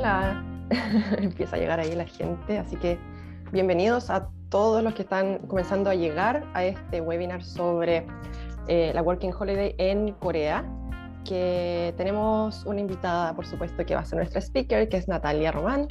Empieza 1.18 1.56
a 1.56 1.58
llegar 1.58 1.78
ahí 1.78 1.94
la 1.94 2.06
gente, 2.06 2.56
así 2.56 2.74
que 2.76 2.98
bienvenidos 3.52 4.08
a 4.08 4.30
todos 4.48 4.82
los 4.82 4.94
que 4.94 5.02
están 5.02 5.40
comenzando 5.40 5.90
a 5.90 5.94
llegar 5.94 6.42
a 6.54 6.64
este 6.64 7.02
webinar 7.02 7.44
sobre 7.44 8.06
eh, 8.66 8.92
la 8.94 9.02
Working 9.02 9.34
Holiday 9.38 9.74
en 9.76 10.12
Corea, 10.14 10.64
que 11.26 11.92
tenemos 11.98 12.64
una 12.64 12.80
invitada, 12.80 13.34
por 13.34 13.44
supuesto, 13.44 13.84
que 13.84 13.94
va 13.94 14.00
a 14.00 14.04
ser 14.06 14.16
nuestra 14.16 14.40
speaker, 14.40 14.88
que 14.88 14.96
es 14.96 15.06
Natalia 15.06 15.52
Román. 15.52 15.88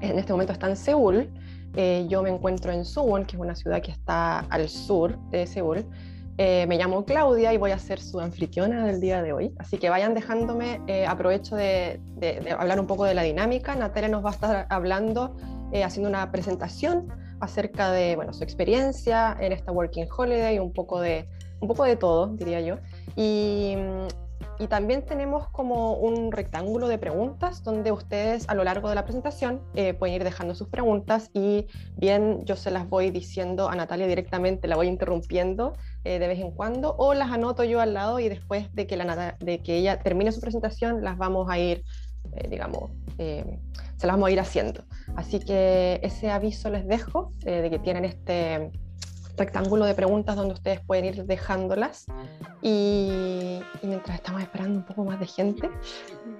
En 0.00 0.18
este 0.18 0.32
momento 0.32 0.54
está 0.54 0.70
en 0.70 0.76
Seúl, 0.76 1.30
eh, 1.76 2.06
yo 2.08 2.22
me 2.22 2.30
encuentro 2.30 2.72
en 2.72 2.86
Suwon, 2.86 3.26
que 3.26 3.36
es 3.36 3.42
una 3.42 3.54
ciudad 3.54 3.82
que 3.82 3.90
está 3.90 4.40
al 4.48 4.70
sur 4.70 5.18
de 5.28 5.46
Seúl, 5.46 5.84
eh, 6.38 6.66
me 6.66 6.78
llamo 6.78 7.04
Claudia 7.04 7.52
y 7.52 7.58
voy 7.58 7.72
a 7.72 7.78
ser 7.78 8.00
su 8.00 8.18
anfitriona 8.18 8.86
del 8.86 9.00
día 9.00 9.22
de 9.22 9.32
hoy. 9.32 9.54
Así 9.58 9.78
que 9.78 9.90
vayan 9.90 10.14
dejándome, 10.14 10.80
eh, 10.86 11.06
aprovecho 11.06 11.56
de, 11.56 12.00
hablar 12.58 12.80
un 12.80 12.86
poco 12.86 13.04
de 13.04 13.14
la 13.14 13.22
dinámica. 13.22 13.74
Natalia 13.74 14.08
nos 14.08 14.24
va 14.24 14.30
a 14.30 14.32
estar 14.32 14.66
hablando, 14.70 15.36
eh, 15.72 15.84
haciendo 15.84 16.08
una 16.08 16.30
presentación 16.32 17.08
acerca 17.40 17.90
de 17.92 18.16
bueno, 18.16 18.32
su 18.32 18.44
experiencia 18.44 19.36
en 19.40 19.52
esta 19.52 19.72
Working 19.72 20.06
Holiday, 20.16 20.58
un 20.58 20.72
poco 20.72 21.00
de, 21.00 21.28
un 21.60 21.68
poco 21.68 21.84
de 21.84 21.96
todo, 21.96 22.28
diría 22.28 22.60
yo. 22.60 22.76
Y 23.14 23.76
y 24.58 24.66
también 24.66 25.04
tenemos 25.04 25.48
como 25.48 25.94
un 25.94 26.32
rectángulo 26.32 26.88
de 26.88 26.98
preguntas 26.98 27.62
donde 27.62 27.92
ustedes 27.92 28.48
a 28.48 28.54
lo 28.54 28.64
largo 28.64 28.88
de 28.88 28.94
la 28.94 29.04
presentación 29.04 29.62
eh, 29.74 29.94
pueden 29.94 30.16
ir 30.16 30.24
dejando 30.24 30.54
sus 30.54 30.68
preguntas 30.68 31.30
y 31.32 31.66
bien 31.96 32.44
yo 32.44 32.56
se 32.56 32.70
las 32.70 32.88
voy 32.88 33.10
diciendo 33.10 33.68
a 33.68 33.76
Natalia 33.76 34.06
directamente, 34.06 34.68
la 34.68 34.76
voy 34.76 34.88
interrumpiendo 34.88 35.74
eh, 36.04 36.18
de 36.18 36.28
vez 36.28 36.38
en 36.38 36.52
cuando 36.52 36.94
o 36.96 37.14
las 37.14 37.30
anoto 37.30 37.64
yo 37.64 37.80
al 37.80 37.94
lado 37.94 38.20
y 38.20 38.28
después 38.28 38.72
de 38.74 38.86
que, 38.86 39.76
ella 39.78 39.98
termine 40.00 40.32
su 40.32 40.40
presentación 40.40 41.02
las 41.02 41.16
vamos 41.16 41.48
a 41.50 41.58
ir, 41.58 41.82
eh, 42.36 42.48
digamos, 42.48 42.90
se 43.16 44.06
las 44.06 44.16
vamos 44.16 44.28
a 44.28 44.32
ir 44.32 44.40
haciendo. 44.40 44.84
Así 45.16 45.38
que 45.38 46.00
ese 46.02 46.30
aviso 46.30 46.70
les 46.70 46.86
dejo 46.86 47.30
de 47.44 47.68
que 47.70 47.78
tienen 47.78 48.04
este 48.04 48.72
rectángulo 49.36 49.84
de 49.84 49.94
preguntas 49.94 50.36
donde 50.36 50.54
ustedes 50.54 50.80
pueden 50.80 51.04
ir 51.06 51.24
dejándolas. 51.24 52.06
Y, 52.60 53.60
mientras 53.82 54.16
estamos 54.16 54.42
esperando 54.42 54.78
un 54.78 54.84
poco 54.84 55.04
más 55.04 55.18
de 55.18 55.26
gente, 55.26 55.70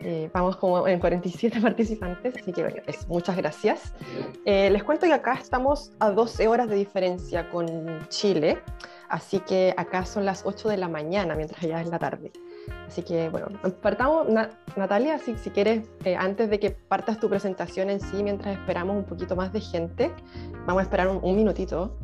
eh, 0.01 0.31
vamos 0.33 0.57
como 0.57 0.87
en 0.87 1.01
47 1.01 1.61
participantes, 1.63 2.35
así 2.41 2.53
que 2.53 2.63
bueno, 2.63 2.83
es, 2.87 3.09
muchas 3.09 3.37
gracias. 3.37 3.93
Eh, 4.45 4.71
les 4.71 4.85
cuento 4.85 5.07
que 5.07 5.13
acá 5.13 5.35
estamos 5.35 5.93
a 5.99 6.11
12 6.11 6.47
horas 6.49 6.69
de 6.69 6.77
diferencia 6.77 7.51
con 7.51 7.67
Chile, 8.09 8.63
así 9.09 9.41
que 9.41 9.75
acá 9.77 10.05
son 10.05 10.25
las 10.25 10.43
8 10.45 10.69
de 10.69 10.77
la 10.77 10.89
mañana, 10.89 11.35
mientras 11.35 11.63
allá 11.63 11.81
es 11.81 11.89
la 11.89 11.99
tarde. 11.99 12.33
Así 12.87 13.03
que 13.03 13.29
bueno, 13.29 13.49
partamos, 13.81 14.29
Natalia, 14.77 15.19
si, 15.19 15.37
si 15.37 15.51
quieres, 15.51 15.89
eh, 16.05 16.15
antes 16.15 16.49
de 16.49 16.61
que 16.61 16.71
partas 16.71 17.19
tu 17.19 17.29
presentación 17.29 17.91
en 17.91 18.01
sí, 18.01 18.23
mientras 18.23 18.57
esperamos 18.57 18.97
un 18.97 19.05
poquito 19.05 19.35
más 19.35 19.53
de 19.53 19.61
gente, 19.61 20.13
vamos 20.67 20.81
a 20.81 20.83
esperar 20.85 21.09
un, 21.09 21.19
un 21.23 21.35
minutito 21.35 21.99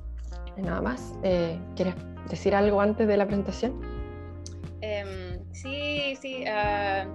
nada 0.62 0.80
más. 0.80 1.14
Eh, 1.22 1.58
¿Quieres 1.76 1.94
decir 2.28 2.54
algo 2.54 2.80
antes 2.80 3.06
de 3.06 3.16
la 3.16 3.26
presentación? 3.26 3.80
Em, 4.80 5.40
sí, 5.52 6.16
sí. 6.20 6.44
Ah, 6.46 7.06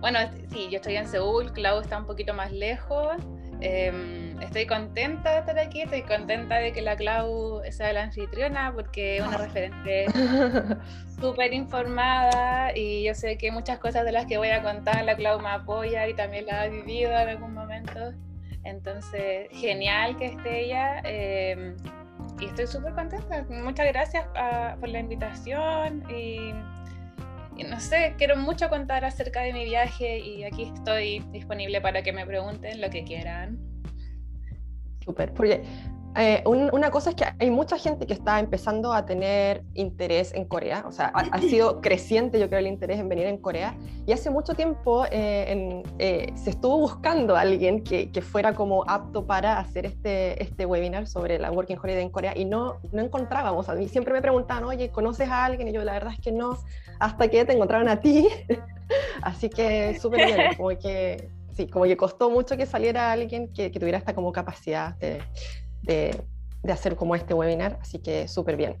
bueno, 0.00 0.18
sí, 0.52 0.68
yo 0.70 0.76
estoy 0.76 0.96
en 0.96 1.06
Seúl, 1.06 1.52
Clau 1.52 1.80
está 1.80 1.98
un 1.98 2.06
poquito 2.06 2.34
más 2.34 2.52
lejos. 2.52 3.16
Em, 3.60 4.38
estoy 4.42 4.66
contenta 4.66 5.32
de 5.32 5.38
estar 5.38 5.58
aquí, 5.58 5.80
estoy 5.80 6.02
contenta 6.02 6.56
de 6.56 6.72
que 6.72 6.82
la 6.82 6.96
Clau 6.96 7.62
sea 7.70 7.92
la 7.94 8.02
anfitriona 8.02 8.72
porque 8.74 9.16
es 9.16 9.26
una 9.26 9.38
referente 9.38 10.06
súper 11.20 11.54
informada 11.54 12.76
y 12.76 13.04
yo 13.04 13.14
sé 13.14 13.38
que 13.38 13.50
muchas 13.50 13.78
cosas 13.78 14.04
de 14.04 14.12
las 14.12 14.26
que 14.26 14.36
voy 14.36 14.50
a 14.50 14.62
contar 14.62 15.02
la 15.04 15.16
Clau 15.16 15.40
me 15.40 15.48
apoya 15.48 16.06
y 16.06 16.14
también 16.14 16.46
la 16.46 16.62
ha 16.62 16.68
vivido 16.68 17.10
en 17.10 17.28
algún 17.28 17.54
momento. 17.54 18.12
Entonces, 18.64 19.48
genial 19.52 20.18
que 20.18 20.26
esté 20.26 20.64
ella. 20.64 21.00
Em, 21.04 21.76
y 22.40 22.46
estoy 22.46 22.66
súper 22.66 22.92
contenta. 22.92 23.44
Muchas 23.48 23.86
gracias 23.86 24.26
ah, 24.34 24.76
por 24.78 24.88
la 24.88 25.00
invitación 25.00 26.04
y, 26.10 26.52
no 27.64 27.80
sé, 27.80 28.14
quiero 28.18 28.36
mucho 28.36 28.68
contar 28.68 29.04
acerca 29.04 29.40
de 29.42 29.52
mi 29.52 29.64
viaje 29.64 30.18
y 30.18 30.44
aquí 30.44 30.70
estoy 30.74 31.20
disponible 31.32 31.80
para 31.80 32.02
que 32.02 32.12
me 32.12 32.26
pregunten 32.26 32.80
lo 32.80 32.90
que 32.90 33.04
quieran. 33.04 33.58
Súper, 35.04 35.32
porque 35.32 35.62
eh, 36.18 36.42
una 36.46 36.90
cosa 36.90 37.10
es 37.10 37.16
que 37.16 37.24
hay 37.38 37.50
mucha 37.50 37.76
gente 37.76 38.06
que 38.06 38.14
está 38.14 38.40
empezando 38.40 38.92
a 38.94 39.04
tener 39.04 39.64
interés 39.74 40.32
en 40.34 40.46
Corea, 40.46 40.84
o 40.86 40.92
sea, 40.92 41.12
ha, 41.14 41.38
sido 41.40 41.80
creciente 41.82 42.40
yo 42.40 42.48
creo 42.48 42.60
el 42.60 42.66
interés 42.66 42.98
en 42.98 43.08
venir 43.08 43.26
en 43.26 43.36
Corea, 43.36 43.76
y 44.06 44.12
hace 44.12 44.30
mucho 44.30 44.54
tiempo 44.54 45.04
eh, 45.10 45.82
eh, 45.98 46.32
se 46.34 46.50
estuvo 46.50 46.78
buscando 46.78 47.36
a 47.36 47.42
alguien 47.42 47.84
que, 47.84 48.10
que, 48.10 48.22
fuera 48.22 48.54
como 48.54 48.84
apto 48.88 49.26
para 49.26 49.58
hacer 49.58 49.84
este, 49.84 50.42
este 50.42 50.64
webinar 50.64 51.06
sobre 51.06 51.38
la 51.38 51.50
Working 51.52 51.78
Holiday 51.82 52.02
en 52.02 52.10
Corea, 52.10 52.32
y 52.34 52.46
no, 52.46 52.76
no 52.92 53.02
encontrábamos, 53.02 53.68
a 53.68 53.74
mí 53.74 53.86
siempre 53.88 54.14
me 54.14 54.22
preguntaban, 54.22 54.64
oye, 54.64 54.90
¿conoces 54.90 55.28
a 55.28 55.44
alguien? 55.44 55.68
Y 55.68 55.72
yo 55.72 55.84
la 55.84 55.92
verdad 55.92 56.14
es 56.14 56.20
que 56.20 56.32
no, 56.32 56.56
hasta 56.98 57.28
que 57.28 57.44
te 57.44 57.52
encontraron 57.52 57.88
a 57.88 58.00
ti, 58.00 58.26
así 59.22 59.50
que 59.50 59.98
súper 60.00 60.26
bien, 60.26 60.54
como 60.56 60.70
que... 60.70 61.28
Sí, 61.56 61.66
como 61.68 61.86
que 61.86 61.96
costó 61.96 62.28
mucho 62.28 62.54
que 62.58 62.66
saliera 62.66 63.10
alguien 63.10 63.50
que, 63.50 63.70
que 63.70 63.80
tuviera 63.80 63.96
esta 63.96 64.14
como 64.14 64.30
capacidad 64.30 64.94
de, 64.96 65.22
de, 65.86 66.24
hacer 66.70 66.96
como 66.96 67.14
este 67.14 67.32
webinar, 67.32 67.78
así 67.80 68.00
que 68.00 68.26
súper 68.26 68.56
bien. 68.56 68.76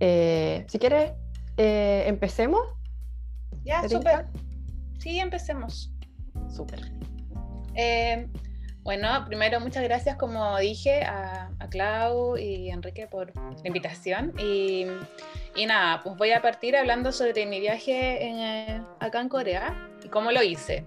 Eh, 0.00 0.66
si 0.68 0.78
quieres, 0.78 1.12
eh, 1.56 2.04
empecemos. 2.06 2.60
Ya, 3.64 3.88
súper. 3.88 4.26
Sí, 4.98 5.18
empecemos. 5.18 5.92
Súper. 6.54 6.80
Eh, 7.74 8.28
bueno, 8.82 9.24
primero 9.26 9.60
muchas 9.60 9.82
gracias, 9.82 10.16
como 10.16 10.58
dije, 10.58 11.02
a, 11.04 11.50
Clau 11.70 12.36
y 12.36 12.70
Enrique 12.70 13.08
por 13.08 13.34
la 13.34 13.56
invitación. 13.64 14.32
Y, 14.38 14.86
y, 15.56 15.66
nada, 15.66 16.02
pues 16.04 16.16
voy 16.16 16.30
a 16.30 16.42
partir 16.42 16.76
hablando 16.76 17.10
sobre 17.10 17.46
mi 17.46 17.58
viaje 17.58 18.24
en, 18.24 18.84
acá 19.00 19.20
en 19.20 19.28
Corea 19.28 19.88
y 20.04 20.08
cómo 20.08 20.30
lo 20.30 20.42
hice. 20.42 20.84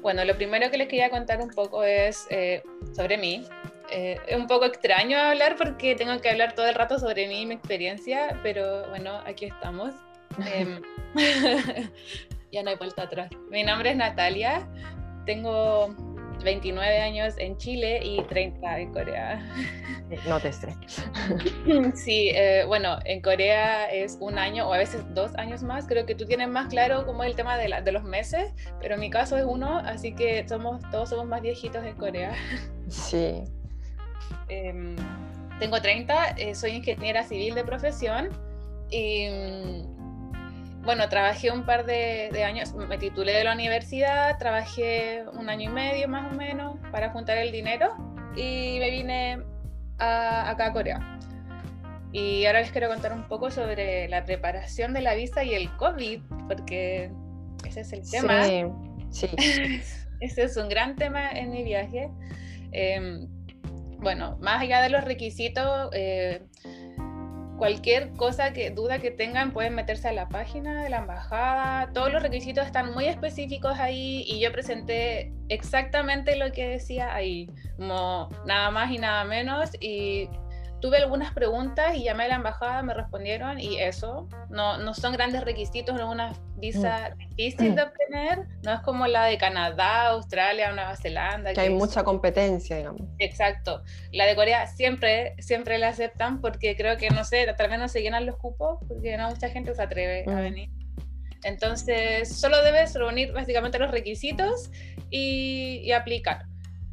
Bueno, 0.00 0.24
lo 0.24 0.34
primero 0.36 0.70
que 0.70 0.78
les 0.78 0.88
quería 0.88 1.10
contar 1.10 1.40
un 1.40 1.50
poco 1.50 1.84
es 1.84 2.26
sobre 2.94 3.18
mí. 3.18 3.46
Eh, 3.94 4.18
es 4.26 4.36
un 4.36 4.46
poco 4.46 4.64
extraño 4.64 5.18
hablar 5.18 5.56
porque 5.56 5.94
tengo 5.94 6.18
que 6.20 6.30
hablar 6.30 6.54
todo 6.54 6.66
el 6.66 6.74
rato 6.74 6.98
sobre 6.98 7.28
mí 7.28 7.42
y 7.42 7.46
mi 7.46 7.54
experiencia, 7.54 8.40
pero 8.42 8.88
bueno, 8.88 9.20
aquí 9.26 9.44
estamos. 9.44 9.92
Em, 10.54 10.80
ya 12.52 12.62
no 12.62 12.70
hay 12.70 12.76
vuelta 12.76 13.02
atrás. 13.02 13.30
Mi 13.50 13.62
nombre 13.62 13.90
es 13.90 13.96
Natalia, 13.96 14.66
tengo 15.26 15.94
29 16.42 17.00
años 17.00 17.34
en 17.36 17.58
Chile 17.58 18.00
y 18.02 18.22
30 18.22 18.80
en 18.80 18.92
Corea. 18.94 19.46
No 20.26 20.40
te 20.40 20.48
estreses. 20.48 21.04
Sí, 21.94 22.30
eh, 22.34 22.64
bueno, 22.66 22.98
en 23.04 23.20
Corea 23.20 23.90
es 23.92 24.16
un 24.20 24.38
año 24.38 24.68
o 24.68 24.72
a 24.72 24.78
veces 24.78 25.02
dos 25.14 25.34
años 25.36 25.62
más. 25.62 25.86
Creo 25.86 26.06
que 26.06 26.14
tú 26.14 26.24
tienes 26.24 26.48
más 26.48 26.68
claro 26.68 27.04
cómo 27.04 27.24
es 27.24 27.30
el 27.30 27.36
tema 27.36 27.58
de, 27.58 27.68
la, 27.68 27.82
de 27.82 27.92
los 27.92 28.04
meses, 28.04 28.54
pero 28.80 28.94
en 28.94 29.00
mi 29.00 29.10
caso 29.10 29.36
es 29.36 29.44
uno, 29.44 29.78
así 29.78 30.14
que 30.14 30.48
somos 30.48 30.82
todos 30.90 31.10
somos 31.10 31.26
más 31.26 31.42
viejitos 31.42 31.84
en 31.84 31.94
Corea. 31.94 32.32
Sí, 32.88 33.44
Em, 34.48 34.96
tengo 35.58 35.80
30, 35.80 36.30
eh, 36.38 36.54
soy 36.54 36.72
ingeniera 36.72 37.22
civil 37.24 37.54
de 37.54 37.64
profesión 37.64 38.30
y 38.90 39.28
mm, 39.28 40.82
bueno, 40.84 41.08
trabajé 41.08 41.50
un 41.50 41.64
par 41.64 41.86
de, 41.86 42.42
años, 42.44 42.74
me 42.74 42.98
titulé 42.98 43.32
de 43.32 43.44
la 43.44 43.54
universidad, 43.54 44.36
trabajé 44.38 45.24
un 45.32 45.48
año 45.48 45.70
y 45.70 45.72
medio 45.72 46.08
más 46.08 46.32
o 46.32 46.36
menos 46.36 46.76
para 46.90 47.10
juntar 47.10 47.38
el 47.38 47.52
dinero 47.52 47.94
y 48.36 48.78
me 48.80 48.90
vine 48.90 49.42
a, 49.98 50.50
acá 50.50 50.66
a 50.66 50.72
Corea. 50.72 51.18
Y 52.12 52.44
ahora 52.44 52.60
les 52.60 52.72
quiero 52.72 52.88
contar 52.88 53.12
un 53.12 53.26
poco 53.26 53.50
sobre 53.50 54.06
la 54.08 54.24
preparación 54.24 54.92
de 54.92 55.00
la 55.00 55.14
visa 55.14 55.44
y 55.44 55.54
el 55.54 55.74
COVID, 55.76 56.20
porque 56.46 57.10
ese 57.66 57.80
es 57.80 57.92
el 57.92 58.10
tema. 58.10 58.44
Sí, 59.10 59.28
ese 60.20 60.42
es 60.42 60.56
un 60.56 60.68
gran 60.68 60.96
tema 60.96 61.30
en 61.30 61.50
mi 61.50 61.64
viaje. 61.64 62.10
Em, 62.72 63.28
bueno, 64.02 64.36
más 64.40 64.60
allá 64.60 64.82
de 64.82 64.90
los 64.90 65.04
requisitos, 65.04 65.88
eh, 65.92 66.42
cualquier 67.56 68.12
cosa 68.14 68.52
que 68.52 68.70
duda 68.70 68.98
que 68.98 69.12
tengan 69.12 69.52
pueden 69.52 69.74
meterse 69.74 70.08
a 70.08 70.12
la 70.12 70.28
página 70.28 70.82
de 70.82 70.90
la 70.90 70.98
embajada. 70.98 71.92
Todos 71.92 72.12
los 72.12 72.22
requisitos 72.22 72.66
están 72.66 72.92
muy 72.92 73.04
específicos 73.04 73.78
ahí 73.78 74.24
y 74.26 74.40
yo 74.40 74.50
presenté 74.50 75.32
exactamente 75.48 76.36
lo 76.36 76.50
que 76.50 76.66
decía 76.66 77.14
ahí, 77.14 77.48
como 77.76 78.28
nada 78.46 78.70
más 78.72 78.90
y 78.90 78.98
nada 78.98 79.24
menos 79.24 79.70
y 79.80 80.28
tuve 80.82 80.98
algunas 80.98 81.32
preguntas 81.32 81.94
y 81.94 82.02
llamé 82.02 82.24
a 82.24 82.28
la 82.28 82.34
embajada, 82.34 82.82
me 82.82 82.92
respondieron 82.92 83.60
y 83.60 83.78
eso, 83.78 84.28
no, 84.50 84.78
no 84.78 84.94
son 84.94 85.12
grandes 85.12 85.44
requisitos, 85.44 85.94
no 85.94 86.08
es 86.08 86.12
una 86.12 86.32
visa 86.56 87.14
mm. 87.14 87.18
difícil 87.18 87.76
de 87.76 87.82
obtener, 87.82 88.48
no 88.64 88.74
es 88.74 88.80
como 88.80 89.06
la 89.06 89.26
de 89.26 89.38
Canadá, 89.38 90.08
Australia, 90.08 90.72
Nueva 90.72 90.96
Zelanda. 90.96 91.52
Que, 91.54 91.60
hay 91.60 91.70
mucha 91.70 92.02
competencia, 92.02 92.76
digamos. 92.76 93.00
Exacto, 93.20 93.84
la 94.10 94.26
de 94.26 94.34
Corea 94.34 94.66
siempre, 94.66 95.36
siempre 95.38 95.78
la 95.78 95.88
aceptan 95.88 96.40
porque 96.40 96.76
creo 96.76 96.96
que, 96.96 97.10
no 97.10 97.24
sé, 97.24 97.46
tal 97.56 97.70
vez 97.70 97.78
no 97.78 97.86
se 97.86 98.02
llenan 98.02 98.26
los 98.26 98.36
cupos 98.36 98.80
porque 98.88 99.16
no 99.16 99.30
mucha 99.30 99.50
gente 99.50 99.74
se 99.76 99.82
atreve 99.82 100.24
a 100.26 100.34
mm. 100.34 100.42
venir. 100.42 100.70
Entonces, 101.44 102.28
solo 102.28 102.60
debes 102.62 102.94
reunir 102.94 103.32
básicamente 103.32 103.78
los 103.78 103.92
requisitos 103.92 104.68
y, 105.10 105.80
y 105.84 105.92
aplicar. 105.92 106.46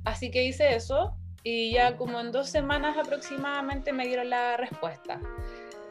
Así 0.05 0.29
que 0.29 0.43
hice 0.43 0.75
eso 0.75 1.18
y 1.43 1.71
ya 1.71 1.95
como 1.97 2.19
en 2.19 2.31
dos 2.31 2.49
semanas 2.49 2.97
aproximadamente 2.97 3.93
me 3.93 4.05
dieron 4.07 4.29
la 4.29 4.57
respuesta. 4.57 5.19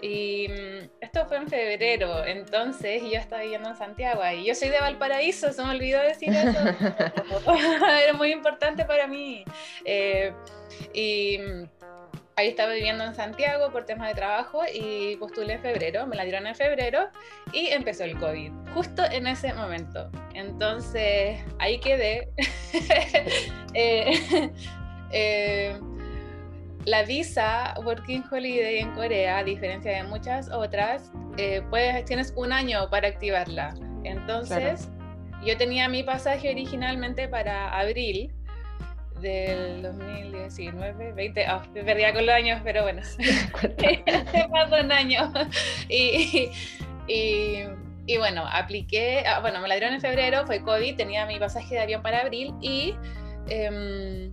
Y 0.00 0.48
mm, 0.48 0.90
esto 1.00 1.26
fue 1.26 1.38
en 1.38 1.48
febrero, 1.48 2.24
entonces 2.24 3.02
yo 3.02 3.18
estaba 3.18 3.42
viviendo 3.42 3.70
en 3.70 3.76
Santiago 3.76 4.22
y 4.32 4.44
yo 4.44 4.54
soy 4.54 4.68
de 4.68 4.78
Valparaíso, 4.78 5.52
se 5.52 5.62
me 5.64 5.70
olvidó 5.70 6.00
decir 6.00 6.30
eso. 6.30 6.58
Era 8.02 8.12
muy 8.12 8.32
importante 8.32 8.84
para 8.84 9.08
mí. 9.08 9.44
Eh, 9.84 10.32
y 10.92 11.38
mm, 11.38 11.64
ahí 12.36 12.48
estaba 12.48 12.72
viviendo 12.72 13.02
en 13.02 13.14
Santiago 13.14 13.72
por 13.72 13.86
temas 13.86 14.08
de 14.08 14.14
trabajo 14.14 14.62
y 14.72 15.16
postulé 15.16 15.54
en 15.54 15.62
febrero, 15.62 16.06
me 16.06 16.14
la 16.14 16.22
dieron 16.22 16.46
en 16.46 16.54
febrero 16.54 17.08
y 17.52 17.66
empezó 17.68 18.04
el 18.04 18.16
COVID, 18.16 18.52
justo 18.74 19.02
en 19.04 19.26
ese 19.26 19.52
momento. 19.52 20.08
Entonces 20.34 21.40
ahí 21.58 21.80
quedé. 21.80 22.28
eh, 23.74 24.52
eh 25.12 25.78
la 26.88 27.02
visa 27.02 27.74
Working 27.84 28.24
Holiday 28.30 28.78
en 28.78 28.92
Corea, 28.94 29.38
a 29.38 29.44
diferencia 29.44 29.92
de 29.92 30.04
muchas 30.04 30.50
otras, 30.50 31.12
eh, 31.36 31.62
pues 31.68 32.04
tienes 32.06 32.32
un 32.34 32.52
año 32.52 32.88
para 32.88 33.08
activarla. 33.08 33.74
Entonces, 34.04 34.88
yo 35.44 35.56
tenía 35.58 35.88
mi 35.88 36.02
pasaje 36.02 36.50
originalmente 36.50 37.28
para 37.28 37.78
abril 37.78 38.32
del 39.20 39.82
2019, 39.82 41.12
20, 41.12 41.46
oh, 41.50 41.62
me 41.74 41.84
perdía 41.84 42.12
con 42.14 42.24
los 42.24 42.34
años, 42.34 42.60
pero 42.64 42.82
bueno, 42.82 43.02
hace 43.02 44.48
más 44.48 44.70
de 44.70 44.80
un 44.80 44.92
año. 44.92 45.32
y, 45.90 46.50
y, 47.06 47.64
y, 48.06 48.16
bueno, 48.16 48.44
apliqué, 48.50 49.24
ah, 49.26 49.40
bueno, 49.40 49.60
me 49.60 49.68
la 49.68 49.74
dieron 49.74 49.92
en 49.92 50.00
febrero, 50.00 50.46
fue 50.46 50.62
COVID, 50.62 50.96
tenía 50.96 51.26
mi 51.26 51.38
pasaje 51.38 51.74
de 51.74 51.80
avión 51.82 52.02
para 52.02 52.20
abril 52.20 52.54
y... 52.62 52.94
Eh, 53.50 54.30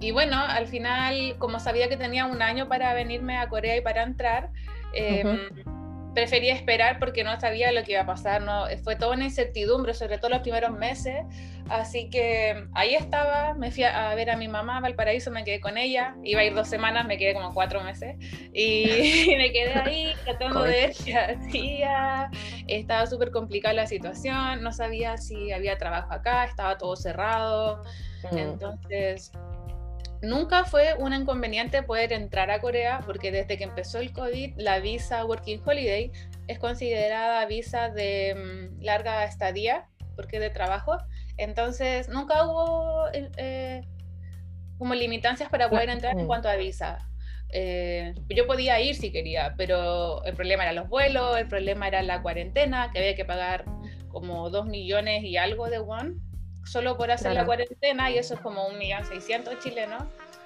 y 0.00 0.10
bueno, 0.10 0.36
al 0.36 0.66
final, 0.66 1.36
como 1.38 1.60
sabía 1.60 1.88
que 1.88 1.96
tenía 1.96 2.26
un 2.26 2.42
año 2.42 2.68
para 2.68 2.92
venirme 2.94 3.38
a 3.38 3.48
Corea 3.48 3.76
y 3.76 3.80
para 3.80 4.02
entrar, 4.02 4.50
eh, 4.92 5.24
prefería 6.14 6.54
esperar 6.54 6.98
porque 6.98 7.24
no 7.24 7.38
sabía 7.40 7.72
lo 7.72 7.82
que 7.82 7.92
iba 7.92 8.02
a 8.02 8.06
pasar. 8.06 8.42
No, 8.42 8.66
fue 8.82 8.96
toda 8.96 9.14
una 9.14 9.24
incertidumbre, 9.24 9.94
sobre 9.94 10.18
todo 10.18 10.30
los 10.30 10.40
primeros 10.40 10.70
meses. 10.72 11.24
Así 11.68 12.08
que 12.08 12.66
ahí 12.74 12.94
estaba, 12.94 13.54
me 13.54 13.70
fui 13.70 13.84
a 13.84 14.14
ver 14.14 14.30
a 14.30 14.36
mi 14.36 14.48
mamá 14.48 14.78
a 14.78 14.80
Valparaíso, 14.80 15.30
me 15.30 15.44
quedé 15.44 15.60
con 15.60 15.76
ella. 15.76 16.14
Iba 16.22 16.40
a 16.40 16.44
ir 16.44 16.54
dos 16.54 16.68
semanas, 16.68 17.06
me 17.06 17.18
quedé 17.18 17.34
como 17.34 17.52
cuatro 17.52 17.82
meses. 17.82 18.16
Y 18.52 19.34
me 19.38 19.52
quedé 19.52 19.74
ahí 19.74 20.12
tratando 20.24 20.62
de 20.62 20.70
ver 20.70 20.92
qué 21.04 21.16
hacía. 21.16 22.30
Estaba 22.66 23.06
súper 23.06 23.30
complicada 23.30 23.74
la 23.74 23.86
situación, 23.86 24.62
no 24.62 24.72
sabía 24.72 25.16
si 25.16 25.52
había 25.52 25.76
trabajo 25.78 26.12
acá, 26.12 26.44
estaba 26.44 26.78
todo 26.78 26.96
cerrado. 26.96 27.82
Mm. 28.30 28.38
Entonces 28.38 29.32
Nunca 30.24 30.64
fue 30.64 30.94
un 30.98 31.12
inconveniente 31.12 31.82
poder 31.82 32.12
entrar 32.12 32.50
a 32.50 32.60
Corea 32.60 33.00
porque 33.04 33.30
desde 33.30 33.58
que 33.58 33.64
empezó 33.64 33.98
el 33.98 34.12
COVID, 34.12 34.54
la 34.56 34.78
visa 34.80 35.24
Working 35.24 35.60
Holiday 35.64 36.12
es 36.48 36.58
considerada 36.58 37.44
visa 37.46 37.90
de 37.90 38.34
mm, 38.34 38.82
larga 38.82 39.24
estadía 39.24 39.86
porque 40.16 40.36
es 40.36 40.42
de 40.42 40.50
trabajo. 40.50 40.96
Entonces, 41.36 42.08
nunca 42.08 42.46
hubo 42.46 43.08
eh, 43.12 43.30
eh, 43.36 43.82
como 44.78 44.94
limitancias 44.94 45.50
para 45.50 45.68
poder 45.68 45.90
entrar 45.90 46.18
en 46.18 46.26
cuanto 46.26 46.48
a 46.48 46.56
visa. 46.56 46.98
Eh, 47.50 48.14
yo 48.28 48.46
podía 48.46 48.80
ir 48.80 48.94
si 48.94 49.12
quería, 49.12 49.54
pero 49.56 50.24
el 50.24 50.34
problema 50.34 50.64
era 50.64 50.72
los 50.72 50.88
vuelos, 50.88 51.36
el 51.36 51.48
problema 51.48 51.86
era 51.86 52.02
la 52.02 52.22
cuarentena, 52.22 52.90
que 52.92 52.98
había 52.98 53.14
que 53.14 53.24
pagar 53.24 53.64
como 54.08 54.48
dos 54.50 54.66
millones 54.66 55.22
y 55.24 55.36
algo 55.36 55.68
de 55.68 55.80
won 55.80 56.20
solo 56.64 56.96
por 56.96 57.10
hacer 57.10 57.32
la 57.32 57.44
cuarentena 57.44 58.10
y 58.10 58.18
eso 58.18 58.34
es 58.34 58.40
como 58.40 58.66
un 58.66 58.78
millón 58.78 59.04
seiscientos 59.04 59.58
chilenos. 59.60 60.02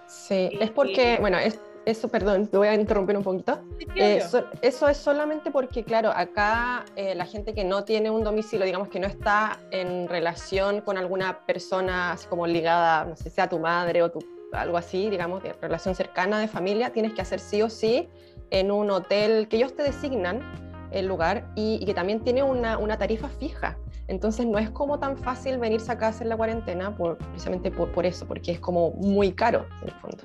Sí, 0.06 0.50
es 0.60 0.70
porque, 0.70 1.18
bueno, 1.20 1.38
es, 1.38 1.58
eso, 1.88 2.08
perdón, 2.08 2.46
te 2.48 2.56
voy 2.56 2.68
a 2.68 2.74
interrumpir 2.74 3.16
un 3.16 3.22
poquito. 3.22 3.60
Eh, 3.94 4.22
eso 4.62 4.88
es 4.88 4.96
solamente 4.96 5.50
porque, 5.50 5.84
claro, 5.84 6.10
acá 6.14 6.84
eh, 6.96 7.14
la 7.14 7.24
gente 7.24 7.54
que 7.54 7.64
no 7.64 7.84
tiene 7.84 8.10
un 8.10 8.24
domicilio, 8.24 8.66
digamos 8.66 8.88
que 8.88 9.00
no 9.00 9.06
está 9.06 9.58
en 9.70 10.06
relación 10.08 10.82
con 10.82 10.98
alguna 10.98 11.46
persona 11.46 12.12
así 12.12 12.26
como 12.26 12.46
ligada, 12.46 13.04
no 13.04 13.16
sé, 13.16 13.30
sea 13.30 13.48
tu 13.48 13.58
madre 13.58 14.02
o 14.02 14.10
tu, 14.10 14.18
algo 14.52 14.76
así, 14.76 15.08
digamos, 15.08 15.42
de 15.42 15.54
relación 15.54 15.94
cercana 15.94 16.38
de 16.40 16.48
familia, 16.48 16.90
tienes 16.90 17.14
que 17.14 17.22
hacer 17.22 17.40
sí 17.40 17.62
o 17.62 17.70
sí 17.70 18.08
en 18.50 18.70
un 18.70 18.90
hotel 18.90 19.48
que 19.48 19.56
ellos 19.56 19.74
te 19.74 19.82
designan 19.82 20.40
el 20.90 21.06
lugar 21.06 21.44
y, 21.54 21.84
que 21.84 21.94
también 21.94 22.20
tiene 22.20 22.42
una, 22.42 22.78
una 22.78 22.98
tarifa 22.98 23.28
fija. 23.28 23.76
Entonces 24.06 24.46
no 24.46 24.58
es 24.58 24.70
como 24.70 24.98
tan 24.98 25.18
fácil 25.18 25.58
venirse 25.58 25.92
acá 25.92 26.06
a 26.06 26.08
hacer 26.10 26.26
la 26.26 26.36
cuarentena 26.36 26.96
por, 26.96 27.18
precisamente 27.18 27.70
por, 27.70 27.92
por 27.92 28.06
eso, 28.06 28.26
porque 28.26 28.52
es 28.52 28.60
como 28.60 28.92
muy 28.92 29.32
caro 29.32 29.66
en 29.82 29.88
el 29.88 29.94
fondo. 29.94 30.18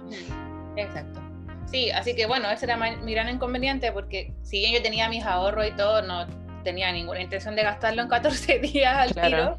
Exacto. 0.77 1.19
Sí, 1.65 1.91
así 1.91 2.15
que 2.15 2.25
bueno, 2.25 2.49
ese 2.49 2.65
era 2.65 2.77
mi 2.77 3.13
gran 3.13 3.29
inconveniente 3.29 3.91
porque 3.91 4.33
si 4.41 4.59
bien 4.59 4.73
yo 4.73 4.81
tenía 4.81 5.09
mis 5.09 5.25
ahorros 5.25 5.67
y 5.67 5.71
todo, 5.71 6.01
no 6.01 6.27
tenía 6.63 6.91
ninguna 6.91 7.21
intención 7.21 7.55
de 7.55 7.63
gastarlo 7.63 8.01
en 8.01 8.07
14 8.07 8.59
días 8.59 8.95
al 8.95 9.13
tiro. 9.13 9.57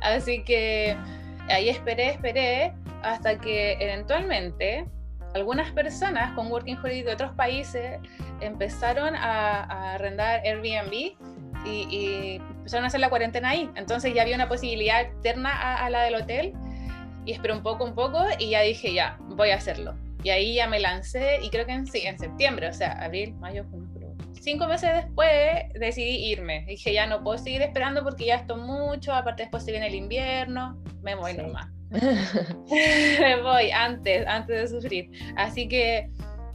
Así 0.00 0.44
que 0.44 0.96
ahí 1.48 1.68
esperé, 1.68 2.10
esperé, 2.10 2.74
hasta 3.02 3.38
que 3.38 3.72
eventualmente 3.80 4.86
algunas 5.34 5.70
personas 5.72 6.32
con 6.34 6.50
Working 6.50 6.78
Holiday 6.78 7.02
de 7.02 7.12
otros 7.12 7.32
países 7.32 7.98
empezaron 8.40 9.14
a, 9.16 9.64
a 9.64 9.94
arrendar 9.94 10.40
Airbnb 10.44 11.16
y, 11.66 12.36
empezaron 12.36 12.84
a 12.84 12.86
hacer 12.88 13.00
la 13.00 13.10
cuarentena 13.10 13.50
ahí. 13.50 13.70
Entonces 13.74 14.14
ya 14.14 14.22
había 14.22 14.34
una 14.34 14.48
posibilidad 14.48 15.00
externa 15.00 15.84
a, 15.84 15.90
la 15.90 16.02
del 16.02 16.14
hotel 16.16 16.52
y 17.24 17.32
esperé 17.32 17.54
un 17.54 17.62
poco, 17.62 17.84
un 17.84 17.94
poco 17.94 18.24
y 18.38 18.50
ya 18.50 18.60
dije, 18.60 18.92
ya, 18.92 19.18
voy 19.20 19.50
a 19.50 19.56
hacerlo. 19.56 19.94
Y 20.22 20.30
ahí 20.30 20.54
ya 20.54 20.66
me 20.66 20.80
lancé 20.80 21.40
y 21.42 21.50
creo 21.50 21.66
que 21.66 21.72
en, 21.72 21.86
sí, 21.86 22.00
en 22.06 22.18
septiembre, 22.18 22.68
o 22.68 22.72
sea, 22.72 22.92
abril, 22.92 23.34
mayo, 23.34 23.64
junio, 23.70 24.14
Cinco 24.40 24.66
meses 24.66 24.90
después 24.94 25.30
decidí 25.74 26.30
irme. 26.30 26.66
Dije, 26.66 26.92
ya 26.92 27.06
no 27.06 27.22
puedo 27.22 27.38
seguir 27.38 27.62
esperando 27.62 28.02
porque 28.02 28.26
ya 28.26 28.36
estoy 28.36 28.60
mucho, 28.60 29.14
aparte 29.14 29.44
después 29.44 29.64
se 29.64 29.70
viene 29.70 29.86
el 29.86 29.94
invierno, 29.94 30.78
me 31.02 31.14
voy 31.14 31.34
nomás. 31.34 31.68
Me 31.94 33.36
voy 33.42 33.70
antes, 33.70 34.26
antes 34.26 34.70
de 34.70 34.80
sufrir. 34.80 35.10
Así 35.36 35.68
que 35.68 36.10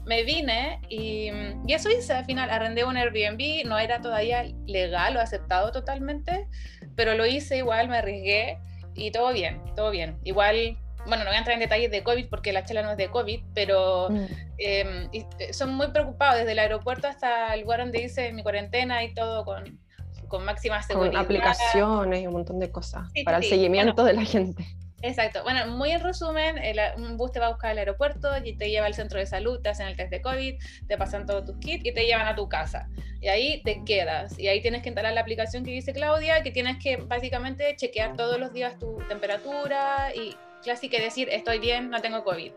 me 0.06 0.24
vine 0.24 0.82
y, 0.90 1.30
y, 1.68 1.74
eso 1.74 1.90
hice 1.90 2.14
al 2.14 2.26
final, 2.26 2.50
arrendé 2.50 2.84
un 2.84 2.98
Airbnb, 2.98 3.68
no 3.68 3.78
era 3.78 4.02
todavía 4.02 4.44
legal 4.66 5.16
o 5.18 5.20
aceptado 5.20 5.72
totalmente, 5.72 6.48
pero 6.96 7.14
lo 7.14 7.26
hice 7.26 7.58
igual, 7.58 7.90
me 7.90 7.98
arriesgué 7.98 8.58
y 8.96 9.12
todo 9.12 9.32
bien, 9.32 9.62
todo 9.76 9.92
bien. 9.92 10.18
Igual, 10.24 10.78
bueno, 11.08 11.24
no 11.24 11.30
voy 11.30 11.36
a 11.36 11.40
entrar 11.40 11.54
en 11.54 11.60
detalles 11.60 11.92
de 11.92 12.04
COVID 12.04 12.28
porque 12.28 12.52
la 12.52 12.66
chela 12.66 12.82
no 12.82 12.92
es 12.92 12.98
de 12.98 13.10
COVID, 13.10 13.40
pero 13.54 14.10
mm. 14.10 14.26
em, 14.58 15.10
eh, 15.14 15.54
son 15.54 15.76
muy 15.76 15.88
preocupados 15.92 16.40
desde 16.40 16.54
el 16.54 16.60
aeropuerto 16.60 17.08
hasta 17.08 17.54
el 17.54 17.62
lugar 17.62 17.80
donde 17.80 18.02
hice 18.02 18.32
mi 18.34 18.44
cuarentena 18.44 19.04
y 19.04 19.14
todo 19.14 19.46
con, 19.46 19.80
con 20.28 20.44
máxima 20.44 20.82
seguridad. 20.82 21.14
Con 21.14 21.22
aplicaciones 21.22 22.22
y 22.22 22.28
un 22.28 22.34
montón 22.34 22.60
de 22.60 22.72
cosas 22.72 23.12
para 23.26 23.38
el 23.38 23.44
seguimiento 23.44 24.04
de 24.04 24.14
la 24.14 24.24
gente. 24.24 24.66
Exacto. 25.02 25.44
Bueno, 25.44 25.68
muy 25.68 25.92
en 25.92 26.02
resumen, 26.02 26.58
un 26.98 27.18
bus 27.18 27.32
te 27.32 27.40
va 27.40 27.48
a 27.48 27.50
buscar 27.50 27.72
al 27.72 27.78
aeropuerto 27.78 28.30
y 28.44 28.56
te 28.58 28.70
lleva 28.70 28.86
al 28.86 28.94
centro 28.94 29.20
de 29.20 29.26
salud, 29.26 29.62
te 29.62 29.70
hacen 29.70 29.88
el 29.88 29.96
test 29.96 30.12
de 30.12 30.22
COVID, 30.22 30.56
te 30.88 30.98
pasan 30.98 31.26
todos 31.26 31.46
tus 31.46 31.58
kits 31.58 31.86
y 31.86 31.94
te 31.94 32.06
llevan 32.06 32.28
a 32.28 32.36
tu 32.36 32.50
casa. 32.50 32.90
Y 33.22 33.28
ahí 33.28 33.62
te 33.64 33.84
quedas. 33.86 34.38
Y 34.38 34.48
ahí 34.48 34.62
tienes 34.62 34.82
que 34.82 34.90
instalar 34.90 35.14
la 35.14 35.22
aplicación 35.22 35.64
que 35.64 35.72
dice 35.72 35.94
Claudia, 35.94 36.44
que 36.44 36.52
tienes 36.52 36.78
que 36.84 36.98
básicamente 36.98 37.76
chequear 37.76 38.16
todos 38.16 38.40
los 38.40 38.54
días 38.54 38.78
tu 38.80 38.98
temperatura 39.08 40.14
y 40.16 40.36
clásico 40.64 40.98
decir 40.98 41.30
estoy 41.32 41.60
bien, 41.60 41.90
no 41.90 42.02
tengo 42.02 42.24
COVID. 42.24 42.52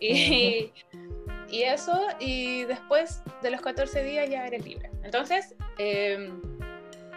Y, 0.00 0.72
y 1.50 1.62
eso, 1.62 2.08
y 2.18 2.64
después 2.64 3.22
de 3.42 3.50
los 3.50 3.60
14 3.60 4.02
días 4.02 4.28
ya 4.28 4.46
eres 4.46 4.64
libre. 4.64 4.90
Entonces, 5.02 5.54
em, 5.78 6.40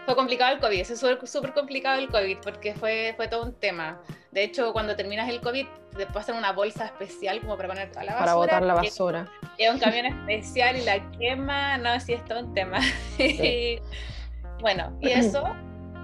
fue 0.06 0.16
complicado 0.16 0.54
el 0.54 0.62
COVID, 0.62 0.80
es 0.80 1.00
súper 1.00 1.54
complicado 1.54 2.00
el 2.00 2.08
COVID 2.08 2.38
porque 2.44 2.74
fue, 2.76 3.14
fue 3.18 3.28
todo 3.28 3.44
un 3.44 3.54
tema. 3.54 4.02
De 4.38 4.44
hecho, 4.44 4.72
cuando 4.72 4.96
terminas 4.96 5.28
el 5.30 5.42
COVID, 5.42 5.66
te 5.98 6.06
pasan 6.06 6.38
una 6.38 6.52
bolsa 6.52 6.86
especial 6.86 7.42
como 7.42 7.58
para 7.58 7.70
poner 7.70 7.90
toda 7.90 8.04
la 8.04 8.14
basura. 8.14 8.26
Para 8.26 8.36
botar 8.36 8.62
la 8.62 8.74
basura. 8.76 9.28
Es 9.58 9.74
un 9.74 9.80
camión 9.80 10.06
especial 10.06 10.78
y 10.78 10.84
la 10.84 11.10
quema, 11.14 11.80
no, 11.80 12.00
sí 12.00 12.14
es 12.14 12.24
todo 12.24 12.42
un 12.42 12.54
tema. 12.54 12.78
bueno, 14.62 14.96
y 15.02 15.10
eso, 15.10 15.44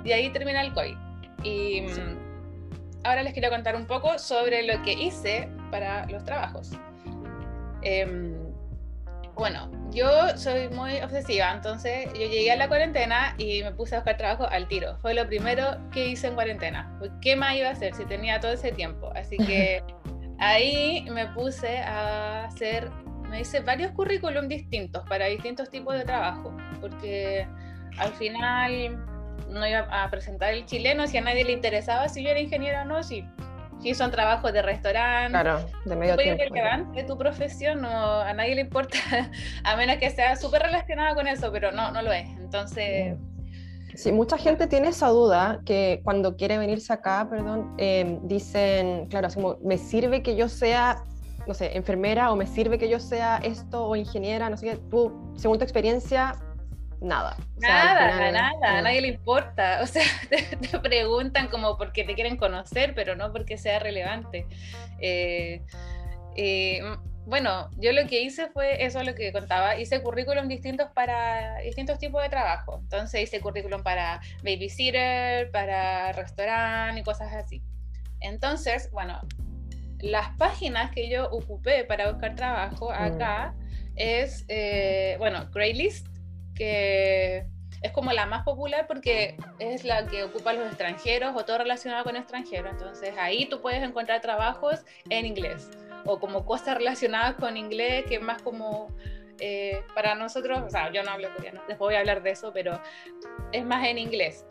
y 0.03 0.13
ahí 0.13 0.31
termina 0.31 0.63
el 0.63 0.73
COVID. 0.73 0.97
Y 1.43 1.81
mm, 1.81 3.03
ahora 3.03 3.21
les 3.21 3.33
quiero 3.33 3.51
contar 3.51 3.75
un 3.75 3.85
poco 3.85 4.17
sobre 4.17 4.63
lo 4.63 4.81
que 4.81 4.93
hice 4.93 5.47
para 5.69 6.07
los 6.07 6.25
trabajos. 6.25 6.71
Eh, 7.83 8.32
bueno, 9.35 9.69
yo 9.91 10.37
soy 10.37 10.69
muy 10.69 10.97
obsesiva, 11.01 11.51
entonces 11.51 12.07
yo 12.13 12.19
llegué 12.19 12.51
a 12.51 12.55
la 12.55 12.67
cuarentena 12.67 13.35
y 13.37 13.63
me 13.63 13.71
puse 13.71 13.95
a 13.95 13.99
buscar 13.99 14.17
trabajo 14.17 14.47
al 14.49 14.67
tiro. 14.67 14.97
Fue 15.01 15.13
lo 15.13 15.27
primero 15.27 15.77
que 15.91 16.07
hice 16.07 16.27
en 16.27 16.35
cuarentena. 16.35 16.99
¿Qué 17.21 17.35
más 17.35 17.55
iba 17.55 17.69
a 17.69 17.71
hacer 17.71 17.95
si 17.95 18.05
tenía 18.05 18.39
todo 18.39 18.51
ese 18.51 18.71
tiempo? 18.71 19.11
Así 19.15 19.37
que 19.37 19.83
ahí 20.39 21.05
me 21.11 21.27
puse 21.27 21.79
a 21.79 22.45
hacer, 22.45 22.89
me 23.29 23.41
hice 23.41 23.61
varios 23.61 23.91
currículum 23.91 24.47
distintos 24.47 25.03
para 25.07 25.25
distintos 25.25 25.69
tipos 25.69 25.95
de 25.95 26.05
trabajo, 26.05 26.55
porque 26.79 27.47
al 27.97 28.13
final 28.13 29.03
no 29.49 29.67
iba 29.67 29.79
a 29.79 30.09
presentar 30.09 30.53
el 30.53 30.65
chileno, 30.65 31.07
si 31.07 31.17
a 31.17 31.21
nadie 31.21 31.43
le 31.43 31.53
interesaba 31.53 32.07
si 32.09 32.23
yo 32.23 32.29
era 32.29 32.39
ingeniero 32.39 32.81
o 32.81 32.85
no, 32.85 33.03
si, 33.03 33.25
si 33.83 33.93
son 33.93 34.11
trabajos 34.11 34.53
de 34.53 34.61
restaurante. 34.61 35.31
Claro, 35.31 35.59
de 35.85 35.95
medio 35.95 36.15
tiempo. 36.15 36.43
de 36.93 37.03
tu 37.03 37.17
profesión, 37.17 37.81
no, 37.81 37.89
a 37.89 38.33
nadie 38.33 38.55
le 38.55 38.61
importa, 38.61 38.97
a 39.63 39.75
menos 39.75 39.97
que 39.97 40.09
sea 40.09 40.35
súper 40.37 40.63
relacionada 40.63 41.13
con 41.15 41.27
eso, 41.27 41.51
pero 41.51 41.71
no, 41.71 41.91
no 41.91 42.01
lo 42.01 42.11
es. 42.11 42.27
Entonces... 42.39 43.17
Sí, 43.95 44.11
mucha 44.11 44.37
gente 44.37 44.65
tiene 44.65 44.87
esa 44.87 45.09
duda 45.09 45.61
que 45.65 46.01
cuando 46.03 46.35
quiere 46.35 46.57
venirse 46.57 46.91
acá, 46.91 47.27
perdón, 47.29 47.75
em, 47.77 48.27
dicen, 48.27 49.05
claro, 49.07 49.27
así 49.27 49.35
como, 49.35 49.57
me 49.63 49.77
sirve 49.77 50.23
que 50.23 50.35
yo 50.35 50.49
sea, 50.49 51.03
no 51.45 51.53
sé, 51.53 51.77
enfermera 51.77 52.31
o 52.31 52.35
me 52.35 52.47
sirve 52.47 52.79
que 52.79 52.89
yo 52.89 52.99
sea 52.99 53.37
esto 53.43 53.85
o 53.85 53.95
ingeniera, 53.95 54.49
no 54.49 54.57
sé 54.57 54.65
qué, 54.65 54.77
tú, 54.89 55.13
según 55.35 55.59
tu 55.59 55.63
experiencia, 55.63 56.33
nada. 57.03 57.37
nada, 57.57 58.31
nada, 58.31 58.77
a 58.79 58.81
nadie 58.81 59.01
le 59.01 59.07
importa. 59.09 59.79
O 59.83 59.87
sea, 59.87 60.03
te, 60.29 60.79
preguntan 60.79 61.47
como 61.49 61.77
porque 61.77 62.03
te 62.03 62.15
quieren 62.15 62.37
conocer, 62.37 62.93
pero 62.95 63.15
no 63.15 63.31
porque 63.31 63.57
sea 63.57 63.79
relevante. 63.79 64.45
Eh, 64.99 65.61
eh, 66.35 66.81
bueno, 67.25 67.69
yo 67.77 67.93
lo 67.93 68.05
que 68.07 68.21
hice 68.21 68.47
fue 68.49 68.83
eso 68.83 69.01
lo 69.03 69.15
que 69.15 69.31
contaba, 69.31 69.77
hice 69.77 70.01
currículum 70.01 70.47
distintos 70.47 70.87
para 70.93 71.57
distintos 71.59 71.97
tipos 71.99 72.21
de 72.21 72.29
trabajo. 72.29 72.79
Entonces 72.81 73.23
hice 73.23 73.39
currículum 73.39 73.83
para 73.83 74.19
babysitter, 74.43 75.49
para 75.51 76.11
restaurante 76.11 76.99
y 76.99 77.03
cosas 77.03 77.33
así. 77.33 77.61
Entonces, 78.19 78.89
bueno, 78.91 79.19
las 79.99 80.35
páginas 80.37 80.91
que 80.91 81.09
yo 81.09 81.29
ocupé 81.29 81.85
para 81.85 82.11
buscar 82.11 82.35
trabajo 82.35 82.89
mm. 82.89 82.93
acá 82.93 83.55
es, 83.95 84.45
eh, 84.49 85.15
bueno, 85.19 85.49
Craigslist, 85.51 86.07
que 86.55 87.45
es 87.81 87.91
como 87.91 88.11
la 88.13 88.25
más 88.25 88.43
popular 88.43 88.87
porque 88.87 89.37
es 89.59 89.83
la 89.83 90.05
que 90.07 90.23
ocupa 90.23 90.53
los 90.53 90.67
extranjeros 90.67 91.35
o 91.35 91.43
todo 91.45 91.57
relacionado 91.59 92.03
con 92.03 92.15
extranjeros. 92.15 92.71
Entonces 92.71 93.13
ahí 93.17 93.45
tú 93.45 93.61
puedes 93.61 93.83
encontrar 93.83 94.21
trabajos 94.21 94.85
en 95.09 95.25
inglés 95.25 95.69
o 96.05 96.19
como 96.19 96.45
cosas 96.45 96.77
relacionadas 96.77 97.35
con 97.35 97.57
inglés, 97.57 98.05
que 98.07 98.15
es 98.15 98.21
más 98.21 98.41
como 98.41 98.87
eh, 99.39 99.83
para 99.93 100.15
nosotros, 100.15 100.61
o 100.65 100.69
sea, 100.69 100.91
yo 100.91 101.03
no 101.03 101.11
hablo 101.11 101.33
coreano, 101.33 101.61
después 101.67 101.79
voy 101.79 101.95
a 101.95 101.99
hablar 101.99 102.23
de 102.23 102.31
eso, 102.31 102.51
pero 102.53 102.79
es 103.51 103.65
más 103.65 103.85
en 103.85 103.97
inglés. 103.97 104.45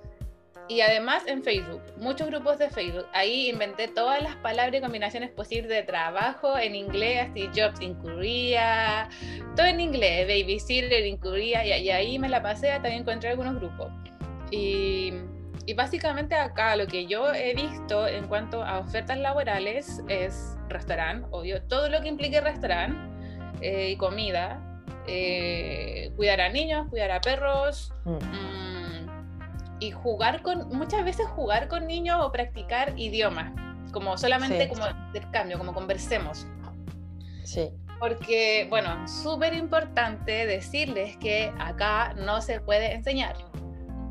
Y 0.73 0.81
además 0.81 1.25
en 1.27 1.43
Facebook, 1.43 1.83
muchos 1.99 2.29
grupos 2.29 2.59
de 2.59 2.71
Facebook. 2.71 3.07
Ahí 3.13 3.51
inventé 3.51 3.89
todas 3.89 4.23
las 4.23 4.37
palabras 4.37 4.79
y 4.79 4.81
combinaciones 4.81 5.31
posibles 5.31 5.69
de 5.69 5.83
trabajo 5.83 6.57
en 6.57 6.75
inglés, 6.75 7.29
así 7.31 7.51
jobs 7.55 7.81
in 7.81 7.95
Korea, 7.95 9.09
todo 9.55 9.67
en 9.67 9.81
inglés, 9.81 10.27
babysitter 10.27 11.05
in 11.05 11.19
Korea, 11.19 11.67
y, 11.67 11.85
y 11.85 11.91
ahí 11.91 12.19
me 12.19 12.29
la 12.29 12.43
pasé, 12.43 12.69
también 12.75 13.01
encontré 13.03 13.31
algunos 13.31 13.57
grupos. 13.57 13.93
Y 14.51 15.13
y 15.67 15.75
básicamente 15.75 16.35
acá 16.35 16.75
lo 16.77 16.87
que 16.87 17.07
yo 17.07 17.33
he 17.33 17.55
visto 17.55 18.09
en 18.09 18.27
cuanto 18.27 18.65
a 18.65 18.81
ofertas 18.81 19.19
laborales 19.19 20.03
es 20.09 20.57
restaurante, 20.69 21.29
obvio, 21.31 21.63
todo 21.63 21.89
lo 21.89 22.01
que 22.01 22.09
implique 22.09 22.41
restaurante 22.41 22.99
eh, 23.61 23.91
y 23.91 23.97
comida, 23.97 24.61
eh, 25.07 26.11
cuidar 26.17 26.41
a 26.41 26.49
niños, 26.49 26.89
cuidar 26.91 27.13
a 27.13 27.21
perros 27.21 27.93
mm. 28.05 28.11
Mm, 28.11 28.82
y 29.83 29.91
jugar 29.91 30.43
con, 30.43 30.69
muchas 30.69 31.05
veces 31.05 31.27
jugar 31.27 31.69
con 31.69 31.87
niños 31.87 32.19
o 32.21 32.31
practicar 32.31 32.99
idiomas, 32.99 33.53
como 33.93 34.17
solamente 34.17 34.69
como 34.69 34.85
intercambio, 35.09 35.59
como 35.59 35.75
conversemos. 35.75 36.47
Sí. 37.45 37.71
Porque, 37.99 38.67
bueno, 38.69 39.07
súper 39.07 39.55
importante 39.55 40.47
decirles 40.47 41.17
que 41.19 41.53
acá 41.59 42.15
no 42.15 42.41
se 42.41 42.61
puede 42.61 42.95
enseñar 42.95 43.37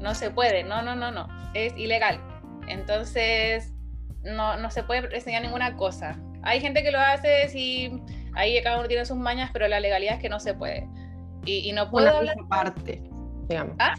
no 0.02 0.16
se 0.16 0.32
puede, 0.32 0.64
no, 0.64 0.82
no, 0.82 0.96
no, 0.96 1.12
no, 1.12 1.28
es 1.54 1.78
ilegal. 1.78 2.20
Entonces, 2.68 3.72
no, 4.24 4.58
no 4.58 4.70
se 4.72 4.84
puede 4.84 5.16
enseñar 5.16 5.44
ninguna 5.44 5.76
cosa. 5.78 6.20
Hay 6.44 6.60
gente 6.60 6.84
que 6.84 6.92
lo 6.92 7.00
hace, 7.00 7.48
si 7.50 8.02
ahí 8.34 8.62
cada 8.64 8.80
uno 8.80 8.88
tiene 8.88 9.06
sus 9.06 9.18
mañas, 9.18 9.52
pero 9.54 9.68
la 9.68 9.80
legalidad 9.80 10.16
es 10.16 10.22
que 10.22 10.30
no 10.30 10.40
se 10.40 10.54
puede. 10.54 10.88
Y, 11.46 11.72
no 11.72 11.90
puedo 11.90 12.20
una 12.20 12.34
visa 12.34 12.34
aparte, 12.46 13.02
digamos. 13.48 13.76
¿Ah? 13.80 13.94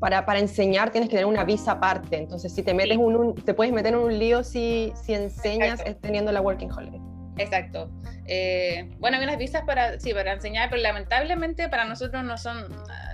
Para, 0.00 0.24
para, 0.24 0.38
enseñar 0.38 0.90
tienes 0.90 1.08
que 1.08 1.16
tener 1.16 1.26
una 1.26 1.44
visa 1.44 1.72
aparte. 1.72 2.18
Entonces, 2.18 2.54
si 2.54 2.62
te 2.62 2.72
metes 2.72 2.96
un, 2.96 3.34
te 3.34 3.52
puedes 3.52 3.72
meter 3.72 3.94
en 3.94 4.00
un 4.00 4.18
lío 4.18 4.44
si, 4.44 4.92
si 4.94 5.14
enseñas 5.14 5.82
teniendo 6.00 6.30
la 6.30 6.40
Working 6.40 6.70
Holiday. 6.70 7.00
Exacto. 7.38 7.90
Eh, 8.26 8.90
bueno, 8.98 9.16
hay 9.16 9.24
unas 9.24 9.38
visas 9.38 9.62
para, 9.64 9.98
sí, 9.98 10.12
para 10.12 10.32
enseñar, 10.32 10.68
pero 10.70 10.82
lamentablemente 10.82 11.68
para 11.68 11.84
nosotros 11.84 12.24
no 12.24 12.36
son 12.36 12.66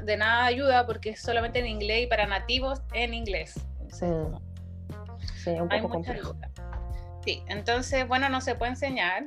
de 0.02 0.16
nada 0.16 0.46
ayuda 0.46 0.86
porque 0.86 1.10
es 1.10 1.20
solamente 1.20 1.60
en 1.60 1.66
inglés 1.66 2.04
y 2.04 2.06
para 2.06 2.26
nativos 2.26 2.82
en 2.92 3.14
inglés. 3.14 3.54
Sí, 3.88 4.06
sí 5.36 5.50
un 5.50 5.68
poco 5.68 5.88
complejo. 5.88 6.34
Sí, 7.24 7.42
entonces, 7.48 8.06
bueno, 8.08 8.28
no 8.28 8.40
se 8.40 8.54
puede 8.54 8.72
enseñar 8.72 9.24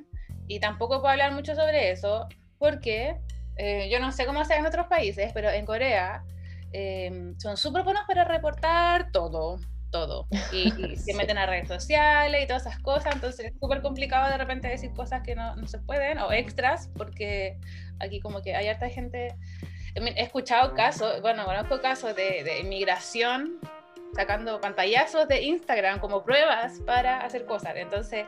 y 0.48 0.60
tampoco 0.60 1.00
puedo 1.00 1.12
hablar 1.12 1.32
mucho 1.32 1.56
sobre 1.56 1.92
eso 1.92 2.28
porque 2.60 3.18
eh, 3.56 3.90
yo 3.90 4.00
no 4.00 4.12
sé 4.12 4.26
cómo 4.26 4.44
sea 4.46 4.58
en 4.58 4.66
otros 4.66 4.88
países, 4.88 5.32
pero 5.34 5.50
en 5.50 5.66
Corea 5.66 6.24
eh, 6.74 7.34
son 7.38 7.58
súper 7.58 7.84
buenos 7.84 8.04
para 8.08 8.24
reportar 8.24 9.12
todo 9.12 9.60
todo. 9.92 10.28
Y, 10.52 10.72
se 10.98 11.14
meten 11.14 11.38
a 11.38 11.46
redes 11.46 11.68
sociales 11.68 12.44
y 12.44 12.48
todas 12.48 12.66
esas 12.66 12.80
cosas, 12.80 13.16
entonces 13.16 13.48
es 13.48 13.54
súper 13.60 13.82
complicado 13.82 14.30
de 14.30 14.38
repente 14.38 14.68
decir 14.68 14.92
cosas 14.94 15.22
que 15.24 15.36
no, 15.36 15.56
no, 15.56 15.68
se 15.68 15.80
pueden 15.80 16.20
o 16.20 16.32
extras, 16.32 16.90
porque 16.98 17.58
aquí 18.00 18.20
como 18.20 18.42
que 18.42 18.56
hay 18.56 18.68
harta 18.68 18.90
gente... 18.90 19.36
He 19.96 20.22
escuchado 20.22 20.76
casos, 20.76 21.22
bueno, 21.22 21.44
conozco 21.46 21.82
casos 21.82 22.16
de, 22.16 22.44
de 22.44 22.60
inmigración 22.60 23.60
sacando 24.14 24.62
pantallazos 24.62 25.28
de 25.28 25.42
Instagram 25.42 26.00
como 26.00 26.24
pruebas 26.24 26.80
para 26.86 27.22
hacer 27.22 27.46
cosas. 27.46 27.74
Entonces, 27.76 28.28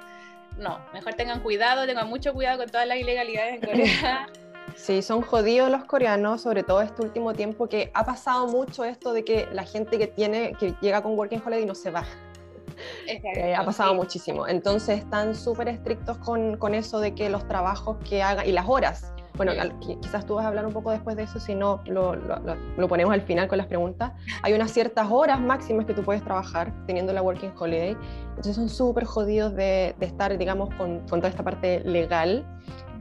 no, 0.58 0.80
mejor 0.94 1.14
tengan 1.14 1.42
cuidado, 1.42 1.86
tengan 1.86 2.10
mucho 2.10 2.34
cuidado 2.34 2.58
con 2.58 2.70
todas 2.70 2.88
las 2.88 2.98
ilegalidades 2.98 3.56
en 3.56 3.62
Corea. 3.70 4.28
Sí, 4.76 5.02
son 5.02 5.22
jodidos 5.22 5.70
los 5.70 5.86
coreanos, 5.86 6.42
sobre 6.42 6.64
todo 6.64 6.82
este 6.82 7.02
último 7.02 7.34
tiempo, 7.34 7.68
que 7.68 7.92
ha 7.94 8.06
pasado 8.06 8.48
mucho 8.48 8.84
esto 8.84 9.14
de 9.14 9.24
que 9.24 9.48
la 9.52 9.64
gente 9.64 9.98
que 9.98 10.08
tiene, 10.08 10.54
que 10.60 10.76
llega 10.82 11.02
con 11.02 11.18
Working 11.18 11.42
Holiday 11.46 11.66
no 11.66 11.76
se 11.76 11.92
va. 11.92 12.06
Eh, 13.08 13.56
ha 13.56 13.64
pasado 13.66 13.94
muchísimo. 13.94 14.48
Entonces 14.48 15.00
están 15.00 15.36
súper 15.36 15.68
estrictos 15.68 16.18
con, 16.20 16.58
con, 16.58 16.74
eso 16.74 17.00
de 17.00 17.14
que 17.14 17.30
los 17.30 17.48
trabajos 17.48 17.98
que 18.08 18.24
hagan 18.24 18.48
y 18.48 18.52
las 18.52 18.68
horas. 18.68 19.12
Bueno, 19.36 19.54
quizás 20.02 20.26
tú 20.26 20.36
vas 20.36 20.44
a 20.44 20.50
hablar 20.50 20.66
un 20.66 20.74
poco 20.74 20.92
después 20.92 21.16
de 21.16 21.24
eso, 21.24 21.40
si 21.40 21.56
no 21.56 21.82
lo, 21.86 22.14
lo, 22.14 22.40
lo, 22.76 22.88
ponemos 22.90 23.14
al 23.14 23.22
final 23.22 23.48
con 23.48 23.58
las 23.58 23.68
preguntas. 23.68 24.12
Hay 24.42 24.52
unas 24.52 24.70
ciertas 24.72 25.08
horas 25.10 25.40
máximas 25.40 25.86
que 25.86 25.94
tú 25.94 26.04
puedes 26.04 26.22
trabajar 26.22 26.74
teniendo 26.88 27.14
la 27.14 27.22
Working 27.22 27.54
Holiday. 27.58 27.96
Entonces 28.40 28.56
son 28.56 28.70
súper 28.70 29.04
jodidos 29.04 29.54
de, 29.54 29.94
de, 30.00 30.06
estar, 30.06 30.38
digamos, 30.38 30.74
con, 30.76 31.00
con 31.10 31.20
toda 31.20 31.28
esta 31.28 31.44
parte 31.44 31.82
legal 31.82 32.46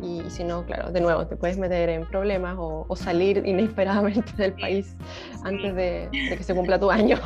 y, 0.01 0.23
si 0.31 0.45
no, 0.45 0.65
claro, 0.65 0.93
de 0.93 1.01
nuevo, 1.01 1.27
te 1.27 1.37
puedes 1.37 1.59
meter 1.59 1.89
en 1.89 2.07
problemas 2.07 2.57
o, 2.59 2.87
salir 2.97 3.43
inesperadamente 3.47 4.33
del 4.37 4.53
país 4.55 4.97
antes 5.45 5.75
de, 5.75 6.09
que 6.11 6.43
se 6.43 6.55
cumpla 6.55 6.79
tu 6.79 6.91
año. 6.91 7.19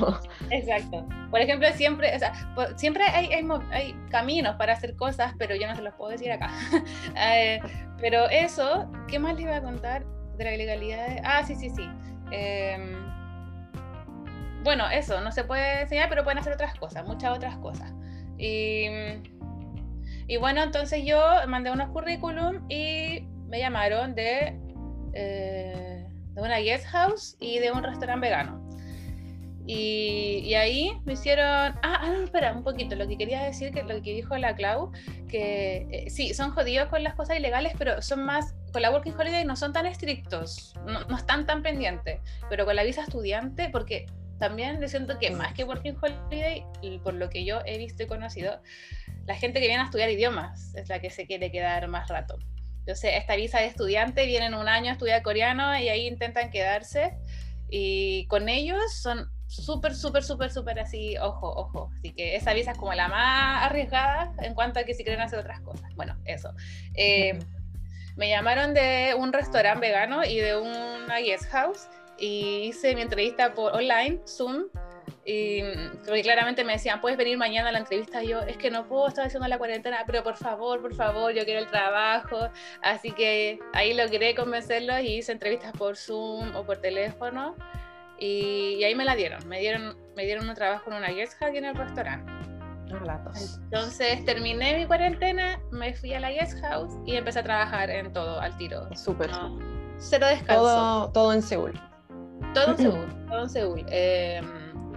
Exacto. 0.50 1.07
Por 1.31 1.40
ejemplo, 1.40 1.69
siempre, 1.75 2.14
o 2.14 2.19
sea, 2.19 2.33
siempre 2.76 3.04
hay, 3.04 3.33
hay, 3.33 3.47
hay, 3.71 3.95
caminos 4.11 4.57
para 4.57 4.73
hacer 4.73 4.97
cosas, 4.97 5.33
pero 5.38 5.54
yo 5.54 5.66
no 5.66 5.75
se 5.75 5.83
los 5.83 5.95
puedo 5.95 6.11
decir 6.11 6.31
acá. 6.33 6.50
Eh, 7.25 7.61
pero 7.99 8.28
eso, 8.28 8.90
¿qué 9.07 9.19
más 9.19 9.35
les 9.35 9.45
iba 9.45 9.57
a 9.57 9.62
contar 9.62 10.04
de 10.37 10.45
la 10.45 10.54
ilegalidad? 10.54 11.19
Ah, 11.25 11.42
sí, 11.47 11.54
sí, 11.54 11.71
sí. 11.71 11.88
Em, 12.31 12.95
bueno, 14.64 14.88
eso, 14.90 15.21
no 15.21 15.31
se 15.31 15.45
puede 15.45 15.83
enseñar, 15.83 16.09
pero 16.09 16.25
pueden 16.25 16.38
hacer 16.38 16.52
otras 16.52 16.75
cosas, 16.75 17.07
muchas 17.07 17.37
otras 17.37 17.57
cosas. 17.59 17.92
Y 18.42 18.88
y 20.32 20.38
bueno, 20.38 20.62
entonces 20.62 21.04
yo 21.04 21.20
mandé 21.46 21.70
unos 21.70 21.90
currículum 21.90 22.64
y 22.70 23.20
me 23.49 23.58
llamaron 23.58 24.14
de, 24.14 24.58
eh, 25.12 26.06
de 26.08 26.40
una 26.40 26.56
guest 26.56 26.87
house 26.87 27.37
y 27.38 27.58
de 27.58 27.70
un 27.70 27.82
restaurante 27.82 28.28
vegano. 28.28 28.66
Y, 29.66 30.42
y, 30.44 30.54
ahí 30.54 30.90
me 31.04 31.12
hicieron. 31.12 31.44
Ah, 31.82 32.00
ah, 32.00 32.14
espera, 32.25 32.52
un 32.52 32.64
poquito. 32.64 32.96
Lo 32.96 33.06
que 33.06 33.18
quería 33.18 33.44
decir, 33.44 33.72
que 33.72 33.82
lo 33.82 34.02
que 34.02 34.14
dijo 34.14 34.37
la 34.38 34.56
Clau, 34.56 34.90
que 35.28 35.87
eh, 35.90 36.11
sí, 36.11 36.32
son 36.32 36.50
jodidos 36.50 36.88
con 36.88 37.04
las 37.04 37.14
cosas 37.14 37.38
ilegales, 37.38 37.75
pero 37.78 38.00
son 38.00 38.25
más. 38.25 38.54
Con 38.72 38.80
la 38.80 38.90
Working 38.90 39.12
Holiday 39.12 39.44
no 39.44 39.54
son 39.54 39.75
tan 39.75 39.84
estrictos, 39.84 40.75
no, 40.87 41.04
no 41.04 41.16
están 41.16 41.46
tan 41.46 41.62
pendientes. 41.62 42.20
Pero 42.49 42.64
con 42.64 42.75
la 42.75 42.82
visa 42.82 43.02
estudiante, 43.02 43.68
porque 43.68 44.06
también 44.42 44.80
le 44.80 44.88
siento 44.88 45.20
que 45.20 45.30
más 45.30 45.54
que 45.54 45.62
Working 45.62 45.96
Holiday, 46.02 46.64
por 47.04 47.14
lo 47.14 47.30
que 47.30 47.44
yo 47.44 47.61
he 47.64 47.78
visto 47.78 48.02
y 48.02 48.08
conocido, 48.08 48.61
la 49.25 49.37
gente 49.37 49.61
que 49.61 49.68
viene 49.68 49.80
a 49.80 49.84
estudiar 49.84 50.11
idiomas 50.11 50.75
es 50.75 50.88
la 50.88 50.99
que 50.99 51.11
se 51.11 51.28
quiere 51.28 51.52
quedar 51.52 51.87
más 51.87 52.08
rato. 52.08 52.40
Entonces, 52.80 53.12
esta 53.14 53.37
visa 53.37 53.61
de 53.61 53.66
estudiante 53.66 54.26
vienen 54.26 54.54
un 54.54 54.66
año 54.66 54.88
a 54.88 54.94
estudiar 54.94 55.22
coreano 55.22 55.78
y 55.78 55.88
ahí 55.88 56.08
intentan 56.08 56.50
quedarse. 56.50 57.16
Y 57.70 58.26
con 58.26 58.49
ellos 58.49 58.80
son 58.92 59.30
súper, 59.46 59.94
súper, 59.94 60.25
súper, 60.25 60.50
súper 60.50 60.80
así, 60.80 61.16
ojo, 61.18 61.49
ojo. 61.49 61.92
Así 61.96 62.12
que 62.12 62.34
esa 62.34 62.52
visa 62.52 62.72
es 62.72 62.78
como 62.78 62.94
la 62.94 63.06
más 63.06 63.62
arriesgada 63.62 64.32
en 64.40 64.54
cuanto 64.54 64.80
a 64.80 64.82
que 64.82 64.94
si 64.94 65.04
quieren 65.04 65.22
hacer 65.22 65.38
otras 65.38 65.61
cosas. 65.61 65.88
Bueno, 65.94 66.18
eso. 66.25 66.52
Eh, 66.94 67.38
me 68.16 68.28
llamaron 68.28 68.75
de 68.75 69.14
un 69.16 69.32
restaurante 69.32 69.87
vegano 69.87 70.25
y 70.25 70.38
de 70.38 70.56
una 70.56 71.18
guest 71.18 71.44
house 71.52 71.87
y 72.22 72.68
hice 72.68 72.94
mi 72.94 73.02
entrevista 73.02 73.52
por 73.52 73.74
online, 73.74 74.20
Zoom, 74.28 74.68
Y 75.24 75.60
porque 76.06 76.22
claramente 76.22 76.62
me 76.62 76.74
decían, 76.74 77.00
puedes 77.00 77.18
venir 77.18 77.36
mañana 77.36 77.70
a 77.70 77.72
la 77.72 77.80
entrevista. 77.80 78.22
Y 78.22 78.28
yo, 78.28 78.40
es 78.42 78.56
que 78.56 78.70
no 78.70 78.86
puedo, 78.86 79.08
estar 79.08 79.26
haciendo 79.26 79.48
la 79.48 79.58
cuarentena, 79.58 80.04
pero 80.06 80.22
por 80.22 80.36
favor, 80.36 80.80
por 80.80 80.94
favor, 80.94 81.32
yo 81.32 81.44
quiero 81.44 81.58
el 81.58 81.66
trabajo. 81.66 82.48
Así 82.80 83.10
que 83.10 83.58
ahí 83.72 83.92
logré 83.92 84.36
convencerlos 84.36 85.00
y 85.00 85.16
hice 85.16 85.32
entrevistas 85.32 85.72
por 85.72 85.96
Zoom 85.96 86.54
o 86.54 86.64
por 86.64 86.76
teléfono. 86.76 87.56
Y, 88.20 88.84
ahí 88.84 88.94
me 88.94 89.04
la 89.04 89.16
dieron. 89.16 89.46
Me 89.48 89.58
dieron, 89.58 89.96
me 90.14 90.24
dieron 90.24 90.48
un 90.48 90.54
trabajo 90.54 90.90
en 90.90 90.98
una 90.98 91.08
guest 91.08 91.36
house 91.40 91.56
en 91.56 91.64
el 91.64 91.74
restaurante. 91.74 92.32
Entonces 93.64 94.24
terminé 94.24 94.76
mi 94.76 94.86
cuarentena, 94.86 95.58
me 95.72 95.92
fui 95.94 96.14
a 96.14 96.20
la 96.20 96.30
guest 96.30 96.60
house 96.60 96.92
y 97.04 97.16
empecé 97.16 97.40
a 97.40 97.42
trabajar 97.42 97.90
en 97.90 98.12
todo 98.12 98.38
al 98.38 98.56
tiro. 98.58 98.86
Súper. 98.94 99.30
cero 99.98 100.26
descanso. 100.28 100.62
Todo, 100.62 101.10
todo 101.10 101.32
en 101.32 101.42
Seúl. 101.42 101.91
Todo 102.54 102.71
en 102.73 102.78
Seúl, 102.78 103.26
todo 103.28 103.42
en 103.42 103.50
Seúl. 103.50 103.87
Em, 103.88 104.44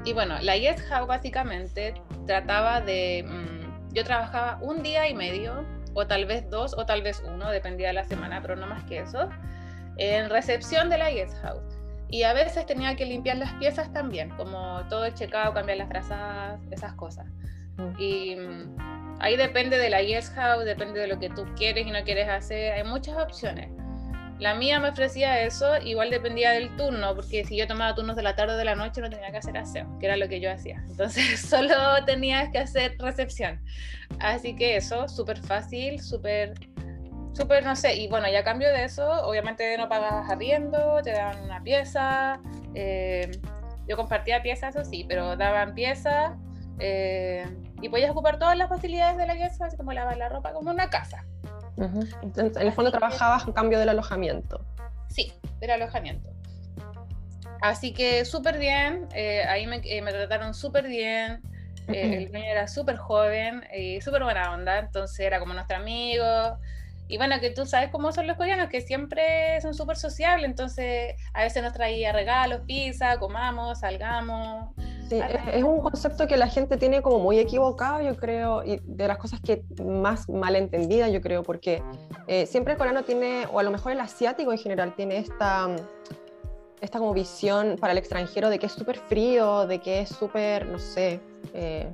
y 0.04 0.14
bueno, 0.14 0.36
la 0.42 0.58
guest 0.58 0.80
house 0.90 1.08
básicamente 1.08 1.94
trataba 2.28 2.82
de... 2.82 3.26
Mm, 3.28 3.94
yo 3.94 4.04
trabajaba 4.04 4.60
un 4.62 4.84
día 4.84 5.08
y 5.08 5.14
medio, 5.14 5.66
o 5.94 6.06
tal 6.06 6.26
vez 6.26 6.50
dos, 6.50 6.76
o 6.78 6.86
tal 6.86 7.02
vez 7.02 7.24
uno, 7.26 7.50
dependía 7.50 7.88
de 7.88 7.94
la 7.94 8.04
semana, 8.04 8.42
pero 8.42 8.56
no 8.56 8.68
más 8.68 8.84
que 8.84 9.00
eso, 9.00 9.30
en 9.98 10.30
recepción 10.30 10.90
de 10.90 10.98
la 10.98 11.10
guest 11.12 11.34
house. 11.42 11.64
Y 12.10 12.24
a 12.24 12.34
veces 12.34 12.66
tenía 12.66 12.96
que 12.96 13.06
limpiar 13.06 13.38
las 13.38 13.54
piezas 13.54 13.92
también, 13.94 14.30
como 14.32 14.82
todo 14.90 15.06
el 15.06 15.14
checado, 15.14 15.54
cambiar 15.54 15.78
las 15.78 15.88
frazadas, 15.88 16.60
esas 16.72 16.94
cosas. 16.94 17.26
Y 17.98 18.36
mm, 18.36 19.18
ahí 19.20 19.38
depende 19.38 19.78
de 19.78 19.90
la 19.90 20.02
guest 20.02 20.34
house, 20.36 20.66
depende 20.66 21.00
de 21.00 21.08
lo 21.08 21.20
que 21.20 21.30
tú 21.30 21.46
quieres 21.56 21.88
y 21.88 21.92
no 21.92 22.04
quieres 22.04 22.28
hacer. 22.30 22.74
Hay 22.74 22.84
muchas 22.84 23.18
opciones. 23.18 23.70
La 24.40 24.54
mía 24.54 24.80
me 24.82 24.90
ofrecía 24.90 25.42
eso, 25.44 25.78
igual 25.78 26.10
dependía 26.10 26.52
del 26.52 26.76
turno, 26.76 27.16
porque 27.16 27.46
si 27.46 27.56
yo 27.56 27.68
tomaba 27.68 27.96
turnos 27.96 28.18
de 28.18 28.24
la 28.24 28.36
tarde 28.36 28.56
o 28.56 28.58
de 28.58 28.66
la 28.66 28.76
noche 28.76 29.00
no 29.00 29.10
tenía 29.10 29.32
que 29.32 29.38
hacer 29.38 29.58
aseo, 29.58 29.88
que 30.00 30.08
era 30.08 30.18
lo 30.18 30.28
que 30.28 30.42
yo 30.42 30.52
hacía. 30.52 30.84
Entonces 30.90 31.40
solo 31.50 31.76
tenías 32.06 32.50
que 32.50 32.58
hacer 32.58 32.98
recepción. 33.00 33.62
Así 34.20 34.56
que 34.56 34.76
eso, 34.76 35.08
súper 35.08 35.42
fácil, 35.42 36.02
súper, 36.02 36.54
súper, 37.34 37.64
no 37.64 37.78
sé. 37.78 37.96
Y 37.96 38.10
bueno, 38.10 38.30
ya 38.30 38.40
a 38.40 38.44
cambio 38.44 38.68
de 38.70 38.84
eso, 38.84 39.10
obviamente 39.26 39.78
no 39.78 39.88
pagas 39.88 40.30
arriendo, 40.30 41.02
te 41.02 41.12
daban 41.12 41.42
una 41.44 41.64
pieza. 41.64 42.42
Eh, 42.74 43.40
yo 43.88 43.96
compartía 43.96 44.42
piezas, 44.42 44.76
eso 44.76 44.84
sí, 44.84 45.06
pero 45.08 45.38
daban 45.38 45.74
piezas. 45.76 46.34
Eh, 46.80 47.46
y 47.82 47.88
podías 47.88 48.12
ocupar 48.12 48.38
todas 48.38 48.58
las 48.58 48.68
facilidades 48.68 49.18
de 49.18 49.28
la 49.28 49.38
casa, 49.38 49.66
así 49.68 49.78
como 49.78 49.94
lavar 49.94 50.18
la 50.18 50.28
ropa, 50.28 50.52
como 50.52 50.72
una 50.72 50.90
casa. 50.90 51.26
Entonces, 51.78 52.58
en 52.58 52.68
el 52.68 52.74
fondo 52.74 52.92
trabajabas 52.92 53.48
a 53.48 53.54
cambio 53.54 53.80
del 53.80 53.90
alojamiento. 53.90 54.62
Sí, 55.10 55.34
del 55.60 55.72
alojamiento. 55.72 56.30
Así 57.62 57.94
que 57.94 58.26
súper 58.26 58.60
bien, 58.60 59.08
eh, 59.14 59.44
ahí 59.44 59.66
me, 59.66 59.82
eh, 59.84 60.02
me, 60.02 60.12
trataron 60.12 60.54
súper 60.54 60.88
bien. 60.88 61.42
el 61.88 62.32
niño 62.32 62.46
era 62.46 62.68
súper 62.68 62.98
joven 62.98 63.64
y 63.76 64.02
súper 64.02 64.24
buena 64.24 64.52
onda, 64.54 64.80
entonces 64.80 65.20
era 65.20 65.40
como 65.40 65.54
nuestro 65.54 65.78
amigo. 65.78 66.58
Y 67.08 67.18
bueno, 67.18 67.40
que 67.40 67.52
tú 67.52 67.66
sabes 67.66 67.92
cómo 67.92 68.12
son 68.12 68.26
los 68.26 68.36
coreanos, 68.36 68.70
que 68.70 68.82
siempre 68.82 69.62
son 69.62 69.74
súper 69.74 69.96
sociables, 69.96 70.50
entonces 70.50 71.16
a 71.34 71.44
veces 71.44 71.62
nos 71.62 71.74
traía 71.74 72.12
regalos, 72.12 72.62
pizza, 72.66 73.18
comamos, 73.20 73.80
salgamos. 73.80 74.70
Sí, 75.08 75.20
es 75.54 75.64
un 75.64 75.82
concepto 75.82 76.26
que 76.26 76.36
la 76.36 76.48
gente 76.48 76.78
tiene 76.78 77.04
como 77.04 77.20
muy 77.20 77.38
equivocado, 77.38 78.02
yo 78.02 78.16
creo, 78.18 78.64
y 78.64 78.82
de 78.84 79.08
las 79.08 79.20
cosas 79.20 79.40
que 79.40 79.64
más 79.84 80.28
mal 80.30 80.56
entendida, 80.56 81.08
yo 81.10 81.22
creo, 81.22 81.44
porque 81.44 81.84
eh, 82.28 82.48
siempre 82.48 82.74
el 82.74 82.80
coreano 82.80 83.04
tiene, 83.04 83.46
o 83.54 83.60
a 83.60 83.64
lo 83.64 83.70
mejor 83.70 83.92
el 83.92 84.00
asiático 84.00 84.52
en 84.52 84.58
general, 84.58 84.96
tiene 84.96 85.18
esta, 85.18 85.68
esta 86.82 86.98
como 86.98 87.14
visión 87.14 87.76
para 87.80 87.92
el 87.92 88.00
extranjero 88.00 88.50
de 88.50 88.58
que 88.58 88.66
es 88.66 88.72
súper 88.72 88.98
frío, 88.98 89.68
de 89.68 89.80
que 89.80 90.00
es 90.00 90.10
súper, 90.10 90.66
no 90.66 90.80
sé, 90.80 91.20
eh, 91.54 91.88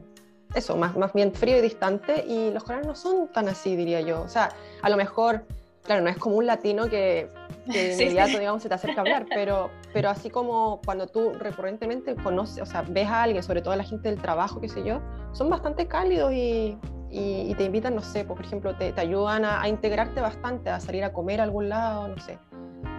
eso, 0.55 0.75
más, 0.75 0.95
más 0.97 1.13
bien 1.13 1.33
frío 1.33 1.57
y 1.57 1.61
distante, 1.61 2.25
y 2.27 2.51
los 2.51 2.63
coreanos 2.63 2.87
no 2.87 2.95
son 2.95 3.27
tan 3.29 3.47
así, 3.47 3.75
diría 3.75 4.01
yo. 4.01 4.21
O 4.21 4.27
sea, 4.27 4.49
a 4.81 4.89
lo 4.89 4.97
mejor, 4.97 5.45
claro, 5.83 6.01
no 6.01 6.09
es 6.09 6.17
como 6.17 6.37
un 6.37 6.45
latino 6.45 6.87
que 6.89 7.29
que 7.69 7.87
de 7.95 8.03
inmediato, 8.03 8.39
digamos, 8.39 8.61
se 8.61 8.69
te 8.69 8.75
acerca 8.75 9.01
a 9.01 9.01
hablar, 9.01 9.25
pero, 9.29 9.69
pero 9.93 10.09
así 10.09 10.29
como 10.29 10.81
cuando 10.85 11.07
tú 11.07 11.33
recurrentemente 11.33 12.15
conoces, 12.15 12.61
o 12.61 12.65
sea, 12.65 12.83
ves 12.87 13.07
a 13.07 13.23
alguien, 13.23 13.43
sobre 13.43 13.61
todo 13.61 13.73
a 13.73 13.77
la 13.77 13.83
gente 13.83 14.09
del 14.09 14.19
trabajo, 14.19 14.59
qué 14.61 14.69
sé 14.69 14.83
yo, 14.83 15.01
son 15.33 15.49
bastante 15.49 15.87
cálidos 15.87 16.33
y, 16.33 16.77
y, 17.09 17.53
te 17.55 17.65
invitan, 17.65 17.95
no 17.95 18.01
sé, 18.01 18.23
pues, 18.23 18.37
por 18.37 18.45
ejemplo, 18.45 18.75
te, 18.75 18.91
te 18.93 19.01
ayudan 19.01 19.45
a, 19.45 19.67
integrarte 19.67 20.21
bastante, 20.21 20.69
a 20.69 20.79
salir 20.79 21.03
a 21.03 21.13
comer 21.13 21.41
a 21.41 21.43
algún 21.43 21.69
lado, 21.69 22.07
no 22.07 22.17
sé. 22.19 22.37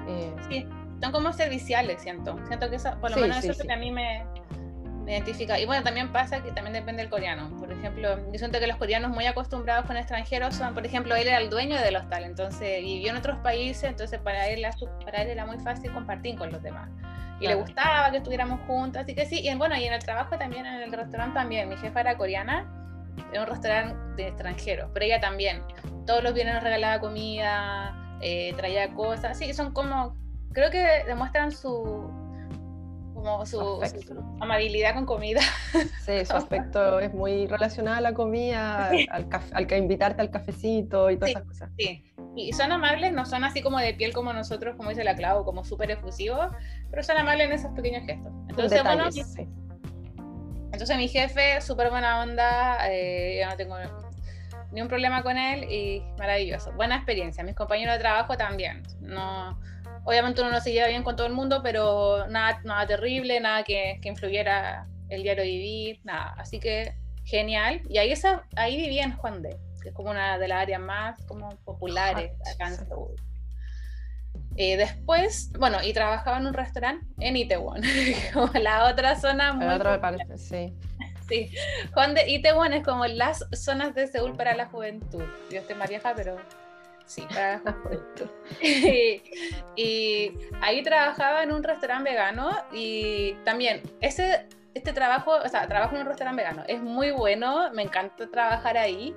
Eh, 0.09 0.35
sí, 0.49 0.67
son 1.01 1.13
como 1.13 1.33
serviciales, 1.33 2.03
siento. 2.03 2.39
Siento 2.47 2.69
que 2.69 2.77
eso, 2.77 2.91
por 3.01 3.11
lo 3.11 3.17
menos 3.17 3.43
eso 3.45 3.63
que 3.63 3.73
a 3.73 3.77
mí 3.77 3.91
me, 3.91 4.25
identifica. 5.07 5.59
Y 5.59 5.67
bueno, 5.67 5.83
también 5.83 6.13
pasa 6.13 6.43
que 6.43 6.53
también 6.53 6.75
depende 6.75 7.03
del 7.03 7.11
coreano. 7.11 7.51
Por 7.59 7.73
ejemplo, 7.73 8.19
yo 8.31 8.39
siento 8.39 8.59
que 8.59 8.67
los 8.67 8.77
coreanos 8.77 9.11
muy 9.11 9.27
acostumbrados 9.27 9.87
con 9.87 9.97
extranjeros 9.97 10.55
son, 10.55 10.75
por 10.75 10.87
ejemplo, 10.87 11.15
él 11.17 11.29
era 11.29 11.39
el 11.39 11.51
dueño 11.51 11.77
del 11.81 11.97
hostal, 11.97 12.25
entonces 12.25 12.83
vivió 12.83 13.11
en 13.11 13.17
otros 13.17 13.39
países, 13.39 13.85
entonces 13.85 14.21
para 14.21 14.49
él, 14.49 14.65
para 15.05 15.23
él 15.23 15.31
era 15.31 15.47
muy 15.47 15.59
fácil 15.59 15.93
compartir 15.93 16.37
con 16.37 16.53
los 16.53 16.63
demás. 16.63 16.89
Y 17.41 17.49
le 17.49 17.57
gustaba 17.57 18.11
que 18.13 18.19
estuviéramos 18.19 18.61
juntos, 18.69 19.03
así 19.03 19.15
que 19.17 19.27
sí. 19.27 19.41
Y 19.41 19.53
bueno, 19.57 19.77
y 19.77 19.85
en 19.85 19.93
el 19.93 20.05
trabajo 20.05 20.39
también, 20.39 20.65
en 20.65 20.83
el 20.83 20.93
restaurante 20.93 21.35
también. 21.35 21.69
Mi 21.69 21.77
jefa 21.77 22.01
era 22.01 22.17
coreana, 22.17 22.71
era 23.33 23.43
un 23.43 23.49
restaurante 23.49 24.23
de 24.23 24.29
extranjeros, 24.29 24.91
pero 24.95 25.07
ella 25.07 25.21
también. 25.21 25.63
Todos 26.07 26.23
los 26.23 26.35
viernes 26.35 26.55
nos 26.55 26.63
regalaba 26.63 27.01
comida, 27.01 27.97
eh, 28.21 28.55
traía 28.57 28.95
cosas. 28.95 29.37
Sí, 29.37 29.53
son 29.55 29.73
como, 29.73 30.17
creo 30.53 30.71
que 30.71 31.03
demuestran 31.05 31.51
su, 31.51 32.09
como 33.15 33.45
su, 33.47 33.81
amabilidad 34.41 34.95
con 34.95 35.07
comida. 35.07 35.41
Sí, 36.05 36.25
su 36.25 36.33
aspecto 36.37 36.99
es 37.01 37.13
muy 37.13 37.47
relacionado 37.47 37.99
a 37.99 38.01
la 38.01 38.15
comida, 38.15 38.91
al, 39.11 39.29
al, 39.53 39.67
que 39.67 39.77
invitarte 39.77 40.21
al 40.21 40.31
cafecito 40.31 41.11
y 41.11 41.17
todas 41.17 41.31
esas 41.31 41.45
cosas. 41.45 41.71
Sí, 41.79 42.05
y 42.37 42.53
son 42.53 42.73
amables, 42.73 43.13
no 43.13 43.27
son 43.27 43.45
así 43.45 43.63
como 43.63 43.79
de 43.79 43.95
piel 43.95 44.13
como 44.13 44.33
nosotros, 44.33 44.77
como 44.77 44.89
dice 44.89 45.05
la 45.05 45.15
Clau, 45.15 45.45
como 45.45 45.65
súper 45.65 45.91
efusivos, 45.91 46.51
pero 46.91 47.03
son 47.03 47.17
amables 47.19 47.47
en 47.47 47.53
esos 47.53 47.73
pequeños 47.73 48.05
gestos. 48.07 48.33
Entonces, 48.49 48.83
bueno, 48.83 49.05
entonces 50.73 50.97
mi 50.97 51.09
jefe, 51.09 51.61
súper 51.61 51.91
buena 51.91 52.23
onda, 52.23 52.91
eh, 52.91 53.39
yo 53.41 53.49
no 53.49 53.57
tengo 53.57 53.77
ni 54.73 54.81
un 54.81 54.89
problema 54.89 55.23
con 55.23 55.37
él 55.37 55.71
y 55.71 56.03
maravilloso. 56.19 56.73
Buena 56.73 56.97
experiencia. 56.97 57.45
Mis 57.45 57.55
compañeros 57.55 57.95
de 57.95 58.01
trabajo 58.01 58.37
también. 58.37 58.83
No, 59.01 59.61
Obviamente 60.05 60.41
uno 60.41 60.51
no 60.51 60.61
se 60.61 60.73
lleva 60.73 60.89
bien 60.89 61.03
con 61.03 61.17
todo 61.17 61.27
el 61.27 61.33
mundo, 61.33 61.61
pero 61.63 62.27
nada, 62.29 62.61
nada 62.65 62.87
terrible, 62.87 63.39
nada 63.41 63.63
que, 63.63 63.99
que 64.03 64.09
influyera 64.09 64.87
el 65.09 65.23
diario 65.23 65.45
vivir, 65.45 66.01
nada. 66.05 66.35
Así 66.39 66.59
que 66.59 66.95
genial. 67.25 67.83
Y 67.89 67.99
ahí, 67.99 68.13
esa, 68.13 68.45
ahí 68.57 68.77
vivía 68.77 69.05
en 69.05 69.17
Juan 69.17 69.43
de, 69.43 69.57
que 69.83 69.91
es 69.91 69.95
como 69.95 70.11
una 70.11 70.39
de 70.39 70.49
las 70.49 70.63
áreas 70.63 70.81
más 70.81 71.23
como 71.27 71.51
populares 71.65 72.33
acá 72.53 72.69
en 72.69 72.77
Seúl. 72.77 73.15
Eh, 74.57 74.77
después, 74.77 75.51
bueno, 75.59 75.79
y 75.83 75.93
trabajaba 75.93 76.37
en 76.37 76.47
un 76.47 76.55
restaurante 76.55 77.07
en 77.21 77.37
Itaewon, 77.37 77.83
como 78.35 78.53
la 78.55 78.87
otra 78.91 79.19
zona 79.19 79.55
muy... 79.55 79.67
otra 79.67 80.01
parte, 80.01 80.39
sí. 80.39 80.75
Sí, 81.29 81.51
Juan 81.95 82.15
de 82.15 82.29
Itaewon 82.29 82.75
es 82.75 82.85
como 82.85 83.07
las 83.07 83.47
zonas 83.53 83.95
de 83.95 84.09
Seúl 84.09 84.37
para 84.37 84.55
la 84.55 84.67
juventud. 84.67 85.23
Yo 85.51 85.61
estoy 85.61 85.77
más 85.77 85.89
vieja, 85.89 86.13
pero 86.15 86.37
Sí, 87.07 87.27
y, 89.77 90.33
ahí 90.61 90.83
trabajaba 90.83 91.43
en 91.43 91.53
un 91.53 91.63
restaurante 91.63 92.11
vegano 92.11 92.51
y 92.73 93.35
también 93.45 93.83
ese, 94.01 94.47
este 94.75 94.93
trabajo, 94.93 95.33
o 95.33 95.49
sea, 95.49 95.67
trabajo 95.69 95.95
en 95.95 96.03
un 96.03 96.07
restaurante 96.07 96.43
vegano, 96.43 96.65
es 96.69 96.81
muy 96.81 97.11
bueno, 97.11 97.71
me 97.73 97.83
encanta 97.83 98.31
trabajar 98.31 98.77
ahí. 98.77 99.15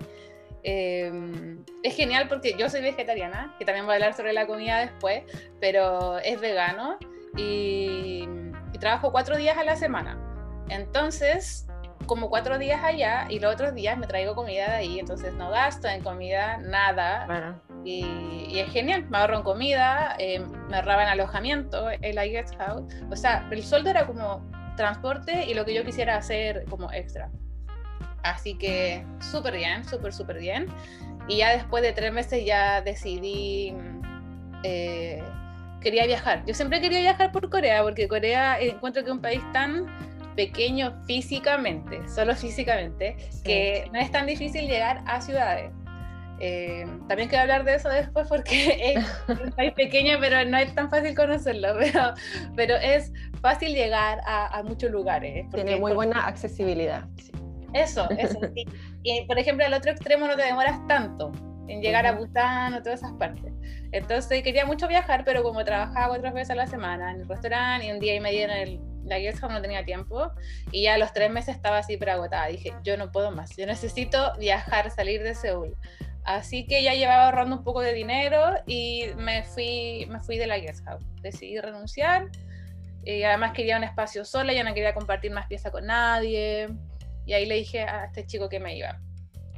Em, 0.64 1.64
es 1.84 1.96
genial 1.96 2.28
porque 2.28 2.56
yo 2.58 2.70
soy 2.70 2.82
vegetariana, 2.82 3.56
que 3.60 3.66
también 3.66 3.86
voy 3.86 3.94
a 3.94 3.96
hablar 3.96 4.16
sobre 4.16 4.34
la 4.34 4.48
comida 4.48 4.80
después, 4.80 5.24
pero 5.60 6.18
es 6.20 6.42
vegano 6.42 6.98
y, 7.38 8.28
y 8.74 8.78
trabajo 8.80 9.12
cuatro 9.12 9.38
días 9.38 9.58
a 9.58 9.64
la 9.64 9.76
semana. 9.76 10.18
Entonces, 10.70 11.68
como 12.06 12.30
cuatro 12.30 12.58
días 12.58 12.84
allá 12.84 13.28
y 13.30 13.40
los 13.40 13.54
otros 13.54 13.74
días 13.74 13.98
me 13.98 14.08
traigo 14.08 14.36
comida 14.36 14.68
de 14.68 14.76
ahí, 14.76 15.00
entonces 15.00 15.34
no 15.34 15.50
gasto 15.50 15.88
en 15.88 16.02
comida 16.02 16.58
nada. 16.58 17.26
Y, 17.86 18.60
es 18.60 18.72
genial, 18.72 19.06
me 19.10 19.18
ahorro 19.18 19.38
en 19.38 19.44
comida, 19.44 20.16
eh, 20.18 20.40
me 20.70 20.78
ahorraba 20.78 21.04
en 21.04 21.10
alojamiento 21.10 21.88
en 21.90 22.16
la 22.16 22.26
guest 22.26 22.56
house. 22.58 22.84
O 23.12 23.16
sea, 23.16 23.48
el 23.52 23.64
sueldo 23.64 23.90
era 23.90 24.08
como 24.08 24.50
transporte 24.76 25.46
y 25.46 25.54
lo 25.54 25.66
que 25.66 25.74
yo 25.74 25.86
quisiera 25.86 26.18
hacer 26.18 26.66
como 26.70 26.92
extra. 26.92 27.30
Así 28.24 28.58
que 28.58 29.06
súper 29.20 29.56
bien, 29.56 29.86
súper, 29.86 30.14
súper 30.14 30.40
bien. 30.40 30.68
Y 31.28 31.38
ya 31.38 31.52
después 31.52 31.84
de 31.84 31.92
tres 31.92 32.12
meses 32.12 32.44
ya 32.46 32.82
decidí, 32.82 33.76
eh, 34.64 35.22
quería 35.82 36.08
viajar. 36.08 36.44
Yo 36.46 36.54
siempre 36.54 36.82
quería 36.82 37.00
viajar 37.02 37.32
por 37.32 37.50
Corea, 37.50 37.84
porque 37.84 38.08
Corea 38.08 38.60
encuentro 38.60 39.04
que 39.04 39.10
es 39.10 39.16
un 39.16 39.22
país 39.22 39.42
tan 39.54 39.86
pequeño 40.36 41.04
físicamente, 41.06 42.08
solo 42.10 42.36
físicamente, 42.36 43.16
que 43.44 43.90
no 43.94 44.00
es 44.00 44.12
tan 44.12 44.26
difícil 44.26 44.68
llegar 44.68 45.04
a 45.06 45.22
ciudades. 45.22 45.72
Eh, 46.40 46.86
también 47.08 47.30
quiero 47.30 47.44
hablar 47.44 47.64
de 47.64 47.76
eso 47.76 47.88
después 47.90 48.28
porque 48.28 48.96
es 48.96 49.06
un 49.28 49.52
país 49.52 49.74
pequeño, 49.74 50.18
pero 50.20 50.44
no 50.46 50.58
es 50.58 50.74
tan 50.76 50.90
fácil 50.90 51.16
conocerlo, 51.16 51.76
pero, 51.80 52.14
pero 52.56 52.76
es 52.76 53.12
fácil 53.42 53.74
llegar 53.74 54.22
a, 54.26 54.62
muchos 54.64 54.92
lugares. 54.92 55.48
Tiene 55.54 55.78
muy 55.78 55.94
buena 55.94 56.26
accesibilidad. 56.26 57.06
Eso, 57.74 58.10
eso, 58.18 58.40
sí. 58.54 58.66
Y 59.04 59.26
por 59.26 59.38
ejemplo, 59.38 59.66
al 59.66 59.74
otro 59.74 59.92
extremo 59.92 60.28
no 60.28 60.36
te 60.36 60.44
demoras 60.44 60.80
tanto 60.88 61.32
en 61.68 61.82
llegar 61.82 62.06
a 62.06 62.14
Bután 62.14 62.74
o 62.74 62.82
todas 62.82 63.00
esas 63.00 63.14
partes. 63.14 63.52
Entonces 63.92 64.44
quería 64.44 64.66
mucho 64.66 64.88
viajar, 64.88 65.24
pero 65.26 65.44
como 65.44 65.64
trabajaba 65.64 66.10
cuatro 66.10 66.34
veces 66.34 66.52
a 66.52 66.56
la 66.56 66.68
semana 66.68 67.12
en 67.12 67.22
el 67.22 67.28
restaurante 67.28 67.88
y 67.88 67.92
un 67.92 68.00
día 68.00 68.16
y 68.16 68.20
medio 68.20 68.44
en 68.46 68.52
el, 68.52 68.82
la 69.04 69.20
guest 69.20 69.42
no 69.42 69.62
tenía 69.62 69.86
tiempo 69.86 70.32
y 70.72 70.84
ya 70.84 70.96
a 70.96 70.98
los 70.98 71.14
tres 71.14 71.32
meses 71.32 71.56
estaba 71.56 71.80
así 71.80 71.98
pero 71.98 72.14
agotada. 72.14 72.48
Dije, 72.48 72.74
yo 72.84 72.98
no 72.98 73.12
puedo 73.12 73.32
más, 73.32 73.56
yo 73.56 73.66
necesito 73.66 74.34
viajar, 74.38 74.90
salir 74.92 75.24
de 75.24 75.36
Seúl. 75.36 75.76
Así 76.26 76.66
que 76.66 76.82
ya 76.82 76.94
llevaba 76.96 77.26
ahorrando 77.26 77.58
un 77.58 77.64
poco 77.64 77.82
de 77.82 77.94
dinero 77.94 78.56
y 78.66 79.06
me 79.16 79.44
fui, 79.44 80.08
me 80.10 80.20
fui 80.20 80.38
de 80.38 80.48
la 80.48 80.58
guest 80.58 80.84
house. 80.86 81.04
Decidí 81.22 81.60
renunciar 81.60 82.30
y 83.04 83.22
además 83.22 83.54
quería 83.54 83.78
un 83.78 83.84
espacio 83.84 84.26
sola, 84.26 84.52
ya 84.52 84.64
no 84.64 84.74
quería 84.74 84.96
compartir 84.96 85.32
más 85.32 85.46
pieza 85.46 85.70
con 85.70 85.86
nadie. 85.86 86.70
Y 87.28 87.34
ahí 87.34 87.46
le 87.46 87.56
dije 87.56 87.84
a 87.84 88.06
este 88.06 88.26
chico 88.26 88.50
que 88.50 88.60
me 88.60 88.76
iba. 88.76 89.00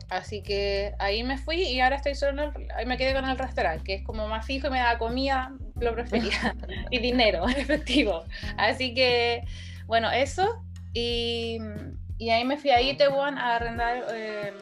Así 0.10 0.42
que 0.42 0.94
ahí 1.00 1.24
me 1.24 1.38
fui 1.38 1.64
y 1.64 1.80
ahora 1.82 1.98
estoy 1.98 2.16
solo 2.16 2.44
en 2.44 2.62
el, 2.62 2.72
ahí 2.72 2.86
me 2.86 2.98
quedé 2.98 3.14
con 3.14 3.26
el 3.26 3.38
restaurante, 3.38 3.84
que 3.84 3.94
es 3.96 4.04
como 4.04 4.28
más 4.28 4.46
fijo 4.46 4.68
y 4.68 4.70
me 4.70 4.80
da 4.80 4.98
comida, 4.98 5.52
lo 5.80 5.94
prefería, 5.94 6.56
y 6.92 7.00
dinero 7.00 7.48
efectivo. 7.58 8.24
Así 8.58 8.94
que, 8.94 9.44
bueno, 9.86 10.12
eso. 10.12 10.64
Y, 10.94 11.60
y 12.18 12.30
ahí 12.30 12.44
me 12.44 12.58
fui 12.58 12.72
a 12.72 12.82
Itaewon 12.82 13.38
a 13.38 13.56
arrendar, 13.56 14.04
eh, 14.12 14.54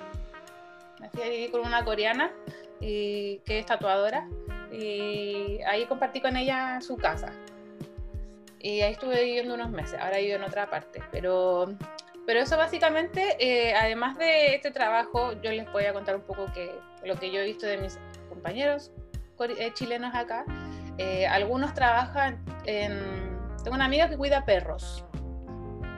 con 1.51 1.61
una 1.61 1.83
coreana 1.83 2.31
y, 2.79 3.39
que 3.45 3.59
es 3.59 3.65
tatuadora. 3.65 4.27
Y 4.71 5.59
ahí 5.67 5.85
compartí 5.85 6.21
con 6.21 6.35
ella 6.37 6.81
su 6.81 6.97
casa. 6.97 7.31
Y 8.59 8.81
ahí 8.81 8.93
estuve 8.93 9.23
viviendo 9.23 9.53
unos 9.53 9.69
meses, 9.69 9.99
ahora 9.99 10.17
vivo 10.17 10.35
en 10.35 10.43
otra 10.43 10.69
parte. 10.69 11.01
Pero 11.11 11.67
pero 12.25 12.39
eso 12.39 12.57
básicamente, 12.57 13.35
eh, 13.39 13.75
además 13.75 14.17
de 14.17 14.55
este 14.55 14.71
trabajo, 14.71 15.33
yo 15.43 15.51
les 15.51 15.71
voy 15.71 15.85
a 15.85 15.93
contar 15.93 16.15
un 16.15 16.23
poco 16.23 16.51
que, 16.53 16.71
lo 17.03 17.15
que 17.17 17.31
yo 17.31 17.39
he 17.39 17.45
visto 17.45 17.67
de 17.67 17.77
mis 17.77 17.99
compañeros 18.29 18.91
eh, 19.39 19.71
chilenos 19.73 20.15
acá. 20.15 20.43
Eh, 20.97 21.27
algunos 21.27 21.73
trabajan 21.73 22.43
en... 22.65 23.35
Tengo 23.63 23.75
una 23.75 23.85
amiga 23.85 24.09
que 24.09 24.17
cuida 24.17 24.45
perros 24.45 25.03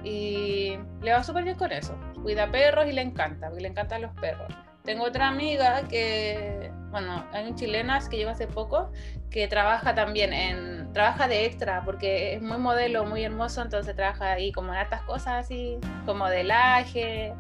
y 0.04 0.78
le 1.02 1.12
va 1.12 1.24
súper 1.24 1.44
bien 1.44 1.58
con 1.58 1.72
eso. 1.72 1.98
Cuida 2.24 2.50
perros 2.50 2.88
y 2.88 2.94
le 2.94 3.02
encanta, 3.02 3.48
porque 3.48 3.62
le 3.62 3.70
encantan 3.70 4.02
los 4.02 4.14
perros. 4.16 4.48
Tengo 4.88 5.04
otra 5.04 5.28
amiga 5.28 5.84
que, 5.90 6.72
bueno, 6.92 7.26
hay 7.34 7.50
un 7.50 7.56
chilenas 7.56 8.08
que 8.08 8.16
lleva 8.16 8.32
hace 8.32 8.48
poco 8.48 8.90
que 9.30 9.46
trabaja 9.50 9.94
también 9.94 10.32
en, 10.32 10.94
trabaja 10.94 11.28
de 11.28 11.46
extra 11.46 11.84
porque 11.84 12.36
es 12.36 12.42
muy 12.42 12.58
modelo, 12.58 13.04
muy 13.04 13.22
hermoso, 13.22 13.62
entonces 13.62 13.94
trabaja 13.98 14.32
ahí 14.32 14.54
como 14.54 14.72
en 14.72 14.80
hartas 14.80 15.02
cosas 15.02 15.44
así, 15.44 15.78
como 16.06 16.20
modelaje, 16.20 17.34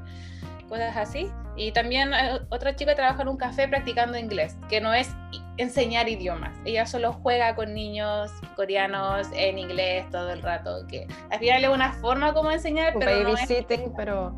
cosas 0.68 0.98
así. 0.98 1.32
Y 1.56 1.72
también 1.72 2.14
eh, 2.14 2.42
otra 2.50 2.76
chica 2.76 2.96
trabaja 2.96 3.22
en 3.22 3.30
un 3.30 3.38
café 3.38 3.66
practicando 3.70 4.18
inglés, 4.18 4.58
que 4.68 4.82
no 4.82 4.94
es 4.94 5.10
enseñar 5.56 6.10
idiomas. 6.10 6.54
Ella 6.66 6.86
solo 6.86 7.14
juega 7.14 7.56
con 7.56 7.74
niños 7.74 8.30
coreanos 8.58 9.26
en 9.32 9.58
inglés 9.58 10.06
todo 10.12 10.32
el 10.32 10.42
rato, 10.42 10.86
que 10.88 11.08
al 11.32 11.40
final 11.40 11.64
es 11.64 11.70
una 11.70 11.94
forma 11.94 12.34
como 12.34 12.52
enseñar, 12.52 12.96
pero 13.00 13.24
no 13.24 13.38
es... 13.38 13.48
pero... 13.96 14.36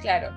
Claro, 0.00 0.32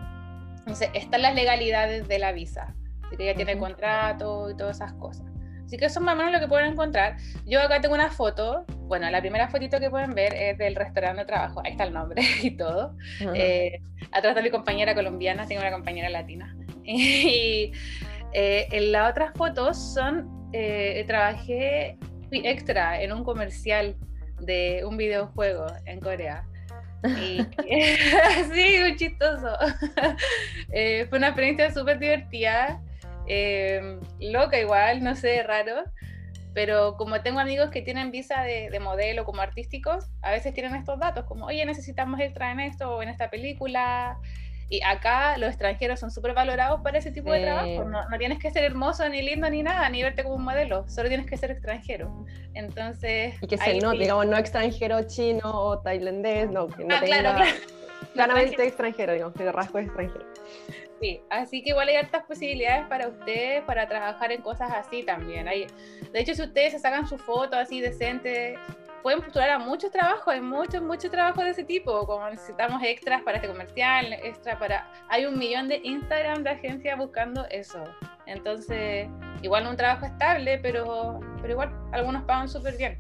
entonces, 0.65 0.89
están 0.93 1.21
las 1.21 1.35
legalidades 1.35 2.07
de 2.07 2.19
la 2.19 2.31
visa. 2.31 2.73
Así 3.03 3.17
que 3.17 3.23
ella 3.23 3.35
tiene 3.35 3.57
contrato 3.57 4.49
y 4.49 4.55
todas 4.55 4.77
esas 4.77 4.93
cosas. 4.93 5.25
Así 5.65 5.77
que 5.77 5.85
eso 5.85 5.99
es 5.99 6.05
más 6.05 6.15
o 6.15 6.17
menos 6.17 6.31
lo 6.31 6.39
que 6.39 6.47
pueden 6.47 6.71
encontrar. 6.71 7.17
Yo 7.45 7.61
acá 7.61 7.81
tengo 7.81 7.95
una 7.95 8.09
foto. 8.09 8.65
Bueno, 8.87 9.09
la 9.09 9.19
primera 9.19 9.49
fotito 9.49 9.79
que 9.79 9.89
pueden 9.89 10.13
ver 10.13 10.33
es 10.33 10.57
del 10.57 10.75
restaurante 10.75 11.21
de 11.21 11.25
trabajo. 11.25 11.61
Ahí 11.65 11.71
está 11.71 11.83
el 11.83 11.93
nombre 11.93 12.21
y 12.41 12.51
todo. 12.51 12.95
Eh, 13.33 13.81
atrás 14.11 14.35
de 14.35 14.41
mi 14.41 14.49
compañera 14.49 14.95
colombiana, 14.95 15.45
tengo 15.47 15.61
una 15.61 15.71
compañera 15.71 16.09
latina. 16.09 16.55
y 16.85 17.71
eh, 18.33 18.67
en 18.71 18.91
las 18.91 19.11
otras 19.11 19.33
fotos 19.35 19.93
son, 19.93 20.49
eh, 20.53 21.03
trabajé 21.07 21.97
extra 22.31 23.01
en 23.01 23.11
un 23.11 23.23
comercial 23.23 23.95
de 24.39 24.83
un 24.85 24.95
videojuego 24.95 25.67
en 25.85 25.99
Corea. 25.99 26.45
Sí, 28.53 28.77
muy 28.79 28.95
chistoso. 28.95 29.49
Eh, 30.75 31.05
fue 31.07 31.19
una 31.19 31.27
experiencia 31.27 31.71
súper 31.71 31.99
divertida, 31.99 32.81
eh, 33.27 33.99
loca 34.19 34.59
igual, 34.59 35.03
no 35.03 35.15
sé, 35.15 35.43
raro. 35.43 35.83
Pero 36.55 36.97
como 36.97 37.21
tengo 37.21 37.39
amigos 37.39 37.69
que 37.69 37.83
tienen 37.83 38.09
visa 38.09 38.41
de, 38.41 38.69
de, 38.71 38.79
modelo 38.79 39.23
como 39.23 39.41
artísticos, 39.43 40.09
a 40.23 40.31
veces 40.31 40.53
tienen 40.55 40.73
estos 40.75 40.99
datos, 40.99 41.25
como, 41.25 41.45
oye, 41.45 41.63
necesitamos 41.65 42.19
extra 42.19 42.51
en 42.51 42.59
esto 42.59 42.95
o 42.95 43.03
en 43.03 43.09
esta 43.09 43.29
película. 43.29 44.17
Y 44.69 44.81
acá 44.83 45.37
los 45.37 45.49
extranjeros 45.49 45.99
son 45.99 46.11
súper 46.11 46.33
valorados 46.33 46.81
para 46.81 46.97
ese 46.97 47.11
tipo 47.11 47.31
de 47.31 47.41
trabajo. 47.41 47.83
No, 47.85 48.09
no, 48.09 48.17
tienes 48.17 48.39
que 48.39 48.51
ser 48.51 48.63
hermoso, 48.63 49.07
ni 49.09 49.21
lindo, 49.21 49.49
ni 49.49 49.63
nada, 49.63 49.89
ni 49.89 50.01
verte 50.01 50.23
como 50.23 50.35
un 50.35 50.43
modelo. 50.43 50.87
Solo 50.87 51.09
tienes 51.09 51.27
que 51.27 51.37
ser 51.37 51.51
extranjero. 51.51 52.25
Entonces. 52.53 53.35
Y 53.41 53.47
que 53.47 53.57
se 53.57 53.77
no, 53.79 53.91
digamos, 53.91 54.25
no 54.27 54.37
extranjero 54.37 55.03
chino 55.03 55.41
o 55.43 55.79
tailandés, 55.79 56.49
no, 56.49 56.67
que 56.67 56.85
no 56.85 56.95
ah, 56.95 56.99
tenga 57.01 57.19
claro, 57.19 57.45
claramente 58.13 58.65
extranjero, 58.65 59.13
digamos, 59.13 59.35
que 59.35 59.51
rasgo 59.51 59.79
es 59.79 59.85
extranjero. 59.85 60.25
Sí, 61.03 61.21
así 61.29 61.61
que 61.61 61.71
igual 61.71 61.89
hay 61.89 61.97
hartas 61.97 62.23
posibilidades 62.23 62.87
para 62.87 63.09
ustedes 63.09 63.61
para 63.63 63.89
trabajar 63.89 64.31
en 64.31 64.41
cosas 64.41 64.71
así 64.73 65.03
también. 65.03 65.49
Hay, 65.49 65.67
de 66.13 66.19
hecho, 66.19 66.33
si 66.33 66.43
ustedes 66.43 66.71
se 66.71 66.79
sacan 66.79 67.07
su 67.07 67.17
foto 67.17 67.57
así 67.57 67.81
decente, 67.81 68.55
pueden 69.03 69.21
postular 69.21 69.49
a 69.49 69.59
muchos 69.59 69.91
trabajos, 69.91 70.33
hay 70.33 70.41
muchos, 70.41 70.81
muchos 70.81 71.11
trabajos 71.11 71.43
de 71.43 71.49
ese 71.51 71.63
tipo, 71.65 72.07
como 72.07 72.27
necesitamos 72.29 72.81
extras 72.81 73.21
para 73.21 73.37
este 73.37 73.49
comercial, 73.49 74.13
extra 74.13 74.57
para... 74.57 74.89
Hay 75.09 75.25
un 75.25 75.37
millón 75.37 75.67
de 75.67 75.81
Instagram 75.83 76.41
de 76.43 76.51
agencias 76.51 76.97
buscando 76.97 77.45
eso. 77.51 77.83
Entonces, 78.25 79.09
igual 79.41 79.67
un 79.67 79.75
trabajo 79.75 80.05
estable, 80.05 80.57
pero, 80.59 81.19
pero 81.41 81.51
igual 81.51 81.71
algunos 81.91 82.23
pagan 82.23 82.47
súper 82.47 82.77
bien. 82.77 82.97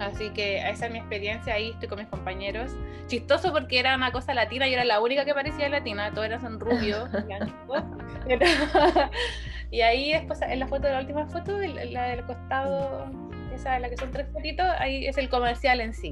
Así 0.00 0.30
que 0.30 0.58
esa 0.68 0.86
es 0.86 0.92
mi 0.92 0.98
experiencia, 0.98 1.54
ahí 1.54 1.70
estoy 1.70 1.88
con 1.88 2.00
mis 2.00 2.08
compañeros. 2.08 2.72
Chistoso 3.06 3.52
porque 3.52 3.78
era 3.78 3.94
una 3.94 4.10
cosa 4.10 4.34
latina 4.34 4.66
y 4.66 4.74
era 4.74 4.84
la 4.84 5.00
única 5.00 5.24
que 5.24 5.32
parecía 5.32 5.68
latina, 5.68 6.10
todos 6.10 6.26
eran 6.26 6.58
rubios, 6.58 7.08
y 9.70 9.80
ahí 9.82 10.12
después 10.12 10.42
en 10.42 10.58
la 10.58 10.66
foto 10.66 10.88
la 10.88 10.98
última 10.98 11.26
foto, 11.26 11.56
la 11.58 12.02
del 12.04 12.24
costado 12.24 13.06
esa 13.54 13.78
la 13.78 13.88
que 13.88 13.96
son 13.96 14.10
tres 14.10 14.28
fotitos, 14.32 14.66
ahí 14.78 15.06
es 15.06 15.16
el 15.18 15.28
comercial 15.28 15.80
en 15.80 15.94
sí. 15.94 16.10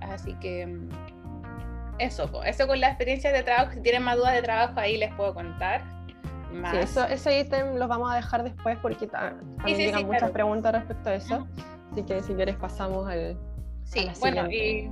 Así 0.00 0.34
que 0.34 0.66
mm, 0.66 0.88
eso, 1.98 2.42
eso 2.44 2.66
con 2.66 2.80
la 2.80 2.88
experiencia 2.88 3.32
de 3.32 3.42
trabajo, 3.42 3.72
si 3.72 3.80
tienen 3.80 4.02
más 4.02 4.16
dudas 4.16 4.34
de 4.34 4.42
trabajo 4.42 4.78
ahí 4.78 4.96
les 4.96 5.12
puedo 5.14 5.34
contar. 5.34 5.82
Sí, 6.70 6.76
eso, 6.76 7.06
ese 7.06 7.40
ítem 7.40 7.76
los 7.76 7.88
vamos 7.88 8.12
a 8.12 8.16
dejar 8.16 8.42
después 8.42 8.76
porque 8.82 9.06
también 9.06 9.78
llegan 9.78 10.06
muchas 10.06 10.30
preguntas 10.30 10.72
respecto 10.72 11.08
a 11.08 11.14
eso. 11.14 11.48
Así 11.90 12.02
que 12.02 12.22
si 12.22 12.34
quieres 12.34 12.56
pasamos 12.56 13.08
al... 13.08 13.38
Sí, 13.84 14.10
bueno, 14.20 14.50
y 14.50 14.90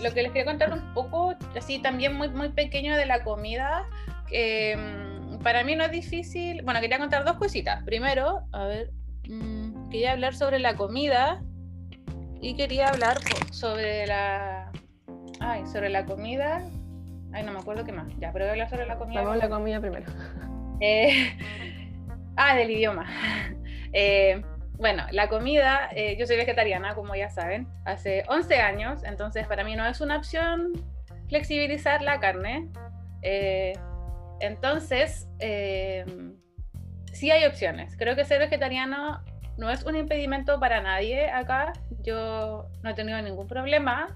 lo 0.00 0.12
que 0.12 0.22
les 0.22 0.32
quería 0.32 0.44
contar 0.44 0.72
un 0.72 0.94
poco, 0.94 1.34
así 1.56 1.80
también 1.80 2.14
muy, 2.14 2.28
muy 2.28 2.50
pequeño 2.50 2.96
de 2.96 3.06
la 3.06 3.24
comida, 3.24 3.84
que 4.28 4.76
mm, 4.76 5.38
para 5.38 5.64
mí 5.64 5.74
no 5.74 5.84
es 5.84 5.90
difícil, 5.90 6.62
bueno, 6.62 6.80
quería 6.80 6.98
contar 6.98 7.24
dos 7.24 7.36
cositas. 7.36 7.82
Primero, 7.82 8.42
a 8.52 8.64
ver, 8.64 8.90
Mm, 9.28 9.61
quería 9.92 10.12
hablar 10.12 10.34
sobre 10.34 10.58
la 10.58 10.74
comida 10.74 11.42
y 12.40 12.56
quería 12.56 12.88
hablar 12.88 13.18
sobre 13.50 14.06
la. 14.06 14.72
Ay, 15.38 15.66
sobre 15.66 15.90
la 15.90 16.06
comida. 16.06 16.66
Ay, 17.34 17.44
no 17.44 17.52
me 17.52 17.58
acuerdo 17.58 17.84
qué 17.84 17.92
más. 17.92 18.08
Ya, 18.18 18.32
pero 18.32 18.46
voy 18.46 18.48
a 18.48 18.52
hablar 18.52 18.70
sobre 18.70 18.86
la 18.86 18.96
comida. 18.96 19.20
Vamos 19.20 19.36
a 19.36 19.46
la 19.46 19.54
comida 19.54 19.80
primero. 19.80 20.06
Eh, 20.84 21.38
ah, 22.36 22.56
del 22.56 22.70
idioma. 22.70 23.06
Eh, 23.94 24.42
bueno, 24.78 25.04
la 25.12 25.28
comida, 25.28 25.90
eh, 25.94 26.16
yo 26.18 26.26
soy 26.26 26.38
vegetariana, 26.38 26.94
como 26.94 27.14
ya 27.14 27.28
saben, 27.28 27.68
hace 27.84 28.24
11 28.26 28.56
años, 28.56 29.04
entonces 29.04 29.46
para 29.46 29.64
mí 29.64 29.76
no 29.76 29.86
es 29.86 30.00
una 30.00 30.16
opción 30.16 30.72
flexibilizar 31.28 32.00
la 32.00 32.18
carne. 32.20 32.70
entonces, 34.40 35.28
sí 37.12 37.30
hay 37.30 37.44
opciones. 37.44 37.94
Creo 37.98 38.16
que 38.16 38.24
ser 38.24 38.38
vegetariano 38.38 39.22
no 39.56 39.70
es 39.70 39.84
un 39.84 39.96
impedimento 39.96 40.58
para 40.58 40.80
nadie 40.80 41.30
acá. 41.30 41.72
Yo 42.02 42.66
no 42.82 42.90
he 42.90 42.94
tenido 42.94 43.20
ningún 43.22 43.46
problema. 43.46 44.08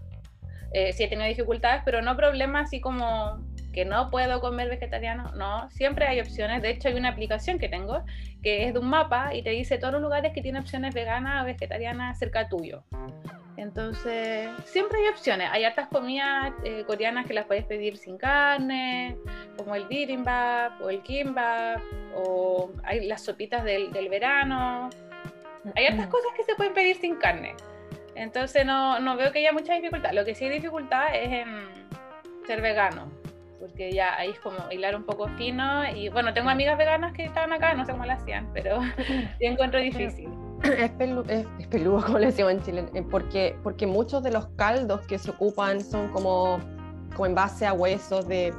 Eh, 0.73 0.93
sí 0.93 1.05
he 1.05 1.09
tenido 1.09 1.29
dificultades, 1.29 1.83
pero 1.85 2.03
no 2.03 2.17
problemas 2.17 2.65
así 2.65 2.81
como 2.81 3.39
que 3.73 3.85
no 3.85 4.11
puedo 4.11 4.41
comer 4.41 4.71
vegetariano. 4.71 5.33
No, 5.33 5.69
siempre 5.71 6.07
hay 6.07 6.21
opciones. 6.21 6.63
De 6.63 6.71
hecho, 6.71 6.89
hay 6.89 6.95
una 6.95 7.11
aplicación 7.11 7.59
que 7.59 7.69
tengo 7.69 8.05
que 8.43 8.67
es 8.67 8.73
de 8.73 8.79
un 8.79 8.89
mapa 8.89 9.35
y 9.35 9.43
te 9.43 9.51
dice 9.51 9.77
todos 9.77 9.93
los 9.93 10.03
lugares 10.03 10.33
que 10.33 10.41
tienen 10.41 10.63
opciones 10.63 10.95
veganas 10.95 11.43
o 11.43 11.47
vegetarianas 11.47 12.19
cerca 12.19 12.49
tuyo. 12.49 12.85
Entonces, 13.57 14.49
siempre 14.65 14.99
hay 15.01 15.09
opciones. 15.09 15.49
Hay 15.51 15.65
hartas 15.65 15.89
comidas 15.89 16.53
eh, 16.65 16.85
coreanas 16.87 17.27
que 17.27 17.35
las 17.35 17.47
puedes 17.47 17.65
pedir 17.65 17.97
sin 17.97 18.19
carne, 18.19 19.17
como 19.57 19.75
el 19.75 19.87
bibimbap 19.87 20.81
o 20.83 20.91
el 20.91 21.03
kimbap, 21.03 21.81
o 22.15 22.71
hay 22.85 23.07
las 23.07 23.23
sopitas 23.25 23.65
del, 23.65 23.93
del 23.93 24.09
verano. 24.09 24.91
Hay 25.75 25.87
hartas 25.87 26.07
cosas 26.09 26.31
que 26.37 26.45
se 26.45 26.55
pueden 26.55 26.75
pedir 26.75 26.97
sin 26.97 27.17
carne. 27.17 27.55
Entonces, 28.15 28.65
no, 28.65 28.99
no 29.01 29.17
veo 29.17 29.31
que 29.33 29.41
haya 29.41 29.53
mucha 29.53 29.75
dificultad. 29.75 30.13
Lo 30.13 30.25
que 30.25 30.35
sí 30.35 30.45
hay 30.45 30.53
dificultad 30.53 31.15
es 31.15 31.31
en 31.33 31.47
ser 32.47 32.63
vegano, 32.63 33.11
porque 33.61 33.93
ya 33.93 34.17
ahí 34.17 34.31
es 34.31 34.39
como 34.41 34.57
hilar 34.71 34.97
un 34.97 35.05
poco 35.05 35.29
fino. 35.37 35.89
Y 35.91 36.09
bueno, 36.09 36.33
tengo 36.33 36.49
amigas 36.49 36.79
veganas 36.79 37.13
que 37.13 37.25
estaban 37.25 37.53
acá, 37.53 37.75
no 37.75 37.85
sé 37.85 37.93
cómo 37.93 38.07
lo 38.07 38.13
hacían, 38.13 38.49
pero 38.55 38.81
yo 39.41 39.49
encuentro 39.49 39.81
difícil. 39.81 40.29
Es, 40.67 40.91
peludo, 40.91 42.03
como 42.07 42.19
le 42.19 42.27
decimos 42.27 42.53
en 42.53 42.63
Chile, 42.63 42.85
eh, 42.95 43.03
porque, 43.03 43.57
porque 43.63 43.87
muchos 43.87 44.23
de 44.23 44.33
los 44.33 44.47
caldos 44.57 45.03
que 45.07 45.19
se 45.19 45.31
ocupan 45.31 45.83
son 45.83 46.09
como, 46.09 46.59
como 47.15 47.27
en 47.27 47.35
base 47.35 47.67
a 47.67 47.75
huesos 47.75 48.27
de, 48.27 48.55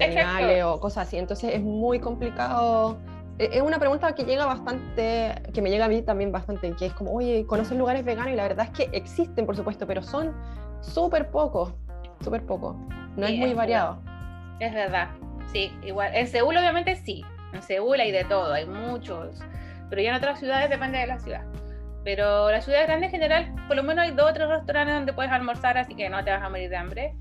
animales 0.00 0.64
o 0.64 0.80
cosas 0.80 1.06
así, 1.06 1.18
entonces 1.18 1.54
es 1.54 1.60
muy 1.60 2.00
complicado. 2.00 2.98
E, 3.42 3.56
es 3.56 3.62
una 3.62 3.78
pregunta 3.78 4.14
que 4.14 4.24
llega 4.24 4.46
bastante, 4.46 5.34
que 5.52 5.62
me 5.62 5.70
llega 5.70 5.86
a 5.86 5.88
mí 5.88 6.02
también 6.02 6.32
bastante, 6.32 6.72
que 6.72 6.86
es 6.86 6.92
como, 6.94 7.12
oye, 7.12 7.44
¿conoces 7.46 7.76
lugares 7.76 8.04
veganos? 8.04 8.32
Y 8.32 8.36
la 8.36 8.44
verdad 8.44 8.68
es 8.70 8.70
que 8.70 8.96
existen, 8.96 9.46
por 9.46 9.56
supuesto, 9.56 9.86
pero 9.86 10.02
son 10.02 10.34
súper 10.80 11.30
pocos, 11.30 11.74
súper 12.22 12.44
pocos. 12.46 12.76
No 13.16 13.26
es 13.26 13.38
muy 13.38 13.54
variado. 13.54 14.00
Es 14.60 14.72
verdad, 14.72 15.08
sí, 15.52 15.72
igual. 15.84 16.14
En 16.14 16.28
Seúl 16.28 16.56
obviamente 16.56 16.96
sí, 16.96 17.24
en 17.52 17.62
Seúl 17.62 18.00
hay 18.00 18.12
de 18.12 18.24
todo, 18.24 18.52
hay 18.52 18.66
muchos 18.66 19.42
pero 19.92 20.00
ya 20.00 20.08
en 20.08 20.16
otras 20.16 20.38
ciudades 20.38 20.70
depende 20.70 20.96
de 20.96 21.06
la 21.06 21.18
ciudad. 21.18 21.44
Pero 22.02 22.50
la 22.50 22.62
ciudad 22.62 22.84
grande 22.84 23.06
en 23.06 23.12
general, 23.12 23.54
por 23.68 23.76
lo 23.76 23.82
menos 23.82 24.06
hay 24.06 24.12
dos 24.12 24.30
o 24.30 24.32
tres 24.32 24.48
restaurantes 24.48 24.94
donde 24.94 25.12
puedes 25.12 25.30
almorzar, 25.30 25.76
así 25.76 25.94
que 25.94 26.08
no 26.08 26.24
te 26.24 26.30
vas 26.30 26.42
a 26.42 26.48
morir 26.48 26.70
de 26.70 26.76
hambre. 26.76 27.14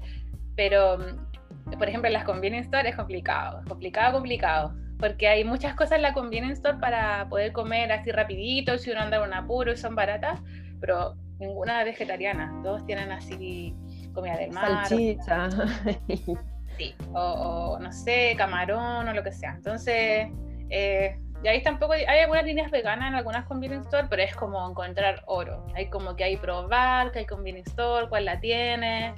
Pero, 0.56 0.98
mm, 0.98 1.78
por 1.78 1.90
ejemplo, 1.90 2.08
en 2.08 2.14
las 2.14 2.24
convenience 2.24 2.68
store 2.68 2.88
es 2.88 2.96
complicado, 2.96 3.62
complicado, 3.68 4.14
complicado. 4.14 4.74
Porque 5.02 5.28
hay 5.28 5.44
muchas 5.44 5.76
cosas 5.76 5.98
en 5.98 6.04
la 6.04 6.14
convenience 6.14 6.60
store 6.60 6.78
para 6.78 7.28
poder 7.28 7.52
comer 7.52 7.92
así 7.92 8.12
rapidito, 8.12 8.78
si 8.78 8.92
uno 8.92 9.02
anda 9.02 9.18
en 9.18 9.24
un 9.24 9.34
apuro 9.34 9.74
y 9.74 9.78
son 9.78 9.96
baratas, 9.96 10.40
pero 10.80 11.16
ninguna 11.40 11.84
vegetariana. 11.84 12.62
Todos 12.64 12.86
tienen 12.86 13.12
así 13.12 13.76
comida 14.14 14.38
del 14.38 14.52
mar. 14.52 14.88
Salchicha. 14.88 15.50
sí, 16.78 16.96
o, 17.14 17.20
o, 17.20 17.80
no 17.80 17.92
sé, 17.92 18.36
camarón 18.38 19.08
o 19.10 19.14
lo 19.14 19.24
que 19.24 19.32
sea. 19.34 19.56
Entonces, 19.56 20.30
eh, 20.70 21.20
y 21.44 21.48
ahí 21.48 21.64
tampoco 21.64 21.94
hay, 21.94 22.06
algunas 22.06 22.46
líneas 22.46 22.70
veganas 22.70 23.10
en 23.10 23.16
algunas 23.16 23.46
convenience 23.46 23.86
store, 23.86 24.08
pero 24.10 24.22
es 24.22 24.36
como 24.36 24.70
encontrar 24.70 25.24
oro. 25.26 25.66
Hay 25.74 25.90
como 25.90 26.16
que 26.16 26.24
hay 26.24 26.38
probar, 26.38 27.12
que 27.12 27.20
hay 27.20 27.26
convenience 27.26 27.72
store, 27.72 28.08
cuál 28.10 28.26
la 28.26 28.40
tiene. 28.40 29.16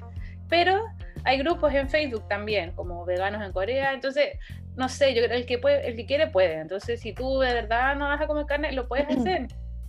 Pero 0.48 0.80
hay 1.24 1.38
grupos 1.38 1.72
en 1.74 1.88
Facebook 1.88 2.26
también, 2.28 2.72
como 2.72 3.04
veganos 3.04 3.42
en 3.42 3.52
Corea. 3.52 3.92
Entonces, 3.92 4.38
no 4.76 4.88
sé, 4.88 5.14
yo 5.14 5.22
creo 5.22 5.36
el 5.36 5.46
que 5.46 5.58
puede, 5.58 5.86
el 5.88 5.96
que 5.96 6.06
quiere 6.06 6.26
puede. 6.28 6.54
Entonces, 6.54 7.00
si 7.00 7.12
tú 7.12 7.40
de 7.40 7.54
verdad 7.54 7.96
no 7.96 8.08
vas 8.08 8.20
a 8.20 8.26
comer 8.26 8.46
carne, 8.46 8.72
lo 8.72 8.88
puedes 8.88 9.06
hacer. 9.16 9.48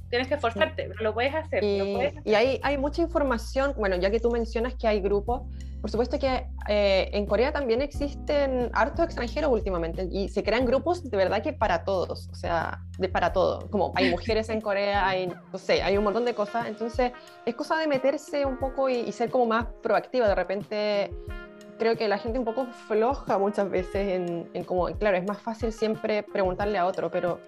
Tienes 0.10 0.28
que 0.28 0.36
esforzarte, 0.36 0.84
pero 0.88 1.04
lo 1.04 1.13
puedes 1.13 1.34
hacer. 1.34 1.63
Y, 1.63 2.34
hay, 2.36 2.60
hay, 2.62 2.78
mucha 2.78 3.02
información, 3.02 3.74
bueno, 3.76 3.95
ya 3.95 4.12
que 4.12 4.19
tú 4.19 4.30
mencionas 4.30 4.76
que 4.76 4.88
hay 4.88 5.02
grupos, 5.02 5.41
por 5.82 5.89
supuesto 5.89 6.19
que 6.19 6.48
eh, 6.67 7.10
en 7.12 7.26
Corea 7.26 7.52
también 7.52 7.82
existen 7.82 8.69
hartos 8.74 9.06
extranjeros 9.06 9.52
últimamente 9.52 10.08
y 10.12 10.30
se 10.30 10.43
crean 10.43 10.65
grupos 10.65 11.04
de 11.04 11.17
verdad 11.17 11.41
que 11.43 11.54
para 11.54 11.84
todos, 11.84 12.30
o 12.32 12.36
sea, 12.36 12.82
de 12.98 13.10
para 13.10 13.34
todo, 13.34 13.69
como 13.69 13.93
hay 13.95 14.10
mujeres 14.10 14.50
en 14.50 14.62
Corea, 14.62 15.08
hay, 15.08 15.28
no 15.28 15.58
sé, 15.60 15.82
hay 15.84 15.98
un 15.98 16.04
montón 16.04 16.24
de 16.24 16.34
cosas, 16.34 16.67
entonces 16.67 17.12
es 17.45 17.56
cosa 17.56 17.78
de 17.78 17.88
meterse 17.88 18.45
un 18.45 18.58
poco 18.58 18.89
y, 18.89 18.95
y 18.95 19.12
ser 19.12 19.30
como 19.30 19.48
más 19.48 19.65
proactiva, 19.84 20.28
de 20.28 20.36
repente 20.36 21.12
creo 21.77 21.95
que 21.95 22.07
la 22.07 22.17
gente 22.17 22.39
un 22.39 22.45
poco 22.45 22.65
floja 22.88 23.38
muchas 23.38 23.69
veces 23.69 23.95
en, 23.95 24.49
en, 24.53 24.63
como, 24.63 24.85
claro, 24.97 25.17
es 25.17 25.25
más 25.25 25.41
fácil 25.41 25.71
siempre 25.71 26.23
preguntarle 26.23 26.77
a 26.77 26.85
otro, 26.85 27.09
pero 27.11 27.39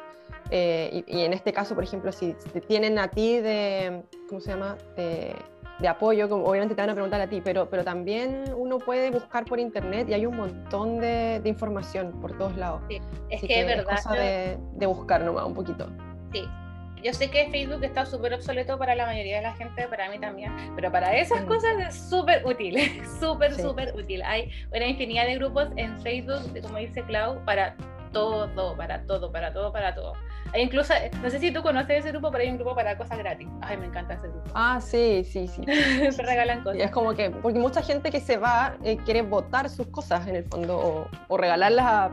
eh, 0.50 1.04
y, 1.08 1.22
en 1.22 1.34
este 1.34 1.54
caso, 1.54 1.76
por 1.76 1.84
ejemplo, 1.84 2.12
si 2.12 2.34
te 2.54 2.62
tienen 2.62 3.00
a 3.00 3.10
ti 3.10 3.40
de, 3.40 4.04
¿cómo 4.30 4.42
se 4.42 4.52
llama? 4.52 4.78
De, 4.96 5.36
apoyo, 5.88 6.28
como 6.28 6.46
obviamente 6.46 6.74
te 6.74 6.82
van 6.82 6.90
a 6.90 6.94
preguntar 6.94 7.22
a 7.22 7.28
ti, 7.28 7.40
pero, 7.40 7.70
pero 7.70 7.84
también 7.84 8.46
uno 8.58 8.80
puede 8.80 9.12
buscar 9.12 9.46
por 9.46 9.60
internet 9.60 10.10
y 10.10 10.14
hay 10.14 10.26
un 10.26 10.36
montón 10.36 11.00
de, 11.00 11.42
información 11.46 12.20
por 12.20 12.36
todos 12.38 12.58
lados. 12.58 12.82
Sí, 12.90 13.00
es 13.30 13.42
que, 13.42 13.60
es 13.60 13.66
verdad. 13.66 13.94
Es 13.94 14.04
cosa 14.04 14.16
de, 14.16 14.58
de, 14.74 14.86
buscar 14.88 15.24
nomás 15.24 15.46
un 15.46 15.54
poquito. 15.54 15.88
Sí. 16.34 16.44
Yo 17.04 17.14
sé 17.14 17.30
que 17.30 17.50
Facebook 17.50 17.84
está 17.84 18.06
súper 18.06 18.34
obsoleto 18.34 18.78
para 18.78 18.96
la 18.96 19.06
mayoría 19.06 19.38
de 19.38 19.44
la 19.44 19.54
gente, 19.56 19.88
para 19.88 20.10
mí 20.10 20.20
también, 20.20 20.52
pero 20.76 20.92
para 20.92 21.16
esas 21.16 21.44
cosas 21.46 21.74
es 21.80 21.96
súper 22.10 22.46
útil, 22.46 22.78
súper, 23.20 23.54
súper 23.54 23.96
útil. 23.96 24.22
Hay 24.24 24.52
una 24.72 24.88
infinidad 24.88 25.26
de 25.26 25.36
grupos 25.36 25.70
en 25.76 26.00
Facebook, 26.02 26.60
como 26.62 26.78
dice 26.78 27.04
Clau, 27.04 27.44
para 27.46 27.76
todo, 28.12 28.76
para 28.76 29.02
todo, 29.04 29.32
para 29.32 29.54
todo, 29.54 29.72
para 29.72 29.94
todo. 29.94 30.14
Hay 30.54 30.62
incluso, 30.62 30.94
no 31.22 31.30
sé 31.30 31.40
si 31.40 31.52
tú 31.52 31.62
conoces 31.62 32.00
ese 32.00 32.12
grupo, 32.12 32.32
pero 32.32 32.44
hay 32.44 32.50
un 32.50 32.58
grupo 32.58 32.74
para 32.74 32.98
cosas 32.98 33.18
gratis. 33.18 33.48
Ay, 33.62 33.78
me 33.78 33.86
encanta 33.86 34.14
ese 34.14 34.28
grupo. 34.28 34.50
Ah, 34.54 34.80
sí, 34.82 35.24
sí, 35.24 35.48
sí. 35.48 35.62
Se 36.12 36.24
regalan 36.24 36.64
cosas. 36.64 36.82
es 36.82 36.92
como 36.92 37.14
que, 37.14 37.30
porque 37.30 37.60
mucha 37.60 37.82
gente 37.82 38.10
que 38.10 38.20
se 38.20 38.38
va 38.38 38.76
eh, 38.84 38.98
quiere 39.06 39.22
votar 39.22 39.70
sus 39.70 39.88
cosas 39.88 40.26
en 40.28 40.38
el 40.38 40.46
fondo 40.46 41.08
o, 41.28 41.38
regalarlas 41.38 41.86
a, 41.86 42.12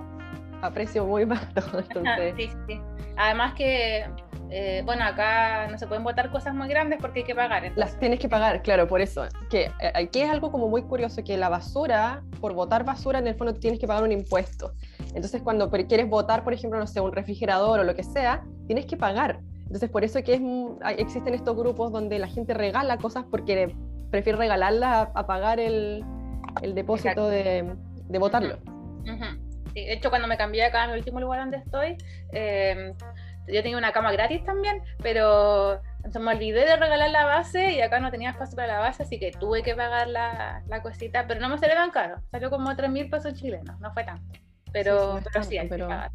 a, 0.63 0.71
precio 0.71 1.07
muy 1.07 1.25
barato. 1.25 1.63
Entonces... 1.79 2.35
sí, 2.37 2.51
sí. 2.67 2.81
Además 3.17 3.55
que 3.55 4.05
eh, 4.51 4.83
bueno, 4.85 5.05
acá 5.05 5.67
no 5.69 5.79
se 5.79 5.87
pueden 5.87 6.05
votar 6.05 6.31
cosas 6.31 6.55
muy 6.55 6.69
grandes 6.69 6.99
porque 7.01 7.21
hay 7.21 7.25
que 7.25 7.35
pagar. 7.35 7.73
Las 7.77 7.99
tienes 7.99 8.21
que 8.21 8.29
pagar, 8.29 8.63
claro, 8.63 8.87
por 8.87 9.01
eso. 9.01 9.27
Que 9.51 9.71
eh, 9.81 9.93
aquí 9.95 10.21
es 10.21 10.31
algo 10.31 10.51
como 10.53 10.69
muy 10.69 10.83
curioso, 10.83 11.25
que 11.25 11.37
la 11.37 11.49
basura, 11.49 12.23
por 12.41 12.53
votar 12.55 12.85
basura, 12.85 13.19
en 13.19 13.27
el 13.27 13.35
fondo 13.35 13.55
tienes 13.55 13.81
que 13.81 13.87
pagar 13.87 14.05
un 14.05 14.13
impuesto. 14.13 14.73
Entonces, 15.15 15.43
cuando 15.43 15.71
quieres 15.71 16.09
votar, 16.09 16.45
por 16.45 16.53
ejemplo, 16.53 16.79
no 16.79 16.87
sé, 16.87 17.01
un 17.01 17.13
refrigerador 17.13 17.81
o 17.81 17.85
lo 17.85 17.95
que 17.95 18.05
sea, 18.05 18.45
tienes 18.67 18.87
que 18.87 18.97
pagar. 18.97 19.41
Entonces, 19.63 19.91
por 19.91 20.05
eso 20.05 20.23
que 20.23 20.35
es, 20.35 20.41
existen 20.99 21.35
estos 21.35 21.57
grupos 21.57 21.91
donde 21.91 22.19
la 22.19 22.29
gente 22.29 22.55
regala 22.55 22.99
cosas 22.99 23.25
porque 23.31 23.75
prefiere 24.11 24.39
regalarlas 24.39 25.09
a, 25.15 25.27
pagar 25.27 25.59
el, 25.59 26.05
el 26.63 26.75
depósito 26.75 27.29
de, 27.29 27.75
de, 28.05 28.19
votarlo. 28.19 28.59
de 29.75 29.93
hecho, 29.93 30.11
cuando 30.11 30.29
me 30.29 30.37
cambié 30.37 30.65
acá 30.65 30.85
en 30.85 30.91
el 30.91 30.99
último 30.99 31.19
lugar 31.19 31.41
donde 31.41 31.57
estoy, 31.57 31.97
eh, 32.33 32.95
yo 33.47 33.63
tenía 33.63 33.79
una 33.79 33.93
cama 33.93 34.13
gratis 34.13 34.45
también, 34.45 34.83
pero 35.03 35.81
me 36.21 36.35
olvidé 36.35 36.65
de 36.65 36.77
regalar 36.77 37.11
la 37.11 37.25
base 37.25 37.73
y 37.73 37.81
acá 37.81 38.01
no 38.01 38.11
tenía 38.11 38.31
espacio 38.31 38.57
para 38.57 38.75
la 38.75 38.81
base, 38.81 39.03
así 39.03 39.19
que 39.19 39.33
tuve 39.33 39.63
que 39.63 39.75
pagar 39.75 40.09
la, 40.09 40.63
la 40.67 40.83
cosita, 40.83 41.27
pero 41.27 41.41
no 41.41 41.49
me 41.49 41.59
salió 41.59 41.75
tan 41.75 41.91
caro, 41.91 42.23
salió 42.31 42.51
como 42.51 42.75
3 42.75 42.91
mil 42.91 43.09
pesos 43.09 43.35
chilenos, 43.35 43.79
no 43.81 43.93
fue 43.93 44.05
tanto, 44.05 44.39
pero 44.73 45.19
sí, 45.19 45.25
pero, 45.33 45.45
sí 45.45 45.59
hay 45.59 45.69
pero, 45.69 45.87
que 45.87 45.95
pagar. 45.95 46.13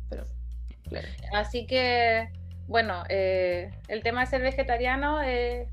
Así 1.33 1.67
que, 1.67 2.29
bueno, 2.67 3.03
eh, 3.09 3.71
el 3.87 4.03
tema 4.03 4.21
de 4.21 4.27
ser 4.27 4.41
vegetariano 4.41 5.21
eh, 5.21 5.69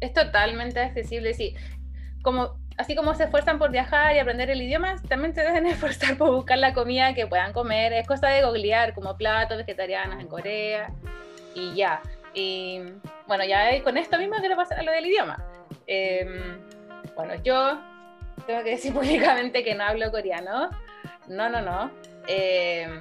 es 0.00 0.12
totalmente 0.12 0.80
accesible, 0.80 1.34
sí, 1.34 1.54
como 2.22 2.61
así 2.82 2.96
como 2.96 3.14
se 3.14 3.24
esfuerzan 3.24 3.58
por 3.58 3.70
viajar 3.70 4.14
y 4.14 4.18
aprender 4.18 4.50
el 4.50 4.60
idioma, 4.60 4.96
también 5.08 5.34
se 5.34 5.42
deben 5.42 5.66
esforzar 5.74 6.16
por 6.16 6.32
buscar 6.32 6.58
la 6.58 6.74
comida 6.74 7.14
que 7.14 7.26
puedan 7.26 7.52
comer. 7.52 7.92
Es 7.92 8.06
cosa 8.06 8.28
de 8.28 8.42
googlear 8.42 8.92
como 8.94 9.16
platos 9.16 9.56
vegetarianos 9.56 10.20
en 10.20 10.28
Corea 10.28 10.90
y 11.54 11.74
ya. 11.74 12.00
Y 12.34 12.80
bueno, 13.26 13.44
ya 13.44 13.82
con 13.82 13.96
esto 13.96 14.18
mismo 14.18 14.36
quiero 14.36 14.56
pasar 14.56 14.80
a 14.80 14.82
lo 14.82 14.92
del 14.92 15.06
idioma. 15.06 15.42
Em, 15.86 16.58
bueno, 17.14 17.34
yo 17.42 17.80
tengo 18.46 18.62
que 18.64 18.70
decir 18.70 18.92
públicamente 18.94 19.62
que 19.62 19.74
no 19.74 19.84
hablo 19.84 20.10
coreano. 20.10 20.70
No, 21.28 21.48
no, 21.48 21.60
no. 21.60 21.90
Em, 22.26 23.00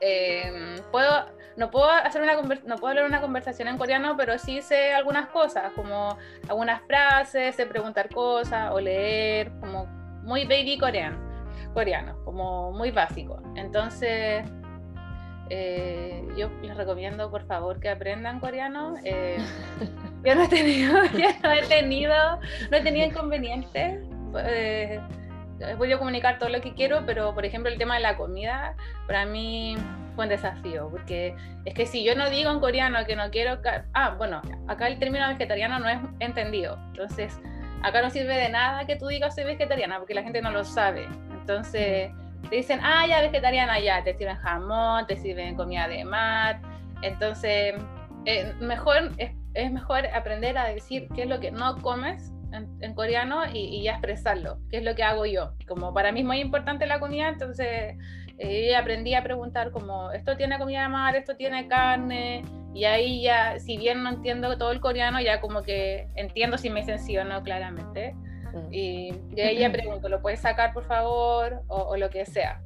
em, 0.00 0.76
puedo 0.90 1.26
no 1.58 1.70
puedo 1.72 1.90
hacer 1.90 2.22
una 2.22 2.34
no 2.36 2.76
puedo 2.76 2.86
hablar 2.86 3.04
una 3.04 3.20
conversación 3.20 3.66
en 3.66 3.78
coreano, 3.78 4.16
pero 4.16 4.38
sí 4.38 4.62
sé 4.62 4.94
algunas 4.94 5.26
cosas, 5.28 5.72
como 5.74 6.16
algunas 6.48 6.82
frases, 6.82 7.56
sé 7.56 7.66
preguntar 7.66 8.08
cosas 8.10 8.70
o 8.72 8.80
leer, 8.80 9.50
como 9.60 9.86
muy 10.22 10.44
baby 10.44 10.78
coreano, 10.78 11.18
coreano, 11.74 12.16
como 12.24 12.70
muy 12.70 12.92
básico. 12.92 13.42
Entonces, 13.56 14.44
eh, 15.50 16.24
yo 16.36 16.48
les 16.62 16.76
recomiendo 16.76 17.28
por 17.28 17.44
favor 17.46 17.80
que 17.80 17.88
aprendan 17.88 18.38
coreano. 18.38 18.94
Eh, 19.02 19.38
yo 20.24 20.34
no 20.36 20.42
he 20.44 20.48
tenido, 20.48 20.92
no 21.42 21.52
he 21.52 21.62
tenido, 21.66 22.40
no 22.70 22.76
he 22.76 22.82
tenido 22.82 23.04
inconvenientes. 23.04 24.00
Eh, 24.44 25.00
he 25.60 25.76
podido 25.76 25.98
comunicar 25.98 26.38
todo 26.38 26.48
lo 26.48 26.60
que 26.60 26.74
quiero, 26.74 27.04
pero 27.06 27.34
por 27.34 27.44
ejemplo 27.44 27.70
el 27.70 27.78
tema 27.78 27.94
de 27.96 28.00
la 28.00 28.16
comida, 28.16 28.74
para 29.06 29.26
mí 29.26 29.76
un 30.16 30.28
desafío, 30.28 30.88
porque 30.90 31.36
es 31.64 31.74
que 31.74 31.86
si 31.86 32.04
yo 32.04 32.16
no 32.16 32.28
digo 32.28 32.50
en 32.50 32.58
coreano 32.58 32.98
que 33.06 33.14
no 33.14 33.30
quiero... 33.30 33.60
Ah, 33.94 34.14
bueno, 34.18 34.42
acá 34.66 34.88
el 34.88 34.98
término 34.98 35.28
vegetariano 35.28 35.78
no 35.78 35.88
es 35.88 35.98
entendido, 36.18 36.76
entonces 36.88 37.38
acá 37.82 38.02
no 38.02 38.10
sirve 38.10 38.36
de 38.36 38.48
nada 38.48 38.84
que 38.84 38.96
tú 38.96 39.06
digas 39.06 39.34
soy 39.34 39.44
vegetariana, 39.44 39.98
porque 39.98 40.14
la 40.14 40.22
gente 40.22 40.42
no 40.42 40.50
lo 40.50 40.64
sabe. 40.64 41.06
Entonces 41.30 42.10
te 42.50 42.56
dicen, 42.56 42.80
ah, 42.82 43.06
ya 43.06 43.20
vegetariana, 43.20 43.78
ya, 43.78 44.02
te 44.02 44.14
sirven 44.14 44.36
jamón, 44.36 45.06
te 45.06 45.16
sirven 45.16 45.56
comida 45.56 45.88
de 45.88 46.04
mar, 46.04 46.60
entonces... 47.02 47.74
Eh, 48.24 48.52
mejor 48.60 49.12
es 49.16 49.30
es 49.58 49.72
mejor 49.72 50.06
aprender 50.06 50.56
a 50.56 50.68
decir 50.68 51.08
qué 51.14 51.22
es 51.22 51.28
lo 51.28 51.40
que 51.40 51.50
no 51.50 51.76
comes 51.82 52.32
en, 52.52 52.94
coreano 52.94 53.42
y, 53.52 53.82
ya 53.82 53.92
expresarlo, 53.92 54.58
qué 54.70 54.78
es 54.78 54.84
lo 54.84 54.94
que 54.94 55.02
hago 55.02 55.26
yo. 55.26 55.52
Como 55.66 55.92
para 55.92 56.12
mí 56.12 56.20
es 56.20 56.26
muy 56.26 56.40
importante 56.40 56.86
la 56.86 57.00
comida, 57.00 57.28
entonces 57.28 57.96
eh, 58.38 58.76
aprendí 58.76 59.14
a 59.14 59.22
preguntar 59.22 59.70
como, 59.70 60.12
esto 60.12 60.36
tiene 60.36 60.58
comida 60.58 60.82
de 60.82 60.88
mar, 60.88 61.16
esto 61.16 61.36
tiene 61.36 61.68
carne, 61.68 62.44
y 62.74 62.84
ahí 62.84 63.22
ya, 63.22 63.58
si 63.58 63.76
bien 63.76 64.02
no 64.02 64.10
entiendo 64.10 64.56
todo 64.56 64.72
el 64.72 64.80
coreano, 64.80 65.20
ya 65.20 65.40
como 65.40 65.62
que 65.62 66.08
entiendo 66.14 66.58
si 66.58 66.70
me 66.70 66.80
dicen 66.80 66.98
sí 66.98 67.16
o 67.18 67.24
no 67.24 67.42
claramente. 67.42 68.14
Mm. 68.52 68.72
Y 68.72 69.10
de 69.30 69.42
ahí 69.42 69.58
ya 69.58 69.72
pregunto, 69.72 70.08
¿lo 70.08 70.20
puedes 70.20 70.40
sacar 70.40 70.72
por 70.72 70.84
favor? 70.84 71.62
O, 71.68 71.96
lo 71.96 72.10
que 72.10 72.24
sea. 72.24 72.60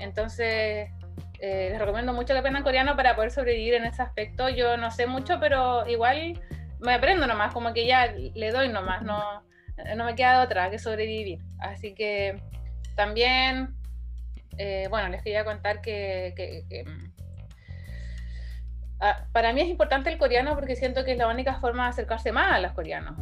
Entonces, 0.00 0.88
eh, 1.40 1.68
les 1.70 1.78
recomiendo 1.78 2.12
mucho 2.12 2.32
que 2.32 2.38
aprendan 2.38 2.62
coreano 2.62 2.96
para 2.96 3.14
poder 3.14 3.30
sobrevivir 3.30 3.74
en 3.74 3.84
ese 3.84 4.02
aspecto. 4.02 4.48
Yo 4.48 4.76
no 4.76 4.90
sé 4.90 5.06
mucho, 5.06 5.38
pero 5.40 5.86
igual 5.88 6.40
me 6.82 6.94
aprendo 6.94 7.26
nomás, 7.26 7.52
como 7.52 7.72
que 7.72 7.86
ya 7.86 8.12
le 8.12 8.50
doy 8.50 8.68
nomás, 8.68 9.02
no, 9.02 9.42
no 9.96 10.04
me 10.04 10.14
queda 10.14 10.42
otra 10.42 10.70
que 10.70 10.78
sobrevivir. 10.78 11.40
Así 11.58 11.94
que 11.94 12.40
también, 12.96 13.74
eh, 14.58 14.86
bueno, 14.90 15.08
les 15.08 15.22
quería 15.22 15.44
contar 15.44 15.80
que, 15.80 16.34
ah, 19.00 19.24
para 19.32 19.52
mí 19.52 19.60
es 19.60 19.68
importante 19.68 20.10
el 20.10 20.18
coreano 20.18 20.54
porque 20.54 20.76
siento 20.76 21.04
que 21.04 21.12
es 21.12 21.18
la 21.18 21.28
única 21.28 21.54
forma 21.60 21.84
de 21.84 21.90
acercarse 21.90 22.32
más 22.32 22.52
a 22.52 22.60
los 22.60 22.72
coreanos. 22.72 23.14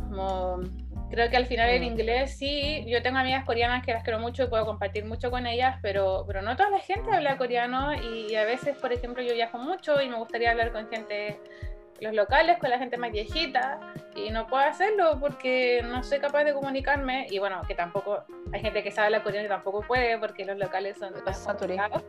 creo 1.10 1.28
que 1.28 1.36
al 1.36 1.46
final 1.46 1.68
el 1.68 1.82
mm. 1.82 1.84
inglés 1.84 2.38
sí, 2.38 2.84
yo 2.86 3.02
tengo 3.02 3.18
amigas 3.18 3.44
coreanas 3.44 3.84
que 3.84 3.92
las 3.92 4.04
quiero 4.04 4.20
mucho 4.20 4.44
y 4.44 4.46
puedo 4.46 4.64
compartir 4.64 5.04
mucho 5.04 5.30
con 5.30 5.46
ellas, 5.46 5.78
pero, 5.82 6.24
pero 6.26 6.40
no 6.40 6.56
toda 6.56 6.70
la 6.70 6.78
gente 6.78 7.10
habla 7.12 7.36
coreano 7.36 7.92
y 7.94 8.34
a 8.36 8.44
veces, 8.44 8.76
por 8.78 8.92
ejemplo, 8.92 9.22
yo 9.22 9.34
viajo 9.34 9.58
mucho 9.58 10.00
y 10.00 10.08
me 10.08 10.16
gustaría 10.16 10.50
hablar 10.50 10.72
con 10.72 10.88
gente 10.88 11.38
los 12.00 12.14
locales 12.14 12.58
con 12.58 12.70
la 12.70 12.78
gente 12.78 12.96
más 12.96 13.12
viejita 13.12 13.78
y 14.16 14.30
no 14.30 14.46
puedo 14.46 14.64
hacerlo 14.64 15.18
porque 15.20 15.82
no 15.84 16.02
soy 16.02 16.18
capaz 16.18 16.44
de 16.44 16.54
comunicarme 16.54 17.26
y 17.30 17.38
bueno, 17.38 17.62
que 17.68 17.74
tampoco 17.74 18.24
hay 18.52 18.60
gente 18.60 18.82
que 18.82 18.90
sabe 18.90 19.10
la 19.10 19.22
coreana 19.22 19.46
y 19.46 19.48
tampoco 19.48 19.82
puede 19.82 20.18
porque 20.18 20.44
los 20.44 20.58
locales 20.58 20.98
son 20.98 21.12
saturados. 21.34 22.02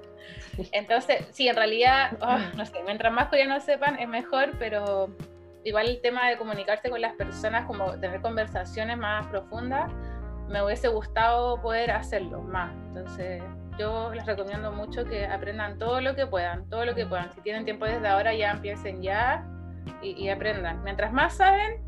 Entonces, 0.72 1.28
sí, 1.32 1.48
en 1.48 1.56
realidad, 1.56 2.18
oh, 2.22 2.38
no 2.56 2.66
sé, 2.66 2.82
mientras 2.84 3.12
más 3.12 3.28
coreanos 3.28 3.64
sepan 3.64 4.00
es 4.00 4.08
mejor, 4.08 4.52
pero 4.58 5.10
igual 5.64 5.88
el 5.88 6.02
tema 6.02 6.30
de 6.30 6.38
comunicarse 6.38 6.90
con 6.90 7.02
las 7.02 7.14
personas, 7.14 7.66
como 7.66 8.00
tener 8.00 8.22
conversaciones 8.22 8.98
más 8.98 9.28
profundas, 9.28 9.92
me 10.48 10.62
hubiese 10.64 10.88
gustado 10.88 11.62
poder 11.62 11.92
hacerlo 11.92 12.42
más. 12.42 12.72
Entonces, 12.88 13.44
yo 13.78 14.14
les 14.14 14.26
recomiendo 14.26 14.72
mucho 14.72 15.06
que 15.06 15.26
aprendan 15.26 15.78
todo 15.78 16.02
lo 16.02 16.16
que 16.16 16.28
puedan, 16.28 16.70
todo 16.70 16.86
lo 16.86 16.94
que 16.94 17.06
puedan. 17.06 17.32
Si 17.32 17.42
tienen 17.42 17.64
tiempo 17.66 17.86
desde 17.86 18.08
ahora, 18.08 18.34
ya 18.34 18.52
empiecen 18.52 19.02
ya 19.02 19.46
y, 20.02 20.30
aprendan. 20.30 20.84
Mientras 20.84 21.14
más 21.14 21.36
saben, 21.36 21.82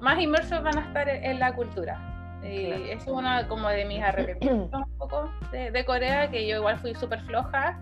más 0.00 0.20
inmersos 0.20 0.62
van 0.62 0.78
a 0.78 0.82
estar 0.82 1.08
en, 1.08 1.38
la 1.38 1.54
cultura. 1.54 2.38
Y 2.42 2.90
eso 2.90 2.92
es 2.92 3.06
uno 3.08 3.30
como 3.48 3.68
de 3.68 3.84
mis 3.84 4.02
arrepentimientos 4.02 4.82
un 4.82 4.98
poco 4.98 5.30
de, 5.52 5.84
Corea, 5.84 6.30
que 6.30 6.46
yo 6.46 6.56
igual 6.56 6.78
fui 6.78 6.94
súper 6.94 7.20
floja 7.22 7.78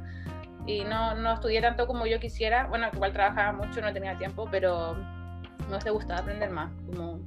y 0.67 0.85
no, 0.85 1.15
no 1.15 1.35
estudié 1.35 1.61
tanto 1.61 1.87
como 1.87 2.07
yo 2.07 2.21
quisiera. 2.21 2.67
Bueno, 2.67 2.89
igual 2.93 3.13
trabajaba 3.13 3.53
mucho, 3.53 3.81
no 3.81 3.93
tenía 3.93 4.17
tiempo, 4.17 4.49
pero 4.51 4.97
me 5.71 5.81
se 5.81 5.91
gustaba 5.91 6.21
aprender 6.21 6.51
más. 6.51 6.71
Como, 6.87 7.21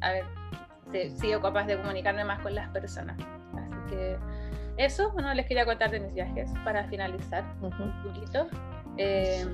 a 0.00 0.10
ver, 0.10 0.24
sigo 1.16 1.40
capaz 1.40 1.66
de 1.66 1.76
comunicarme 1.78 2.24
más 2.24 2.40
con 2.40 2.54
las 2.54 2.68
personas. 2.70 3.16
Así 3.54 3.94
que 3.94 4.18
eso, 4.76 5.12
bueno, 5.12 5.32
les 5.34 5.46
quería 5.46 5.64
contar 5.64 5.90
de 5.90 6.00
mis 6.00 6.14
viajes 6.14 6.50
para 6.64 6.84
finalizar 6.84 7.44
un 7.60 7.70
poquito. 8.02 8.46
Eh, 8.96 9.46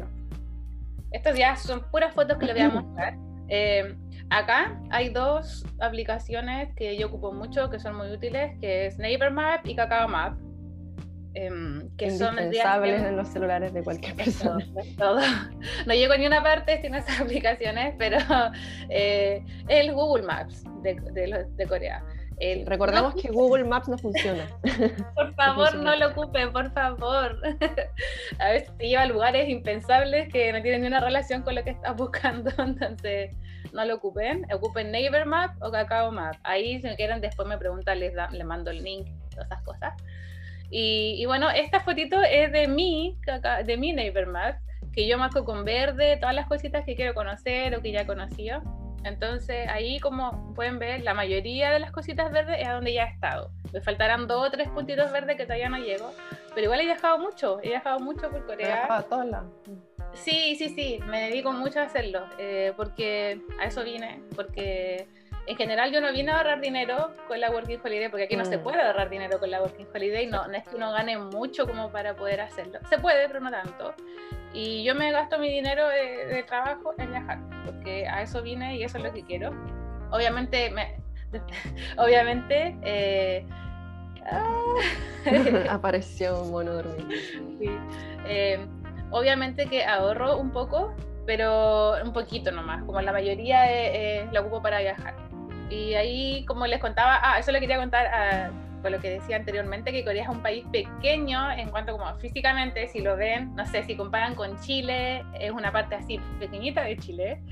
estos 1.11 1.37
ya 1.37 1.57
son 1.57 1.83
puras 1.91 2.15
fotos 2.15 2.39
que 2.39 2.47
les 2.47 2.55
voy 2.55 2.65
a 2.65 2.69
mostrar. 2.71 3.17
Eh, 3.49 3.95
acá 4.31 4.81
hay 4.91 5.11
dos 5.11 5.65
aplicaciones 5.81 6.75
que 6.75 6.97
yo 6.97 7.09
ocupo 7.09 7.33
mucho, 7.33 7.71
que 7.71 7.79
son 7.79 7.97
muy 7.97 8.11
útiles, 8.11 8.59
que 8.61 8.87
es 8.87 8.99
Neighbor 8.99 9.31
Map 9.31 9.67
y 9.67 9.77
Kakao 9.77 10.09
Map. 10.09 10.39
Eh, 11.39 11.51
que 11.99 12.11
son 12.13 12.39
indispensables 12.39 13.03
en 13.03 13.15
los 13.15 13.29
celulares 13.29 13.75
de 13.75 13.83
cualquier 13.83 14.15
persona. 14.17 14.65
Todo, 14.97 15.21
No 15.87 15.93
llego 15.93 16.15
a 16.15 16.17
ni 16.17 16.27
una 16.27 16.43
parte 16.43 16.81
sin 16.81 16.95
esas 16.95 17.21
aplicaciones, 17.21 17.95
pero 17.99 18.19
eh, 18.89 19.45
el 19.69 19.93
Google 19.93 20.25
Maps 20.25 20.65
de, 20.83 20.95
de, 21.13 21.47
de 21.57 21.67
Corea. 21.67 22.03
Recordamos 22.39 23.15
que 23.15 23.29
Google 23.29 23.65
Maps 23.65 23.89
no 23.89 23.97
funciona. 23.97 24.47
Por 25.15 25.35
favor, 25.35 25.75
no, 25.77 25.97
lo 25.97 26.09
ocupen, 26.09 26.53
por 26.53 26.71
favor. 26.73 27.41
A 28.39 28.49
veces 28.51 28.77
te 28.77 28.89
lleva 28.89 29.03
a 29.03 29.07
lugares 29.07 29.49
impensables 29.49 30.31
que 30.31 30.53
no 30.53 30.61
tienen 30.61 30.83
ni 30.83 30.87
una 30.87 31.01
relación 31.01 31.43
con 31.43 31.55
lo 31.55 31.65
que 31.65 31.71
estás 31.71 31.97
buscando, 31.97 32.51
entonces 32.59 33.35
no 33.73 33.85
lo 33.85 33.95
ocupen. 33.95 34.47
Ocupen 34.53 34.91
Neighbor 34.91 35.25
Map 35.25 35.63
o 35.63 35.71
Kakao 35.71 36.13
Map. 36.13 36.37
Ahí, 36.43 36.81
si 36.81 36.89
quieren, 36.97 37.21
después 37.21 37.49
me 37.49 37.57
preguntan, 37.57 38.01
les, 38.01 38.13
les 38.33 38.45
mando 38.45 38.71
el 38.71 38.83
link, 38.83 39.09
todas 39.31 39.47
esas 39.47 39.63
cosas. 39.63 39.95
Y, 40.71 41.25
bueno, 41.27 41.49
esta 41.51 41.81
fotito 41.81 42.21
es 42.23 42.51
de 42.53 42.67
mí, 42.67 43.17
de 43.65 43.77
mi 43.77 43.93
Neighbor 43.93 44.27
Map, 44.27 44.57
que 44.93 45.07
yo 45.07 45.17
marco 45.17 45.45
con 45.45 45.65
verde 45.65 46.17
todas 46.17 46.35
las 46.35 46.47
cositas 46.47 46.85
que 46.85 46.97
quiero 46.97 47.15
conocer 47.15 47.75
o 47.77 47.83
que 47.83 47.93
ya 47.93 48.01
he 48.01 48.07
conocido. 48.07 48.63
Entonces 49.05 49.69
ahí 49.69 50.01
como 50.01 50.55
pueden 50.55 50.79
ver, 50.79 51.03
la 51.03 51.15
mayoría 51.15 51.71
de 51.71 51.79
las 51.79 51.93
cositas 51.93 52.33
verdes 52.33 52.61
es 52.61 52.69
a 52.69 52.73
donde 52.73 52.93
ya 52.93 53.05
he 53.05 53.13
estado. 53.13 53.51
Me 53.73 53.81
faltarán 53.81 54.27
dos 54.27 54.49
o 54.49 54.51
tres 54.51 54.69
puntitos 54.69 55.13
verdes 55.13 55.37
que 55.37 55.45
todavía 55.45 55.69
no 55.69 55.79
llego, 55.79 56.13
pero 56.55 56.65
igual 56.65 56.81
he 56.81 56.85
viajado 56.85 57.19
mucho, 57.19 57.61
he 57.63 57.69
viajado 57.69 58.01
mucho 58.01 58.31
por 58.31 58.45
Corea. 58.47 58.87
A 58.89 59.03
todos 59.03 59.27
lados. 59.27 59.53
Sí, 60.15 60.57
sí, 60.57 60.71
sí, 60.71 60.99
me 61.07 61.29
dedico 61.29 61.53
mucho 61.53 61.81
a 61.81 61.85
hacerlo, 61.85 62.25
eh, 62.39 62.73
porque 62.77 63.41
a 63.61 63.67
eso 63.67 63.85
vine, 63.85 64.23
porque 64.35 65.07
en 65.47 65.57
general 65.57 65.93
yo 65.93 66.01
no 66.01 66.13
vine 66.13 66.33
a 66.33 66.39
ahorrar 66.39 66.61
dinero 66.61 67.13
con 67.29 67.41
la 67.41 67.51
Working 67.51 67.81
Holiday, 67.83 68.09
porque 68.09 68.25
aquí 68.25 68.37
no 68.37 68.45
se 68.45 68.59
mm. 68.59 68.63
puede 68.63 68.83
ahorrar 68.83 69.09
dinero 69.09 69.39
con 69.39 69.51
la 69.51 69.63
Working 69.63 69.87
Holiday, 69.95 70.27
no, 70.27 70.47
no 70.49 70.55
es 70.55 70.65
que 70.67 70.77
uno 70.77 70.93
gane 70.93 71.17
mucho 71.19 71.67
como 71.67 71.91
para 71.91 72.15
poder 72.17 72.41
hacerlo. 72.41 72.81
Se 72.89 72.99
puede, 72.99 73.29
pero 73.29 73.41
no 73.41 73.51
tanto. 73.51 73.95
Y 74.53 74.83
yo 74.83 74.95
me 74.95 75.13
gasto 75.13 75.39
mi 75.39 75.49
dinero 75.49 75.87
de, 75.89 76.43
trabajo 76.45 76.95
en 76.99 77.11
viajar, 77.11 77.39
porque 77.65 78.09
a 78.09 78.23
eso 78.23 78.43
vine 78.43 78.77
y 78.77 78.83
eso 78.83 78.99
es 78.99 79.05
lo 79.05 79.13
que 79.13 79.23
quiero. 79.23 79.51
Obviamente, 80.11 80.71
me, 80.71 81.01
obviamente, 81.97 82.77
eh, 82.83 83.47
apareció 85.71 86.43
un 86.43 86.51
mono 86.51 86.73
dormido. 86.73 87.05
Eh, 88.27 88.67
obviamente 89.11 89.67
que 89.67 89.85
ahorro 89.85 90.39
un 90.39 90.51
poco, 90.51 90.95
pero 91.25 91.95
un 92.03 92.13
poquito 92.13 92.51
nomás, 92.51 92.83
como 92.85 93.01
la 93.01 93.13
mayoría 93.13 93.71
eh, 93.71 94.29
lo 94.33 94.41
ocupo 94.41 94.63
para 94.63 94.81
viajar. 94.81 95.26
Y 95.71 95.95
ahí, 95.95 96.45
como 96.47 96.67
les 96.67 96.81
contaba, 96.81 97.21
ah, 97.23 97.39
eso 97.39 97.53
le 97.53 97.61
quería 97.61 97.79
contar 97.79 98.07
a 98.07 98.51
lo 98.91 99.01
que 99.01 99.11
decía 99.11 99.37
anteriormente, 99.37 99.93
que 99.93 100.05
Corea 100.05 100.25
es 100.25 100.29
un 100.29 100.43
país 100.43 100.65
pequeño 100.73 101.51
en 101.53 101.71
cuanto 101.71 101.93
como 101.93 102.13
físicamente, 102.17 102.89
si 102.89 103.01
lo 103.01 103.17
ven, 103.17 103.55
no 103.55 103.67
sé, 103.67 103.83
si 103.85 103.97
comparan 103.97 104.35
con 104.35 104.59
Chile, 104.61 105.25
es 105.39 105.51
una 105.51 105.73
parte 105.73 105.95
así 105.95 106.21
pequeñita 106.39 106.83
de 106.83 106.97
Chile, 106.97 107.43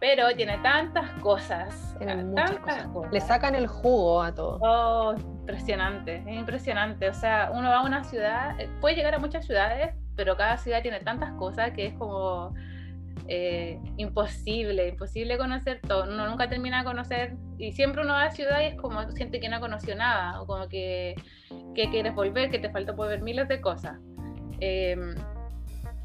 pero 0.00 0.34
tiene 0.36 0.58
tantas 0.58 1.10
cosas. 1.20 1.96
tantas 1.98 2.86
cosas. 2.88 3.12
Le 3.12 3.20
sacan 3.20 3.54
el 3.54 3.66
jugo 3.66 4.22
a 4.22 4.34
todo. 4.34 4.58
Oh, 4.60 5.14
impresionante, 5.16 6.22
es 6.26 6.36
impresionante. 6.36 7.08
O 7.08 7.14
sea, 7.14 7.50
uno 7.52 7.68
va 7.68 7.78
a 7.78 7.82
una 7.82 8.04
ciudad, 8.04 8.58
eh, 8.60 8.68
puede 8.80 8.94
llegar 8.94 9.14
a 9.14 9.18
muchas 9.18 9.44
ciudades, 9.44 9.94
pero 10.14 10.36
cada 10.36 10.56
ciudad 10.56 10.82
tiene 10.82 11.00
tantas 11.00 11.32
cosas 11.32 11.72
que 11.72 11.86
es 11.86 11.94
como 11.94 12.54
eh, 13.26 13.80
imposible, 13.96 14.88
imposible 14.88 15.36
conocer 15.38 15.80
todo. 15.80 16.04
Uno 16.04 16.28
nunca 16.28 16.48
termina 16.48 16.78
de 16.78 16.84
conocer 16.84 17.36
y 17.58 17.72
siempre 17.72 18.02
uno 18.02 18.12
va 18.12 18.24
a 18.24 18.30
ciudad 18.30 18.60
y 18.60 18.66
es 18.66 18.74
como 18.76 19.10
siente 19.12 19.40
que 19.40 19.48
no 19.48 19.60
conoció 19.60 19.96
nada 19.96 20.40
o 20.40 20.46
como 20.46 20.68
que, 20.68 21.14
que 21.74 21.90
quieres 21.90 22.14
volver, 22.14 22.50
que 22.50 22.58
te 22.58 22.70
faltó 22.70 22.94
por 22.94 23.08
ver 23.08 23.22
miles 23.22 23.48
de 23.48 23.60
cosas. 23.60 23.98
Em, 24.60 25.14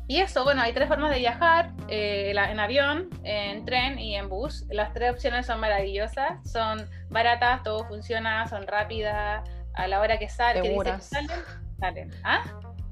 y 0.07 0.19
eso, 0.19 0.43
bueno, 0.43 0.61
hay 0.61 0.73
tres 0.73 0.89
formas 0.89 1.11
de 1.11 1.19
viajar, 1.19 1.71
eh, 1.87 2.33
en 2.35 2.59
avión, 2.59 3.09
en 3.23 3.63
tren 3.65 3.97
y 3.99 4.15
en 4.15 4.27
bus. 4.27 4.65
Las 4.69 4.93
tres 4.93 5.11
opciones 5.11 5.45
son 5.45 5.59
maravillosas, 5.61 6.39
son 6.49 6.85
baratas, 7.09 7.63
todo 7.63 7.85
funciona, 7.87 8.45
son 8.47 8.67
rápidas, 8.67 9.49
a 9.75 9.87
la 9.87 10.01
hora 10.01 10.19
que, 10.19 10.29
Seguras. 10.29 11.09
que 11.09 11.15
salen, 11.15 11.39
salen. 11.79 12.11
¿Ah? 12.23 12.43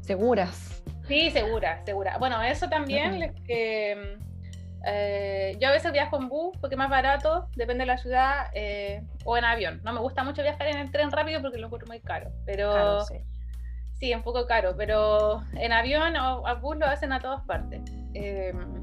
Seguras. 0.02 0.84
Sí, 1.12 1.30
segura, 1.30 1.84
segura. 1.84 2.18
Bueno, 2.20 2.42
eso 2.42 2.70
también, 2.70 3.36
eh, 3.50 5.58
yo 5.60 5.68
a 5.68 5.72
veces 5.72 5.92
viajo 5.92 6.18
en 6.18 6.30
bus 6.30 6.56
porque 6.62 6.76
es 6.76 6.78
más 6.78 6.90
barato, 6.90 7.50
depende 7.58 7.82
de 7.82 7.88
la 7.88 7.98
ciudad, 7.98 8.46
eh, 8.54 9.04
o 9.26 9.38
en 9.38 9.44
avión. 9.44 9.82
No 9.84 9.92
me 9.92 10.00
gusta 10.00 10.24
mucho 10.24 10.42
viajar 10.42 10.68
en 10.68 10.78
el 10.78 10.90
tren 10.90 11.12
rápido 11.12 11.42
porque 11.42 11.58
lo 11.58 11.68
encuentro 11.68 11.88
muy 11.88 12.00
caro, 12.00 12.32
pero 12.46 13.04
sí. 13.04 13.16
sí. 14.00 14.14
un 14.14 14.24
poco 14.24 14.48
caro, 14.48 14.74
pero 14.78 15.44
en 15.56 15.74
avión 15.74 16.16
o 16.16 16.48
a 16.48 16.54
bus 16.54 16.78
lo 16.78 16.86
hacen 16.86 17.12
a 17.12 17.20
todas 17.20 17.46
partes. 17.46 17.82
Em, 18.14 18.82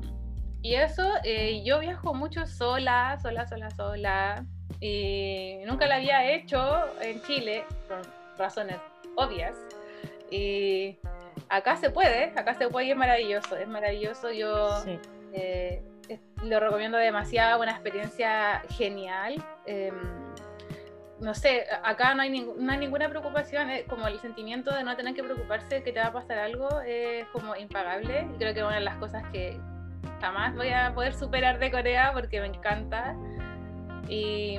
y 0.61 0.75
eso, 0.75 1.11
eh, 1.25 1.63
yo 1.65 1.81
viajo 1.81 2.13
mucho 2.13 2.45
sola, 2.45 3.19
sola, 3.23 3.47
sola, 3.47 3.71
sola, 3.71 4.45
y 4.81 5.61
nunca 5.67 5.87
lo 5.87 5.95
había 5.95 6.31
hecho 6.31 6.61
en 7.01 7.23
Chile, 7.23 7.65
por 7.89 8.03
razones 8.37 8.77
obvias. 9.17 9.57
Y 10.31 10.99
acá 11.49 11.77
se 11.77 11.91
puede, 11.91 12.33
acá 12.37 12.55
se 12.55 12.69
puede 12.69 12.87
y 12.87 12.91
es 12.91 12.97
maravilloso, 12.97 13.57
es 13.57 13.69
maravilloso. 13.69 14.31
Yo, 14.31 14.71
eh, 15.33 15.83
lo 16.43 16.61
recomiendo 16.61 16.99
demasiado, 16.99 17.61
una 17.61 17.73
experiencia 17.73 18.63
genial. 18.71 19.45
Em, 19.67 19.95
no 21.21 21.35
sé, 21.35 21.67
acá 21.83 22.15
no 22.15 22.23
hay, 22.23 22.31
no 22.31 22.73
hay 22.73 22.79
ninguna 22.79 23.09
preocupación, 23.09 23.69
como 23.89 24.07
el 24.07 24.21
sentimiento 24.21 24.73
de 24.75 24.85
no 24.85 24.97
tener 24.97 25.15
que 25.15 25.25
preocuparse 25.25 25.83
que 25.83 25.93
te 25.93 25.99
va 25.99 26.07
a 26.07 26.13
pasar 26.13 26.39
algo 26.39 26.81
es 26.83 27.27
como 27.29 27.57
impagable. 27.57 28.27
Y 28.35 28.39
creo 28.39 28.55
que 28.55 28.61
es 28.61 28.67
una 28.67 28.77
de 28.77 28.83
las 28.83 28.97
cosas 28.97 29.25
que 29.33 29.59
jamás 30.21 30.55
voy 30.55 30.69
a 30.69 30.93
poder 30.95 31.15
superar 31.15 31.59
de 31.59 31.71
Corea 31.71 32.13
porque 32.13 32.41
me 32.41 32.47
encanta. 32.47 33.17
Y, 34.09 34.59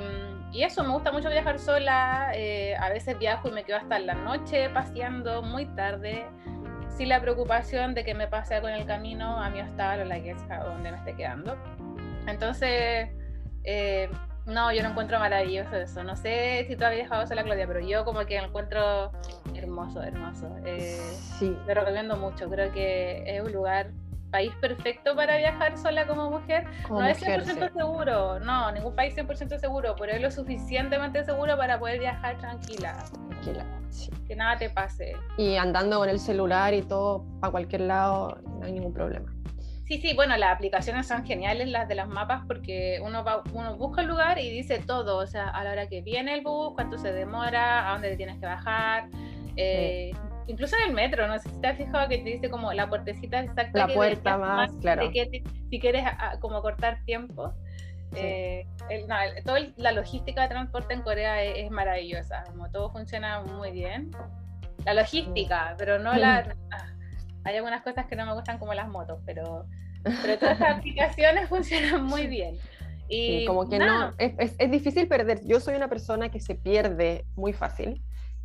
y 0.52 0.62
eso, 0.64 0.82
me 0.82 0.90
gusta 0.90 1.12
mucho 1.12 1.28
viajar 1.28 1.58
sola. 1.58 2.32
Eh, 2.34 2.74
a 2.76 2.88
veces 2.88 3.18
viajo 3.18 3.48
y 3.48 3.52
me 3.52 3.64
quedo 3.64 3.78
hasta 3.78 3.98
la 3.98 4.14
noche 4.14 4.68
paseando 4.70 5.42
muy 5.42 5.66
tarde. 5.66 6.26
Sin 6.88 7.08
la 7.08 7.20
preocupación 7.20 7.94
de 7.94 8.04
que 8.04 8.14
me 8.14 8.26
pase 8.26 8.56
algo 8.56 8.68
en 8.68 8.74
el 8.74 8.84
camino 8.84 9.40
a 9.40 9.48
mi 9.48 9.60
hostal 9.60 10.00
o 10.00 10.04
la 10.04 10.18
guest 10.18 10.46
donde 10.48 10.90
me 10.90 10.98
esté 10.98 11.14
quedando. 11.14 11.56
Entonces, 12.26 13.08
eh, 13.64 14.10
no, 14.46 14.72
yo 14.72 14.82
no 14.82 14.90
encuentro 14.90 15.18
maravilloso 15.18 15.76
eso. 15.76 16.02
No 16.02 16.16
sé 16.16 16.64
si 16.66 16.76
tú 16.76 16.84
has 16.84 16.94
viajado 16.94 17.26
sola, 17.26 17.44
Claudia, 17.44 17.66
pero 17.66 17.80
yo 17.80 18.04
como 18.04 18.26
que 18.26 18.40
lo 18.40 18.48
encuentro 18.48 19.12
hermoso, 19.54 20.02
hermoso. 20.02 20.50
Eh, 20.64 20.98
sí. 21.38 21.56
Lo 21.66 21.74
recomiendo 21.74 22.16
mucho. 22.16 22.50
Creo 22.50 22.72
que 22.72 23.22
es 23.26 23.42
un 23.42 23.52
lugar, 23.52 23.92
país 24.30 24.52
perfecto 24.60 25.14
para 25.14 25.36
viajar 25.36 25.76
sola 25.76 26.06
como 26.06 26.30
mujer. 26.30 26.66
no 26.88 27.04
es 27.04 27.22
100% 27.22 27.72
seguro, 27.72 28.40
no, 28.40 28.72
ningún 28.72 28.94
país 28.94 29.14
100% 29.16 29.58
seguro, 29.58 29.94
pero 29.98 30.12
es 30.12 30.20
lo 30.20 30.30
suficientemente 30.30 31.24
seguro 31.24 31.56
para 31.56 31.78
poder 31.78 32.00
viajar 32.00 32.38
tranquila. 32.38 33.04
Tranquila, 33.28 33.66
sí. 33.90 34.10
Que 34.26 34.36
nada 34.36 34.56
te 34.56 34.70
pase. 34.70 35.14
Y 35.36 35.56
andando 35.56 35.98
con 35.98 36.08
el 36.08 36.18
celular 36.18 36.74
y 36.74 36.82
todo 36.82 37.24
a 37.42 37.50
cualquier 37.50 37.82
lado, 37.82 38.38
no 38.44 38.66
hay 38.66 38.72
ningún 38.72 38.92
problema. 38.92 39.32
Sí, 39.90 40.00
sí, 40.00 40.14
bueno, 40.14 40.36
las 40.36 40.54
aplicaciones 40.54 41.08
son 41.08 41.26
geniales, 41.26 41.68
las 41.68 41.88
de 41.88 41.96
las 41.96 42.06
mapas, 42.06 42.44
porque 42.46 43.00
uno, 43.02 43.24
va, 43.24 43.42
uno 43.52 43.76
busca 43.76 44.02
el 44.02 44.06
lugar 44.06 44.38
y 44.38 44.48
dice 44.48 44.78
todo, 44.78 45.16
o 45.16 45.26
sea, 45.26 45.48
a 45.48 45.64
la 45.64 45.72
hora 45.72 45.88
que 45.88 46.00
viene 46.00 46.32
el 46.32 46.42
bus, 46.42 46.74
cuánto 46.76 46.96
se 46.96 47.12
demora, 47.12 47.88
a 47.88 47.92
dónde 47.94 48.10
te 48.10 48.16
tienes 48.16 48.38
que 48.38 48.46
bajar. 48.46 49.08
Eh, 49.56 50.12
incluso 50.50 50.76
en 50.76 50.88
el 50.88 50.94
metro, 50.94 51.26
no 51.26 51.38
sé 51.38 51.48
si 51.48 51.60
te 51.60 51.68
has 51.68 51.76
fijado 51.76 52.08
que 52.08 52.18
te 52.18 52.24
dice 52.24 52.50
como 52.50 52.72
la 52.72 52.88
puertecita 52.88 53.40
exacta. 53.40 53.86
La 53.86 53.94
puerta 53.94 54.36
más, 54.36 54.70
claro. 54.80 55.10
si 55.70 55.80
quieres 55.80 56.04
como 56.40 56.60
cortar 56.62 57.02
tiempo. 57.04 57.54
Eh, 58.16 58.66
toda 59.44 59.60
la 59.76 59.92
logística 59.92 60.42
de 60.42 60.48
transporte 60.48 60.94
en 60.94 61.02
Corea 61.02 61.44
es, 61.44 61.70
maravillosa, 61.70 62.42
como 62.44 62.70
todo 62.70 62.90
funciona 62.90 63.40
muy 63.40 63.70
bien. 63.70 64.10
La 64.84 64.94
logística, 64.94 65.74
pero 65.78 65.98
no 65.98 66.14
la... 66.14 66.56
Hay 67.44 67.56
algunas 67.56 67.82
cosas 67.82 68.06
que 68.06 68.16
no 68.16 68.26
me 68.26 68.34
gustan 68.34 68.58
como 68.58 68.74
las 68.74 68.88
motos, 68.88 69.18
pero, 69.24 69.64
pero 70.02 70.38
todas 70.38 70.60
las 70.60 70.76
aplicaciones 70.76 71.48
funcionan 71.48 72.04
muy 72.04 72.26
bien. 72.26 72.56
Y 73.08 73.46
como 73.46 73.68
que 73.68 73.78
no, 73.78 74.12
es, 74.18 74.54
es, 74.58 74.70
difícil 74.70 75.08
perder. 75.08 75.40
Yo 75.44 75.58
soy 75.58 75.74
una 75.74 75.88
persona 75.88 76.28
que 76.28 76.38
se 76.38 76.54
pierde 76.54 77.24
muy 77.34 77.52
fácil 77.52 78.02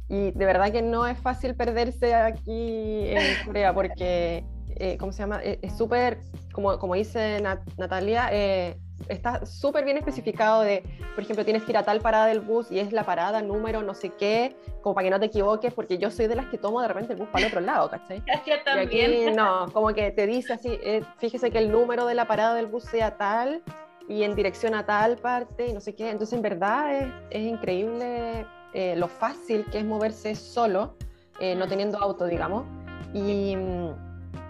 y 0.08 0.32
de 0.32 0.46
verdad 0.46 0.72
que 0.72 0.82
no 0.82 1.08
es 1.08 1.18
fácil 1.18 1.56
perderse 1.56 2.14
aquí 2.14 3.08
en 3.08 3.46
Corea 3.46 3.74
porque, 3.74 4.44
eh, 4.76 4.98
¿cómo 5.00 5.12
se 5.12 5.20
llama? 5.20 5.42
E, 5.44 5.60
es 5.62 5.76
súper, 5.78 6.20
como, 6.52 6.78
como 6.78 6.94
dice 6.94 7.42
Natalia, 7.78 8.30
eh, 8.32 8.78
está 9.10 9.46
súper 9.46 9.84
bien 9.84 9.98
especificado 9.98 10.62
de, 10.62 10.84
por 11.16 11.24
ejemplo, 11.24 11.44
tienes 11.44 11.64
que 11.64 11.72
ir 11.72 11.78
a 11.78 11.84
tal 11.84 12.02
parada 12.02 12.28
del 12.28 12.40
bus 12.40 12.72
y 12.72 12.80
es 12.80 12.94
la 12.94 13.04
parada 13.04 13.42
número 13.42 13.82
no 13.82 13.94
sé 13.96 14.12
qué, 14.12 14.56
como 14.82 14.94
para 14.94 15.06
que 15.06 15.12
no 15.12 15.20
te 15.20 15.26
equivoques, 15.26 15.74
porque 15.74 15.98
yo 15.98 16.12
soy 16.12 16.28
de 16.28 16.36
las 16.36 16.46
que 16.48 16.60
tomo 16.60 16.82
de 16.82 16.88
repente 16.88 17.14
el 17.14 17.20
bus 17.20 17.30
para 17.30 17.46
el 17.46 17.52
otro 17.52 17.62
lado, 17.62 17.90
¿cachai? 17.90 18.24
Y 18.46 18.52
aquí 18.52 19.32
no, 19.36 19.72
como 19.74 19.88
que 19.94 20.12
te 20.12 20.28
dice 20.28 20.54
así, 20.54 20.80
eh, 20.84 21.02
fíjese 21.18 21.50
que 21.50 21.58
el 21.58 21.72
número 21.72 22.06
de 22.06 22.14
la 22.14 22.28
parada 22.28 22.54
del 22.54 22.68
bus 22.68 22.84
sea 22.84 23.18
tal 23.18 23.64
y 24.08 24.22
en 24.22 24.36
dirección 24.36 24.76
a 24.76 24.86
tal 24.86 25.18
parte 25.18 25.66
y 25.68 25.74
no 25.74 25.80
sé 25.80 25.96
qué. 25.96 26.12
Entonces, 26.12 26.36
en 26.36 26.44
verdad 26.44 26.96
es, 26.96 27.08
es 27.32 27.42
increíble 27.42 28.46
eh, 28.76 28.96
lo 28.96 29.08
fácil 29.08 29.66
que 29.72 29.80
es 29.80 29.86
moverse 29.86 30.36
solo, 30.36 30.98
eh, 31.40 31.56
no 31.56 31.68
teniendo 31.68 31.98
auto, 31.98 32.26
digamos, 32.26 32.66
y, 33.14 33.56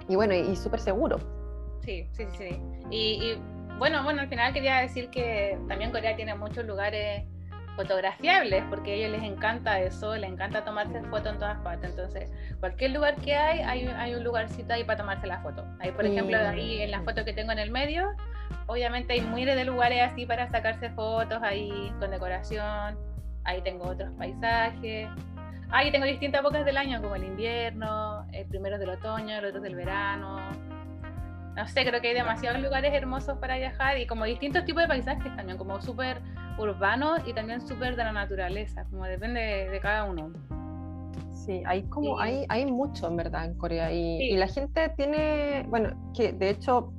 y 0.09 0.15
bueno, 0.15 0.33
y, 0.33 0.55
súper 0.55 0.79
seguro. 0.79 1.19
Sí, 1.83 2.07
sí, 2.11 2.25
sí. 2.37 2.59
y 2.89 3.35
bueno, 3.77 4.03
bueno, 4.03 4.21
al 4.21 4.29
final 4.29 4.53
quería 4.53 4.77
decir 4.77 5.09
que 5.09 5.57
también 5.67 5.91
Corea 5.91 6.15
tiene 6.15 6.33
muchos 6.33 6.65
lugares 6.65 7.23
fotografiables, 7.75 8.63
porque 8.69 8.91
a 8.91 8.95
ellos 8.95 9.11
les 9.11 9.23
encanta 9.23 9.79
eso, 9.79 10.15
les 10.15 10.31
encanta 10.31 10.63
tomarse 10.63 11.01
fotos 11.03 11.33
en 11.33 11.39
todas 11.39 11.59
partes. 11.59 11.89
Entonces, 11.91 12.31
cualquier 12.59 12.91
lugar 12.91 13.15
que 13.17 13.35
hay, 13.35 13.59
hay, 13.59 14.15
un 14.15 14.23
lugarcito 14.23 14.73
ahí 14.73 14.83
para 14.83 14.97
tomarse 14.97 15.27
la 15.27 15.41
foto. 15.41 15.65
Ahí, 15.79 15.91
por 15.91 16.05
ejemplo, 16.05 16.37
ahí 16.37 16.81
en 16.81 16.91
la 16.91 17.01
foto 17.01 17.25
que 17.25 17.33
tengo 17.33 17.51
en 17.51 17.59
el 17.59 17.71
medio, 17.71 18.11
obviamente 18.67 19.13
hay 19.13 19.21
miles 19.21 19.55
de 19.55 19.65
lugares 19.65 20.01
así 20.01 20.25
para 20.25 20.49
sacarse 20.49 20.89
fotos 20.91 21.39
ahí 21.43 21.93
con 21.99 22.11
decoración. 22.11 22.97
Ahí 23.45 23.61
tengo 23.61 23.85
otros 23.85 24.11
paisajes. 24.17 25.07
Ahí 25.69 25.91
tengo 25.91 26.05
distintas 26.05 26.41
épocas 26.41 26.65
del 26.65 26.77
año, 26.77 27.01
como 27.01 27.15
el 27.15 27.23
invierno, 27.23 28.25
el 28.31 28.45
primero 28.45 28.77
del 28.77 28.89
otoño, 28.89 29.37
el 29.37 29.45
otro 29.45 29.61
del 29.61 29.75
verano 29.75 30.39
no 31.55 31.67
sé, 31.67 31.85
creo 31.85 32.01
que 32.01 32.09
hay 32.09 32.13
demasiados 32.13 32.61
lugares 32.61 32.93
hermosos 32.93 33.37
para 33.37 33.57
viajar 33.57 33.97
y 33.97 34.05
como 34.05 34.25
distintos 34.25 34.65
tipos 34.65 34.83
de 34.83 34.87
paisajes 34.89 35.35
también, 35.37 35.57
como 35.57 35.81
súper 35.81 36.21
urbanos 36.57 37.21
y 37.25 37.33
también 37.33 37.65
súper 37.65 37.95
de 37.95 38.03
la 38.03 38.11
naturaleza, 38.11 38.85
como 38.89 39.05
depende 39.05 39.69
de, 39.71 39.79
cada 39.79 40.03
uno. 40.03 40.33
Sí, 41.33 41.63
hay 41.65 41.83
como, 41.83 42.19
hay, 42.19 42.45
hay 42.49 42.65
mucho 42.65 43.07
en 43.07 43.15
verdad 43.15 43.45
en 43.45 43.57
Corea 43.57 43.91
y, 43.93 44.35
la 44.35 44.47
gente 44.47 44.89
tiene, 44.97 45.65
bueno, 45.69 46.11
que 46.13 46.33
de 46.33 46.49
hecho 46.49 46.91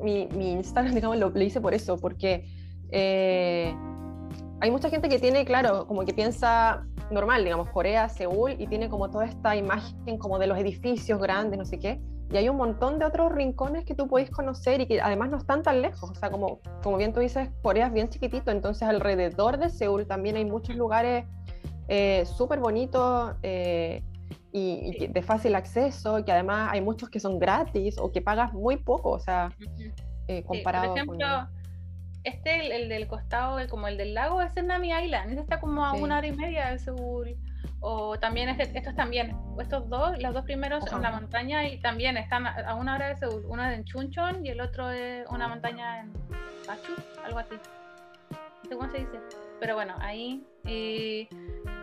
mi, 0.00 0.26
mi 0.34 0.52
Instagram, 0.52 0.94
digamos, 0.94 1.18
lo, 1.18 1.40
hice 1.40 1.60
por 1.60 1.72
eso, 1.72 1.96
porque 1.96 2.44
eh, 2.90 3.72
hay 4.62 4.70
mucha 4.70 4.88
gente 4.88 5.08
que 5.08 5.18
tiene, 5.18 5.44
claro, 5.44 5.88
como 5.88 6.04
que 6.04 6.14
piensa 6.14 6.86
normal, 7.10 7.42
digamos, 7.42 7.68
Corea, 7.70 8.08
Seúl, 8.08 8.54
y 8.60 8.68
tiene 8.68 8.88
como 8.88 9.10
toda 9.10 9.24
esta 9.24 9.56
imagen 9.56 10.18
como 10.18 10.38
de 10.38 10.46
los 10.46 10.56
edificios 10.56 11.20
grandes, 11.20 11.58
no 11.58 11.64
sé 11.64 11.80
qué, 11.80 12.00
y 12.30 12.36
hay 12.36 12.48
un 12.48 12.56
montón 12.56 13.00
de 13.00 13.04
otros 13.04 13.32
rincones 13.32 13.84
que 13.84 13.96
tú 13.96 14.06
puedes 14.06 14.30
conocer 14.30 14.80
y 14.80 14.86
que 14.86 15.00
además 15.00 15.30
no 15.30 15.38
están 15.38 15.64
tan 15.64 15.82
lejos. 15.82 16.08
O 16.08 16.14
sea, 16.14 16.30
como, 16.30 16.60
como 16.80 16.96
bien 16.96 17.12
tú 17.12 17.18
dices, 17.18 17.50
Corea 17.60 17.88
es 17.88 17.92
bien 17.92 18.08
chiquitito, 18.08 18.52
entonces 18.52 18.88
alrededor 18.88 19.58
de 19.58 19.68
Seúl 19.68 20.06
también 20.06 20.36
hay 20.36 20.44
muchos 20.44 20.76
lugares 20.76 21.26
eh, 21.88 22.24
súper 22.24 22.60
bonitos 22.60 23.34
eh, 23.42 24.04
y, 24.52 25.08
de 25.08 25.22
fácil 25.22 25.56
acceso, 25.56 26.24
que 26.24 26.30
además 26.30 26.70
hay 26.72 26.82
muchos 26.82 27.10
que 27.10 27.18
son 27.18 27.40
gratis 27.40 27.98
o 27.98 28.12
que 28.12 28.22
pagas 28.22 28.52
muy 28.52 28.76
poco, 28.76 29.10
o 29.10 29.18
sea, 29.18 29.50
eh, 30.28 30.44
comparado 30.44 30.94
Por 30.94 30.98
ejemplo, 30.98 31.48
este, 32.24 32.76
el, 32.76 32.88
del 32.88 33.06
costado, 33.06 33.58
el, 33.58 33.68
como 33.68 33.88
el 33.88 33.96
del 33.96 34.14
lago, 34.14 34.42
es 34.42 34.56
en 34.56 34.68
Nami 34.68 34.92
Island, 34.92 35.30
este 35.30 35.42
está 35.42 35.60
como 35.60 35.84
a 35.84 35.92
una 35.92 36.18
hora 36.18 36.26
y 36.26 36.32
media 36.32 36.70
de 36.70 36.78
Seúl. 36.78 37.36
O 37.84 38.16
también 38.16 38.48
este, 38.48 38.78
estos 38.78 38.94
también, 38.94 39.36
estos 39.60 39.88
dos, 39.88 40.16
los 40.22 40.32
dos 40.32 40.44
primeros 40.44 40.84
en 40.92 41.02
la 41.02 41.10
montaña 41.10 41.68
y 41.68 41.78
también 41.78 42.16
están 42.16 42.46
a 42.46 42.74
una 42.76 42.94
hora 42.94 43.08
de 43.08 43.16
Seúl. 43.16 43.44
Uno 43.48 43.64
es 43.64 43.76
en 43.76 43.84
Chuncheon 43.84 44.46
y 44.46 44.50
el 44.50 44.60
otro 44.60 44.90
es 44.92 45.26
una 45.30 45.48
montaña 45.48 46.00
en 46.00 46.12
Pachu, 46.64 46.94
algo 47.24 47.40
así. 47.40 47.54
No 48.30 48.68
sé 48.68 48.76
cómo 48.76 48.90
se 48.90 48.98
dice. 48.98 49.20
Pero 49.58 49.74
bueno, 49.74 49.94
ahí. 50.00 50.46
Y, 50.64 51.28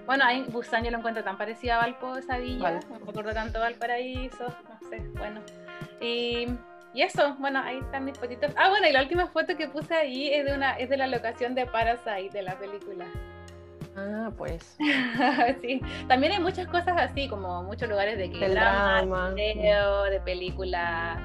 bueno, 0.05 0.23
ahí 0.25 0.45
Busan 0.49 0.85
yo 0.85 0.91
lo 0.91 0.99
encuentro 0.99 1.23
tan 1.23 1.37
parecido 1.37 1.75
a 1.75 1.77
Valpo, 1.79 2.15
esa 2.15 2.37
villa. 2.37 2.79
No 2.89 2.99
me 2.99 3.09
acuerdo 3.09 3.33
tanto 3.33 3.59
Valparaíso, 3.59 4.47
no 4.47 4.89
sé, 4.89 4.99
bueno. 5.17 5.41
Y, 5.99 6.47
y, 6.93 7.01
eso, 7.01 7.35
bueno, 7.39 7.61
ahí 7.63 7.77
están 7.77 8.05
mis 8.05 8.17
fotitos. 8.17 8.51
Ah, 8.57 8.69
bueno, 8.69 8.87
y 8.87 8.91
la 8.91 9.01
última 9.01 9.27
foto 9.27 9.55
que 9.55 9.67
puse 9.67 9.93
ahí 9.93 10.33
es 10.33 10.45
de, 10.45 10.53
una, 10.53 10.73
es 10.73 10.89
de 10.89 10.97
la 10.97 11.07
locación 11.07 11.55
de 11.55 11.65
Parasite, 11.65 12.29
de 12.31 12.41
la 12.41 12.57
película. 12.57 13.05
Ah, 13.95 14.31
pues. 14.37 14.77
sí, 15.61 15.81
también 16.07 16.33
hay 16.33 16.39
muchas 16.39 16.67
cosas 16.67 16.95
así, 16.97 17.27
como 17.27 17.63
muchos 17.63 17.89
lugares 17.89 18.17
de 18.17 18.31
que 18.31 18.49
drama, 18.49 19.31
video, 19.31 20.03
de 20.03 20.19
película. 20.21 21.19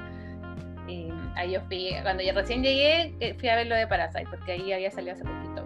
Y 0.87 1.09
ahí 1.35 1.51
yo 1.51 1.61
fui, 1.61 1.95
cuando 2.03 2.21
yo 2.23 2.33
recién 2.33 2.61
llegué, 2.61 3.15
eh, 3.19 3.35
fui 3.39 3.49
a 3.49 3.55
ver 3.55 3.67
lo 3.67 3.75
de 3.75 3.87
Parasite, 3.87 4.27
porque 4.29 4.53
ahí 4.53 4.73
había 4.73 4.91
salido 4.91 5.13
hace 5.13 5.23
poquito. 5.23 5.65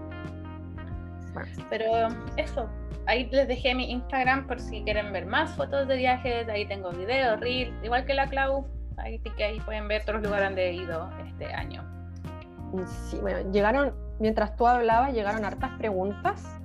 Pero 1.70 2.08
eso, 2.38 2.70
ahí 3.06 3.28
les 3.32 3.47
dejé 3.47 3.76
mi 3.76 3.91
Instagram 3.91 4.47
por 4.47 4.60
si 4.60 4.84
quieren 4.84 5.12
ver 5.12 5.26
más 5.26 5.56
fotos 5.56 5.88
de 5.88 5.97
viajes, 5.97 6.47
ahí 6.47 6.66
tengo 6.66 6.91
videos, 6.91 7.39
reels, 7.39 7.74
igual 7.84 8.06
que 8.06 8.14
la 8.14 8.28
Clau, 8.28 8.68
ahí 9.00 9.20
que 9.20 9.43
ahí 9.43 9.60
pueden 9.62 9.88
ver 9.88 10.04
todos 10.04 10.16
los 10.16 10.24
lugares 10.24 10.50
donde 10.50 10.70
he 10.70 10.74
ido 10.74 11.10
este 11.26 11.45
año. 11.54 11.84
Sí, 13.10 13.18
bueno, 13.18 13.52
llegaron, 13.52 13.93
mientras 14.20 14.56
tú 14.56 14.68
hablabas, 14.68 15.14
llegaron 15.14 15.43
hartas 15.43 15.72
preguntas 15.80 16.60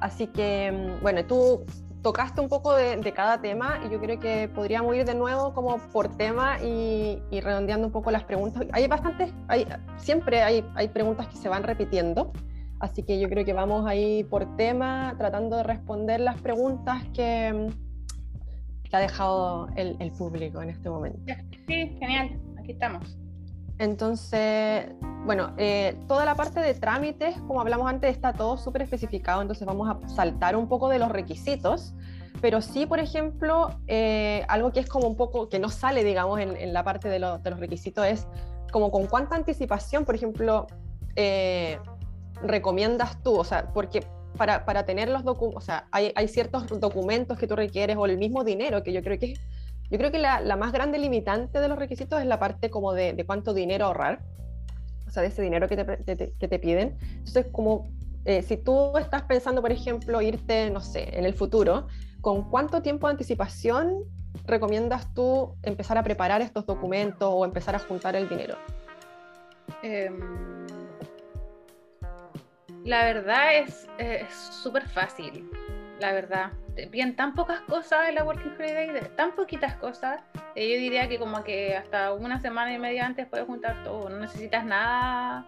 Así 0.00 0.26
que, 0.26 0.72
mm, 0.72 1.02
bueno, 1.02 1.24
tú 1.24 1.64
tocaste 2.02 2.40
un 2.40 2.48
poco 2.48 2.74
de, 2.74 3.12
cada 3.12 3.40
tema 3.40 3.80
y 3.84 3.90
yo 3.90 4.00
creo 4.00 4.20
que 4.20 4.48
podríamos 4.48 4.94
ir 4.94 5.04
de 5.04 5.14
nuevo 5.14 5.52
como 5.52 5.78
por 5.92 6.16
tema 6.16 6.60
y, 6.62 7.20
redondeando 7.32 7.88
un 7.88 7.92
poco 7.92 8.10
las 8.10 8.24
preguntas. 8.24 8.64
Hay 8.72 8.86
bastantes, 8.86 9.32
hay, 9.48 9.66
siempre 9.96 10.42
hay, 10.42 10.64
hay 10.74 10.88
preguntas 10.88 11.26
que 11.28 11.36
se 11.36 11.48
van 11.48 11.64
repitiendo, 11.64 12.32
así 12.78 13.02
que 13.02 13.18
yo 13.18 13.28
creo 13.28 13.44
que 13.44 13.52
vamos 13.52 13.86
ahí 13.86 14.22
por 14.22 14.56
tema 14.56 15.14
tratando 15.18 15.56
de 15.56 15.62
responder 15.64 16.20
las 16.20 16.40
preguntas 16.40 17.02
que, 17.12 17.70
que 18.88 18.96
ha 18.96 19.00
dejado 19.00 19.68
el, 19.74 19.96
el 19.98 20.12
público 20.12 20.62
en 20.62 20.70
este 20.70 20.88
momento. 20.88 21.20
Sí, 21.66 21.96
genial, 21.98 22.40
aquí 22.58 22.72
estamos. 22.72 23.18
Entonces, 23.78 24.86
bueno, 25.26 25.52
eh, 25.58 25.98
toda 26.08 26.24
la 26.24 26.34
parte 26.34 26.60
de 26.60 26.74
trámites, 26.74 27.36
como 27.46 27.60
hablamos 27.60 27.88
antes, 27.88 28.10
está 28.10 28.32
todo 28.32 28.56
súper 28.56 28.82
especificado, 28.82 29.42
entonces 29.42 29.66
vamos 29.66 29.88
a 29.88 30.08
saltar 30.08 30.56
un 30.56 30.68
poco 30.68 30.88
de 30.88 30.98
los 30.98 31.10
requisitos, 31.10 31.94
pero 32.40 32.62
sí, 32.62 32.86
por 32.86 33.00
ejemplo, 33.00 33.70
eh, 33.86 34.44
algo 34.48 34.72
que 34.72 34.80
es 34.80 34.88
como 34.88 35.08
un 35.08 35.16
poco, 35.16 35.48
que 35.48 35.58
no 35.58 35.68
sale, 35.68 36.04
digamos, 36.04 36.40
en, 36.40 36.72
la 36.72 36.84
parte 36.84 37.08
de, 37.08 37.18
de, 37.18 37.50
los 37.50 37.60
requisitos 37.60 38.06
es 38.06 38.26
como 38.72 38.90
con 38.90 39.06
cuánta 39.06 39.36
anticipación, 39.36 40.04
por 40.04 40.14
ejemplo, 40.14 40.66
eh, 41.16 41.78
recomiendas 42.42 43.22
tú, 43.22 43.36
o 43.36 43.44
sea, 43.44 43.72
porque 43.72 44.00
para, 44.36 44.64
para 44.64 44.84
tener 44.84 45.08
los 45.08 45.24
documentos, 45.24 45.62
o 45.62 45.66
sea, 45.66 45.86
hay, 45.90 46.12
hay, 46.14 46.28
ciertos 46.28 46.66
documentos 46.80 47.38
que 47.38 47.46
tú 47.46 47.56
requieres 47.56 47.96
o 47.96 48.06
el 48.06 48.18
mismo 48.18 48.44
dinero, 48.44 48.82
que 48.82 48.92
yo 48.92 49.02
creo 49.02 49.18
que, 49.18 49.34
yo 49.90 49.98
creo 49.98 50.10
que 50.10 50.18
la, 50.18 50.40
la 50.40 50.56
más 50.56 50.72
grande 50.72 50.98
limitante 50.98 51.60
de 51.60 51.68
los 51.68 51.78
requisitos 51.78 52.20
es 52.20 52.26
la 52.26 52.38
parte 52.38 52.70
como 52.70 52.92
de, 52.92 53.12
de 53.12 53.24
cuánto 53.24 53.54
dinero 53.54 53.86
ahorrar, 53.86 54.20
o 55.06 55.10
sea, 55.10 55.22
de 55.22 55.28
ese 55.28 55.42
dinero 55.42 55.68
que 55.68 55.76
te, 55.76 56.34
que 56.38 56.48
te 56.48 56.58
piden. 56.58 56.98
Entonces, 57.00 57.46
como 57.52 57.88
eh, 58.26 58.42
si 58.42 58.56
tú 58.56 58.98
estás 58.98 59.22
pensando, 59.22 59.62
por 59.62 59.70
ejemplo, 59.70 60.20
irte, 60.20 60.68
no 60.70 60.80
sé, 60.80 61.16
en 61.16 61.24
el 61.24 61.32
futuro, 61.32 61.86
¿con 62.20 62.50
cuánto 62.50 62.82
tiempo 62.82 63.06
de 63.06 63.12
anticipación 63.12 64.02
recomiendas 64.44 65.14
tú 65.14 65.54
empezar 65.62 65.96
a 65.96 66.02
preparar 66.02 66.42
estos 66.42 66.66
documentos 66.66 67.28
o 67.32 67.44
empezar 67.44 67.76
a 67.76 67.78
juntar 67.78 68.16
el 68.16 68.28
dinero? 68.28 68.56
Em, 69.84 70.66
la 72.84 73.04
verdad 73.04 73.58
es 73.58 74.34
súper 74.34 74.88
fácil, 74.88 75.48
la 76.00 76.12
verdad. 76.12 76.50
Bien, 76.90 77.16
tan 77.16 77.34
pocas 77.34 77.60
cosas 77.62 78.08
en 78.08 78.16
la 78.16 78.24
Working 78.24 78.52
Holiday, 78.58 79.00
tan 79.16 79.32
poquitas 79.34 79.74
cosas. 79.76 80.20
Eh, 80.54 80.70
yo 80.70 80.78
diría 80.78 81.08
que 81.08 81.18
como 81.18 81.42
que 81.42 81.74
hasta 81.74 82.12
una 82.12 82.38
semana 82.38 82.72
y 82.72 82.78
media 82.78 83.06
antes 83.06 83.26
puedes 83.26 83.46
juntar 83.46 83.82
todo. 83.82 84.10
No 84.10 84.18
necesitas 84.18 84.64
nada, 84.64 85.46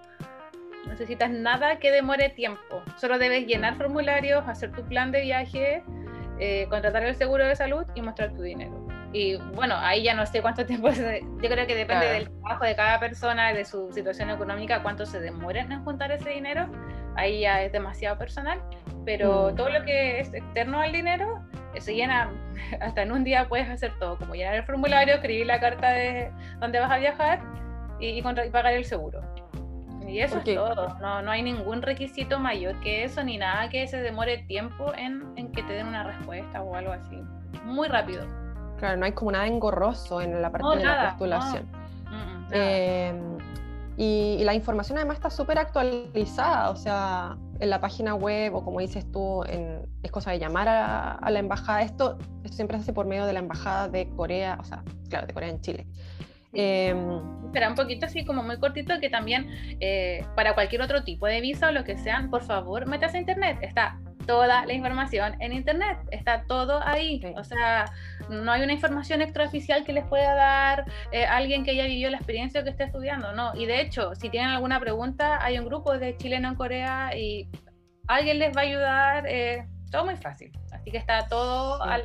no 0.85 0.93
necesitas 0.93 1.31
nada 1.31 1.79
que 1.79 1.91
demore 1.91 2.31
tiempo. 2.31 2.83
Solo 2.97 3.19
debes 3.19 3.47
llenar 3.47 3.77
formularios, 3.77 4.49
hacer 4.49 4.73
tu 4.73 4.83
plan 4.85 5.13
de 5.13 5.21
viaje, 5.21 5.83
eh, 6.41 6.67
contratar 6.71 7.05
el 7.05 7.15
seguro 7.15 7.47
de 7.47 7.55
salud 7.57 7.85
y 7.95 8.01
mostrar 8.01 8.33
tu 8.33 8.43
dinero. 8.43 8.87
Y 9.13 9.37
bueno, 9.55 9.75
ahí 9.77 10.03
ya 10.03 10.15
no 10.15 10.27
sé 10.27 10.43
cuánto 10.43 10.67
tiempo, 10.67 10.89
yo 10.91 11.49
creo 11.49 11.67
que 11.67 11.75
depende 11.75 12.07
del 12.07 12.31
trabajo 12.31 12.65
de 12.65 12.77
cada 12.77 13.01
persona, 13.01 13.53
de 13.53 13.65
su 13.65 13.93
situación 13.93 14.31
económica, 14.31 14.83
cuánto 14.83 15.07
se 15.07 15.21
demoren 15.21 15.73
en 15.73 15.85
juntar 15.85 16.13
ese 16.13 16.31
dinero, 16.31 16.69
ahí 17.19 17.41
ya 17.41 17.63
es 17.63 17.73
demasiado 17.73 18.17
personal, 18.17 18.61
pero 19.05 19.51
mm. 19.51 19.57
todo 19.57 19.71
lo 19.71 19.85
que 19.85 20.21
es 20.21 20.33
externo 20.33 20.81
al 20.81 20.93
dinero, 20.93 21.43
se 21.79 21.95
llena, 21.95 22.31
hasta 22.81 23.03
en 23.03 23.13
un 23.13 23.25
día 23.25 23.49
puedes 23.49 23.69
hacer 23.69 23.93
todo, 23.99 24.17
como 24.17 24.35
llenar 24.35 24.55
el 24.55 24.65
formulario, 24.65 25.15
escribir 25.15 25.47
la 25.47 25.61
carta 25.61 25.91
de 25.91 26.31
dónde 26.61 26.81
vas 26.81 26.91
a 26.91 26.99
viajar 26.99 27.41
y, 28.01 28.23
pagar 28.23 28.73
el 28.73 28.85
seguro. 28.85 29.21
Y 30.07 30.21
eso 30.21 30.39
es 30.39 30.45
todo, 30.45 30.97
no, 31.01 31.21
no, 31.21 31.31
hay 31.31 31.43
ningún 31.43 31.83
requisito 31.83 32.39
mayor 32.39 32.81
que 32.81 33.05
eso, 33.05 33.23
ni 33.23 33.37
nada 33.37 33.69
que 33.69 33.87
se 33.87 34.01
demore 34.01 34.39
tiempo 34.39 34.95
en, 34.95 35.23
en 35.37 35.53
que 35.53 35.63
te 35.65 35.75
den 35.75 35.87
una 35.87 36.03
respuesta 36.03 36.63
o 36.63 36.75
algo 36.75 36.93
así. 36.93 37.23
Muy 37.65 37.89
rápido. 37.89 38.25
Claro, 38.79 38.97
no 38.97 39.05
hay 39.05 39.13
como 39.13 39.33
nada 39.33 39.47
engorroso 39.47 40.23
en 40.23 40.41
la 40.41 40.51
parte 40.51 40.79
de 40.79 40.85
la 40.85 41.11
postulación. 41.11 41.69
Em, 42.51 43.38
y, 43.99 44.39
la 44.45 44.55
información 44.55 44.97
además 44.97 45.17
está 45.17 45.29
súper 45.29 45.59
actualizada, 45.59 46.71
o 46.71 46.77
sea, 46.77 47.37
en 47.59 47.69
la 47.69 47.81
página 47.81 48.15
web 48.15 48.55
o 48.55 48.65
como 48.65 48.79
dices 48.79 49.11
tú, 49.11 49.43
es 49.45 50.11
cosa 50.13 50.31
de 50.31 50.39
llamar 50.39 50.69
a, 50.69 51.31
la 51.31 51.39
embajada. 51.41 51.83
Esto, 51.83 52.17
esto, 52.45 52.57
siempre 52.57 52.77
se 52.77 52.83
hace 52.85 52.93
por 52.93 53.07
medio 53.07 53.27
de 53.27 53.33
la 53.33 53.41
embajada 53.41 53.89
de 53.89 54.09
Corea, 54.11 54.57
o 54.61 54.65
sea, 54.65 54.85
claro, 55.11 55.27
de 55.27 55.35
Corea 55.35 55.51
en 55.51 55.61
Chile. 55.61 55.87
Eh, 56.53 56.95
Espera 57.47 57.69
un 57.69 57.75
poquito 57.75 58.07
así 58.07 58.25
como 58.25 58.43
muy 58.43 58.59
cortito 58.59 59.01
que 59.01 59.11
también 59.11 59.49
eh, 59.81 60.25
para 60.37 60.55
cualquier 60.55 60.81
otro 60.83 61.03
tipo 61.03 61.27
de 61.27 61.41
visa 61.41 61.69
o 61.69 61.73
lo 61.73 61.83
que 61.83 61.99
sean, 61.99 62.31
por 62.31 62.45
favor, 62.45 62.87
métase 62.87 63.17
a 63.17 63.21
internet. 63.21 63.59
Está 63.63 63.99
toda 64.29 64.67
la 64.67 64.73
información 64.75 65.41
en 65.41 65.55
internet, 65.55 65.97
está 66.11 66.45
todo 66.47 66.81
ahí. 66.85 67.21
O 67.39 67.45
sea, 67.45 67.87
no 68.29 68.53
hay 68.53 68.63
una 68.63 68.75
información 68.75 69.23
extraoficial 69.23 69.85
que 69.85 69.95
les 69.95 70.05
pueda 70.05 70.35
dar 70.35 70.85
eh, 71.13 71.25
alguien 71.25 71.65
que 71.65 71.71
haya 71.71 71.87
vivido 71.87 72.11
la 72.11 72.19
experiencia 72.19 72.61
o 72.61 72.65
que 72.65 72.71
esté 72.71 72.85
estudiando, 72.85 73.33
no. 73.33 73.57
Y 73.57 73.65
de 73.65 73.81
hecho, 73.81 74.15
si 74.15 74.29
tienen 74.29 74.51
alguna 74.51 74.79
pregunta, 74.79 75.43
hay 75.43 75.59
un 75.59 75.65
grupo 75.65 75.99
de 75.99 76.15
chileno 76.19 76.51
en 76.51 76.55
Corea 76.57 77.17
y 77.17 77.49
alguien 78.07 78.39
les 78.39 78.55
va 78.55 78.61
a 78.61 78.65
ayudar. 78.65 79.25
Eh, 79.27 79.67
todo 79.91 80.05
muy 80.05 80.17
fácil. 80.17 80.53
Así 80.73 80.91
que 80.91 80.99
está 80.99 81.27
todo 81.27 81.83
a, 81.83 81.97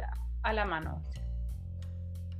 la, 0.54 0.66
mano. 0.66 1.02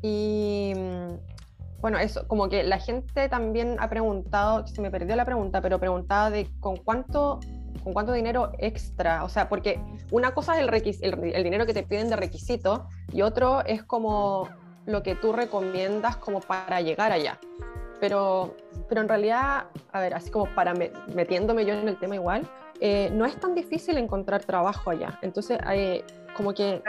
Y 0.02 0.72
mm, 0.78 1.82
bueno, 1.82 1.98
eso, 1.98 2.26
como 2.30 2.48
que 2.48 2.64
la 2.64 2.80
gente 2.80 3.28
también 3.28 3.76
ha 3.80 3.90
preguntado, 3.90 4.66
se 4.66 4.82
me 4.82 4.90
perdió 4.90 5.18
la 5.18 5.26
pregunta, 5.26 5.60
pero 5.60 5.78
preguntaba 5.78 6.30
de 6.30 6.48
con 6.62 6.78
cuánto 6.78 7.42
con 7.84 7.94
cuánto 7.94 8.14
dinero 8.14 8.52
extra, 8.58 9.24
o 9.24 9.30
sea, 9.30 9.50
porque 9.50 9.80
una 10.12 10.34
cosa 10.34 10.60
es 10.60 11.02
el, 11.02 11.44
dinero 11.44 11.66
que 11.66 11.74
te 11.74 11.84
piden 11.84 12.10
de 12.10 12.16
requisito 12.16 12.88
y 13.12 13.22
otro 13.22 13.64
es 13.66 13.84
como 13.84 14.50
lo 14.86 15.04
que 15.04 15.16
tú 15.16 15.34
recomiendas 15.34 16.18
como 16.18 16.40
para 16.40 16.82
llegar 16.82 17.12
allá. 17.12 17.40
Pero, 18.00 18.56
pero 18.90 19.02
en 19.02 19.08
realidad, 19.08 19.66
a 19.92 20.00
ver, 20.00 20.14
así 20.14 20.30
como 20.30 20.46
para 20.56 20.74
metiéndome 21.14 21.66
yo 21.66 21.74
en 21.74 21.88
el 21.88 21.98
tema 21.98 22.16
igual, 22.16 22.50
eh, 22.80 23.10
no 23.14 23.26
es 23.26 23.40
tan 23.40 23.56
difícil 23.56 23.98
encontrar 23.98 24.44
trabajo 24.44 24.90
allá. 24.90 25.20
Entonces, 25.22 25.58
hay 25.66 26.04
como 26.36 26.54
que... 26.54 26.82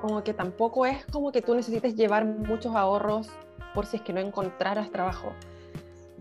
como 0.00 0.22
que 0.22 0.34
tampoco 0.34 0.86
es 0.86 1.04
como 1.06 1.32
que 1.32 1.42
tú 1.42 1.54
necesites 1.54 1.96
llevar 1.96 2.24
muchos 2.24 2.74
ahorros 2.76 3.28
por 3.74 3.86
si 3.86 3.96
es 3.96 4.02
que 4.02 4.12
no 4.12 4.20
encontraras 4.20 4.90
trabajo. 4.90 5.32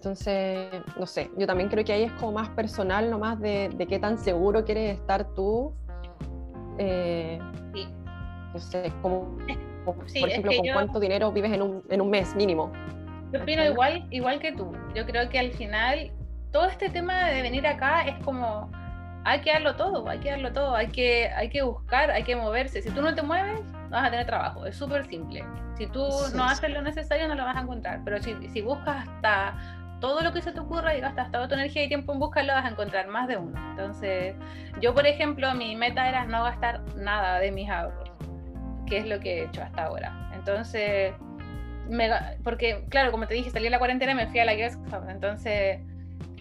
Entonces, 0.05 0.69
no 0.99 1.07
sé, 1.07 1.31
yo 1.35 1.47
también 1.47 1.67
creo 1.67 1.83
que 1.83 1.91
ahí 1.91 2.03
es 2.03 2.11
como 2.11 2.33
más 2.33 2.49
personal, 2.49 3.09
nomás 3.09 3.39
de, 3.39 3.69
de 3.69 3.87
qué 3.87 3.97
tan 3.97 4.19
seguro 4.19 4.63
quieres 4.63 4.99
estar 4.99 5.33
tú. 5.33 5.73
Eh, 6.77 7.39
sí. 7.73 7.87
No 8.53 8.59
sé, 8.59 8.93
como, 9.01 9.35
por 9.83 10.29
ejemplo, 10.29 10.51
con 10.55 10.67
cuánto 10.73 10.99
dinero 10.99 11.31
vives 11.31 11.51
en 11.53 11.63
un, 11.63 11.83
en 11.89 12.01
un 12.01 12.11
mes 12.11 12.35
mínimo. 12.35 12.71
Yo 13.33 13.41
opino 13.41 13.65
igual, 13.65 14.05
igual 14.11 14.37
que 14.37 14.51
tú. 14.51 14.73
Yo 14.93 15.07
creo 15.07 15.27
que 15.27 15.39
al 15.39 15.51
final 15.53 16.11
todo 16.51 16.67
este 16.67 16.91
tema 16.91 17.25
de 17.31 17.41
venir 17.41 17.65
acá 17.65 18.03
es 18.03 18.23
como 18.23 18.69
hay 19.23 19.41
que 19.41 19.51
darlo 19.53 19.75
todo, 19.75 20.07
hay 20.07 20.19
que 20.19 20.29
darlo 20.29 20.53
todo, 20.53 20.75
hay 20.75 20.89
que, 20.89 21.29
hay 21.29 21.49
que 21.49 21.63
buscar, 21.63 22.11
hay 22.11 22.21
que 22.21 22.35
moverse. 22.35 22.83
Si 22.83 22.91
tú 22.91 23.01
no 23.01 23.15
te 23.15 23.23
mueves, 23.23 23.59
no 23.85 23.89
vas 23.89 24.05
a 24.05 24.11
tener 24.11 24.27
trabajo, 24.27 24.67
es 24.67 24.75
súper 24.75 25.07
simple. 25.07 25.43
Si 25.79 25.87
tú 25.87 26.07
no 26.35 26.43
haces 26.43 26.69
lo 26.69 26.83
necesario, 26.83 27.27
no 27.27 27.33
lo 27.33 27.43
vas 27.43 27.57
a 27.57 27.61
encontrar. 27.61 28.01
Pero 28.05 28.21
si, 28.21 28.35
si 28.49 28.61
buscas 28.61 29.07
hasta 29.07 29.81
todo 29.99 30.21
lo 30.21 30.33
que 30.33 30.41
se 30.41 30.51
te 30.51 30.59
ocurra 30.59 30.95
y 30.95 31.01
gastas 31.01 31.31
toda 31.31 31.47
tu 31.47 31.53
energía 31.53 31.83
y 31.83 31.87
tiempo 31.87 32.13
en 32.13 32.19
buscarlo, 32.19 32.53
vas 32.53 32.65
a 32.65 32.69
encontrar 32.69 33.07
más 33.07 33.27
de 33.27 33.37
uno. 33.37 33.57
Entonces, 33.71 34.35
yo, 34.81 34.93
por 34.93 35.05
ejemplo, 35.05 35.53
mi 35.55 35.75
meta 35.75 36.07
era 36.07 36.25
no 36.25 36.43
gastar 36.43 36.81
nada 36.95 37.39
de 37.39 37.51
mis 37.51 37.69
ahorros, 37.69 38.11
que 38.87 38.97
es 38.97 39.05
lo 39.05 39.19
que 39.19 39.39
he 39.39 39.43
hecho 39.45 39.63
hasta 39.63 39.85
ahora. 39.85 40.31
Entonces, 40.33 41.13
me, 41.89 42.09
porque, 42.43 42.83
claro, 42.89 43.11
como 43.11 43.27
te 43.27 43.33
dije, 43.33 43.49
salí 43.49 43.65
en 43.65 43.71
la 43.71 43.79
cuarentena 43.79 44.11
y 44.11 44.15
me 44.15 44.27
fui 44.27 44.39
a 44.39 44.45
la 44.45 44.55
guest 44.55 44.79
Entonces, 45.09 45.79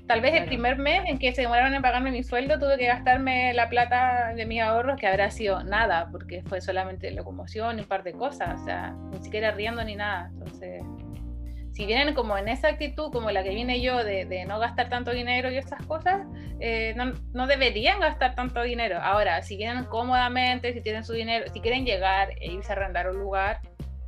tal 0.06 0.20
vez 0.20 0.34
el 0.34 0.46
primer 0.46 0.76
mes 0.76 1.02
en 1.06 1.18
que 1.18 1.32
se 1.32 1.42
demoraron 1.42 1.74
en 1.74 1.82
pagarme 1.82 2.10
mi 2.10 2.22
sueldo, 2.22 2.58
tuve 2.58 2.76
que 2.76 2.86
gastarme 2.86 3.54
la 3.54 3.68
plata 3.68 4.32
de 4.34 4.46
mis 4.46 4.60
ahorros, 4.60 4.98
que 4.98 5.06
habrá 5.06 5.30
sido 5.30 5.62
nada, 5.62 6.08
porque 6.10 6.42
fue 6.42 6.60
solamente 6.60 7.10
locomoción 7.10 7.78
y 7.78 7.82
un 7.82 7.88
par 7.88 8.02
de 8.02 8.12
cosas, 8.12 8.60
o 8.60 8.64
sea, 8.64 8.94
ni 9.12 9.22
siquiera 9.22 9.52
riendo 9.52 9.82
ni 9.84 9.96
nada. 9.96 10.30
Entonces 10.32 10.82
si 11.74 11.86
vienen 11.86 12.14
como 12.14 12.38
en 12.38 12.46
esa 12.46 12.68
actitud, 12.68 13.10
como 13.10 13.32
la 13.32 13.42
que 13.42 13.50
viene 13.50 13.80
yo, 13.80 14.04
de, 14.04 14.44
no 14.46 14.60
gastar 14.60 14.88
tanto 14.88 15.10
dinero 15.10 15.50
y 15.50 15.56
esas 15.56 15.84
cosas, 15.86 16.24
eh, 16.60 16.94
no, 17.32 17.46
deberían 17.48 17.98
gastar 17.98 18.36
tanto 18.36 18.62
dinero. 18.62 19.00
Ahora, 19.02 19.42
si 19.42 19.56
vienen 19.56 19.84
cómodamente, 19.84 20.72
si 20.72 20.80
tienen 20.80 21.04
su 21.04 21.12
dinero, 21.14 21.46
si 21.52 21.60
quieren 21.60 21.84
llegar 21.84 22.30
e 22.40 22.52
irse 22.52 22.72
a 22.72 22.76
arrendar 22.76 23.10
un 23.10 23.18
lugar 23.18 23.58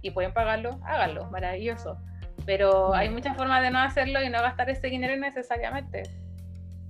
y 0.01 0.13
pueden 0.13 0.33
pagarlo, 0.33 0.79
háganlo, 0.85 1.29
maravilloso. 1.33 1.99
Pero 2.45 2.95
hay 2.95 3.09
muchas 3.09 3.37
formas 3.37 3.61
de 3.63 3.73
no 3.73 3.81
hacerlo 3.81 4.23
y 4.23 4.31
no 4.31 4.41
gastar 4.43 4.71
ese 4.71 4.87
dinero 4.87 5.15
innecesariamente. 5.15 6.05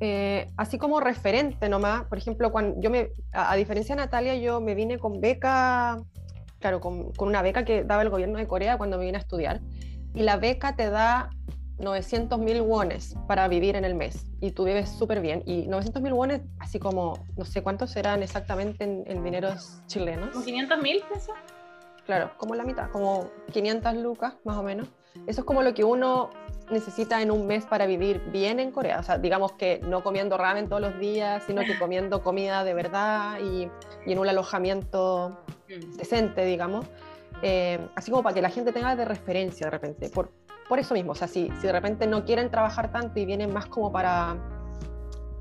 Eh, 0.01 0.47
así 0.59 0.77
como 0.77 1.01
referente 1.01 1.71
nomás, 1.71 2.05
por 2.05 2.19
ejemplo, 2.19 2.53
cuando 2.53 2.79
yo 2.83 2.91
me, 2.91 3.09
a, 3.33 3.57
diferencia 3.57 3.97
de 3.97 4.03
Natalia, 4.03 4.35
yo 4.35 4.61
me 4.61 4.75
vine 4.75 4.99
con 4.99 5.23
beca, 5.23 5.97
claro, 6.59 6.81
con, 6.81 7.13
con 7.13 7.29
una 7.29 7.41
beca 7.41 7.65
que 7.65 7.83
daba 7.83 8.03
el 8.03 8.11
gobierno 8.11 8.37
de 8.39 8.47
Corea 8.47 8.77
cuando 8.77 8.99
me 8.99 9.07
vine 9.07 9.17
a 9.17 9.21
estudiar 9.21 9.63
y 10.17 10.23
la 10.23 10.39
beca 10.39 10.75
te 10.75 10.91
da 10.91 11.31
900 11.79 12.39
mil 12.39 12.63
wones 12.63 13.15
para 13.29 13.47
vivir 13.49 13.77
en 13.77 13.85
el 13.85 13.95
mes 13.95 14.25
y 14.41 14.51
tú 14.51 14.65
vives 14.65 14.89
súper 14.89 15.21
bien. 15.21 15.43
Y 15.45 15.67
900 15.69 16.03
mil 16.03 16.15
wones, 16.15 16.41
así 16.59 16.79
como, 16.79 17.25
no 17.37 17.45
sé 17.45 17.63
cuántos 17.63 17.91
serán 17.91 18.23
exactamente 18.23 18.83
en, 18.83 19.05
en 19.07 19.23
dineros 19.23 19.83
chilenos. 19.87 20.35
¿500 20.35 20.83
mil 20.83 21.03
pesos? 21.13 21.35
Claro, 22.07 22.31
como 22.39 22.55
la 22.55 22.65
mitad, 22.65 22.91
como 22.91 23.31
500 23.53 23.95
lucas 23.97 24.35
más 24.45 24.57
o 24.57 24.63
menos. 24.63 24.89
Eso 25.27 25.41
es 25.41 25.47
como 25.47 25.63
lo 25.63 25.75
que 25.75 25.85
uno 25.85 26.31
necesita 26.71 27.21
en 27.21 27.31
un 27.31 27.47
mes 27.47 27.67
para 27.67 27.87
vivir 27.87 28.21
bien 28.33 28.59
en 28.59 28.71
Corea. 28.71 29.01
O 29.01 29.03
sea, 29.03 29.19
digamos 29.19 29.53
que 29.53 29.81
no 29.83 30.03
comiendo 30.03 30.39
ramen 30.39 30.69
todos 30.69 30.81
los 30.81 30.99
días, 30.99 31.43
sino 31.47 31.63
que 31.63 31.79
comiendo 31.79 32.23
comida 32.23 32.65
de 32.65 32.75
verdad 32.75 33.39
y, 33.41 33.69
y 34.07 34.13
en 34.13 34.19
un 34.19 34.29
alojamiento 34.29 35.37
mm. 35.69 35.97
decente, 35.97 36.45
digamos. 36.45 36.87
Eh, 37.43 37.79
así 37.95 38.11
como 38.11 38.23
para 38.23 38.35
que 38.35 38.43
la 38.43 38.51
gente 38.51 38.73
tenga 38.73 38.97
de 38.97 39.05
referencia 39.05 39.67
de 39.67 39.71
repente. 39.71 40.09
Por, 40.09 40.33
por 40.69 40.79
eso 40.79 40.95
mismo, 40.95 41.13
o 41.13 41.15
sea, 41.15 41.29
si, 41.29 41.51
si 41.61 41.67
de 41.67 41.73
repente 41.73 42.07
no 42.07 42.25
quieren 42.25 42.51
trabajar 42.51 42.91
tanto 42.91 43.21
y 43.21 43.27
vienen 43.27 43.53
más 43.53 43.67
como 43.67 43.93
para, 43.93 44.37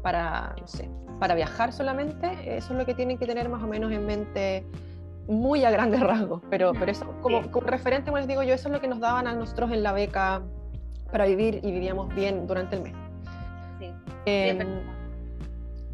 para, 0.02 0.56
no 0.60 0.68
sé, 0.68 0.90
para 1.20 1.36
viajar 1.36 1.74
solamente, 1.74 2.58
eso 2.58 2.74
es 2.74 2.80
lo 2.80 2.86
que 2.86 2.94
tienen 2.94 3.18
que 3.18 3.26
tener 3.26 3.50
más 3.50 3.64
o 3.64 3.68
menos 3.68 3.92
en 3.92 4.06
mente 4.06 4.66
muy 5.28 5.64
a 5.66 5.72
grandes 5.72 6.00
rasgos, 6.02 6.42
pero, 6.50 6.74
pero 6.74 6.92
eso 6.92 7.06
como, 7.22 7.50
como 7.50 7.68
referente, 7.68 8.12
como 8.12 8.18
les 8.18 8.28
digo 8.28 8.44
yo, 8.44 8.54
eso 8.54 8.68
es 8.68 8.74
lo 8.74 8.82
que 8.82 8.88
nos 8.88 9.00
daban 9.00 9.28
a 9.28 9.34
nosotros 9.34 9.72
en 9.72 9.84
la 9.84 9.94
beca 9.94 10.42
para 11.12 11.26
vivir 11.26 11.62
y 11.64 11.72
vivíamos 11.72 12.14
bien 12.14 12.46
durante 12.46 12.76
el 12.76 12.84
mes. 12.84 12.94
Sí. 13.80 13.92
Em, 14.26 14.60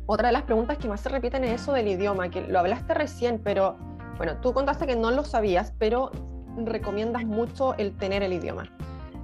otra 0.05 0.27
de 0.27 0.33
las 0.33 0.43
preguntas 0.43 0.77
que 0.77 0.87
más 0.87 0.99
se 0.99 1.09
repiten 1.09 1.43
es 1.43 1.61
eso 1.61 1.73
del 1.73 1.87
idioma, 1.87 2.29
que 2.29 2.41
lo 2.41 2.59
hablaste 2.59 2.93
recién, 2.93 3.39
pero 3.43 3.77
bueno, 4.17 4.37
tú 4.41 4.53
contaste 4.53 4.87
que 4.87 4.95
no 4.95 5.11
lo 5.11 5.23
sabías, 5.23 5.73
pero 5.77 6.11
recomiendas 6.57 7.25
mucho 7.25 7.75
el 7.75 7.95
tener 7.97 8.23
el 8.23 8.33
idioma. 8.33 8.69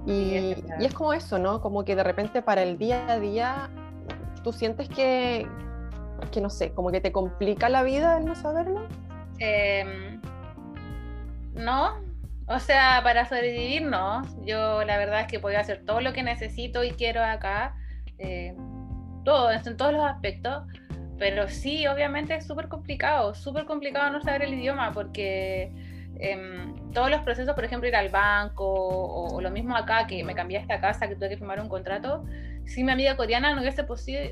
Y, 0.06 0.12
y, 0.80 0.84
es 0.84 0.94
como 0.94 1.12
eso, 1.12 1.38
¿no? 1.38 1.60
Como 1.60 1.84
que 1.84 1.94
de 1.94 2.02
repente 2.02 2.40
para 2.40 2.62
el 2.62 2.78
día 2.78 3.10
a 3.10 3.18
día 3.18 3.68
tú 4.42 4.52
sientes 4.52 4.88
que, 4.88 5.46
que 6.32 6.40
no 6.40 6.50
sé, 6.50 6.72
como 6.72 6.90
que 6.90 7.00
te 7.00 7.12
complica 7.12 7.68
la 7.68 7.82
vida 7.82 8.18
el 8.18 8.24
no 8.24 8.34
saberlo. 8.34 8.86
Em, 9.38 10.20
no, 11.54 11.96
o 12.46 12.58
sea, 12.58 13.00
para 13.02 13.28
sobrevivir 13.28 13.82
no. 13.82 14.22
Yo 14.44 14.84
la 14.84 14.96
verdad 14.96 15.20
es 15.20 15.26
que 15.26 15.38
puedo 15.38 15.58
hacer 15.58 15.84
todo 15.84 16.00
lo 16.00 16.12
que 16.12 16.22
necesito 16.22 16.82
y 16.82 16.92
quiero 16.92 17.22
acá, 17.22 17.76
eh, 18.18 18.56
todo, 19.24 19.50
en 19.52 19.76
todos 19.76 19.92
los 19.92 20.04
aspectos. 20.04 20.64
Pero 21.18 21.48
sí, 21.48 21.86
obviamente 21.86 22.34
es 22.34 22.46
súper 22.46 22.68
complicado, 22.68 23.34
súper 23.34 23.64
complicado 23.64 24.10
no 24.10 24.20
saber 24.20 24.42
el 24.42 24.54
idioma 24.54 24.92
porque 24.92 25.72
em, 26.20 26.92
todos 26.92 27.10
los 27.10 27.20
procesos, 27.22 27.54
por 27.54 27.64
ejemplo, 27.64 27.88
ir 27.88 27.96
al 27.96 28.08
banco 28.08 28.64
o, 28.66 29.40
lo 29.40 29.50
mismo 29.50 29.76
acá, 29.76 30.06
que 30.06 30.22
me 30.24 30.34
cambié 30.34 30.58
a 30.58 30.60
esta 30.60 30.80
casa, 30.80 31.08
que 31.08 31.16
tuve 31.16 31.30
que 31.30 31.36
firmar 31.36 31.60
un 31.60 31.68
contrato, 31.68 32.24
si 32.66 32.84
mi 32.84 32.92
amiga 32.92 33.16
coreana 33.16 33.54
no 33.54 33.62
hubiese, 33.62 33.84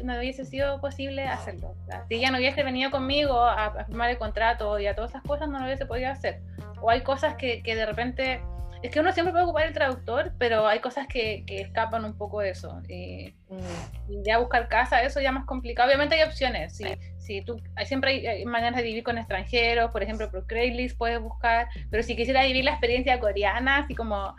no 0.05 0.19
hubiese 0.19 0.45
sido 0.45 0.81
posible 0.81 1.27
hacerlo. 1.27 1.75
Si 2.09 2.17
ella 2.17 2.31
no 2.31 2.39
hubiese 2.39 2.63
venido 2.63 2.91
conmigo 2.91 3.41
a, 3.41 3.85
firmar 3.85 4.11
el 4.11 4.19
contrato 4.19 4.79
y 4.79 4.87
a 4.87 4.95
todas 4.95 5.11
esas 5.11 5.23
cosas, 5.23 5.49
no 5.49 5.59
lo 5.59 5.65
hubiese 5.65 5.87
podido 5.87 6.11
hacer. 6.11 6.41
O 6.81 6.91
hay 6.91 7.01
cosas 7.01 7.35
que, 7.37 7.63
que 7.63 7.75
de 7.75 7.87
repente... 7.87 8.41
Es 8.83 8.91
que 8.91 9.01
uno 9.01 9.13
siempre 9.13 9.33
puede 9.33 9.45
ocupar 9.45 9.67
el 9.67 9.73
traductor, 9.73 10.33
pero 10.39 10.67
hay 10.67 10.81
cosas 10.81 11.07
que, 11.07 11.45
que 11.47 11.61
escapan 11.61 12.05
un 12.05 12.17
poco 12.17 12.41
de 12.41 12.51
eso. 12.51 12.81
Y, 12.89 13.35
mm. 13.49 14.23
ya 14.25 14.39
buscar 14.39 14.69
casa, 14.69 15.03
eso 15.03 15.21
ya 15.21 15.33
más 15.33 15.47
complicado. 15.47 15.89
Obviamente 15.89 16.15
hay 16.15 16.23
opciones. 16.23 16.77
Si, 16.77 16.85
si 17.19 17.43
tú, 17.43 17.61
hay, 17.75 17.87
siempre 17.87 18.29
hay, 18.29 18.45
maneras 18.45 18.77
de 18.77 18.83
vivir 18.83 19.03
con 19.03 19.19
extranjeros, 19.19 19.91
por 19.91 20.03
ejemplo, 20.03 20.31
por 20.31 20.47
Craigslist 20.47 20.97
puedes 20.99 21.21
buscar. 21.21 21.69
Pero 21.91 22.03
si 22.03 22.17
quisiera 22.17 22.45
vivir 22.45 22.65
la 22.65 22.73
experiencia 22.73 23.19
coreana, 23.19 23.79
así 23.79 23.95
como 23.95 24.35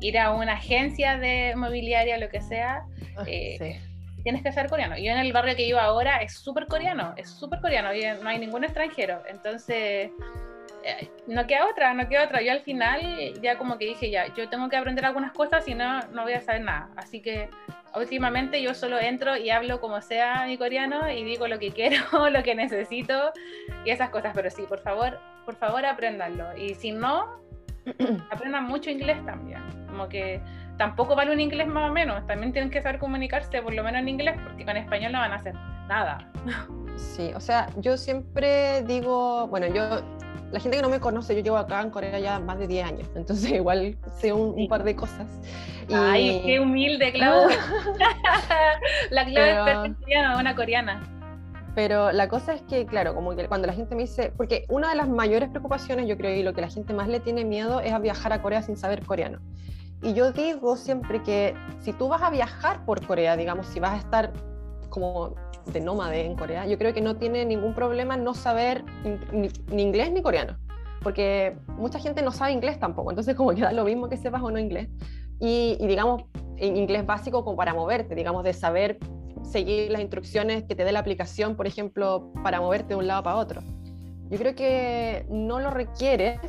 ir 0.00 0.18
a 0.18 0.32
una 0.32 0.54
agencia 0.54 1.16
de 1.16 1.54
mobiliaria, 1.56 2.18
lo 2.18 2.28
que 2.28 2.40
sea, 2.40 2.84
ah, 3.16 3.24
eh, 3.26 3.80
tienes 4.22 4.42
que 4.42 4.52
ser 4.52 4.68
coreano. 4.68 4.96
Yo 4.98 5.12
en 5.12 5.18
el 5.18 5.32
barrio 5.32 5.56
que 5.56 5.64
vivo 5.64 5.78
ahora 5.78 6.18
es 6.18 6.34
súper 6.34 6.66
coreano, 6.66 7.14
es 7.16 7.30
súper 7.30 7.60
coreano, 7.60 7.90
no 8.22 8.28
hay 8.28 8.38
ningún 8.38 8.64
extranjero. 8.64 9.22
Entonces, 9.28 10.10
eh, 10.84 11.08
no 11.26 11.46
queda 11.46 11.66
otra, 11.66 11.94
no 11.94 12.08
queda 12.08 12.24
otra. 12.24 12.42
Yo 12.42 12.52
al 12.52 12.60
final 12.60 13.00
ya 13.42 13.58
como 13.58 13.78
que 13.78 13.86
dije, 13.86 14.10
ya, 14.10 14.32
yo 14.34 14.48
tengo 14.48 14.68
que 14.68 14.76
aprender 14.76 15.04
algunas 15.04 15.32
cosas 15.32 15.66
y 15.68 15.74
no, 15.74 16.00
no 16.12 16.22
voy 16.22 16.34
a 16.34 16.40
saber 16.40 16.62
nada. 16.62 16.90
Así 16.96 17.20
que 17.20 17.48
últimamente 17.94 18.62
yo 18.62 18.74
solo 18.74 18.98
entro 18.98 19.36
y 19.36 19.50
hablo 19.50 19.80
como 19.80 20.00
sea 20.00 20.44
mi 20.46 20.58
coreano 20.58 21.10
y 21.10 21.24
digo 21.24 21.48
lo 21.48 21.58
que 21.58 21.72
quiero, 21.72 21.98
lo 22.30 22.42
que 22.42 22.54
necesito 22.54 23.32
y 23.84 23.90
esas 23.90 24.10
cosas. 24.10 24.32
Pero 24.34 24.50
sí, 24.50 24.62
por 24.68 24.80
favor, 24.80 25.18
por 25.44 25.56
favor 25.56 25.84
apréndanlo. 25.84 26.56
Y 26.56 26.74
si 26.74 26.92
no, 26.92 27.40
aprendan 28.30 28.64
mucho 28.64 28.90
inglés 28.90 29.24
también. 29.24 29.62
Como 29.86 30.08
que 30.08 30.40
tampoco 30.76 31.14
vale 31.14 31.32
un 31.32 31.40
inglés 31.40 31.66
más 31.66 31.90
o 31.90 31.92
menos. 31.92 32.26
También 32.26 32.52
tienen 32.52 32.70
que 32.70 32.82
saber 32.82 32.98
comunicarse, 32.98 33.62
por 33.62 33.74
lo 33.74 33.82
menos 33.82 34.00
en 34.00 34.08
inglés, 34.08 34.36
porque 34.44 34.64
con 34.64 34.76
español 34.76 35.12
no 35.12 35.18
van 35.18 35.32
a 35.32 35.36
hacer 35.36 35.54
nada. 35.88 36.30
Sí, 36.96 37.30
o 37.34 37.40
sea, 37.40 37.68
yo 37.76 37.96
siempre 37.96 38.82
digo, 38.82 39.46
bueno, 39.48 39.66
yo, 39.66 40.02
la 40.52 40.60
gente 40.60 40.76
que 40.76 40.82
no 40.82 40.88
me 40.88 41.00
conoce, 41.00 41.34
yo 41.34 41.42
llevo 41.42 41.56
acá 41.56 41.82
en 41.82 41.90
Corea 41.90 42.18
ya 42.18 42.38
más 42.38 42.58
de 42.58 42.66
10 42.66 42.86
años, 42.86 43.08
entonces 43.14 43.50
igual 43.52 43.96
sé 44.18 44.32
un, 44.32 44.68
par 44.68 44.84
de 44.84 44.94
cosas. 44.94 45.26
Ay, 45.92 46.42
qué 46.44 46.60
humilde, 46.60 47.12
Clau. 47.12 47.48
la 49.10 49.24
clave 49.24 49.50
es 49.50 49.56
perfecta, 49.64 50.36
una 50.38 50.54
coreana. 50.54 51.02
Pero 51.74 52.10
la 52.10 52.26
cosa 52.28 52.54
es 52.54 52.62
que, 52.62 52.86
claro, 52.86 53.14
como 53.14 53.36
que 53.36 53.46
cuando 53.48 53.66
la 53.66 53.74
gente 53.74 53.94
me 53.94 54.02
dice, 54.02 54.32
porque 54.34 54.64
una 54.68 54.88
de 54.88 54.96
las 54.96 55.08
mayores 55.08 55.50
preocupaciones, 55.50 56.08
yo 56.08 56.16
creo, 56.16 56.34
y 56.34 56.42
lo 56.42 56.54
que 56.54 56.62
la 56.62 56.70
gente 56.70 56.94
más 56.94 57.06
le 57.06 57.20
tiene 57.20 57.44
miedo 57.44 57.80
es 57.80 57.92
a 57.92 57.98
viajar 57.98 58.32
a 58.32 58.40
Corea 58.40 58.62
sin 58.62 58.78
saber 58.78 59.04
coreano. 59.04 59.40
Y 60.02 60.14
yo 60.14 60.32
digo 60.32 60.76
siempre 60.76 61.22
que 61.22 61.54
si 61.80 61.92
tú 61.92 62.08
vas 62.08 62.22
a 62.22 62.30
viajar 62.30 62.84
por 62.86 63.06
Corea, 63.06 63.36
digamos, 63.36 63.66
si 63.66 63.78
vas 63.78 63.92
a 63.92 63.96
estar 63.98 64.32
como 64.88 65.34
de 65.72 65.80
nómade 65.80 66.24
en 66.24 66.36
Corea, 66.36 66.66
yo 66.66 66.78
creo 66.78 66.94
que 66.94 67.00
no 67.00 67.16
tiene 67.16 67.44
ningún 67.44 67.74
problema 67.74 68.16
no 68.16 68.34
saber 68.34 68.84
ni, 69.32 69.48
inglés 69.82 70.12
ni 70.12 70.22
coreano, 70.22 70.56
porque 71.02 71.56
mucha 71.76 71.98
gente 71.98 72.22
no 72.22 72.32
sabe 72.32 72.52
inglés 72.52 72.78
tampoco, 72.78 73.10
entonces 73.10 73.34
como 73.34 73.54
que 73.54 73.62
da 73.62 73.72
lo 73.72 73.84
mismo 73.84 74.08
que 74.08 74.16
sepas 74.16 74.42
o 74.42 74.50
no 74.50 74.58
inglés. 74.58 74.88
Y, 75.38 75.76
y 75.78 75.86
digamos, 75.86 76.24
en 76.56 76.76
inglés 76.76 77.04
básico 77.04 77.44
como 77.44 77.56
para 77.56 77.74
moverte, 77.74 78.14
digamos, 78.14 78.42
de 78.44 78.52
saber 78.52 78.98
seguir 79.42 79.90
las 79.90 80.00
instrucciones 80.00 80.64
que 80.64 80.74
te 80.74 80.84
dé 80.84 80.92
la 80.92 81.00
aplicación, 81.00 81.56
por 81.56 81.66
ejemplo, 81.66 82.32
para 82.42 82.60
moverte 82.60 82.88
de 82.88 82.96
un 82.96 83.06
lado 83.06 83.22
para 83.22 83.36
otro. 83.36 83.62
Yo 84.28 84.38
creo 84.38 84.54
que 84.54 85.26
no 85.28 85.60
lo 85.60 85.70
requieres, 85.70 86.40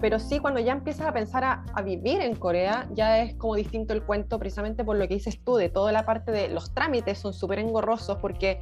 pero 0.00 0.18
sí 0.18 0.38
cuando 0.38 0.60
ya 0.60 0.72
empiezas 0.72 1.06
a 1.06 1.12
pensar 1.12 1.44
a, 1.44 1.82
vivir 1.82 2.20
en 2.20 2.34
Corea, 2.34 2.88
ya 2.92 3.22
es 3.22 3.34
como 3.34 3.54
distinto 3.54 3.92
el 3.92 4.02
cuento 4.02 4.38
precisamente 4.38 4.84
por 4.84 4.96
lo 4.96 5.06
que 5.06 5.14
dices 5.14 5.42
tú, 5.44 5.56
de 5.56 5.68
toda 5.68 5.92
la 5.92 6.04
parte 6.04 6.32
de 6.32 6.48
los 6.48 6.72
trámites 6.72 7.18
son 7.18 7.32
súper 7.32 7.58
engorrosos 7.58 8.18
porque, 8.18 8.60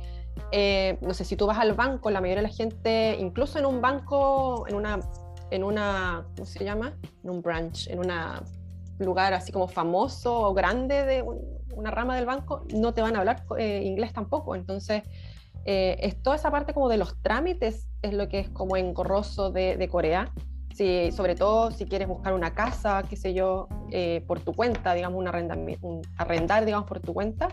eh, 0.53 0.99
no 1.01 1.14
sé, 1.14 1.24
si 1.24 1.36
tú 1.36 1.47
vas 1.47 1.59
al 1.59 1.74
banco, 1.74 2.11
la 2.11 2.20
mayoría 2.20 2.43
de 2.43 2.49
la 2.49 2.55
gente, 2.55 3.16
incluso 3.18 3.59
en 3.59 3.66
un 3.66 3.80
banco, 3.80 4.66
en 4.68 4.74
una, 4.74 5.01
en 5.51 5.64
una 5.64 6.26
¿cómo 6.34 6.47
se 6.47 6.64
llama? 6.64 6.95
En 7.22 7.30
un 7.30 7.43
branch, 7.43 7.89
en 7.89 8.01
un 8.01 8.12
lugar 8.99 9.32
así 9.32 9.53
como 9.53 9.68
famoso 9.68 10.41
o 10.41 10.55
grande 10.55 11.05
de 11.05 11.24
una 11.74 11.91
rama 11.91 12.16
del 12.16 12.26
banco, 12.26 12.64
no 12.74 12.93
te 12.93 13.03
van 13.03 13.14
a 13.16 13.20
hablar 13.20 13.45
eh, 13.59 13.82
inglés 13.84 14.12
tampoco. 14.12 14.57
Entonces, 14.57 15.03
eh, 15.64 15.97
es 16.01 16.20
toda 16.22 16.36
esa 16.36 16.51
parte 16.51 16.72
como 16.72 16.89
de 16.89 16.97
los 16.97 17.20
trámites 17.22 17.89
es 18.03 18.14
lo 18.14 18.28
que 18.28 18.41
es 18.41 18.49
como 18.49 18.76
engorroso 18.76 19.51
de, 19.51 19.76
de 19.76 19.89
Corea. 19.89 20.32
Si, 20.79 21.11
sobre 21.11 21.35
todo 21.35 21.72
si 21.72 21.87
quieres 21.87 22.07
buscar 22.07 22.35
una 22.35 22.55
casa, 22.55 23.03
qué 23.11 23.16
sé 23.16 23.35
yo, 23.35 23.66
eh, 23.91 24.22
por 24.29 24.39
tu 24.39 24.55
cuenta, 24.55 24.95
digamos, 24.95 25.18
un, 25.18 25.26
un 25.83 26.03
arrendar, 26.16 26.64
digamos, 26.64 26.87
por 26.87 27.01
tu 27.01 27.12
cuenta, 27.12 27.49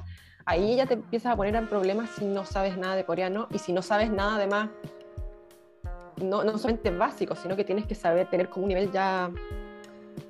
ahí 0.45 0.75
ya 0.75 0.85
te 0.85 0.93
empiezas 0.93 1.33
a 1.33 1.35
poner 1.35 1.55
en 1.55 1.67
problemas 1.67 2.11
si 2.11 2.25
no 2.25 2.45
sabes 2.45 2.77
nada 2.77 2.95
de 2.95 3.03
coreano 3.03 3.47
y 3.51 3.57
si 3.57 3.73
no 3.73 3.81
sabes 3.81 4.11
nada 4.11 4.35
además, 4.35 4.69
no, 6.17 6.43
no 6.43 6.55
solamente 6.59 6.91
básico, 6.91 7.35
sino 7.35 7.55
que 7.55 7.63
tienes 7.63 7.87
que 7.87 7.95
saber 7.95 8.29
tener 8.29 8.47
como 8.47 8.65
un 8.65 8.69
nivel 8.69 8.91
ya 8.91 9.31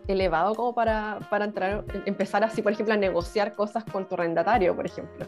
elevado 0.08 0.56
como 0.56 0.74
para, 0.74 1.20
para 1.30 1.44
entrar, 1.44 1.84
empezar 2.06 2.46
así, 2.46 2.62
por 2.62 2.72
ejemplo, 2.72 2.94
a 2.94 2.98
negociar 2.98 3.56
cosas 3.56 3.84
con 3.84 4.08
tu 4.08 4.16
arrendatario, 4.16 4.74
por 4.74 4.86
ejemplo. 4.86 5.28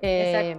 Eh, 0.00 0.56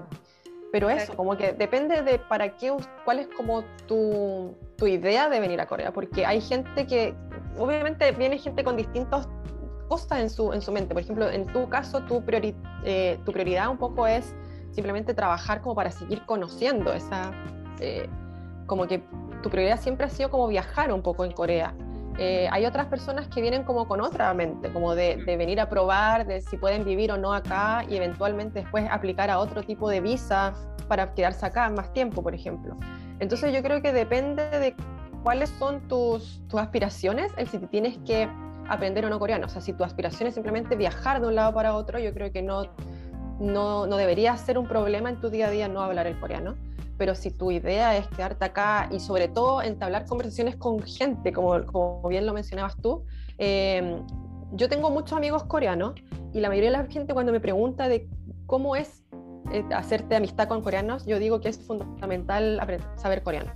pero 0.72 0.92
eso, 0.92 1.16
como 1.16 1.36
que 1.36 1.54
depende 1.54 2.04
de 2.04 2.20
para 2.20 2.56
qué, 2.58 2.72
cuál 3.06 3.18
es 3.18 3.28
como 3.28 3.64
tu, 3.88 4.56
tu, 4.84 4.88
idea 4.88 5.30
de 5.30 5.40
venir 5.40 5.62
a 5.62 5.66
Corea, 5.66 5.92
porque 5.92 6.26
hay 6.26 6.42
gente 6.42 6.86
que, 6.86 7.16
obviamente 7.58 8.12
viene 8.12 8.38
gente 8.38 8.64
con 8.64 8.76
distintas 8.78 9.28
cosas 9.88 10.20
en 10.20 10.30
su, 10.30 10.54
en 10.54 10.62
su 10.62 10.72
mente. 10.72 10.94
Por 10.94 11.04
ejemplo, 11.04 11.30
en 11.30 11.46
tu 11.48 11.70
caso, 11.70 12.02
tu, 12.02 12.24
priori, 12.24 12.56
eh, 12.84 13.20
tu 13.26 13.32
prioridad 13.32 13.70
un 13.70 13.78
poco 13.78 14.08
es 14.08 14.36
simplemente 14.72 15.14
trabajar 15.14 15.62
como 15.62 15.76
para 15.76 15.92
seguir 15.92 16.26
conociendo 16.26 16.94
esa, 16.94 17.32
eh, 17.80 18.10
como 18.66 18.88
que 18.88 19.04
tu 19.42 19.50
prioridad 19.50 19.80
siempre 19.80 20.06
ha 20.06 20.10
sido 20.10 20.30
como 20.30 20.48
viajar 20.48 20.92
un 20.92 21.02
poco 21.02 21.26
en 21.26 21.32
Corea. 21.32 21.76
Eh, 22.20 22.48
hay 22.52 22.66
otras 22.66 22.88
personas 22.88 23.28
que 23.28 23.42
vienen 23.42 23.64
como 23.64 23.88
con 23.88 24.00
otra 24.00 24.34
mente, 24.34 24.72
como 24.72 24.94
de, 24.94 25.16
venir 25.26 25.60
a 25.60 25.68
probar, 25.68 26.28
de 26.28 26.42
si 26.42 26.58
pueden 26.58 26.86
vivir 26.86 27.12
o 27.12 27.18
no 27.18 27.34
acá 27.34 27.84
y 27.90 27.96
eventualmente 27.96 28.62
después 28.62 28.88
aplicar 28.90 29.30
a 29.32 29.40
otro 29.40 29.64
tipo 29.64 29.90
de 29.90 30.00
visa 30.00 30.54
para 30.88 31.14
quedarse 31.14 31.46
acá 31.46 31.70
más 31.70 31.92
tiempo, 31.94 32.22
por 32.22 32.36
ejemplo. 32.36 32.78
Entonces 33.20 33.54
yo 33.54 33.62
creo 33.64 33.82
que 33.82 33.94
depende 33.94 34.44
de 34.60 34.76
cuáles 35.24 35.50
son 35.52 35.88
tus, 35.88 36.42
tus 36.48 36.60
aspiraciones, 36.60 37.32
el 37.38 37.48
si 37.48 37.58
tienes 37.60 37.98
que 38.06 38.30
aprender 38.68 39.06
o 39.06 39.10
no 39.10 39.20
coreano. 39.20 39.46
O 39.48 39.50
sea, 39.50 39.62
si 39.62 39.74
tu 39.74 39.84
aspiración 39.84 40.28
es 40.28 40.34
simplemente 40.34 40.76
viajar 40.76 41.22
de 41.22 41.28
un 41.28 41.36
lado 41.36 41.54
para 41.54 41.76
otro, 41.76 42.00
yo 42.00 42.14
creo 42.14 42.32
que 42.32 42.42
no, 42.42 42.64
no, 43.40 43.88
no 43.88 43.98
debería 43.98 44.36
ser 44.38 44.58
un 44.58 44.68
problema 44.68 45.10
en 45.10 45.20
tu 45.20 45.30
día 45.30 45.48
a 45.48 45.52
día 45.52 45.68
no 45.68 45.82
hablar 45.82 46.08
el 46.08 46.20
coreano 46.20 46.56
pero 46.98 47.16
si 47.16 47.32
tu 47.32 47.52
idea 47.52 47.98
es 47.98 48.08
quedarte 48.08 48.46
acá 48.46 48.90
y 48.92 49.00
sobre 49.00 49.28
todo 49.28 49.62
entablar 49.62 50.06
conversaciones 50.06 50.56
con 50.56 50.82
gente, 50.82 51.34
como, 51.34 51.66
como 51.66 52.08
bien 52.08 52.26
lo 52.26 52.34
mencionabas 52.34 52.78
tú, 52.78 53.04
em, 53.38 54.06
yo 54.54 54.70
tengo 54.70 54.90
muchos 54.92 55.18
amigos 55.18 55.44
coreanos 55.46 55.96
y 56.34 56.40
la 56.40 56.50
mayoría 56.50 56.72
de 56.72 56.78
la 56.78 56.86
gente 56.86 57.14
cuando 57.14 57.32
me 57.32 57.40
pregunta 57.40 57.88
de 57.88 58.08
cómo 58.46 58.76
es 58.76 59.03
eh, 59.52 59.64
hacerte 59.76 60.16
amistad 60.16 60.48
con 60.48 60.62
coreanos, 60.62 61.06
yo 61.06 61.20
digo 61.20 61.42
que 61.42 61.50
es 61.50 61.60
fundamental 61.60 62.60
saber 62.96 63.24
coreano. 63.24 63.52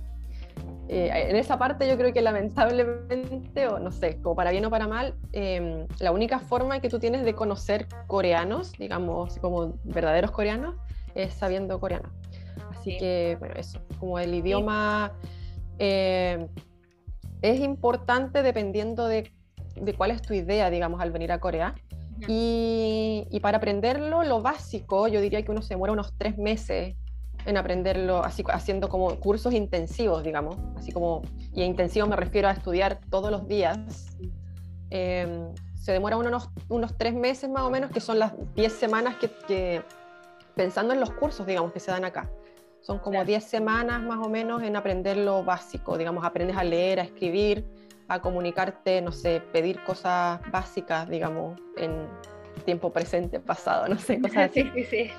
eh, 0.88 1.28
en 1.30 1.36
esa 1.36 1.58
parte 1.58 1.88
yo 1.88 1.96
creo 1.96 2.12
que 2.12 2.22
lamentablemente, 2.22 3.68
o 3.68 3.78
no 3.78 3.92
sé, 3.92 4.20
como 4.22 4.36
para 4.36 4.50
bien 4.50 4.64
o 4.64 4.70
para 4.70 4.86
mal, 4.86 5.14
em, 5.32 5.86
la 5.98 6.12
única 6.12 6.38
forma 6.38 6.80
que 6.80 6.88
tú 6.88 6.98
tienes 6.98 7.24
de 7.24 7.34
conocer 7.34 7.86
coreanos, 8.06 8.72
digamos, 8.72 9.38
como 9.38 9.78
verdaderos 9.84 10.30
coreanos, 10.30 10.76
es 11.14 11.34
sabiendo 11.34 11.78
coreano. 11.80 12.10
Así 12.70 12.96
que, 12.96 13.36
bueno, 13.38 13.54
eso, 13.56 13.80
como 13.98 14.18
el 14.18 14.34
idioma 14.34 15.12
em, 15.78 16.48
es 17.42 17.60
importante 17.60 18.42
dependiendo 18.42 19.06
de, 19.06 19.30
de, 19.76 19.94
cuál 19.94 20.10
es 20.10 20.22
tu 20.22 20.34
idea, 20.34 20.70
digamos, 20.70 21.00
al 21.00 21.10
venir 21.10 21.32
a 21.32 21.38
Corea. 21.38 21.74
Y, 22.26 23.26
y, 23.30 23.40
para 23.40 23.58
aprenderlo, 23.58 24.24
lo 24.24 24.42
básico, 24.42 25.06
yo 25.08 25.20
diría 25.20 25.42
que 25.42 25.50
uno 25.52 25.62
se 25.62 25.74
demora 25.74 25.92
unos 25.92 26.12
tres 26.18 26.36
meses 26.36 26.96
en 27.46 27.56
aprenderlo, 27.56 28.24
así, 28.24 28.44
haciendo 28.48 28.88
como 28.88 29.14
cursos 29.20 29.54
intensivos, 29.54 30.22
digamos, 30.22 30.56
así 30.76 30.92
como, 30.92 31.22
y 31.54 31.62
intensivo 31.62 32.06
me 32.06 32.16
refiero 32.16 32.48
a 32.48 32.52
estudiar 32.52 33.00
todos 33.08 33.30
los 33.30 33.48
días. 33.48 33.78
Em, 34.90 35.54
se 35.74 35.92
demora 35.92 36.16
unos, 36.16 36.50
unos 36.68 36.98
tres 36.98 37.14
meses 37.14 37.48
más 37.48 37.62
o 37.62 37.70
menos, 37.70 37.90
que 37.90 38.00
son 38.00 38.18
las 38.18 38.34
diez 38.54 38.72
semanas 38.72 39.16
que, 39.16 39.82
pensando 40.54 40.92
en 40.92 41.00
los 41.00 41.10
cursos, 41.10 41.46
digamos, 41.46 41.72
que 41.72 41.80
se 41.80 41.90
dan 41.90 42.04
acá. 42.04 42.30
Son 42.80 42.98
como 42.98 43.24
diez 43.24 43.44
semanas 43.44 44.02
más 44.02 44.18
o 44.24 44.28
menos 44.28 44.62
en 44.62 44.76
aprender 44.76 45.16
lo 45.16 45.42
básico, 45.42 45.96
digamos, 45.96 46.24
aprendes 46.24 46.56
a 46.56 46.64
leer, 46.64 47.00
a 47.00 47.02
escribir, 47.02 47.64
a 48.08 48.20
comunicarte, 48.20 49.00
no 49.02 49.12
sé, 49.12 49.42
pedir 49.52 49.82
cosas 49.84 50.40
básicas, 50.50 51.08
digamos, 51.08 51.60
en 51.76 52.08
tiempo 52.64 52.92
presente, 52.92 53.38
pasado, 53.38 53.88
no 53.88 53.98
sé, 53.98 54.20
cosas 54.20 54.36
así. 54.50 54.62
Sí, 54.62 54.70
sí, 54.74 54.84
sí. 54.84 55.10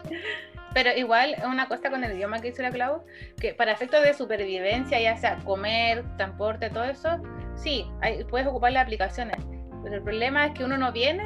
Pero 0.73 0.91
igual, 0.95 1.35
una 1.47 1.67
cosa 1.67 1.89
con 1.89 2.03
el 2.03 2.15
idioma 2.15 2.39
que 2.41 2.49
dice 2.49 2.61
la 2.61 2.71
Clau, 2.71 3.03
que 3.39 3.53
para 3.53 3.71
efectos 3.71 4.03
de 4.03 4.13
supervivencia, 4.13 4.99
ya 4.99 5.17
sea 5.17 5.37
comer, 5.37 6.03
transporte, 6.17 6.69
todo 6.69 6.83
eso, 6.83 7.21
sí, 7.55 7.85
puedes 8.29 8.47
ocupar 8.47 8.71
las 8.71 8.83
aplicaciones. 8.83 9.37
Pero 9.83 9.95
el 9.95 10.03
problema 10.03 10.47
es 10.47 10.53
que 10.53 10.63
uno 10.63 10.77
no 10.77 10.91
viene, 10.91 11.23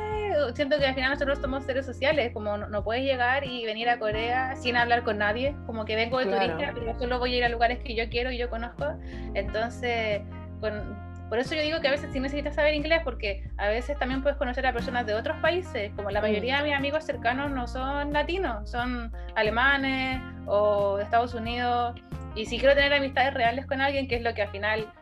siento 0.55 0.77
que 0.77 0.85
al 0.85 0.95
final 0.95 1.11
nosotros 1.11 1.39
somos 1.39 1.63
seres 1.65 1.85
sociales, 1.85 2.31
como 2.33 2.57
no, 2.57 2.83
puedes 2.83 3.03
llegar 3.03 3.45
y 3.45 3.65
venir 3.65 3.89
a 3.89 3.99
Corea 3.99 4.55
sin 4.55 4.77
hablar 4.77 5.03
con 5.03 5.17
nadie, 5.17 5.55
como 5.65 5.85
que 5.85 5.95
vengo 5.95 6.19
de 6.19 6.25
turista, 6.25 6.71
pero 6.73 6.97
solo 6.97 7.19
voy 7.19 7.33
a 7.33 7.37
ir 7.37 7.43
a 7.43 7.49
lugares 7.49 7.79
que 7.79 7.95
yo 7.95 8.09
quiero 8.09 8.31
y 8.31 8.37
yo 8.37 8.49
conozco. 8.49 8.85
Entonces, 9.33 10.21
con, 10.61 11.12
por 11.33 11.39
eso 11.39 11.55
yo 11.55 11.63
digo 11.63 11.81
que 11.81 11.87
a 11.87 11.91
veces 11.91 12.11
sí 12.13 12.19
necesitas 12.19 12.53
saber 12.53 12.75
inglés, 12.75 13.01
porque 13.03 13.43
a 13.57 13.67
veces 13.67 13.97
también 13.97 14.21
puedes 14.21 14.37
conocer 14.37 14.67
a 14.67 14.71
personas 14.71 15.07
de 15.07 15.15
otros 15.15 15.35
países, 15.37 15.91
como 15.95 16.11
la 16.11 16.21
mayoría 16.21 16.57
de 16.57 16.65
mis 16.65 16.75
amigos 16.75 17.05
cercanos 17.05 17.49
no 17.49 17.65
son 17.65 18.13
latinos, 18.13 18.69
son 18.69 19.11
alemanes 19.33 20.21
o 20.45 20.97
de 20.97 21.03
Estados 21.03 21.33
Unidos. 21.33 21.99
Y 22.35 22.45
si 22.45 22.59
quiero 22.59 22.75
tener 22.75 22.93
amistades 22.93 23.33
reales 23.33 23.65
con 23.65 23.81
alguien, 23.81 24.07
que 24.07 24.17
es 24.17 24.21
lo 24.21 24.35
que 24.35 24.43
al 24.43 24.49
final 24.49 24.93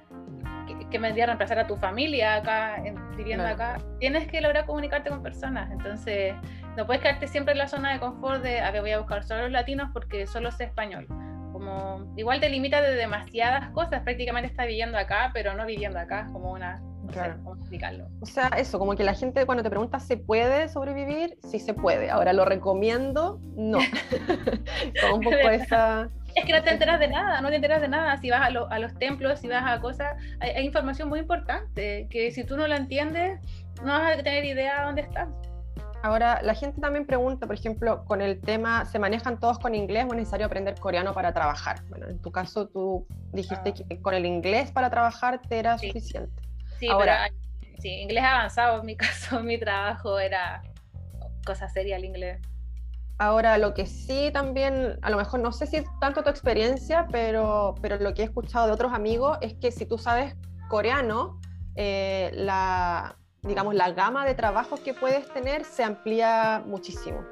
que, 0.90 1.00
me 1.00 1.10
vendría 1.10 1.26
a 1.26 1.28
reemplazar 1.28 1.60
a 1.60 1.68
tu 1.68 1.76
familia 1.76 2.36
acá, 2.36 2.82
viviendo 3.18 3.46
acá, 3.46 3.80
tienes 4.00 4.26
que 4.30 4.40
lograr 4.40 4.66
comunicarte 4.66 5.10
con 5.10 5.22
personas. 5.22 5.70
Entonces, 5.70 6.34
no 6.78 6.86
puedes 6.86 7.02
quedarte 7.02 7.28
siempre 7.28 7.52
en 7.52 7.58
la 7.58 7.68
zona 7.68 7.92
de 7.92 8.00
confort 8.00 8.42
de, 8.42 8.62
a 8.62 8.72
ver, 8.72 8.80
voy 8.80 8.92
a 8.92 9.00
buscar 9.00 9.26
solo 9.26 9.42
los 9.42 9.52
latinos 9.52 9.90
porque 9.92 10.26
solo 10.28 10.50
sé 10.50 10.64
español 10.64 11.10
como 11.52 12.14
igual 12.16 12.40
te 12.40 12.50
limita 12.50 12.82
de 12.82 12.96
demasiadas 12.96 13.70
cosas, 13.72 14.02
prácticamente 14.04 14.50
estás 14.50 14.68
viviendo 14.68 14.98
acá, 14.98 15.32
pero 15.34 15.54
no 15.54 15.66
viviendo 15.66 16.00
acá, 16.00 16.28
como 16.32 16.52
una... 16.52 16.82
claro. 17.12 17.38
cómo 17.44 17.56
explicarlo. 17.56 18.08
O 18.22 18.26
sea, 18.26 18.48
eso, 18.58 18.80
como 18.80 18.96
que 18.96 19.04
la 19.04 19.14
gente 19.14 19.46
cuando 19.46 19.64
te 19.64 19.70
pregunta 19.70 20.00
¿se 20.00 20.18
puede 20.18 20.70
sobrevivir? 20.70 21.38
Sí 21.44 21.60
se 21.60 21.74
puede. 21.74 22.10
Ahora, 22.10 22.34
¿lo 22.34 22.46
recomiendo? 22.46 23.40
No. 23.56 23.80
como 25.02 25.16
un 25.16 25.22
poco 25.22 25.50
esa... 25.50 26.10
Es 26.36 26.46
que 26.46 26.54
no 26.54 26.64
te 26.64 26.70
enteras 26.70 27.00
de 27.00 27.10
nada, 27.10 27.42
no 27.42 27.50
te 27.50 27.56
enteras 27.56 27.82
de 27.82 27.90
nada. 27.90 28.18
Si 28.18 28.30
vas 28.30 28.42
a, 28.42 28.46
a 28.46 28.80
los 28.80 28.94
templos, 28.98 29.40
si 29.40 29.50
vas 29.50 29.64
a 29.66 29.82
cosas, 29.82 30.16
hay, 30.40 30.52
hay, 30.52 30.66
información 30.66 31.10
muy 31.10 31.20
importante 31.20 32.08
que 32.10 32.32
si 32.32 32.46
tú 32.46 32.56
no 32.56 32.68
la 32.68 32.78
entiendes, 32.78 33.42
no 33.84 33.92
vas 33.92 34.18
a 34.18 34.24
tener 34.24 34.46
idea 34.46 34.80
de 34.80 34.86
dónde 34.86 35.02
estás. 35.02 35.28
Ahora, 36.04 36.42
la 36.42 36.56
gente 36.56 36.82
también 36.82 37.06
pregunta, 37.06 37.46
por 37.46 37.56
ejemplo, 37.56 38.06
con 38.06 38.22
el 38.22 38.42
tema, 38.42 38.86
¿se 38.86 38.98
manejan 38.98 39.40
todos 39.40 39.60
con 39.60 39.76
inglés 39.76 40.06
o 40.06 40.14
es 40.14 40.16
necesario 40.16 40.48
aprender 40.48 40.80
coreano 40.80 41.14
para 41.14 41.32
trabajar? 41.32 41.84
Bueno, 41.90 42.08
en 42.08 42.20
tu 42.20 42.32
caso 42.32 42.68
tú 42.68 43.06
dijiste 43.32 43.70
ah. 43.70 43.86
que 43.88 44.02
con 44.02 44.16
el 44.16 44.26
inglés 44.26 44.72
para 44.72 44.90
trabajar 44.90 45.42
te 45.42 45.60
era 45.60 45.78
suficiente. 45.78 46.42
Sí, 46.80 46.88
Ahora, 46.88 47.30
sí, 47.80 47.90
inglés 47.90 48.24
avanzado 48.24 48.80
en 48.80 48.86
mi 48.88 48.96
caso, 48.98 49.42
mi 49.42 49.60
trabajo 49.60 50.18
era 50.18 50.64
cosa 51.46 51.68
seria 51.70 51.98
el 51.98 52.06
inglés. 52.06 52.42
Ahora, 53.20 53.60
lo 53.60 53.76
que 53.76 53.86
sí 53.86 54.32
también, 54.34 54.98
a 55.04 55.12
lo 55.12 55.18
mejor 55.18 55.42
no 55.42 55.52
sé 55.52 55.68
si 55.68 55.78
es 55.78 55.86
tanto 56.00 56.24
tu 56.24 56.30
experiencia, 56.32 57.06
pero, 57.12 57.76
pero 57.80 57.98
lo 57.98 58.16
que 58.16 58.24
he 58.24 58.26
escuchado 58.26 58.66
de 58.66 58.74
otros 58.74 58.94
amigos 58.94 59.38
es 59.42 59.54
que 59.54 59.72
si 59.72 59.86
tú 59.86 60.00
sabes 60.00 60.36
coreano, 60.68 61.40
eh, 61.76 62.32
la, 62.34 63.16
digamos, 63.44 63.74
la 63.74 63.92
gama 63.92 64.26
de 64.26 64.36
trabajos 64.36 64.80
que 64.80 64.94
puedes 64.94 65.28
tener 65.34 65.66
se 65.66 65.84
amplía 65.84 66.62
muchísimo. 66.66 67.26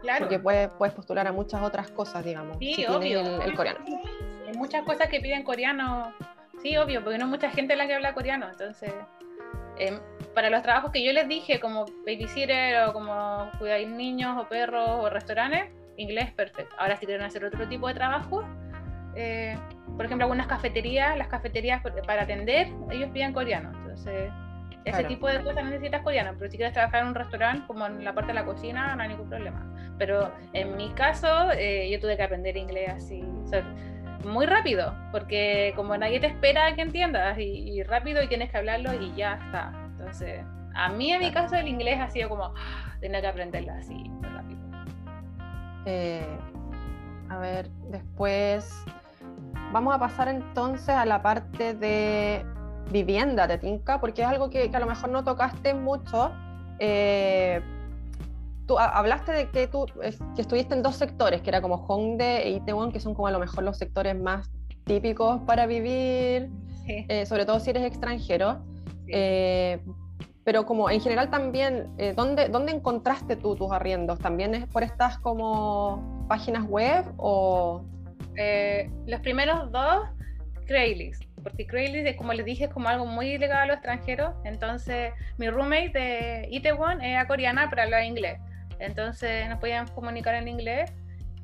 Claro. 0.00 0.20
Porque 0.20 0.38
puedes, 0.38 0.68
puedes 0.74 0.94
postular 0.94 1.26
a 1.26 1.32
muchas 1.32 1.60
otras 1.62 1.90
cosas, 1.90 2.24
digamos. 2.24 2.56
Sí, 2.58 2.86
obvio. 2.86 3.42
El, 3.42 3.54
coreano. 3.54 3.80
Hay 4.46 4.54
muchas 4.54 4.84
cosas 4.84 5.08
que 5.08 5.20
piden 5.20 5.42
coreano. 5.42 6.12
Sí, 6.62 6.76
obvio, 6.76 7.02
porque 7.02 7.18
no 7.18 7.24
hay 7.24 7.30
mucha 7.30 7.50
gente 7.50 7.74
la 7.74 7.86
que 7.86 7.94
habla 7.94 8.14
coreano. 8.14 8.48
Entonces, 8.48 8.92
em, 9.78 9.98
para 10.34 10.50
los 10.50 10.62
trabajos 10.62 10.92
que 10.92 11.04
yo 11.04 11.12
les 11.12 11.26
dije, 11.28 11.58
como 11.58 11.86
babysitter 12.06 12.88
o 12.88 12.92
como 12.92 13.50
cuidar 13.58 13.80
niños 13.88 14.40
o 14.40 14.48
perros 14.48 14.88
o 14.88 15.10
restaurantes, 15.10 15.70
inglés 15.96 16.30
perfecto. 16.32 16.74
Ahora, 16.78 16.96
si 16.96 17.06
quieren 17.06 17.26
hacer 17.26 17.44
otro 17.44 17.68
tipo 17.68 17.88
de 17.88 17.94
trabajo, 17.94 18.44
eh, 19.16 19.56
por 19.96 20.06
ejemplo, 20.06 20.26
algunas 20.26 20.46
cafeterías, 20.46 21.18
las 21.18 21.26
cafeterías 21.26 21.82
para 22.06 22.22
atender, 22.22 22.68
ellos 22.90 23.10
piden 23.10 23.32
coreano. 23.32 23.72
Entonces, 23.78 24.30
ese 24.88 25.04
tipo 25.04 25.28
de 25.28 25.42
cosas 25.42 25.64
necesitas 25.64 26.02
coreano, 26.02 26.32
pero 26.38 26.50
si 26.50 26.56
quieres 26.56 26.72
trabajar 26.72 27.02
en 27.02 27.08
un 27.08 27.14
restaurante, 27.14 27.66
como 27.66 27.86
en 27.86 28.04
la 28.04 28.14
parte 28.14 28.28
de 28.28 28.34
la 28.34 28.44
cocina, 28.44 28.94
no 28.94 29.02
hay 29.02 29.08
ningún 29.08 29.28
problema. 29.28 29.64
Pero 29.98 30.32
en 30.52 30.76
mi 30.76 30.90
caso, 30.90 31.50
eh, 31.52 31.90
yo 31.90 32.00
tuve 32.00 32.16
que 32.16 32.22
aprender 32.22 32.56
inglés 32.56 32.90
así, 32.90 33.22
muy 34.24 34.46
rápido, 34.46 34.94
porque 35.12 35.72
como 35.76 35.96
nadie 35.96 36.20
te 36.20 36.26
espera 36.26 36.74
que 36.74 36.82
entiendas, 36.82 37.38
y, 37.38 37.82
rápido 37.84 38.22
y 38.22 38.28
tienes 38.28 38.50
que 38.50 38.58
hablarlo 38.58 38.92
y 38.94 39.14
ya 39.14 39.34
está. 39.34 39.72
Entonces, 39.90 40.44
a 40.74 40.88
mí 40.88 41.12
en 41.12 41.20
mi 41.20 41.32
caso 41.32 41.56
el 41.56 41.68
inglés 41.68 42.00
ha 42.00 42.08
sido 42.10 42.28
como, 42.28 42.44
ah, 42.56 42.96
tener 43.00 43.20
que 43.20 43.26
aprenderlo 43.28 43.72
así, 43.72 43.94
muy 43.94 44.28
rápido. 44.28 44.60
Eh, 45.86 46.38
a 47.28 47.38
ver, 47.38 47.70
después 47.90 48.84
vamos 49.72 49.94
a 49.94 49.98
pasar 49.98 50.28
entonces 50.28 50.90
a 50.90 51.04
la 51.04 51.22
parte 51.22 51.74
de 51.74 52.44
vivienda, 52.90 53.46
¿te 53.46 53.58
tinca? 53.58 54.00
Porque 54.00 54.22
es 54.22 54.28
algo 54.28 54.50
que, 54.50 54.70
a 54.72 54.80
lo 54.80 54.86
mejor 54.86 55.10
no 55.10 55.24
tocaste 55.24 55.74
mucho. 55.74 56.32
Eh, 56.78 57.60
tú 58.66 58.78
hablaste 58.78 59.32
de 59.32 59.50
que 59.50 59.66
tú 59.66 59.86
que 59.96 60.40
estuviste 60.40 60.74
en 60.74 60.82
dos 60.82 60.96
sectores, 60.96 61.40
que 61.42 61.50
era 61.50 61.60
como 61.60 61.76
Hongdae 61.76 62.42
e 62.46 62.50
Itaewon, 62.50 62.92
que 62.92 63.00
son 63.00 63.14
como 63.14 63.28
a 63.28 63.30
lo 63.30 63.38
mejor 63.38 63.64
los 63.64 63.78
sectores 63.78 64.16
más 64.16 64.50
típicos 64.84 65.40
para 65.42 65.66
vivir, 65.66 66.50
eh, 66.86 67.26
sobre 67.26 67.44
todo 67.44 67.60
si 67.60 67.70
eres 67.70 67.84
extranjero. 67.84 68.62
Eh, 69.08 69.80
pero 70.44 70.64
como 70.64 70.88
en 70.88 71.00
general 71.02 71.28
también, 71.28 71.94
¿dónde, 72.16 72.48
¿dónde 72.48 72.72
encontraste 72.72 73.36
tú 73.36 73.54
tus 73.54 73.70
arriendos? 73.70 74.18
¿También 74.18 74.54
es 74.54 74.66
por 74.66 74.82
estas 74.82 75.18
como 75.18 76.26
páginas 76.28 76.64
web 76.66 77.04
o...? 77.18 77.84
los 79.06 79.20
primeros 79.20 79.72
dos, 79.72 80.06
Craigslist 80.66 81.27
porque 81.48 81.66
Craigslist, 81.66 82.16
como 82.16 82.32
les 82.32 82.44
dije, 82.44 82.64
es 82.64 82.70
como 82.70 82.88
algo 82.88 83.06
muy 83.06 83.32
ilegal 83.32 83.58
a 83.58 83.66
los 83.66 83.76
extranjeros. 83.76 84.34
Entonces, 84.44 85.12
mi 85.38 85.48
roommate 85.48 85.90
de 85.90 86.48
Itaewon 86.50 87.02
era 87.02 87.26
coreana, 87.26 87.68
pero 87.70 87.82
hablaba 87.82 88.04
inglés. 88.04 88.38
Entonces, 88.78 89.48
nos 89.48 89.58
podíamos 89.58 89.90
comunicar 89.90 90.34
en 90.34 90.48
inglés. 90.48 90.92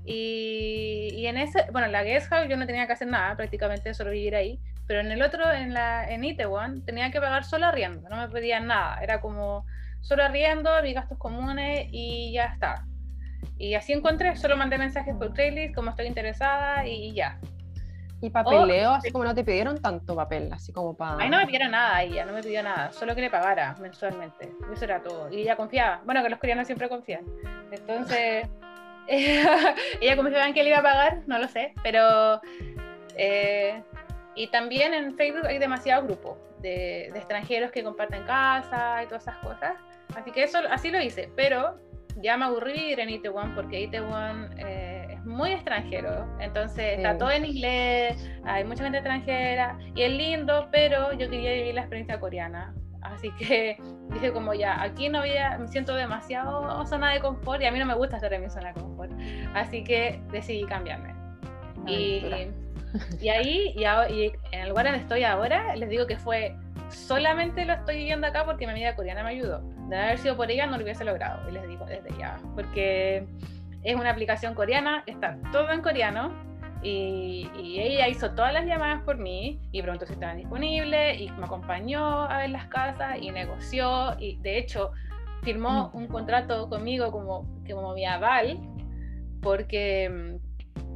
Y, 0.05 1.09
y, 1.12 1.26
en 1.26 1.38
ese, 1.38 1.64
bueno, 1.72 1.88
la 1.88 2.02
guest 2.02 2.28
house 2.28 2.48
yo 2.48 2.57
no 2.57 2.66
tenía 2.66 2.86
que 2.86 2.92
hacer 2.92 3.09
nada, 3.09 3.36
prácticamente 3.36 3.94
solo 3.94 4.11
vivir 4.11 4.36
ahí. 4.36 4.61
Pero 4.86 5.00
en 5.00 5.11
el 5.11 5.22
otro, 5.22 5.50
en, 5.50 5.72
la, 5.72 6.09
en 6.11 6.24
Itaewon, 6.24 6.84
tenía 6.84 7.11
que 7.11 7.20
pagar 7.20 7.44
solo 7.44 7.66
arriendo, 7.66 8.09
no 8.11 8.16
me 8.16 8.28
pedían 8.28 8.66
nada. 8.66 8.98
Era 9.02 9.20
como 9.20 9.64
solo 10.02 10.22
arriendo, 10.22 10.70
mis 10.82 10.94
gastos 10.94 11.18
comunes 11.18 11.88
y 11.90 12.32
ya 12.34 12.44
está. 12.46 12.84
Y 13.57 13.74
así 13.74 13.92
encontré, 13.92 14.36
solo 14.36 14.57
mandé 14.57 14.76
mensajes 14.76 15.14
por 15.16 15.32
Craigslist, 15.32 15.74
como 15.74 15.90
estoy 15.90 16.07
interesada 16.07 16.86
y 16.86 17.14
ya. 17.14 17.38
¿Y 18.25 18.31
papeleo? 18.31 18.93
así 18.93 19.11
como 19.11 19.25
no 19.25 19.35
te 19.35 19.45
pidieron 19.45 19.81
tanto 19.83 20.16
papel, 20.16 20.51
así 20.51 20.72
como 20.72 20.97
para... 20.97 21.22
Ay, 21.22 21.29
no 21.29 21.37
me 21.37 21.45
pidieron 21.45 21.72
nada 21.72 22.03
ella, 22.03 22.25
no 22.25 22.33
me 22.33 22.43
pidió 22.43 22.62
nada, 22.62 22.91
solo 22.91 23.14
que 23.14 23.20
le 23.20 23.29
pagara 23.29 23.77
mensualmente. 23.81 24.51
Eso 24.72 24.85
era 24.85 25.03
todo. 25.03 25.31
Y 25.31 25.43
ella 25.43 25.57
confiaba. 25.57 26.01
Bueno, 26.07 26.22
que 26.22 26.31
los 26.31 26.39
coreanos 26.39 26.66
siempre 26.66 26.89
confían. 26.89 27.25
Entonces, 27.70 28.49
ella 29.09 30.16
confiaba 30.16 30.47
en 30.47 30.55
que 30.55 30.62
le 30.62 30.70
iba 30.70 30.79
a 30.79 30.83
pagar, 30.83 31.22
no 31.27 31.39
lo 31.39 31.49
sé, 31.49 31.75
pero... 31.83 32.41
Eh, 33.16 33.83
y 34.35 34.47
también 34.49 34.95
en 34.95 35.14
Facebook 35.16 35.47
hay 35.47 35.59
demasiados 35.59 36.07
grupos 36.07 36.39
de, 36.61 37.09
extranjeros 37.09 37.70
que 37.70 37.85
comparten 37.85 38.25
casa 38.25 39.03
y 39.03 39.07
todas 39.07 39.22
esas 39.22 39.37
cosas. 39.39 39.75
Así 40.16 40.31
que 40.31 40.45
eso 40.45 40.59
así 40.70 40.91
lo 40.91 41.01
hice, 41.01 41.31
pero 41.37 41.79
ya 42.16 42.37
me 42.37 42.47
aburrí 42.47 42.93
ir 42.93 43.01
en 43.01 43.11
Itaewon 43.11 43.55
porque 43.55 43.83
Itaewon 43.83 44.55
eh, 44.59 44.93
muy 45.35 45.53
extranjero. 45.53 46.26
Entonces 46.41 46.97
está 46.97 47.18
todo 47.18 47.30
en 47.30 47.45
inglés, 47.45 48.30
hay 48.45 48.64
mucha 48.64 48.85
gente 48.85 48.99
extranjera 48.99 49.78
y 49.95 50.03
es 50.03 50.12
lindo, 50.12 50.68
pero 50.70 51.12
yo 51.12 51.28
quería 51.28 51.53
vivir 51.53 51.74
la 51.74 51.82
experiencia 51.82 52.18
coreana. 52.18 52.74
Así 53.03 53.30
que 53.32 53.76
dije 54.12 54.32
como 54.32 54.55
ya, 54.55 54.80
aquí 54.82 55.09
no 55.09 55.18
había, 55.18 55.59
me 55.59 55.68
siento 55.68 55.95
demasiado 55.95 56.85
zona 56.87 57.12
de 57.12 57.20
confort 57.20 57.61
y 57.61 57.66
a 57.66 57.72
mí 57.72 57.78
no 57.78 57.87
me 57.87 57.95
gusta 57.95 58.16
estar 58.16 58.32
en 58.32 58.43
mi 58.43 58.51
zona 58.51 58.72
de 58.72 58.80
confort. 58.80 59.12
Así 59.55 59.85
que 59.85 60.22
decidí 60.30 60.64
cambiarme. 60.64 61.14
Y, 61.87 62.24
y, 63.20 63.28
ahí, 63.28 63.74
y, 63.76 63.85
y, 64.14 64.32
en 64.53 64.61
el 64.61 64.68
lugar 64.70 64.87
donde 64.87 65.01
estoy 65.01 65.24
ahora, 65.24 65.76
les 65.76 65.89
digo 65.91 66.07
que 66.07 66.16
fue 66.16 66.57
solamente 66.89 67.64
lo 67.64 67.72
estoy 67.74 67.97
viviendo 67.97 68.26
acá 68.26 68.45
porque 68.45 68.66
mi 68.66 68.72
amiga 68.72 68.95
coreana 68.95 69.22
me 69.22 69.30
ayudó. 69.30 69.61
De 69.89 69.97
haber 69.97 70.18
sido 70.18 70.37
por 70.37 70.51
ella 70.51 70.66
no 70.66 70.76
lo 70.78 70.85
hubiese 70.85 71.05
logrado, 71.05 71.49
y 71.49 71.53
les 71.53 71.68
digo 71.68 71.85
desde 71.85 72.11
ya. 72.18 72.39
Porque 72.55 73.26
es 73.85 73.95
una 73.95 74.11
aplicación 74.11 74.55
coreana, 74.55 75.05
está 75.07 75.39
todo 75.53 75.70
en 75.70 75.82
coreano 75.82 76.32
y, 76.82 77.51
ella 77.78 78.09
hizo 78.09 78.30
todas 78.35 78.53
las 78.53 78.66
llamadas 78.66 79.03
por 79.03 79.18
mí 79.18 79.61
y 79.72 79.82
pronto 79.82 80.07
si 80.07 80.14
estaban 80.14 80.39
disponibles 80.39 81.20
y 81.20 81.30
me 81.30 81.45
acompañó 81.45 82.22
a 82.24 82.39
ver 82.39 82.51
las 82.51 82.66
casas 82.66 83.18
y 83.20 83.30
negoció 83.30 84.16
y 84.18 84.37
de 84.37 84.59
hecho 84.59 84.93
firmó 85.43 85.91
mm. 85.93 85.97
un 85.97 86.09
contrato 86.09 86.68
conmigo 86.68 87.11
como, 87.11 87.47
como 87.68 87.95
mi 87.95 88.05
aval 88.05 88.59
porque 89.43 90.39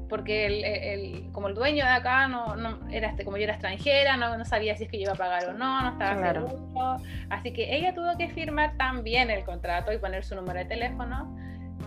porque 0.09 0.47
el, 0.47 1.31
como 1.33 1.49
el 1.49 1.55
dueño 1.55 1.85
de 1.85 1.91
acá 1.91 2.29
no, 2.29 2.57
no 2.57 2.79
era 2.91 3.09
este, 3.11 3.27
como 3.27 3.37
yo 3.37 3.45
era 3.45 3.53
extranjera, 3.53 4.17
no, 4.17 4.39
no, 4.39 4.45
sabía 4.47 4.75
si 4.75 4.85
es 4.85 4.91
que 4.91 4.97
yo 4.97 5.03
iba 5.03 5.13
a 5.13 5.17
pagar 5.17 5.51
o 5.51 5.53
no, 5.53 5.83
no 5.83 5.91
estaba 5.91 6.33
seguro. 6.33 6.97
Así 7.29 7.53
que 7.53 7.77
ella 7.77 7.95
tuvo 7.95 8.17
que 8.17 8.31
firmar 8.31 8.75
también 8.79 9.31
el 9.31 9.45
contrato 9.45 9.93
y 9.93 9.99
poner 9.99 10.25
su 10.25 10.35
número 10.35 10.61
de 10.61 10.65
teléfono 10.65 11.37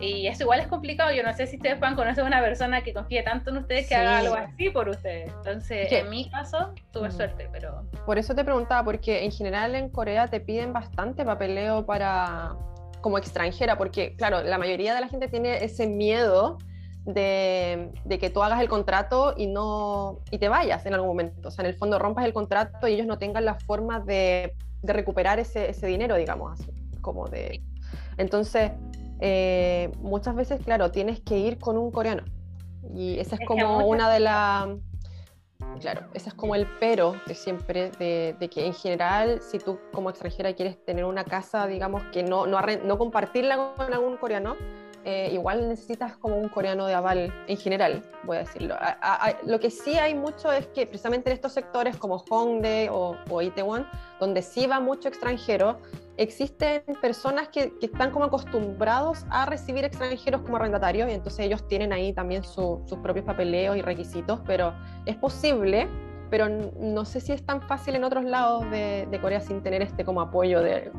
y 0.01 0.27
eso 0.27 0.43
igual 0.43 0.59
es 0.59 0.67
complicado. 0.67 1.11
Yo 1.11 1.23
no 1.23 1.33
sé 1.33 1.47
si 1.47 1.57
ustedes 1.57 1.77
puedan 1.77 1.95
conocer 1.95 2.23
a 2.23 2.27
una 2.27 2.41
persona 2.41 2.81
que 2.83 2.93
confíe 2.93 3.23
tanto 3.23 3.51
en 3.51 3.57
ustedes 3.57 3.87
que 3.87 3.95
haga 3.95 4.19
algo 4.19 4.35
así 4.35 4.69
por 4.69 4.89
ustedes. 4.89 5.31
Entonces, 5.37 5.91
en 5.91 6.09
mi 6.09 6.29
caso, 6.29 6.73
tuve 6.91 7.09
mm. 7.09 7.11
suerte, 7.11 7.49
pero... 7.51 7.83
Por 8.05 8.17
eso 8.17 8.35
te 8.35 8.43
preguntaba, 8.43 8.83
porque 8.83 9.23
en 9.23 9.31
general 9.31 9.75
en 9.75 9.89
Corea 9.89 10.27
te 10.27 10.39
piden 10.39 10.73
bastante 10.73 11.23
papeleo 11.23 11.85
para 11.85 12.55
como 13.01 13.17
extranjera, 13.17 13.77
porque 13.77 14.15
claro, 14.15 14.43
la 14.43 14.57
mayoría 14.57 14.93
de 14.93 15.01
la 15.01 15.07
gente 15.07 15.27
tiene 15.27 15.63
ese 15.63 15.87
miedo 15.87 16.59
de, 17.05 17.89
de, 18.05 18.19
que 18.19 18.29
tú 18.29 18.43
hagas 18.43 18.61
el 18.61 18.69
contrato 18.69 19.33
y 19.35 19.47
no 19.47 20.19
y 20.29 20.37
te 20.37 20.49
vayas 20.49 20.85
en 20.85 20.93
algún 20.93 21.09
momento. 21.09 21.47
O 21.47 21.51
sea, 21.51 21.63
en 21.63 21.69
el 21.71 21.75
fondo 21.75 21.97
rompas 21.97 22.25
el 22.25 22.33
contrato 22.33 22.87
y 22.87 22.93
ellos 22.93 23.07
no 23.07 23.17
tengan 23.17 23.43
la 23.43 23.55
forma 23.55 23.99
de, 23.99 24.55
de 24.81 24.93
recuperar 24.93 25.39
ese, 25.39 25.69
ese 25.69 25.87
dinero, 25.87 26.15
digamos, 26.15 26.59
así, 26.59 26.71
como 27.01 27.27
de... 27.27 27.61
Entonces, 28.17 28.71
eh, 29.21 29.91
muchas 29.99 30.35
veces, 30.35 30.59
claro, 30.65 30.91
tienes 30.91 31.19
que 31.21 31.37
ir 31.37 31.59
con 31.59 31.77
un 31.77 31.91
coreano. 31.91 32.23
Y 32.95 33.19
esa 33.19 33.35
es, 33.35 33.47
como 33.47 33.87
una 33.87 34.09
de 34.09 34.19
las... 34.19 34.67
Claro, 35.79 36.07
ese 36.15 36.29
es 36.29 36.35
como 36.35 36.55
el 36.55 36.67
pero 36.79 37.15
de 37.27 37.35
siempre, 37.35 37.91
de, 37.91 38.49
que 38.51 38.65
en 38.65 38.73
general, 38.73 39.39
si 39.41 39.59
tú 39.59 39.79
como 39.93 40.09
extranjera 40.09 40.53
quieres 40.53 40.83
tener 40.83 41.05
una 41.05 41.23
casa, 41.23 41.67
digamos, 41.67 42.03
que 42.11 42.23
no, 42.23 42.47
no, 42.47 42.59
no 42.83 42.97
compartirla 42.97 43.75
con 43.77 43.93
algún 43.93 44.17
coreano, 44.17 44.57
eh, 45.05 45.29
igual 45.33 45.69
necesitas 45.69 46.17
como 46.17 46.37
un 46.37 46.49
coreano 46.49 46.87
de 46.87 46.95
aval 46.95 47.33
en 47.47 47.57
general, 47.57 48.03
voy 48.23 48.37
a 48.37 48.39
decirlo. 48.41 48.75
lo 49.45 49.59
que 49.59 49.69
sí 49.69 49.97
hay 49.97 50.13
mucho 50.13 50.51
es 50.51 50.67
que 50.67 50.85
precisamente 50.85 51.29
en 51.29 51.35
estos 51.35 51.53
sectores 51.53 51.95
como 51.97 52.17
Hongdae 52.17 52.89
o, 52.89 53.15
o 53.29 53.41
Itaewon, 53.41 53.87
donde 54.19 54.41
sí 54.41 54.67
va 54.67 54.79
mucho 54.79 55.07
extranjero, 55.07 55.79
existen 56.21 56.83
personas 57.01 57.49
que, 57.49 57.73
que 57.79 57.87
están 57.87 58.11
como 58.11 58.25
acostumbrados 58.25 59.25
a 59.29 59.45
recibir 59.45 59.83
extranjeros 59.83 60.41
como 60.41 60.57
arrendatarios 60.57 61.09
y 61.09 61.13
entonces 61.13 61.45
ellos 61.45 61.67
tienen 61.67 61.91
ahí 61.93 62.13
también 62.13 62.43
sus 62.43 62.79
propios 63.01 63.25
papeleos 63.25 63.77
y 63.77 63.81
requisitos, 63.81 64.39
pero 64.45 64.73
es 65.05 65.15
posible 65.15 65.87
pero 66.29 66.47
no 66.47 67.03
sé 67.03 67.19
si 67.19 67.33
es 67.33 67.45
tan 67.45 67.61
fácil 67.61 67.95
en 67.95 68.05
otros 68.05 68.23
lados 68.23 68.63
de, 68.71 69.19
Corea 69.21 69.41
sin 69.41 69.61
tener 69.61 69.81
este 69.81 70.05
como 70.05 70.21
apoyo 70.21 70.61
de, 70.61 70.89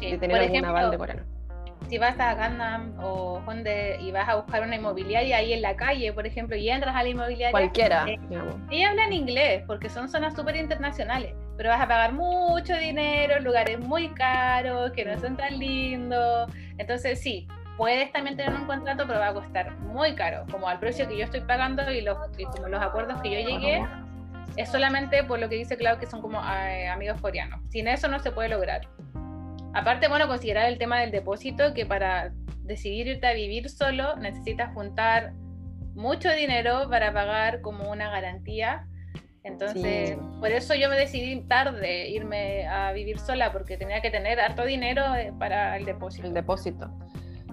de 0.00 0.16
tener 0.16 0.36
algún 0.36 0.64
aval 0.64 0.92
de 0.92 0.98
coreano 0.98 1.36
si 1.88 1.98
vas 1.98 2.18
a 2.18 2.34
Gangnam 2.34 2.94
o 3.00 3.40
donde 3.46 3.98
y 4.00 4.10
vas 4.10 4.28
a 4.28 4.36
buscar 4.36 4.62
una 4.62 4.76
inmobiliaria 4.76 5.38
ahí 5.38 5.52
en 5.52 5.62
la 5.62 5.76
calle, 5.76 6.12
por 6.12 6.26
ejemplo, 6.26 6.56
y 6.56 6.68
entras 6.68 6.94
a 6.94 7.02
la 7.02 7.08
inmobiliaria. 7.08 7.50
Cualquiera. 7.50 8.06
Eh, 8.08 8.18
y 8.70 8.82
hablan 8.82 9.12
inglés 9.12 9.62
porque 9.66 9.88
son 9.88 10.08
zonas 10.08 10.34
súper 10.34 10.56
internacionales, 10.56 11.34
pero 11.56 11.70
vas 11.70 11.80
a 11.80 11.88
pagar 11.88 12.12
mucho 12.12 12.76
dinero, 12.76 13.40
lugares 13.40 13.78
muy 13.78 14.08
caros, 14.10 14.92
que 14.92 15.04
no 15.04 15.18
son 15.18 15.36
tan 15.36 15.58
lindos. 15.58 16.50
Entonces, 16.78 17.20
sí, 17.20 17.48
puedes 17.76 18.12
también 18.12 18.36
tener 18.36 18.54
un 18.54 18.66
contrato, 18.66 19.04
pero 19.06 19.18
va 19.18 19.28
a 19.28 19.34
costar 19.34 19.76
muy 19.78 20.14
caro, 20.14 20.44
como 20.50 20.68
al 20.68 20.78
precio 20.78 21.08
que 21.08 21.16
yo 21.16 21.24
estoy 21.24 21.40
pagando 21.40 21.90
y 21.90 22.00
los, 22.00 22.16
como 22.52 22.68
los 22.68 22.82
acuerdos 22.82 23.20
que 23.22 23.30
yo 23.30 23.48
llegué. 23.48 23.86
Es 24.56 24.70
solamente 24.70 25.22
por 25.24 25.38
lo 25.38 25.48
que 25.48 25.56
dice 25.56 25.76
Clau 25.76 25.98
que 25.98 26.06
son 26.06 26.22
como 26.22 26.40
eh, 26.40 26.88
amigos 26.88 27.20
coreanos. 27.20 27.60
Sin 27.68 27.88
eso 27.88 28.08
no 28.08 28.18
se 28.20 28.30
puede 28.30 28.48
lograr. 28.48 28.88
Aparte, 29.74 30.08
bueno, 30.08 30.26
considerar 30.26 30.66
el 30.66 30.78
tema 30.78 31.00
del 31.00 31.10
depósito, 31.10 31.74
que 31.74 31.84
para 31.84 32.32
decidir 32.62 33.06
irte 33.06 33.26
a 33.26 33.34
vivir 33.34 33.68
solo 33.68 34.16
necesitas 34.16 34.72
juntar 34.72 35.34
mucho 35.94 36.30
dinero 36.30 36.88
para 36.88 37.12
pagar 37.12 37.60
como 37.60 37.90
una 37.90 38.10
garantía. 38.10 38.86
Entonces, 39.46 40.18
por 40.40 40.50
eso 40.50 40.74
yo 40.74 40.90
me 40.90 40.96
decidí 40.96 41.40
tarde 41.42 42.08
irme 42.08 42.66
a 42.66 42.92
vivir 42.92 43.18
sola, 43.18 43.52
porque 43.52 43.76
tenía 43.76 44.02
que 44.02 44.10
tener 44.10 44.40
harto 44.40 44.64
dinero 44.64 45.02
eh, 45.14 45.32
para 45.38 45.76
el 45.76 45.84
depósito. 45.84 46.26
El 46.26 46.34
depósito. 46.34 46.90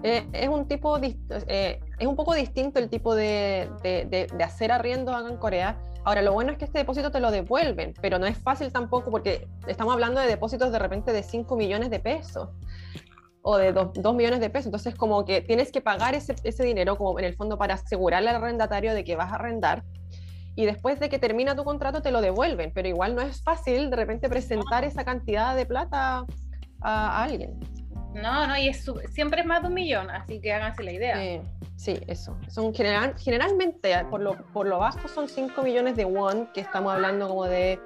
Eh, 0.04 0.26
es 0.34 0.50
un 0.50 0.68
tipo, 0.68 0.98
eh, 1.00 1.80
es 2.00 2.08
un 2.08 2.16
poco 2.16 2.34
distinto 2.34 2.80
el 2.80 2.90
tipo 2.90 3.16
de, 3.16 3.70
de, 3.84 4.28
de 4.28 4.44
hacer 4.44 4.72
arriendo 4.72 5.16
acá 5.16 5.30
en 5.30 5.38
Corea 5.38 5.78
Ahora, 6.06 6.22
lo 6.22 6.34
bueno 6.34 6.52
es 6.52 6.58
que 6.58 6.66
este 6.66 6.80
depósito 6.80 7.12
te 7.12 7.22
lo 7.22 7.32
devuelven, 7.32 7.94
pero 8.02 8.20
no 8.20 8.26
es 8.26 8.38
fácil 8.38 8.72
tampoco 8.72 9.10
porque 9.10 9.48
estamos 9.68 9.94
hablando 9.94 10.20
de 10.20 10.28
depósitos 10.28 10.72
de 10.72 10.80
repente 10.80 11.14
de 11.14 11.24
5 11.24 11.56
millones 11.56 11.90
de 11.90 12.00
pesos 12.00 12.50
o 13.42 13.58
de 13.58 13.72
2, 13.72 14.14
millones 14.14 14.42
de 14.42 14.50
pesos. 14.50 14.68
Entonces, 14.68 14.96
como 14.96 15.24
que 15.24 15.42
tienes 15.42 15.72
que 15.72 15.80
pagar 15.80 16.14
ese, 16.14 16.36
ese 16.44 16.64
dinero 16.64 16.98
como 16.98 17.18
en 17.20 17.26
el 17.26 17.36
fondo 17.36 17.58
para 17.58 17.76
asegurarle 17.76 18.30
al 18.30 18.38
arrendatario 18.38 18.94
de 18.94 19.06
que 19.06 19.16
vas 19.16 19.32
a 19.32 19.36
arrendar 19.36 19.84
y 20.56 20.66
después 20.66 21.00
de 21.00 21.10
que 21.10 21.20
termina 21.20 21.56
tu 21.56 21.64
contrato 21.64 22.02
te 22.02 22.12
lo 22.12 22.22
devuelven, 22.22 22.72
pero 22.74 22.88
igual 22.88 23.16
no 23.16 23.22
es 23.22 23.42
fácil 23.44 23.90
de 23.90 23.96
repente 23.96 24.30
presentar 24.30 24.84
esa 24.84 25.04
cantidad 25.04 25.56
de 25.56 25.66
plata 25.66 26.26
a, 26.82 27.24
alguien. 27.24 27.60
No, 28.14 28.46
no, 28.46 28.58
y 28.58 28.68
es, 28.68 28.90
siempre 29.10 29.42
es 29.42 29.48
más 29.48 29.62
de 29.64 29.70
un 29.70 29.74
millón, 29.74 30.10
así 30.12 30.40
que 30.40 30.54
háganse 30.54 30.84
la 30.84 30.92
idea. 30.92 31.42
Sí, 31.76 32.00
eso. 32.08 32.38
Son 32.50 32.74
general, 32.74 33.16
generalmente, 33.18 33.94
por 34.10 34.22
lo, 34.22 34.38
por 34.54 34.68
lo 34.68 34.78
bajo, 34.78 35.08
son 35.08 35.28
5 35.28 35.64
millones 35.64 35.96
de 35.96 36.06
won, 36.06 36.48
que 36.54 36.62
estamos 36.62 36.94
hablando 36.94 37.28
como 37.28 37.46
de 37.46 37.80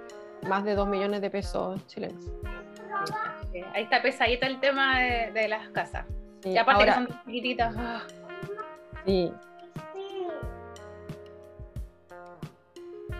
más 0.48 0.66
de 0.66 0.76
2 0.76 0.88
millones 0.90 1.22
de 1.22 1.30
pesos 1.30 1.86
chilenos. 1.88 2.22
Ahí 3.74 3.84
está 3.84 4.02
pesadito 4.02 4.46
el 4.46 4.60
tema 4.60 5.00
de, 5.00 5.48
las 5.48 5.70
casas. 5.70 6.06
y 6.44 6.58
aparte 6.58 6.86
que 6.86 6.94
son 6.94 7.08
chiquititas. 7.26 7.76
Ah. 7.78 8.02
Sí. 9.06 9.32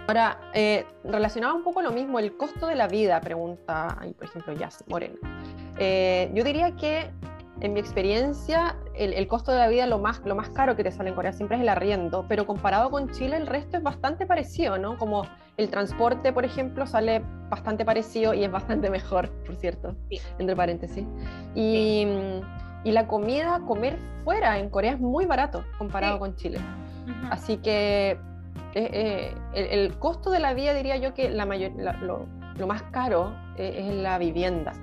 Ahora, 0.08 0.40
eh, 0.54 0.86
relacionado 1.04 1.54
un 1.56 1.64
poco 1.64 1.82
lo 1.82 1.92
mismo, 1.92 2.18
el 2.18 2.38
costo 2.38 2.68
de 2.68 2.76
la 2.76 2.88
vida, 2.88 3.20
pregunta, 3.20 3.98
ahí, 4.00 4.14
por 4.14 4.26
ejemplo, 4.26 4.54
Jazz 4.54 4.82
Moreno. 4.88 5.18
Eh, 5.78 6.32
yo 6.34 6.46
diría 6.46 6.78
que 6.78 7.12
en 7.60 7.74
mi 7.74 7.82
experiencia, 7.82 8.78
el, 8.96 9.28
costo 9.28 9.52
de 9.52 9.58
la 9.58 9.68
vida, 9.68 9.86
lo 9.86 10.00
más, 10.00 10.22
lo 10.24 10.34
más 10.34 10.50
caro 10.50 10.78
que 10.78 10.84
te 10.84 10.92
sale 10.92 11.10
en 11.10 11.16
Corea 11.16 11.34
siempre 11.34 11.58
es 11.58 11.64
el 11.64 11.68
arriendo, 11.68 12.26
pero 12.30 12.48
comparado 12.48 12.90
con 12.90 13.12
Chile, 13.12 13.36
el 13.36 13.48
resto 13.48 13.76
es 13.76 13.84
bastante 13.84 14.26
parecido, 14.26 14.78
¿no? 14.78 14.98
Como 14.98 15.24
el 15.58 15.70
transporte, 15.70 16.32
por 16.32 16.46
ejemplo, 16.46 16.88
sale 16.88 17.22
bastante 17.50 17.84
parecido 17.84 18.34
y 18.34 18.46
es 18.46 18.52
bastante 18.52 18.90
mejor, 18.92 19.30
por 19.46 19.58
cierto, 19.58 19.94
entre 20.40 20.56
paréntesis. 20.56 21.06
Y, 21.54 22.08
y, 22.86 22.92
la 22.92 23.08
comida, 23.08 23.60
comer 23.68 23.98
fuera 24.24 24.58
en 24.58 24.70
Corea 24.70 24.94
es 24.94 25.00
muy 25.02 25.26
barato 25.26 25.66
comparado 25.78 26.18
con 26.18 26.34
Chile. 26.38 26.60
Así 27.30 27.58
que 27.58 28.18
eh, 28.74 29.34
eh, 29.54 29.68
el, 29.72 29.98
costo 29.98 30.30
de 30.30 30.40
la 30.40 30.54
vida, 30.54 30.74
diría 30.74 30.98
yo 30.98 31.14
que 31.14 31.30
la 31.30 31.46
mayor, 31.46 31.72
lo, 32.02 32.28
lo, 32.58 32.68
más 32.68 32.84
caro 32.84 33.36
eh, 33.58 33.86
es 33.88 33.94
la 33.96 34.18
vivienda. 34.18 34.74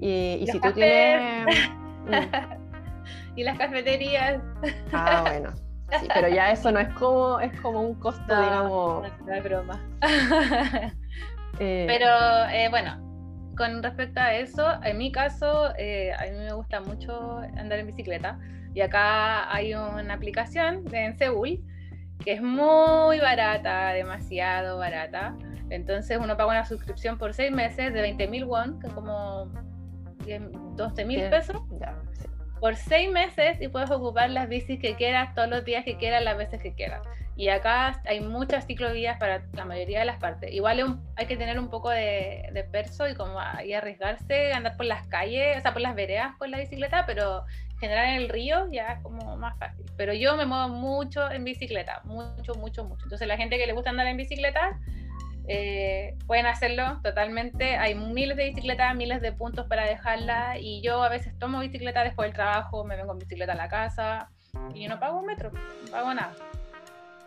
Y, 0.00 0.46
si 0.50 0.60
tú 0.60 0.72
tienes... 0.72 1.46
y 3.36 3.44
las 3.44 3.58
cafeterías. 3.58 4.40
Ah, 4.92 5.22
bueno. 5.22 5.52
pero 6.14 6.28
ya 6.28 6.50
eso 6.50 6.72
no 6.72 6.80
es 6.80 6.88
como, 6.94 7.40
es 7.40 7.58
como 7.60 7.82
un 7.82 7.94
costo, 7.94 8.22
digamos. 8.26 9.08
No, 9.24 9.32
es 9.32 9.44
broma. 9.44 9.80
Eh, 11.60 11.86
pero 11.88 12.06
eh, 12.52 12.68
bueno, 12.68 13.50
con 13.56 13.82
respecto 13.82 14.20
a 14.20 14.32
eso, 14.32 14.80
en 14.84 14.96
mi 14.96 15.10
caso, 15.10 15.74
eh, 15.76 16.12
a 16.12 16.22
mí 16.26 16.36
me 16.36 16.52
gusta 16.52 16.80
mucho 16.80 17.38
andar 17.56 17.80
en 17.80 17.86
bicicleta. 17.88 18.38
Y 18.74 18.80
acá 18.80 19.52
hay 19.52 19.74
una 19.74 20.14
aplicación 20.14 20.84
en 20.92 21.18
Seúl 21.18 21.58
que 22.24 22.32
es 22.32 22.42
muy 22.42 23.18
barata, 23.20 23.92
demasiado 23.92 24.78
barata. 24.78 25.36
Entonces 25.70 26.18
uno 26.20 26.36
paga 26.36 26.50
una 26.50 26.64
suscripción 26.64 27.18
por 27.18 27.34
seis 27.34 27.52
meses 27.52 27.92
de 27.92 28.16
20.000 28.16 28.46
won, 28.46 28.80
que 28.80 28.86
es 28.86 28.92
como 28.92 29.50
12 30.76 31.04
mil 31.04 31.28
pesos. 31.30 31.56
por 32.60 32.74
seis 32.76 33.10
meses 33.10 33.60
y 33.60 33.68
puedes 33.68 33.90
ocupar 33.90 34.30
las 34.30 34.48
bicis 34.48 34.80
que 34.80 34.94
quieras, 34.96 35.34
todos 35.34 35.48
los 35.48 35.64
días 35.64 35.84
que 35.84 35.96
quieras, 35.96 36.22
las 36.24 36.36
veces 36.36 36.60
que 36.60 36.74
quieras. 36.74 37.02
Y 37.36 37.50
acá 37.50 38.02
hay 38.04 38.20
muchas 38.20 38.66
ciclovías 38.66 39.16
para 39.18 39.44
la 39.52 39.64
mayoría 39.64 40.00
de 40.00 40.04
las 40.06 40.18
partes. 40.18 40.52
Igual 40.52 41.00
hay 41.14 41.26
que 41.26 41.36
tener 41.36 41.56
un 41.60 41.70
poco 41.70 41.88
de, 41.90 42.48
de 42.52 42.64
perso 42.64 43.08
y 43.08 43.14
como 43.14 43.38
ahí 43.38 43.74
arriesgarse, 43.74 44.52
andar 44.52 44.76
por 44.76 44.86
las 44.86 45.06
calles, 45.06 45.56
o 45.56 45.60
sea, 45.60 45.72
por 45.72 45.80
las 45.80 45.94
veredas 45.94 46.34
con 46.36 46.50
la 46.50 46.58
bicicleta, 46.58 47.06
pero 47.06 47.44
general 47.78 48.08
en 48.08 48.22
el 48.22 48.28
río 48.28 48.68
ya 48.70 48.94
es 48.94 49.02
como 49.02 49.36
más 49.36 49.58
fácil. 49.58 49.84
Pero 49.96 50.12
yo 50.12 50.36
me 50.36 50.46
muevo 50.46 50.68
mucho 50.68 51.30
en 51.30 51.44
bicicleta, 51.44 52.02
mucho, 52.04 52.54
mucho, 52.54 52.84
mucho. 52.84 53.04
Entonces 53.04 53.26
la 53.26 53.36
gente 53.36 53.58
que 53.58 53.66
le 53.66 53.72
gusta 53.72 53.90
andar 53.90 54.06
en 54.06 54.16
bicicleta, 54.16 54.78
eh, 55.50 56.14
pueden 56.26 56.46
hacerlo 56.46 57.00
totalmente. 57.02 57.76
Hay 57.76 57.94
miles 57.94 58.36
de 58.36 58.44
bicicletas, 58.44 58.94
miles 58.94 59.22
de 59.22 59.32
puntos 59.32 59.66
para 59.66 59.86
dejarla 59.86 60.58
y 60.58 60.82
yo 60.82 61.02
a 61.02 61.08
veces 61.08 61.38
tomo 61.38 61.60
bicicleta 61.60 62.04
después 62.04 62.28
del 62.28 62.34
trabajo, 62.34 62.84
me 62.84 62.96
vengo 62.96 63.12
en 63.12 63.18
bicicleta 63.18 63.52
a 63.52 63.56
la 63.56 63.68
casa 63.68 64.30
y 64.74 64.82
yo 64.82 64.88
no 64.90 65.00
pago 65.00 65.18
un 65.20 65.26
metro, 65.26 65.50
no 65.50 65.90
pago 65.90 66.12
nada. 66.12 66.34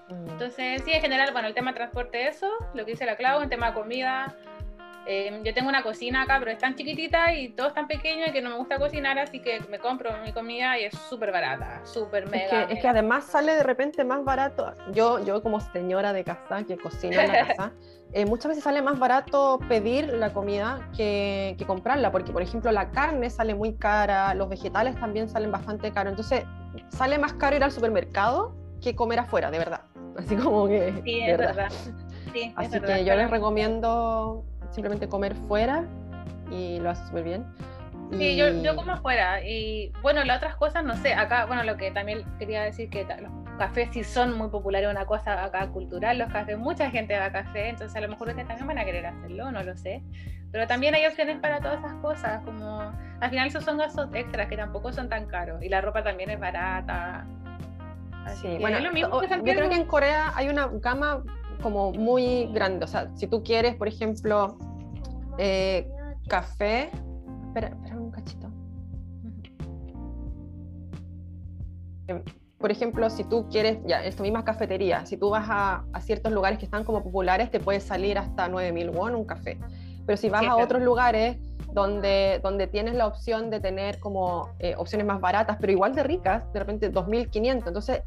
Mm. 0.09 0.29
Entonces, 0.29 0.83
sí, 0.85 0.91
en 0.91 1.01
general, 1.01 1.31
bueno, 1.31 1.47
el 1.47 1.55
tema 1.55 1.71
de 1.71 1.77
transporte, 1.77 2.27
eso, 2.27 2.49
lo 2.75 2.85
que 2.85 2.91
dice 2.91 3.05
la 3.05 3.15
Clau, 3.15 3.41
el 3.41 3.49
tema 3.49 3.67
de 3.67 3.73
comida. 3.73 4.35
Eh, 5.05 5.41
yo 5.43 5.53
tengo 5.53 5.67
una 5.67 5.81
cocina 5.81 6.23
acá, 6.23 6.37
pero 6.39 6.51
es 6.51 6.59
tan 6.59 6.75
chiquitita 6.75 7.33
y 7.33 7.49
todo 7.49 7.67
es 7.67 7.73
tan 7.73 7.87
pequeño 7.87 8.31
que 8.31 8.41
no 8.41 8.51
me 8.51 8.57
gusta 8.57 8.77
cocinar, 8.77 9.17
así 9.17 9.39
que 9.39 9.59
me 9.69 9.79
compro 9.79 10.11
mi 10.23 10.31
comida 10.31 10.77
y 10.77 10.83
es 10.85 10.93
súper 11.09 11.31
barata, 11.31 11.81
súper 11.83 12.29
mega. 12.29 12.61
Es 12.61 12.67
que, 12.67 12.73
es 12.73 12.79
que 12.81 12.87
además 12.87 13.25
sale 13.25 13.53
de 13.53 13.63
repente 13.63 14.03
más 14.03 14.23
barato. 14.23 14.73
Yo, 14.93 15.23
yo 15.23 15.41
como 15.41 15.59
señora 15.59 16.13
de 16.13 16.23
casa 16.23 16.63
que 16.67 16.77
cocina 16.77 17.23
en 17.23 17.31
la 17.31 17.47
casa, 17.47 17.71
eh, 18.13 18.25
muchas 18.25 18.49
veces 18.49 18.63
sale 18.63 18.81
más 18.81 18.99
barato 18.99 19.59
pedir 19.67 20.07
la 20.07 20.33
comida 20.33 20.87
que, 20.95 21.55
que, 21.57 21.65
comprarla, 21.65 22.11
porque 22.11 22.31
por 22.31 22.41
ejemplo 22.41 22.71
la 22.71 22.91
carne 22.91 23.29
sale 23.29 23.55
muy 23.55 23.73
cara, 23.73 24.33
los 24.35 24.49
vegetales 24.49 24.99
también 24.99 25.29
salen 25.29 25.51
bastante 25.51 25.91
caros, 25.91 26.11
entonces 26.11 26.43
sale 26.89 27.17
más 27.17 27.33
caro 27.33 27.55
ir 27.55 27.63
al 27.63 27.71
supermercado 27.71 28.55
que 28.81 28.95
comer 28.95 29.19
afuera, 29.19 29.49
de 29.49 29.57
verdad. 29.57 29.81
Así 30.17 30.35
como 30.35 30.67
que... 30.67 30.93
Sí, 31.03 31.21
es 31.21 31.37
verdad. 31.37 31.71
Sí, 32.33 32.53
Así 32.55 32.79
que 32.79 33.03
yo 33.03 33.15
les 33.15 33.29
recomiendo 33.29 34.45
simplemente 34.71 35.07
comer 35.07 35.35
fuera 35.47 35.85
y 36.49 36.79
lo 36.79 36.89
hace 36.89 37.05
súper 37.07 37.23
bien. 37.23 37.45
Sí, 38.17 38.35
yo, 38.35 38.49
yo 38.61 38.75
como 38.75 38.91
afuera. 38.91 39.41
Y 39.43 39.91
bueno, 40.01 40.23
las 40.23 40.37
otras 40.37 40.55
cosas, 40.55 40.83
no 40.83 40.95
sé, 40.97 41.13
acá, 41.13 41.45
bueno, 41.45 41.63
lo 41.63 41.77
que 41.77 41.91
también 41.91 42.25
quería 42.37 42.63
decir 42.63 42.89
que 42.89 43.05
los 43.05 43.31
cafés 43.57 43.89
sí 43.93 44.03
son 44.03 44.37
muy 44.37 44.49
populares, 44.49 44.89
una 44.89 45.05
cosa 45.05 45.43
acá 45.43 45.67
cultural, 45.67 46.17
los 46.17 46.31
cafés, 46.31 46.57
mucha 46.57 46.89
gente 46.89 47.17
va 47.17 47.25
a 47.25 47.31
café, 47.31 47.69
entonces 47.69 47.95
a 47.95 48.01
lo 48.01 48.09
mejor 48.09 48.29
ustedes 48.29 48.47
también 48.47 48.67
van 48.67 48.79
a 48.79 48.85
querer 48.85 49.05
hacerlo, 49.05 49.51
no 49.51 49.63
lo 49.63 49.77
sé. 49.77 50.03
Pero 50.51 50.67
también 50.67 50.93
hay 50.93 51.05
opciones 51.05 51.39
para 51.39 51.61
todas 51.61 51.79
esas 51.79 51.93
cosas, 52.01 52.41
como 52.43 52.91
al 53.21 53.29
final 53.29 53.47
esos 53.47 53.63
son 53.63 53.77
gastos 53.77 54.09
extras 54.13 54.47
que 54.47 54.57
tampoco 54.57 54.91
son 54.91 55.07
tan 55.07 55.27
caros 55.27 55.63
y 55.63 55.69
la 55.69 55.79
ropa 55.79 56.03
también 56.03 56.29
es 56.31 56.39
barata. 56.39 57.25
sí, 58.41 58.57
bueno, 58.59 58.79
lo 58.81 58.91
mismo 58.91 59.21
yo 59.21 59.41
creo 59.41 59.69
que 59.69 59.75
en 59.75 59.85
Corea 59.85 60.33
hay 60.35 60.49
una 60.49 60.67
gama 60.67 61.23
como 61.61 61.91
muy 61.91 62.47
grande, 62.53 62.85
o 62.85 62.87
sea, 62.87 63.09
si 63.15 63.27
tú 63.27 63.43
quieres, 63.43 63.75
por 63.75 63.87
ejemplo, 63.87 64.57
eh, 65.37 65.89
café, 66.27 66.91
espera, 67.47 67.69
espera 67.69 67.97
un 67.97 68.11
cachito. 68.11 68.51
por 72.57 72.71
ejemplo, 72.71 73.09
si 73.09 73.23
tú 73.23 73.47
quieres, 73.49 73.79
ya, 73.87 74.03
esta 74.03 74.21
misma 74.21 74.45
cafetería, 74.45 75.05
si 75.05 75.17
tú 75.17 75.29
vas 75.29 75.47
a, 75.49 75.83
a, 75.93 76.01
ciertos 76.01 76.31
lugares 76.31 76.59
que 76.59 76.65
están 76.65 76.83
como 76.83 77.01
populares, 77.03 77.49
te 77.49 77.59
puede 77.59 77.79
salir 77.79 78.19
hasta 78.19 78.47
9000 78.47 78.89
won 78.91 79.15
un 79.15 79.25
café. 79.25 79.57
Pero 80.05 80.17
si 80.17 80.29
vas 80.29 80.45
a 80.45 80.55
otros 80.55 80.81
lugares 80.81 81.37
donde, 81.73 82.39
donde 82.43 82.67
tienes 82.67 82.95
la 82.95 83.07
opción 83.07 83.49
de 83.49 83.59
tener 83.59 83.99
como 83.99 84.49
eh, 84.59 84.75
opciones 84.77 85.07
más 85.07 85.21
baratas, 85.21 85.57
pero 85.59 85.71
igual 85.71 85.95
de 85.95 86.03
ricas, 86.03 86.51
de 86.53 86.59
repente 86.59 86.89
2500, 86.89 87.67
entonces 87.67 88.01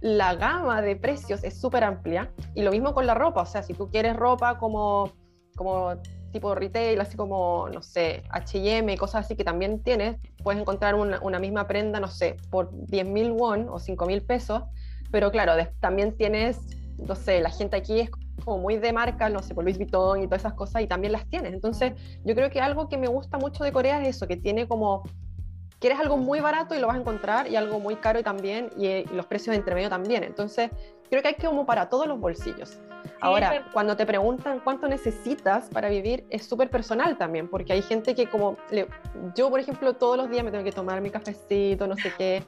la 0.00 0.34
gama 0.34 0.82
de 0.82 0.96
precios 0.96 1.42
es 1.44 1.60
súper 1.60 1.84
amplia. 1.84 2.32
Y 2.54 2.62
lo 2.62 2.70
mismo 2.70 2.94
con 2.94 3.06
la 3.06 3.14
ropa, 3.14 3.42
o 3.42 3.46
sea, 3.46 3.62
si 3.62 3.74
tú 3.74 3.90
quieres 3.90 4.16
ropa 4.16 4.58
como, 4.58 5.12
como 5.56 5.96
tipo 6.32 6.54
retail, 6.54 7.00
así 7.00 7.16
como, 7.16 7.68
no 7.72 7.82
sé, 7.82 8.22
HM, 8.30 8.96
cosas 8.96 9.24
así 9.24 9.36
que 9.36 9.44
también 9.44 9.82
tienes, 9.82 10.16
puedes 10.42 10.60
encontrar 10.60 10.94
una, 10.94 11.38
misma 11.38 11.66
prenda, 11.66 11.98
no 11.98 12.08
sé, 12.08 12.36
por 12.50 12.70
10.000 12.72 13.32
won 13.32 13.68
o 13.68 13.78
5.000 13.78 14.26
pesos, 14.26 14.62
pero 15.10 15.30
claro, 15.30 15.52
también 15.80 16.16
tienes, 16.16 16.58
no 16.98 17.14
sé, 17.14 17.40
la 17.40 17.50
gente 17.50 17.76
aquí 17.76 18.00
es 18.00 18.10
como 18.44 18.58
muy 18.58 18.76
de 18.76 18.92
marca, 18.92 19.30
no 19.30 19.42
sé, 19.42 19.54
por 19.54 19.64
Louis 19.64 19.78
Vuitton 19.78 20.22
y 20.22 20.26
todas 20.26 20.42
esas 20.42 20.52
cosas, 20.52 20.82
y 20.82 20.86
también 20.86 21.12
las 21.12 21.26
tienes. 21.26 21.54
Entonces, 21.54 21.94
yo 22.24 22.34
creo 22.34 22.50
que 22.50 22.60
algo 22.60 22.88
que 22.88 22.98
me 22.98 23.08
gusta 23.08 23.38
mucho 23.38 23.64
de 23.64 23.72
Corea 23.72 24.02
es 24.02 24.16
eso, 24.16 24.26
que 24.26 24.36
tiene 24.36 24.68
como 24.68 25.04
quieres 25.86 26.00
algo 26.00 26.16
muy 26.16 26.40
barato 26.40 26.74
y 26.74 26.80
lo 26.80 26.88
vas 26.88 26.96
a 26.96 26.98
encontrar 26.98 27.46
y 27.48 27.54
algo 27.54 27.78
muy 27.78 27.94
caro 27.94 28.18
y 28.18 28.24
también 28.24 28.70
y, 28.76 29.04
los 29.14 29.24
precios 29.26 29.54
entre 29.54 29.72
medio 29.72 29.88
también. 29.88 30.24
Entonces, 30.24 30.68
creo 31.08 31.22
que 31.22 31.28
hay 31.28 31.34
que 31.34 31.46
como 31.46 31.64
para 31.64 31.88
todos 31.88 32.08
los 32.08 32.18
bolsillos. 32.18 32.80
Ahora, 33.20 33.66
cuando 33.72 33.96
te 33.96 34.04
preguntan 34.04 34.60
cuánto 34.64 34.88
necesitas 34.88 35.68
para 35.68 35.88
vivir, 35.88 36.26
es 36.28 36.44
súper 36.44 36.70
personal 36.70 37.16
también, 37.16 37.48
porque 37.48 37.72
hay 37.72 37.82
gente 37.82 38.16
que 38.16 38.26
como, 38.28 38.56
yo 39.36 39.48
por 39.48 39.60
ejemplo, 39.60 39.94
todos 39.94 40.16
los 40.16 40.28
días 40.28 40.42
me 40.42 40.50
tengo 40.50 40.64
que 40.64 40.72
tomar 40.72 41.00
mi 41.00 41.10
cafecito, 41.10 41.86
no 41.86 41.94
sé 41.94 42.12
qué, 42.18 42.42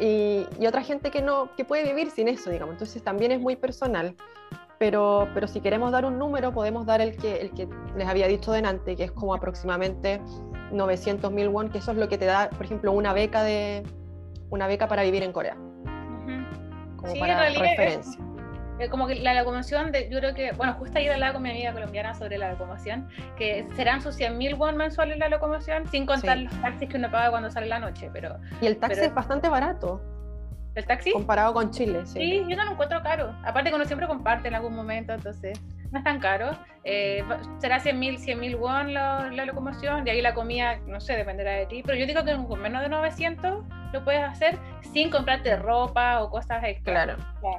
y, 0.00 0.44
y, 0.58 0.66
otra 0.66 0.82
gente 0.82 1.12
que 1.12 1.22
no, 1.22 1.54
que 1.56 1.64
puede 1.64 1.84
vivir 1.84 2.10
sin 2.10 2.26
eso, 2.26 2.50
digamos. 2.50 2.72
Entonces 2.72 3.00
también 3.00 3.30
es 3.30 3.40
muy 3.40 3.54
personal. 3.54 4.16
Pero, 4.78 5.28
pero 5.32 5.48
si 5.48 5.60
queremos 5.60 5.90
dar 5.90 6.04
un 6.04 6.18
número, 6.18 6.52
podemos 6.52 6.84
dar 6.84 7.00
el 7.00 7.16
que, 7.16 7.36
el 7.36 7.50
que 7.52 7.66
les 7.96 8.06
había 8.06 8.26
dicho 8.26 8.52
delante, 8.52 8.94
que 8.94 9.04
es 9.04 9.12
como 9.12 9.34
aproximadamente 9.34 10.20
900 10.72 11.32
mil 11.32 11.48
won, 11.48 11.70
que 11.70 11.78
eso 11.78 11.92
es 11.92 11.98
lo 11.98 12.08
que 12.08 12.18
te 12.18 12.24
da, 12.24 12.50
por 12.50 12.64
ejemplo, 12.64 12.92
una 12.92 13.12
beca 13.12 13.42
de 13.42 13.82
una 14.50 14.66
beca 14.66 14.88
para 14.88 15.02
vivir 15.02 15.22
en 15.22 15.32
Corea. 15.32 15.56
Como 16.96 17.20
para 17.20 17.48
referencia. 17.50 18.20
como 18.90 19.06
que 19.06 19.16
la 19.16 19.34
locomoción, 19.34 19.92
de, 19.92 20.08
yo 20.10 20.18
creo 20.18 20.34
que, 20.34 20.52
bueno, 20.52 20.74
justo 20.74 20.98
ayer 20.98 21.12
hablaba 21.12 21.34
con 21.34 21.42
mi 21.42 21.50
amiga 21.50 21.72
colombiana 21.72 22.14
sobre 22.14 22.38
la 22.38 22.52
locomoción, 22.52 23.08
que 23.36 23.66
serán 23.76 24.00
sus 24.00 24.14
100 24.16 24.36
mil 24.38 24.54
won 24.54 24.76
mensuales 24.76 25.18
la 25.18 25.28
locomoción, 25.28 25.86
sin 25.88 26.06
contar 26.06 26.38
los 26.38 26.60
taxis 26.60 26.88
que 26.88 26.96
uno 26.96 27.10
paga 27.10 27.30
cuando 27.30 27.50
sale 27.50 27.66
la 27.66 27.78
noche. 27.78 28.10
pero 28.12 28.36
Y 28.60 28.66
el 28.66 28.78
taxi 28.78 29.00
es 29.00 29.14
bastante 29.14 29.48
barato. 29.48 30.00
¿El 30.74 30.84
taxi? 30.84 31.10
Comparado 31.12 31.54
con 31.54 31.70
Chile, 31.70 32.04
sí. 32.04 32.18
Sí, 32.18 32.44
yo 32.48 32.56
no 32.56 32.66
lo 32.66 32.72
encuentro 32.72 33.02
caro. 33.02 33.34
Aparte 33.44 33.70
que 33.70 33.76
uno 33.76 33.86
siempre 33.86 34.06
comparte 34.06 34.48
en 34.48 34.54
algún 34.54 34.74
momento, 34.74 35.14
entonces 35.14 35.58
no 35.90 35.98
es 35.98 36.04
tan 36.04 36.20
caro. 36.20 36.50
Eh, 36.84 37.24
será 37.58 37.80
100 37.80 37.98
mil 37.98 38.18
100 38.18 38.38
mil 38.38 38.54
won 38.56 38.94
la, 38.94 39.28
la, 39.32 39.44
locomoción, 39.44 40.04
de 40.04 40.12
ahí 40.12 40.20
la 40.20 40.34
comida, 40.34 40.78
no 40.86 41.00
sé, 41.00 41.16
dependerá 41.16 41.52
de 41.52 41.66
ti. 41.66 41.82
Pero 41.84 41.98
yo 41.98 42.06
digo 42.06 42.24
que 42.24 42.36
con 42.46 42.60
menos 42.60 42.82
de 42.82 42.88
900 42.88 43.64
lo 43.92 44.04
puedes 44.04 44.22
hacer 44.22 44.58
sin 44.92 45.10
comprarte 45.10 45.56
ropa 45.56 46.22
o 46.22 46.30
cosas 46.30 46.62
extra. 46.64 47.04
Claro. 47.04 47.16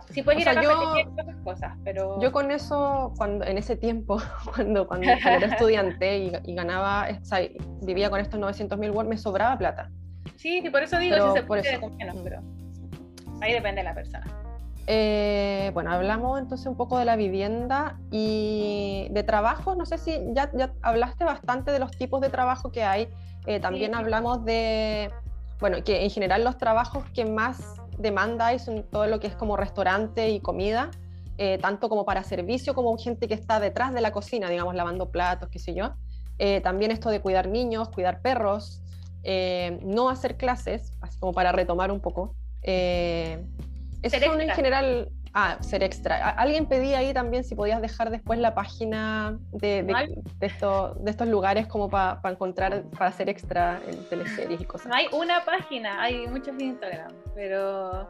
Si 0.10 0.24
puedes 0.24 0.42
ir 0.42 0.50
a 0.50 0.62
yo, 0.62 0.72
otras 1.12 1.36
cosas, 1.44 1.78
pero... 1.84 2.20
Yo 2.22 2.32
con 2.32 2.52
eso, 2.52 3.14
cuando, 3.18 3.46
en 3.46 3.58
ese 3.58 3.76
tiempo, 3.76 4.22
cuando, 4.56 4.88
cuando, 4.88 5.10
era 5.10 5.38
estudiante 5.46 6.18
y, 6.18 6.32
y 6.46 6.56
ganaba, 6.56 7.08
o 7.10 7.26
sea, 7.26 7.40
vivía 7.82 8.10
con 8.10 8.20
estos 8.20 8.40
900 8.40 8.78
mil 8.80 8.92
won, 8.92 9.10
me 9.10 9.18
sobraba 9.18 9.58
plata. 9.58 9.92
Sí, 10.38 10.62
y 10.64 10.70
por 10.70 10.84
eso 10.84 10.98
digo, 11.00 11.16
pero, 11.16 11.34
si 11.34 11.40
se 11.40 11.46
puede, 11.46 11.80
por 11.80 11.92
menos, 11.96 12.16
pero... 12.24 12.42
Ahí 13.42 13.54
depende 13.54 13.82
de 13.82 13.84
la 13.84 13.94
persona. 13.94 14.26
Eh, 14.90 15.70
bueno, 15.74 15.92
hablamos 15.92 16.40
entonces 16.40 16.66
un 16.66 16.78
poco 16.78 16.98
de 16.98 17.04
la 17.04 17.18
vivienda 17.18 18.00
y 18.10 19.08
de 19.12 19.24
trabajo. 19.24 19.76
No 19.76 19.86
sé 19.86 19.98
si 19.98 20.18
ya, 20.32 20.50
ya 20.54 20.74
hablaste 20.82 21.26
bastante 21.26 21.72
de 21.72 21.80
los 21.80 21.92
tipos 21.92 22.22
de 22.22 22.30
trabajo 22.30 22.72
que 22.72 22.84
hay. 22.84 23.10
Eh, 23.46 23.60
también 23.60 23.92
sí. 23.92 23.98
hablamos 23.98 24.46
de, 24.46 25.12
bueno, 25.60 25.84
que 25.84 26.04
en 26.04 26.10
general 26.10 26.44
los 26.44 26.58
trabajos 26.58 27.04
que 27.14 27.26
más 27.26 27.82
demanda 27.98 28.48
hay 28.48 28.60
son 28.60 28.84
todo 28.84 29.08
lo 29.08 29.20
que 29.20 29.28
es 29.28 29.36
como 29.36 29.58
restaurante 29.58 30.30
y 30.30 30.40
comida, 30.40 30.92
eh, 31.38 31.58
tanto 31.58 31.90
como 31.90 32.06
para 32.06 32.24
servicio 32.24 32.74
como 32.74 32.98
gente 32.98 33.28
que 33.28 33.34
está 33.34 33.60
detrás 33.60 33.94
de 33.94 34.02
la 34.02 34.12
cocina, 34.12 34.50
digamos, 34.50 34.76
lavando 34.76 35.10
platos, 35.10 35.50
qué 35.50 35.60
sé 35.60 35.74
yo. 35.74 35.94
Eh, 36.40 36.62
también 36.62 36.92
esto 36.92 37.10
de 37.10 37.20
cuidar 37.20 37.48
niños, 37.48 37.90
cuidar 37.90 38.22
perros, 38.22 38.82
eh, 39.24 39.80
no 39.84 40.10
hacer 40.10 40.38
clases, 40.38 40.94
así 41.02 41.20
como 41.20 41.34
para 41.34 41.52
retomar 41.52 41.92
un 41.92 42.00
poco. 42.00 42.36
Eso 44.02 44.20
son 44.20 44.42
en 44.42 44.50
general. 44.50 45.10
Ah, 45.34 45.58
ser 45.62 45.84
extra. 45.84 46.30
Alguien 46.32 46.66
pedía 46.66 47.00
ahí 47.00 47.14
también 47.14 47.44
si 47.44 47.54
podías 47.54 47.80
dejar 47.80 48.10
después 48.10 48.40
la 48.40 48.56
página 48.56 49.38
de, 49.52 49.84
de, 49.84 50.16
de, 50.40 50.48
esto, 50.48 50.96
de 51.00 51.12
estos 51.12 51.28
lugares 51.28 51.68
como 51.68 51.90
para 51.90 52.22
pa 52.22 52.32
encontrar, 52.32 52.84
para 52.98 53.12
ser 53.12 53.30
extra 53.30 53.80
en 53.88 54.04
teleseries 54.10 54.62
y 54.62 54.66
cosas. 54.66 54.88
No 54.88 54.96
hay 54.96 55.06
una 55.12 55.46
página, 55.46 56.02
hay 56.02 56.28
muchos 56.28 56.50
en 56.56 56.62
Instagram, 56.62 57.12
pero 57.36 58.08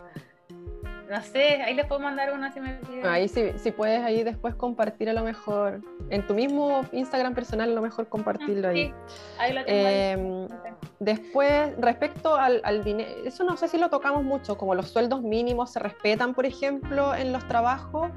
no 1.10 1.22
sé, 1.24 1.62
ahí 1.62 1.74
les 1.74 1.86
puedo 1.86 2.02
mandar 2.02 2.34
una 2.34 2.52
si 2.52 2.60
me 2.60 2.74
piden. 2.74 3.06
Ahí 3.06 3.28
si, 3.28 3.52
si 3.58 3.72
puedes 3.72 4.02
ahí 4.04 4.24
después 4.24 4.56
compartir 4.56 5.10
a 5.10 5.14
lo 5.14 5.24
mejor, 5.24 5.82
en 6.10 6.26
tu 6.28 6.34
mismo 6.34 6.82
Instagram 6.92 7.34
personal 7.34 7.72
a 7.72 7.74
lo 7.74 7.82
mejor 7.82 8.08
compartirlo 8.08 8.70
ahí. 8.70 8.88
Sí, 8.88 8.94
ahí 9.40 9.54
lo 9.54 9.66
tengo 9.66 9.80
eh, 9.80 10.48
ahí. 10.66 10.74
Después, 11.00 11.72
respecto 11.80 12.36
al, 12.36 12.62
al 12.64 12.84
dinero, 12.84 13.10
eso 13.26 13.44
no 13.44 13.56
sé 13.56 13.68
si 13.68 13.78
lo 13.78 13.90
tocamos 13.90 14.24
mucho, 14.24 14.58
como 14.58 14.76
los 14.76 14.90
sueldos 14.90 15.22
mínimos 15.22 15.72
se 15.72 15.80
respetan, 15.80 16.34
por 16.34 16.46
ejemplo, 16.46 17.16
en 17.16 17.32
los 17.32 17.48
trabajos. 17.48 18.10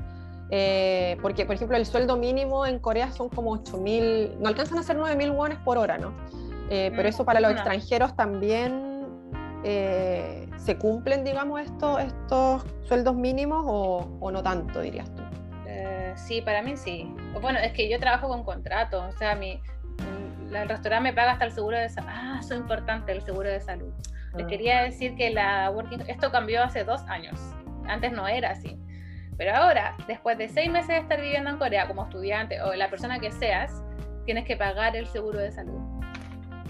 Eh, 0.53 1.16
porque, 1.22 1.47
por 1.47 1.55
ejemplo, 1.55 1.76
el 1.76 1.86
sueldo 1.86 2.16
mínimo 2.16 2.66
en 2.66 2.80
Corea 2.80 3.12
son 3.12 3.28
como 3.28 3.57
8.000, 3.57 4.38
no 4.38 4.49
alcanzan 4.49 4.78
a 4.78 4.82
ser 4.82 4.97
9.000 4.97 5.32
wones 5.32 5.59
por 5.59 5.78
hora, 5.78 5.97
¿no? 5.97 6.12
Eh, 6.70 6.93
pero 6.97 7.09
eso 7.09 7.24
para 7.24 7.38
los 7.41 7.53
no. 7.53 7.57
extranjeros 7.57 8.16
también 8.16 8.89
eh, 9.64 10.48
se 10.56 10.76
cumplen, 10.76 11.24
digamos, 11.24 11.61
estos, 11.61 12.00
estos 12.00 12.64
sueldos 12.84 13.14
mínimos 13.14 13.64
o, 13.66 14.30
no 14.30 14.42
tanto, 14.42 14.80
dirías 14.80 15.12
tú? 15.14 15.22
Eh, 15.66 16.12
sí, 16.16 16.40
para 16.40 16.62
mí 16.62 16.76
sí. 16.76 17.14
Bueno, 17.40 17.58
es 17.58 17.72
que 17.72 17.88
yo 17.88 17.98
trabajo 17.98 18.28
con 18.28 18.44
contrato, 18.44 19.04
o 19.06 19.12
sea, 19.12 19.34
mi, 19.34 19.61
el 20.54 20.68
restaurante 20.68 21.11
me 21.11 21.12
paga 21.12 21.32
hasta 21.32 21.44
el 21.44 21.52
seguro 21.52 21.78
de 21.78 21.88
salud. 21.88 22.08
Ah, 22.11 22.38
eso 22.40 22.54
es 22.54 22.61
importante, 22.61 23.12
el 23.12 23.22
seguro 23.22 23.48
de 23.48 23.61
salud. 23.61 23.92
Les 24.34 24.44
ah. 24.44 24.48
quería 24.48 24.82
decir 24.82 25.14
que 25.16 25.30
la 25.30 25.70
working, 25.70 26.02
esto 26.08 26.30
cambió 26.30 26.62
hace 26.62 26.84
dos 26.84 27.02
años. 27.08 27.38
Antes 27.86 28.12
no 28.12 28.26
era 28.26 28.50
así. 28.50 28.78
Pero 29.36 29.54
ahora, 29.56 29.96
después 30.06 30.36
de 30.36 30.48
seis 30.48 30.70
meses 30.70 30.88
de 30.88 30.98
estar 30.98 31.20
viviendo 31.20 31.50
en 31.50 31.56
Corea 31.56 31.86
como 31.86 32.04
estudiante 32.04 32.61
o 32.61 32.74
la 32.74 32.90
persona 32.90 33.18
que 33.18 33.32
seas, 33.32 33.82
tienes 34.26 34.44
que 34.44 34.56
pagar 34.56 34.96
el 34.96 35.06
seguro 35.06 35.38
de 35.38 35.50
salud. 35.50 35.99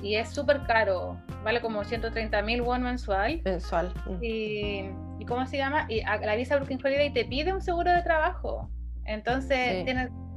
Y 0.02 0.16
es 0.16 0.30
súper 0.30 0.62
caro, 0.66 1.20
vale 1.44 1.60
como 1.60 1.84
130 1.84 2.42
mil 2.42 2.62
won 2.62 2.82
mensual. 2.82 3.40
Mensual. 3.44 3.92
Mm. 4.06 4.24
Y, 4.24 4.90
y, 5.18 5.24
¿cómo 5.26 5.46
se 5.46 5.58
llama? 5.58 5.86
Y 5.88 6.02
la 6.02 6.36
visa 6.36 6.56
Working 6.56 6.80
Holiday 6.82 7.12
te 7.12 7.24
pide 7.24 7.52
un 7.52 7.60
seguro 7.60 7.92
de 7.92 8.02
trabajo. 8.02 8.70
Entonces, 9.04 9.86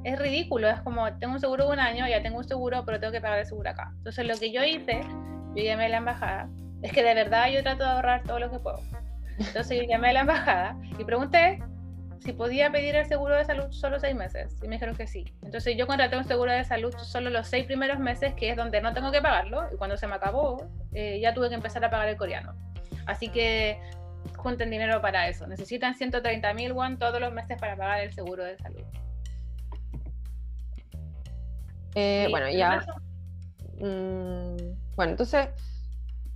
es 0.03 0.19
ridículo, 0.19 0.69
es 0.69 0.81
como, 0.81 1.13
tengo 1.17 1.33
un 1.33 1.39
seguro 1.39 1.67
de 1.67 1.73
un 1.73 1.79
año, 1.79 2.07
ya 2.07 2.21
tengo 2.21 2.37
un 2.37 2.43
seguro, 2.43 2.83
pero 2.85 2.99
tengo 2.99 3.13
que 3.13 3.21
pagar 3.21 3.39
el 3.39 3.45
seguro 3.45 3.69
acá. 3.69 3.93
Entonces, 3.97 4.27
lo 4.27 4.37
que 4.37 4.51
yo 4.51 4.63
hice, 4.63 5.01
yo 5.55 5.63
llamé 5.63 5.85
a 5.85 5.89
la 5.89 5.97
embajada, 5.97 6.49
es 6.81 6.91
que 6.91 7.03
de 7.03 7.13
verdad 7.13 7.49
yo 7.49 7.63
trato 7.63 7.83
de 7.83 7.89
ahorrar 7.91 8.23
todo 8.23 8.39
lo 8.39 8.51
que 8.51 8.59
puedo. 8.59 8.79
Entonces, 9.37 9.81
yo 9.81 9.87
llamé 9.87 10.09
a 10.09 10.13
la 10.13 10.19
embajada 10.21 10.77
y 10.97 11.03
pregunté 11.03 11.63
si 12.23 12.31
podía 12.31 12.71
pedir 12.71 12.95
el 12.95 13.05
seguro 13.05 13.35
de 13.35 13.43
salud 13.43 13.69
solo 13.71 13.99
seis 13.99 14.15
meses. 14.15 14.57
Y 14.63 14.67
me 14.67 14.75
dijeron 14.75 14.95
que 14.95 15.07
sí. 15.07 15.25
Entonces 15.43 15.75
yo 15.77 15.87
contraté 15.87 16.17
un 16.17 16.23
seguro 16.23 16.51
de 16.51 16.63
salud 16.63 16.93
solo 16.97 17.29
los 17.29 17.47
seis 17.47 17.65
primeros 17.65 17.99
meses, 17.99 18.33
que 18.33 18.49
es 18.49 18.55
donde 18.55 18.81
no 18.81 18.93
tengo 18.93 19.11
que 19.11 19.21
pagarlo. 19.21 19.67
Y 19.73 19.77
cuando 19.77 19.97
se 19.97 20.07
me 20.07 20.15
acabó, 20.15 20.69
eh, 20.93 21.19
ya 21.21 21.33
tuve 21.33 21.49
que 21.49 21.55
empezar 21.55 21.83
a 21.83 21.89
pagar 21.89 22.07
el 22.07 22.15
coreano. 22.15 22.53
Así 23.05 23.27
que 23.27 23.77
junten 24.37 24.69
dinero 24.69 25.01
para 25.01 25.27
eso. 25.27 25.45
Necesitan 25.47 25.95
130 25.95 26.53
mil 26.53 26.71
won 26.71 26.97
todos 26.97 27.19
los 27.19 27.33
meses 27.33 27.57
para 27.59 27.75
pagar 27.75 27.99
el 27.99 28.13
seguro 28.13 28.43
de 28.43 28.57
salud. 28.57 28.83
Eh, 31.95 32.27
bueno, 32.29 32.49
ya. 32.49 32.85
Mm, 33.79 34.55
bueno, 34.95 35.11
entonces 35.11 35.49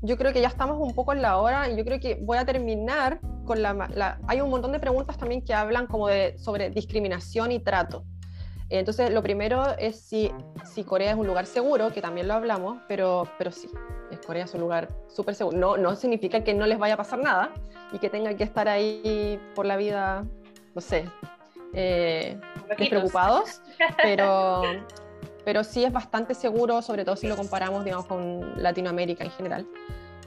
yo 0.02 0.18
creo 0.18 0.34
que 0.34 0.42
ya 0.42 0.48
estamos 0.48 0.78
un 0.80 0.94
poco 0.94 1.14
en 1.14 1.22
la 1.22 1.38
hora 1.38 1.70
y 1.70 1.76
yo 1.76 1.84
creo 1.84 2.00
que 2.00 2.16
voy 2.22 2.38
a 2.38 2.46
terminar 2.46 3.20
con 3.46 3.62
la, 3.62 4.20
Hay 4.28 4.42
un 4.42 4.50
montón 4.50 4.72
de 4.72 4.80
preguntas 4.80 5.18
también 5.18 5.44
que 5.44 5.54
hablan 5.54 5.88
como 5.88 6.08
de, 6.08 6.38
sobre 6.38 6.70
discriminación 6.70 7.52
y 7.52 7.60
trato. 7.60 8.04
Entonces, 8.70 9.12
lo 9.12 9.24
primero 9.24 9.78
es 9.78 10.00
si, 10.02 10.30
si 10.66 10.84
Corea 10.84 11.12
es 11.12 11.18
un 11.18 11.26
lugar 11.26 11.46
seguro, 11.46 11.94
que 11.94 12.02
también 12.02 12.28
lo 12.28 12.34
hablamos, 12.34 12.80
pero, 12.90 13.26
pero 13.38 13.50
sí, 13.52 13.70
Corea 14.26 14.44
es 14.44 14.54
un 14.54 14.60
lugar 14.60 14.90
súper 15.08 15.36
seguro. 15.36 15.58
No, 15.58 15.78
no 15.78 15.96
significa 15.96 16.44
que 16.44 16.54
no 16.54 16.66
les 16.66 16.78
vaya 16.78 16.96
a 16.96 16.98
pasar 16.98 17.20
nada 17.20 17.52
y 17.94 18.00
que 18.00 18.10
tengan 18.10 18.36
que 18.36 18.44
estar 18.44 18.68
ahí 18.68 19.40
por 19.56 19.66
la 19.66 19.78
vida, 19.78 20.26
no 20.76 20.82
sé, 20.82 21.06
eh, 21.74 22.38
despreocupados, 22.78 23.62
pero, 24.02 24.62
pero 25.48 25.64
sí 25.64 25.86
es 25.86 25.94
bastante 25.94 26.34
seguro, 26.34 26.82
sobre 26.82 27.06
todo 27.06 27.16
si 27.16 27.26
lo 27.26 27.38
comparamos, 27.38 27.86
digamos, 27.86 28.06
con 28.06 28.62
Latinoamérica 28.62 29.24
en 29.24 29.32
general. 29.32 29.66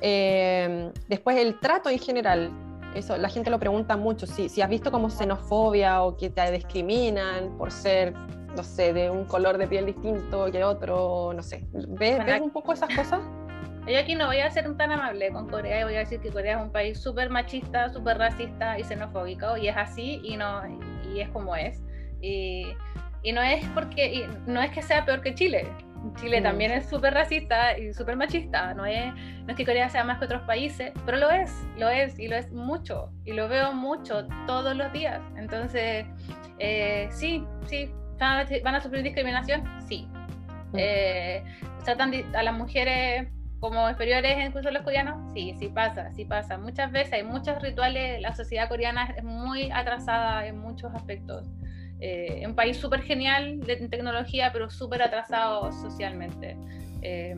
Eh, 0.01 0.91
después, 1.09 1.37
el 1.37 1.61
trato 1.61 1.91
en 1.91 1.99
general, 1.99 2.51
eso 2.95 3.18
la 3.18 3.29
gente 3.29 3.51
lo 3.51 3.59
pregunta 3.59 3.99
mucho, 3.99 4.27
si, 4.27 4.49
si 4.49 4.62
has 4.62 4.71
visto 4.71 4.91
como 4.91 5.11
xenofobia 5.11 6.05
o 6.05 6.16
que 6.16 6.31
te 6.31 6.51
discriminan 6.51 7.55
por 7.59 7.71
ser, 7.71 8.14
no 8.57 8.64
sé, 8.64 8.95
de 8.95 9.11
un 9.11 9.27
color 9.27 9.59
de 9.59 9.68
piel 9.68 9.85
distinto 9.85 10.51
que 10.51 10.64
otro, 10.64 11.35
no 11.35 11.43
sé. 11.43 11.66
¿Ves, 11.71 12.25
¿ves 12.25 12.41
un 12.41 12.51
poco 12.51 12.73
esas 12.73 12.89
cosas? 12.97 13.21
Yo 13.87 13.99
aquí 13.99 14.14
no 14.14 14.25
voy 14.25 14.39
a 14.39 14.51
ser 14.51 14.75
tan 14.79 14.91
amable 14.91 15.31
con 15.33 15.51
Corea 15.51 15.83
y 15.83 15.85
voy 15.85 15.97
a 15.97 15.99
decir 15.99 16.21
que 16.21 16.31
Corea 16.31 16.57
es 16.57 16.62
un 16.62 16.73
país 16.73 16.99
súper 16.99 17.29
machista, 17.29 17.91
súper 17.91 18.16
racista 18.16 18.79
y 18.79 18.85
xenofóbico 18.85 19.59
y 19.59 19.68
es 19.68 19.77
así 19.77 20.23
y 20.25 20.39
no 20.39 20.62
y 21.14 21.21
es 21.21 21.29
como 21.29 21.57
es. 21.57 21.83
Y 22.23 22.64
y 23.23 23.33
no 23.33 23.43
es 23.43 23.64
porque, 23.75 24.29
no 24.47 24.62
es 24.62 24.71
que 24.71 24.83
sea 24.83 25.05
peor 25.05 25.21
que 25.21 25.35
Chile. 25.35 25.66
Chile 26.16 26.41
mm. 26.41 26.45
también 26.45 26.71
es 26.71 26.89
súper 26.89 27.14
racista 27.14 27.79
y 27.79 27.93
súper 27.93 28.16
machista. 28.16 28.75
No 28.75 28.87
es, 28.87 29.12
no 29.14 29.49
es 29.49 29.57
que 29.57 29.64
Corea 29.64 29.89
sea 29.89 30.05
más 30.05 30.18
que 30.18 30.25
otros 30.25 30.43
países, 30.43 30.93
pero 31.05 31.18
lo 31.18 31.31
es, 31.31 31.53
lo 31.77 31.89
es 31.89 32.18
y 32.18 32.29
lo 32.29 32.37
es 32.37 32.51
mucho. 32.53 33.11
Y 33.25 33.33
lo 33.33 33.49
veo 33.49 33.73
mucho 33.73 34.27
todos 34.47 34.75
los 34.77 34.93
días. 34.93 35.21
Entonces, 35.37 36.07
eh, 36.59 37.09
sí, 37.11 37.45
sí. 37.66 37.91
¿Van 38.18 38.75
a 38.75 38.81
sufrir 38.81 39.03
discriminación? 39.03 39.64
Sí. 39.89 40.07
Mm. 40.73 40.77
Eh, 40.77 41.45
¿Tratan 41.85 42.12
a 42.35 42.43
las 42.43 42.55
mujeres 42.55 43.29
como 43.61 43.89
inferiores 43.89 44.39
incluso 44.47 44.71
los 44.71 44.83
coreanos? 44.83 45.33
Sí, 45.35 45.55
sí 45.59 45.68
pasa, 45.68 46.11
sí 46.12 46.25
pasa. 46.25 46.59
Muchas 46.59 46.93
veces 46.93 47.12
hay 47.12 47.25
muchos 47.25 47.61
rituales. 47.61 48.21
La 48.21 48.35
sociedad 48.35 48.68
coreana 48.68 49.14
es 49.16 49.25
muy 49.25 49.71
atrasada 49.71 50.47
en 50.47 50.59
muchos 50.59 50.95
aspectos. 50.95 51.47
Eh, 52.01 52.42
un 52.46 52.55
país 52.55 52.78
súper 52.78 53.03
genial 53.03 53.61
de 53.61 53.76
tecnología, 53.88 54.51
pero 54.53 54.70
súper 54.70 55.03
atrasado 55.03 55.70
socialmente. 55.72 56.57
Eh, 57.03 57.34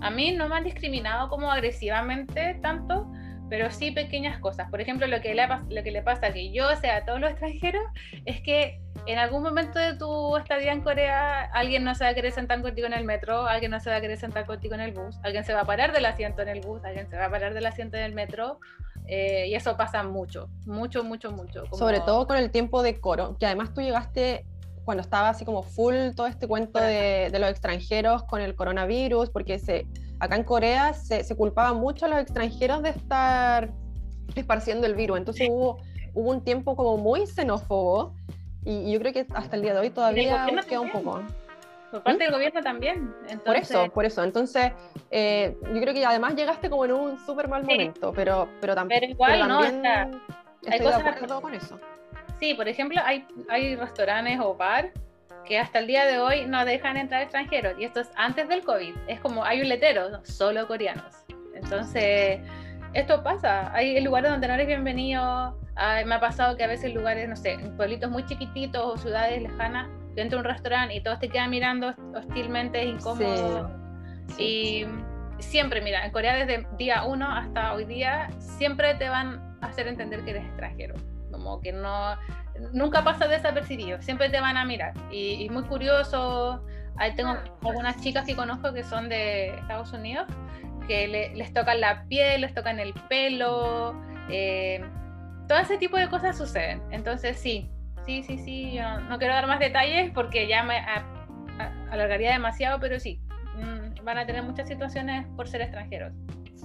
a 0.00 0.10
mí 0.10 0.32
no 0.32 0.48
me 0.48 0.56
han 0.56 0.64
discriminado 0.64 1.28
como 1.28 1.50
agresivamente 1.50 2.58
tanto, 2.62 3.10
pero 3.50 3.70
sí 3.70 3.90
pequeñas 3.90 4.38
cosas. 4.38 4.70
Por 4.70 4.80
ejemplo, 4.80 5.06
lo 5.08 5.20
que 5.20 5.34
le, 5.34 5.46
lo 5.68 5.82
que 5.82 5.90
le 5.90 6.02
pasa 6.02 6.28
a 6.28 6.32
que 6.32 6.52
yo, 6.52 6.74
sea, 6.76 6.96
a 6.98 7.04
todos 7.04 7.20
los 7.20 7.30
extranjeros, 7.30 7.82
es 8.24 8.40
que 8.40 8.80
en 9.06 9.18
algún 9.18 9.42
momento 9.42 9.78
de 9.78 9.94
tu 9.96 10.36
estadía 10.36 10.72
en 10.72 10.82
Corea, 10.82 11.50
alguien 11.52 11.84
no 11.84 11.94
se 11.94 12.04
va 12.04 12.10
a 12.10 12.14
querer 12.14 12.32
sentar 12.32 12.62
contigo 12.62 12.86
en 12.86 12.92
el 12.92 13.04
metro, 13.04 13.46
alguien 13.46 13.72
no 13.72 13.80
se 13.80 13.90
va 13.90 13.96
a 13.96 14.00
querer 14.00 14.18
sentar 14.18 14.46
contigo 14.46 14.74
en 14.74 14.80
el 14.80 14.92
bus, 14.92 15.18
alguien 15.24 15.44
se 15.44 15.52
va 15.52 15.62
a 15.62 15.64
parar 15.64 15.92
del 15.92 16.06
asiento 16.06 16.42
en 16.42 16.48
el 16.48 16.60
bus, 16.60 16.84
alguien 16.84 17.10
se 17.10 17.16
va 17.16 17.26
a 17.26 17.30
parar 17.30 17.52
del 17.52 17.66
asiento 17.66 17.96
en 17.96 18.04
el 18.04 18.14
metro, 18.14 18.60
eh, 19.06 19.48
y 19.48 19.54
eso 19.54 19.76
pasa 19.76 20.04
mucho, 20.04 20.48
mucho, 20.66 21.02
mucho, 21.02 21.32
mucho. 21.32 21.64
Sobre 21.72 22.00
todo 22.00 22.28
con 22.28 22.36
el 22.36 22.52
tiempo 22.52 22.82
de 22.82 23.00
coro, 23.00 23.36
que 23.38 23.46
además 23.46 23.74
tú 23.74 23.80
llegaste 23.80 24.44
cuando 24.84 25.02
estaba 25.02 25.30
así 25.30 25.44
como 25.44 25.62
full 25.62 25.94
todo 26.14 26.26
este 26.26 26.46
cuento 26.46 26.78
de, 26.78 27.30
los 27.32 27.50
extranjeros 27.50 28.22
con 28.24 28.40
el 28.40 28.54
coronavirus, 28.54 29.30
porque 29.30 29.58
se, 29.58 29.86
acá 30.20 30.36
en 30.36 30.44
Corea 30.44 30.92
se, 30.92 31.24
se 31.24 31.34
culpaba 31.34 31.72
mucho 31.72 32.06
a 32.06 32.08
los 32.08 32.18
extranjeros 32.18 32.82
de 32.82 32.90
estar 32.90 33.70
esparciendo 34.34 34.86
el 34.86 34.94
virus. 34.94 35.18
Entonces 35.18 35.48
hubo, 35.50 35.78
hubo 36.14 36.30
un 36.30 36.44
tiempo 36.44 36.76
como 36.76 36.96
muy 36.98 37.26
xenófobo 37.26 38.14
y, 38.64 38.92
yo 38.92 39.00
creo 39.00 39.12
que 39.12 39.26
hasta 39.34 39.56
el 39.56 39.62
día 39.62 39.74
de 39.74 39.80
hoy 39.80 39.90
todavía 39.90 40.46
queda 40.68 40.80
un 40.80 40.92
poco. 40.92 41.22
Por 41.90 42.04
parte 42.04 42.22
del 42.22 42.32
gobierno 42.32 42.62
también. 42.62 43.12
Por 43.44 43.56
eso, 43.56 43.90
por 43.92 44.04
eso. 44.04 44.22
Entonces, 44.22 44.72
eh, 45.10 45.56
yo 45.74 45.80
creo 45.80 45.92
que 45.92 46.04
además 46.04 46.36
llegaste 46.36 46.70
como 46.70 46.84
en 46.84 46.92
un 46.92 47.18
súper 47.18 47.48
mal 47.48 47.64
momento, 47.64 48.12
pero, 48.14 48.48
pero, 48.60 48.76
también 48.76 49.00
pero 49.00 49.12
igual, 49.12 49.48
¿no? 49.48 49.64
estoy 49.64 50.86
de 50.86 50.94
acuerdo 50.94 51.40
con 51.40 51.54
eso. 51.54 51.80
Sí, 52.38 52.54
por 52.54 52.68
ejemplo, 52.68 53.00
hay, 53.04 53.26
hay 53.48 53.74
restaurantes 53.74 54.38
o 54.40 54.54
bar 54.54 54.92
que 55.46 55.58
hasta 55.58 55.78
el 55.78 55.86
día 55.86 56.06
de 56.06 56.18
hoy 56.18 56.46
no 56.46 56.64
dejan 56.64 56.96
entrar 56.96 57.22
extranjeros. 57.22 57.74
Y 57.78 57.84
esto 57.84 58.00
es 58.00 58.10
antes 58.16 58.48
del 58.48 58.62
COVID. 58.62 58.94
Es 59.06 59.20
como 59.20 59.44
hay 59.44 59.60
un 59.60 59.68
letero, 59.68 60.24
solo 60.24 60.66
coreanos. 60.66 61.24
Entonces, 61.54 62.40
esto 62.92 63.22
pasa. 63.22 63.72
Hay 63.74 64.00
lugares 64.00 64.30
donde 64.30 64.48
no 64.48 64.54
eres 64.54 64.66
bienvenido. 64.66 65.58
me 66.06 66.14
ha 66.14 66.20
pasado 66.20 66.56
que 66.56 66.64
a 66.64 66.66
veces 66.66 66.94
lugares, 66.94 67.28
no 67.28 67.36
sé, 67.36 67.58
pueblitos 67.76 68.10
muy 68.10 68.24
chiquititos 68.26 68.82
o 68.84 68.96
ciudades 68.96 69.42
lejanas, 69.42 69.88
dentro 70.14 70.38
de 70.38 70.46
un 70.46 70.52
restaurante 70.52 70.94
y 70.94 71.02
todos 71.02 71.18
te 71.18 71.28
quedan 71.28 71.50
mirando 71.50 71.94
hostilmente, 72.14 72.82
incómodo. 72.84 73.70
Y 74.38 74.86
siempre, 75.38 75.80
mira, 75.80 76.04
en 76.04 76.12
Corea 76.12 76.34
desde 76.34 76.66
día 76.76 77.04
uno 77.04 77.30
hasta 77.30 77.74
hoy 77.74 77.84
día, 77.84 78.28
siempre 78.38 78.94
te 78.94 79.08
van 79.08 79.56
a 79.60 79.66
hacer 79.66 79.86
entender 79.86 80.24
que 80.24 80.30
eres 80.30 80.44
extranjero. 80.44 80.94
Como 81.30 81.60
que 81.60 81.72
no, 81.72 82.16
nunca 82.72 83.04
pasa 83.04 83.26
desapercibido, 83.28 84.00
siempre 84.02 84.28
te 84.28 84.40
van 84.40 84.56
a 84.56 84.64
mirar. 84.64 84.94
Y, 85.10 85.48
muy 85.50 85.64
curioso, 85.64 86.64
ahí 86.96 87.14
tengo 87.14 87.36
algunas 87.62 88.00
chicas 88.00 88.24
que 88.26 88.36
conozco 88.36 88.72
que 88.72 88.84
son 88.84 89.08
de 89.08 89.50
Estados 89.56 89.92
Unidos, 89.92 90.26
que 90.86 91.08
les 91.34 91.52
tocan 91.52 91.80
la 91.80 92.04
piel, 92.04 92.42
les 92.42 92.54
tocan 92.54 92.80
el 92.80 92.92
pelo, 93.08 93.94
eh, 94.28 94.84
todo 95.48 95.58
ese 95.58 95.78
tipo 95.78 95.96
de 95.96 96.08
cosas 96.08 96.36
suceden. 96.36 96.82
Entonces 96.90 97.38
sí, 97.38 97.70
Sí, 98.06 98.22
sí, 98.22 98.38
sí, 98.38 98.72
yo 98.72 99.00
no 99.02 99.18
quiero 99.18 99.34
dar 99.34 99.46
más 99.46 99.60
detalles 99.60 100.10
porque 100.12 100.48
ya 100.48 100.62
me 100.62 100.78
alargaría 101.90 102.32
demasiado, 102.32 102.80
pero 102.80 102.98
sí, 102.98 103.20
mm, 103.56 104.04
van 104.04 104.18
a 104.18 104.26
tener 104.26 104.42
muchas 104.42 104.68
situaciones 104.68 105.26
por 105.36 105.48
ser 105.48 105.62
extranjeros. 105.62 106.12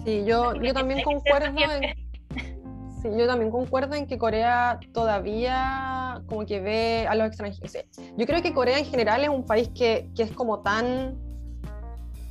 Sí, 0.04 0.24
yo, 0.26 0.56
yo 0.56 0.74
también 0.74 1.04
concuerdo 1.04 1.48
en, 1.48 1.96
sí, 3.12 3.18
yo 3.18 3.28
también 3.28 3.52
concuerdo 3.52 3.96
en 3.96 4.08
que 4.08 4.18
Corea 4.18 4.80
todavía 4.94 6.22
como 6.28 6.46
que 6.46 6.60
ve 6.60 7.08
a 7.08 7.16
los 7.16 7.28
extranjeros. 7.28 7.88
Yo 8.18 8.26
creo 8.26 8.42
que 8.42 8.54
Corea 8.54 8.80
en 8.80 8.86
general 8.86 9.24
es 9.24 9.30
un 9.30 9.46
país 9.46 9.70
que, 9.76 10.10
que 10.16 10.24
es 10.24 10.32
como 10.32 10.62
tan 10.62 11.18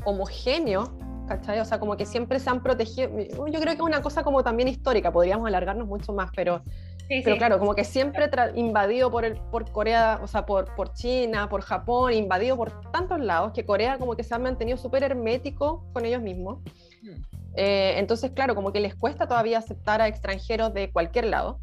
homogéneo 0.05 0.92
¿cachai? 1.26 1.59
O 1.59 1.64
sea, 1.64 1.80
como 1.80 1.96
que 1.96 2.05
siempre 2.05 2.38
se 2.38 2.51
han 2.51 2.62
protegido. 2.62 3.09
Yo 3.09 3.60
creo 3.60 3.72
que 3.72 3.72
es 3.72 3.80
una 3.80 4.02
cosa 4.02 4.22
como 4.22 4.42
también 4.42 4.68
histórica, 4.68 5.10
podríamos 5.10 5.46
alargarnos 5.46 5.86
mucho 5.86 6.12
más, 6.12 6.30
pero 6.36 6.62
pero 7.06 7.36
claro, 7.36 7.59
como 7.59 7.74
que 7.74 7.84
siempre 7.84 8.30
invadido 8.55 9.10
por, 9.10 9.24
el, 9.24 9.36
por 9.51 9.70
Corea, 9.70 10.20
o 10.22 10.26
sea, 10.26 10.46
por, 10.46 10.74
por 10.74 10.94
China, 10.94 11.48
por 11.48 11.60
Japón, 11.60 12.14
invadido 12.14 12.56
por 12.56 12.90
tantos 12.92 13.20
lados, 13.20 13.52
que 13.52 13.66
Corea 13.66 13.98
como 13.98 14.16
que 14.16 14.24
se 14.24 14.34
ha 14.34 14.38
mantenido 14.38 14.78
súper 14.78 15.02
hermético 15.02 15.84
con 15.92 16.05
ellos 16.06 16.22
mismos. 16.22 16.60
Hmm. 17.02 17.20
Eh, 17.56 17.94
entonces, 17.98 18.32
claro, 18.32 18.55
como 18.55 18.72
que 18.72 18.81
les 18.81 18.94
cuesta 18.94 19.26
todavía 19.26 19.59
aceptar 19.59 20.01
a 20.01 20.09
extranjeros 20.09 20.74
de 20.74 20.90
cualquier 20.90 21.26
lado. 21.26 21.60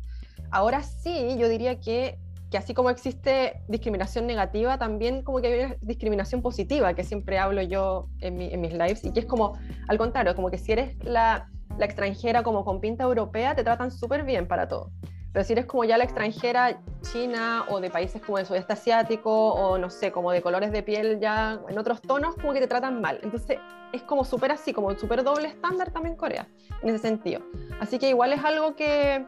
Ahora 0.52 0.84
sí, 0.84 1.36
yo 1.38 1.48
diría 1.50 1.80
que, 1.80 2.18
que 2.50 2.58
así 2.58 2.74
como 2.74 2.90
existe 2.90 3.62
discriminación 3.68 4.28
negativa, 4.28 4.78
también 4.78 5.24
como 5.24 5.40
que 5.42 5.48
hay 5.48 5.66
una 5.66 5.76
discriminación 5.82 6.42
positiva, 6.42 6.94
que 6.94 7.04
siempre 7.04 7.38
hablo 7.40 7.62
yo 7.62 8.08
en, 8.20 8.42
en 8.42 8.62
mis 8.62 8.74
lives, 8.74 9.04
y 9.04 9.12
que 9.12 9.22
es 9.22 9.26
como, 9.26 9.58
al 9.88 9.98
contrario, 9.98 10.36
como 10.36 10.50
que 10.50 10.58
si 10.58 10.72
eres 10.72 10.96
la, 11.04 11.50
la 11.78 11.86
extranjera 11.86 12.44
como 12.44 12.66
con 12.66 12.82
pinta 12.82 13.04
europea, 13.04 13.56
te 13.56 13.64
tratan 13.64 13.92
súper 13.92 14.24
bien 14.24 14.48
para 14.48 14.68
todo. 14.68 14.92
Pero 15.34 15.46
si 15.46 15.54
eres 15.54 15.66
como 15.66 15.84
ya 15.86 15.98
la 15.98 16.04
extranjera 16.04 16.82
china 17.02 17.66
o 17.70 17.80
de 17.80 17.90
países 17.90 18.22
como 18.22 18.38
el 18.38 18.46
sudeste 18.46 18.74
asiático 18.74 19.32
o 19.32 19.78
no 19.78 19.90
sé, 19.90 20.12
como 20.12 20.32
de 20.32 20.42
colores 20.42 20.72
de 20.72 20.84
piel 20.84 21.20
ya 21.20 21.60
en 21.70 21.78
otros 21.78 22.02
tonos, 22.02 22.36
como 22.36 22.54
que 22.54 22.60
te 22.60 22.68
tratan 22.68 23.00
mal. 23.02 23.20
Entonces 23.24 23.58
es 23.94 24.04
como 24.04 24.26
súper 24.26 24.52
así, 24.52 24.74
como 24.74 24.98
súper 24.98 25.24
doble 25.24 25.48
estándar 25.48 25.92
también 25.92 26.16
Corea, 26.16 26.48
en 26.82 26.90
ese 26.90 27.00
sentido. 27.00 27.42
Así 27.80 27.98
que 27.98 28.10
igual 28.10 28.34
es 28.34 28.44
algo 28.44 28.76
que, 28.76 29.26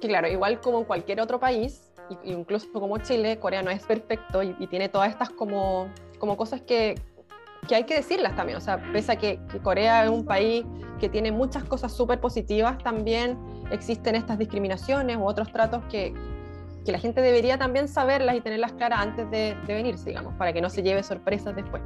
que 0.00 0.08
claro, 0.08 0.28
igual 0.28 0.60
como 0.60 0.84
cualquier 0.84 1.20
otro 1.20 1.40
país, 1.40 1.90
incluso 2.24 2.70
como 2.72 2.98
Chile, 2.98 3.38
Corea 3.38 3.62
no 3.62 3.70
es 3.70 3.84
perfecto 3.84 4.42
y, 4.42 4.54
y 4.58 4.66
tiene 4.66 4.90
todas 4.90 5.10
estas 5.10 5.30
como, 5.30 5.88
como 6.18 6.36
cosas 6.36 6.60
que, 6.60 6.96
que 7.66 7.74
hay 7.74 7.84
que 7.84 7.96
decirlas 7.96 8.34
también. 8.36 8.58
O 8.58 8.60
sea, 8.60 8.78
pese 8.92 9.12
a 9.12 9.16
que, 9.16 9.40
que 9.50 9.58
Corea 9.58 10.04
es 10.04 10.10
un 10.10 10.24
país 10.24 10.64
que 10.98 11.08
tiene 11.08 11.32
muchas 11.32 11.64
cosas 11.64 11.92
súper 11.92 12.20
positivas, 12.20 12.78
también 12.78 13.38
existen 13.70 14.14
estas 14.14 14.38
discriminaciones 14.38 15.16
u 15.16 15.24
otros 15.24 15.50
tratos 15.52 15.82
que, 15.90 16.14
que, 16.84 16.92
la 16.92 16.98
gente 16.98 17.20
debería 17.20 17.58
también 17.58 17.88
saberlas 17.88 18.36
y 18.36 18.40
tenerlas 18.40 18.72
claras 18.72 19.00
antes 19.00 19.30
de, 19.30 19.56
de 19.66 19.74
venirse, 19.74 20.10
digamos, 20.10 20.34
para 20.34 20.52
que 20.52 20.60
no 20.60 20.70
se 20.70 20.82
lleve 20.82 21.02
sorpresas 21.02 21.56
después. 21.56 21.82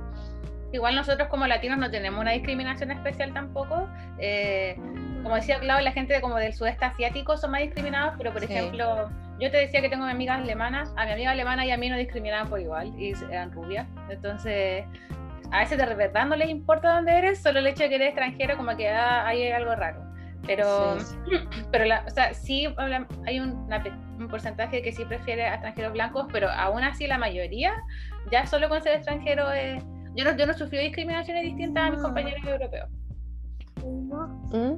Igual 0.72 0.96
nosotros 0.96 1.28
como 1.28 1.46
latinos 1.46 1.78
no 1.78 1.90
tenemos 1.90 2.20
una 2.20 2.32
discriminación 2.32 2.90
especial 2.90 3.32
tampoco. 3.32 3.88
Eh, 4.18 4.76
como 5.22 5.34
decía 5.34 5.59
Clau, 5.60 5.82
la 5.82 5.92
gente 5.92 6.20
como 6.20 6.36
del 6.36 6.52
sudeste 6.52 6.84
asiático 6.84 7.36
son 7.38 7.52
más 7.52 7.62
discriminados, 7.62 8.14
pero 8.18 8.32
por 8.32 8.40
sí. 8.40 8.52
ejemplo, 8.52 9.09
yo 9.40 9.50
te 9.50 9.56
decía 9.56 9.80
que 9.80 9.88
tengo 9.88 10.05
amigas 10.05 10.40
alemanas, 10.40 10.92
a 10.96 11.06
mi 11.06 11.12
amiga 11.12 11.30
alemana 11.30 11.64
y 11.64 11.70
a 11.70 11.78
mí 11.78 11.88
no 11.88 11.96
discriminaban 11.96 12.48
por 12.48 12.60
igual, 12.60 12.92
y 12.98 13.14
eran 13.30 13.50
rubias. 13.52 13.86
Entonces, 14.10 14.84
a 15.50 15.60
veces 15.60 15.78
de 15.78 15.94
verdad 15.94 16.26
no 16.26 16.36
les 16.36 16.50
importa 16.50 16.94
dónde 16.94 17.16
eres, 17.16 17.42
solo 17.42 17.58
el 17.58 17.66
hecho 17.66 17.84
de 17.84 17.88
que 17.88 17.94
eres 17.96 18.08
extranjero, 18.08 18.56
como 18.56 18.76
que 18.76 18.88
ah, 18.88 19.26
hay 19.26 19.50
algo 19.50 19.74
raro. 19.74 20.04
Pero, 20.46 21.00
sí, 21.00 21.16
pero 21.72 21.84
la, 21.84 22.04
o 22.06 22.10
sea, 22.10 22.32
sí 22.34 22.66
hay 23.26 23.40
un, 23.40 23.50
una, 23.64 23.82
un, 24.18 24.28
porcentaje 24.28 24.82
que 24.82 24.92
sí 24.92 25.04
prefiere 25.04 25.44
a 25.44 25.54
extranjeros 25.54 25.92
blancos, 25.92 26.26
pero 26.32 26.48
aún 26.48 26.84
así 26.84 27.06
la 27.06 27.18
mayoría, 27.18 27.72
ya 28.30 28.46
solo 28.46 28.68
con 28.68 28.80
ser 28.82 28.96
extranjero, 28.96 29.50
es, 29.52 29.82
yo, 30.14 30.24
no, 30.24 30.36
yo 30.36 30.46
no 30.46 30.54
sufrí 30.54 30.78
discriminaciones 30.78 31.44
distintas 31.44 31.88
a 31.88 31.90
mis 31.90 32.02
compañeros 32.02 32.44
europeos. 32.44 32.88
¿Mm? 33.84 34.74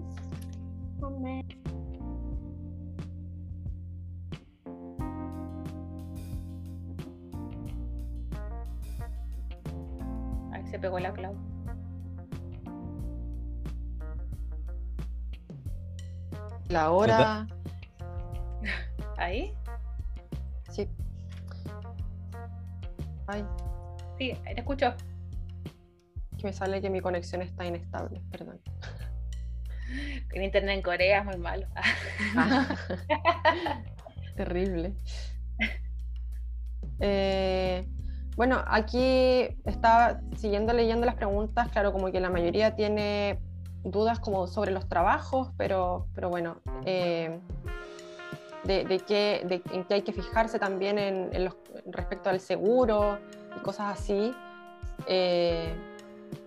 Se 10.70 10.78
pegó 10.78 11.00
la 11.00 11.12
clave. 11.12 11.36
La 16.68 16.92
hora. 16.92 17.46
¿Ahí? 19.16 19.52
Sí. 20.70 20.88
Ay. 23.26 23.44
Sí, 24.16 24.32
te 24.44 24.60
escucho. 24.60 24.94
Que 26.38 26.46
me 26.46 26.52
sale 26.52 26.80
que 26.80 26.88
mi 26.88 27.00
conexión 27.00 27.42
está 27.42 27.66
inestable, 27.66 28.22
perdón. 28.30 28.60
El 30.32 30.44
internet 30.44 30.76
en 30.76 30.82
Corea 30.82 31.18
es 31.20 31.24
muy 31.24 31.38
malo. 31.38 31.66
Ah. 32.36 32.76
Terrible. 34.36 34.94
Eh, 37.00 37.84
bueno, 38.36 38.62
aquí 38.66 39.56
estaba 39.64 40.20
siguiendo 40.36 40.72
leyendo 40.72 41.06
las 41.06 41.14
preguntas, 41.14 41.68
claro, 41.68 41.92
como 41.92 42.10
que 42.10 42.20
la 42.20 42.30
mayoría 42.30 42.74
tiene 42.74 43.38
dudas 43.84 44.20
como 44.20 44.46
sobre 44.46 44.72
los 44.72 44.88
trabajos, 44.88 45.48
pero, 45.56 46.06
pero 46.14 46.28
bueno, 46.28 46.56
eh, 46.84 47.38
de, 48.64 48.84
de, 48.84 48.98
qué, 49.00 49.42
de, 49.46 49.62
en 49.72 49.84
qué 49.84 49.94
hay 49.94 50.02
que 50.02 50.12
fijarse 50.12 50.58
también 50.58 50.98
en, 50.98 51.30
en 51.32 51.44
los, 51.46 51.56
respecto 51.86 52.30
al 52.30 52.40
seguro 52.40 53.18
y 53.56 53.60
cosas 53.60 53.98
así. 53.98 54.34
Eh, 55.06 55.74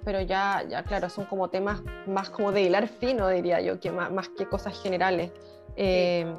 pero 0.06 0.22
ya, 0.22 0.64
ya, 0.68 0.84
claro, 0.84 1.10
son 1.10 1.26
como 1.26 1.50
temas 1.50 1.82
más 2.08 2.30
como 2.30 2.52
de 2.52 2.62
hilar 2.62 2.88
fino, 2.88 3.28
diría 3.30 3.62
yo, 3.62 3.80
que 3.80 3.92
más, 3.92 4.12
más 4.12 4.30
que 4.30 4.46
cosas 4.48 4.80
generales. 4.82 5.32
Eh, 5.76 6.34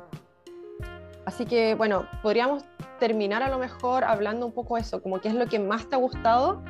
así 1.26 1.44
que, 1.44 1.74
bueno, 1.74 2.06
podríamos 2.22 2.64
terminar 2.98 3.42
a 3.42 3.48
lo 3.48 3.58
mejor 3.58 4.04
hablando 4.04 4.46
un 4.46 4.52
poco 4.52 4.76
eso, 4.76 5.02
como 5.02 5.20
qué 5.20 5.28
es 5.28 5.34
lo 5.34 5.46
que 5.46 5.58
más 5.58 5.88
te 5.88 5.96
ha 5.96 5.98
gustado 5.98 6.62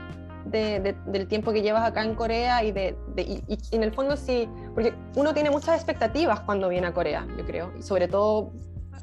de, 0.46 0.80
de, 0.80 0.96
del 1.06 1.26
tiempo 1.26 1.52
que 1.52 1.62
llevas 1.62 1.84
acá 1.84 2.04
en 2.04 2.14
Corea 2.14 2.62
y, 2.64 2.72
de, 2.72 2.96
y, 3.16 3.58
en 3.72 3.82
el 3.82 3.92
fondo 3.92 4.16
sí, 4.16 4.48
porque 4.74 4.94
uno 5.16 5.34
tiene 5.34 5.50
muchas 5.50 5.76
expectativas 5.76 6.40
cuando 6.40 6.68
viene 6.68 6.86
a 6.86 6.92
Corea, 6.92 7.26
yo 7.36 7.44
creo, 7.44 7.72
y 7.78 7.82
sobre 7.82 8.08
todo 8.08 8.52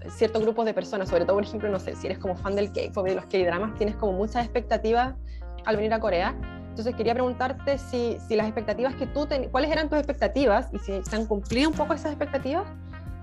ciertos 0.10 0.42
grupos 0.42 0.66
de 0.66 0.74
personas, 0.74 1.10
sobre 1.10 1.26
todo 1.26 1.36
por 1.36 1.44
ejemplo, 1.44 1.70
no 1.70 1.80
sé, 1.80 1.96
si 1.96 2.08
eres 2.08 2.20
como 2.20 2.36
fan 2.36 2.56
del 2.56 2.72
K-pop 2.72 3.06
de 3.06 3.16
los 3.16 3.26
K-dramas, 3.26 3.76
tienes 3.76 3.96
como 3.96 4.14
muchas 4.14 4.44
expectativas 4.44 5.16
al 5.66 5.76
venir 5.76 5.94
a 5.94 6.00
Corea. 6.00 6.36
Entonces 6.70 6.96
quería 6.96 7.14
preguntarte 7.14 7.78
si, 7.78 8.18
si 8.28 8.36
las 8.36 8.48
expectativas 8.48 8.96
que 8.96 9.06
tú, 9.06 9.26
ten, 9.26 9.50
cuáles 9.50 9.70
eran 9.72 9.90
tus 9.90 9.98
expectativas 9.98 10.70
y 10.74 10.80
si 10.80 11.04
se 11.04 11.16
han 11.16 11.26
cumplido 11.26 11.70
un 11.70 11.76
poco 11.76 11.94
esas 11.94 12.12
expectativas 12.12 12.66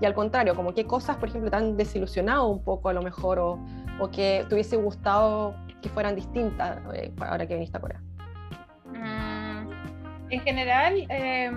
y 0.01 0.05
al 0.05 0.13
contrario, 0.13 0.55
como 0.55 0.73
qué 0.73 0.85
cosas, 0.85 1.17
por 1.17 1.29
ejemplo, 1.29 1.49
te 1.51 1.57
han 1.57 1.75
desilusionado 1.75 2.47
un 2.47 2.63
poco 2.63 2.89
a 2.89 2.93
lo 2.93 3.01
mejor 3.01 3.39
o, 3.39 3.59
o 3.99 4.09
que 4.09 4.45
te 4.47 4.55
hubiese 4.55 4.77
gustado 4.77 5.55
que 5.81 5.89
fueran 5.89 6.15
distintas 6.15 6.79
eh, 6.93 7.11
ahora 7.19 7.45
que 7.45 7.55
viniste 7.55 7.77
a 7.77 7.81
Corea. 7.81 8.01
Mm, 8.85 9.71
en 10.29 10.41
general, 10.41 11.05
eh, 11.09 11.51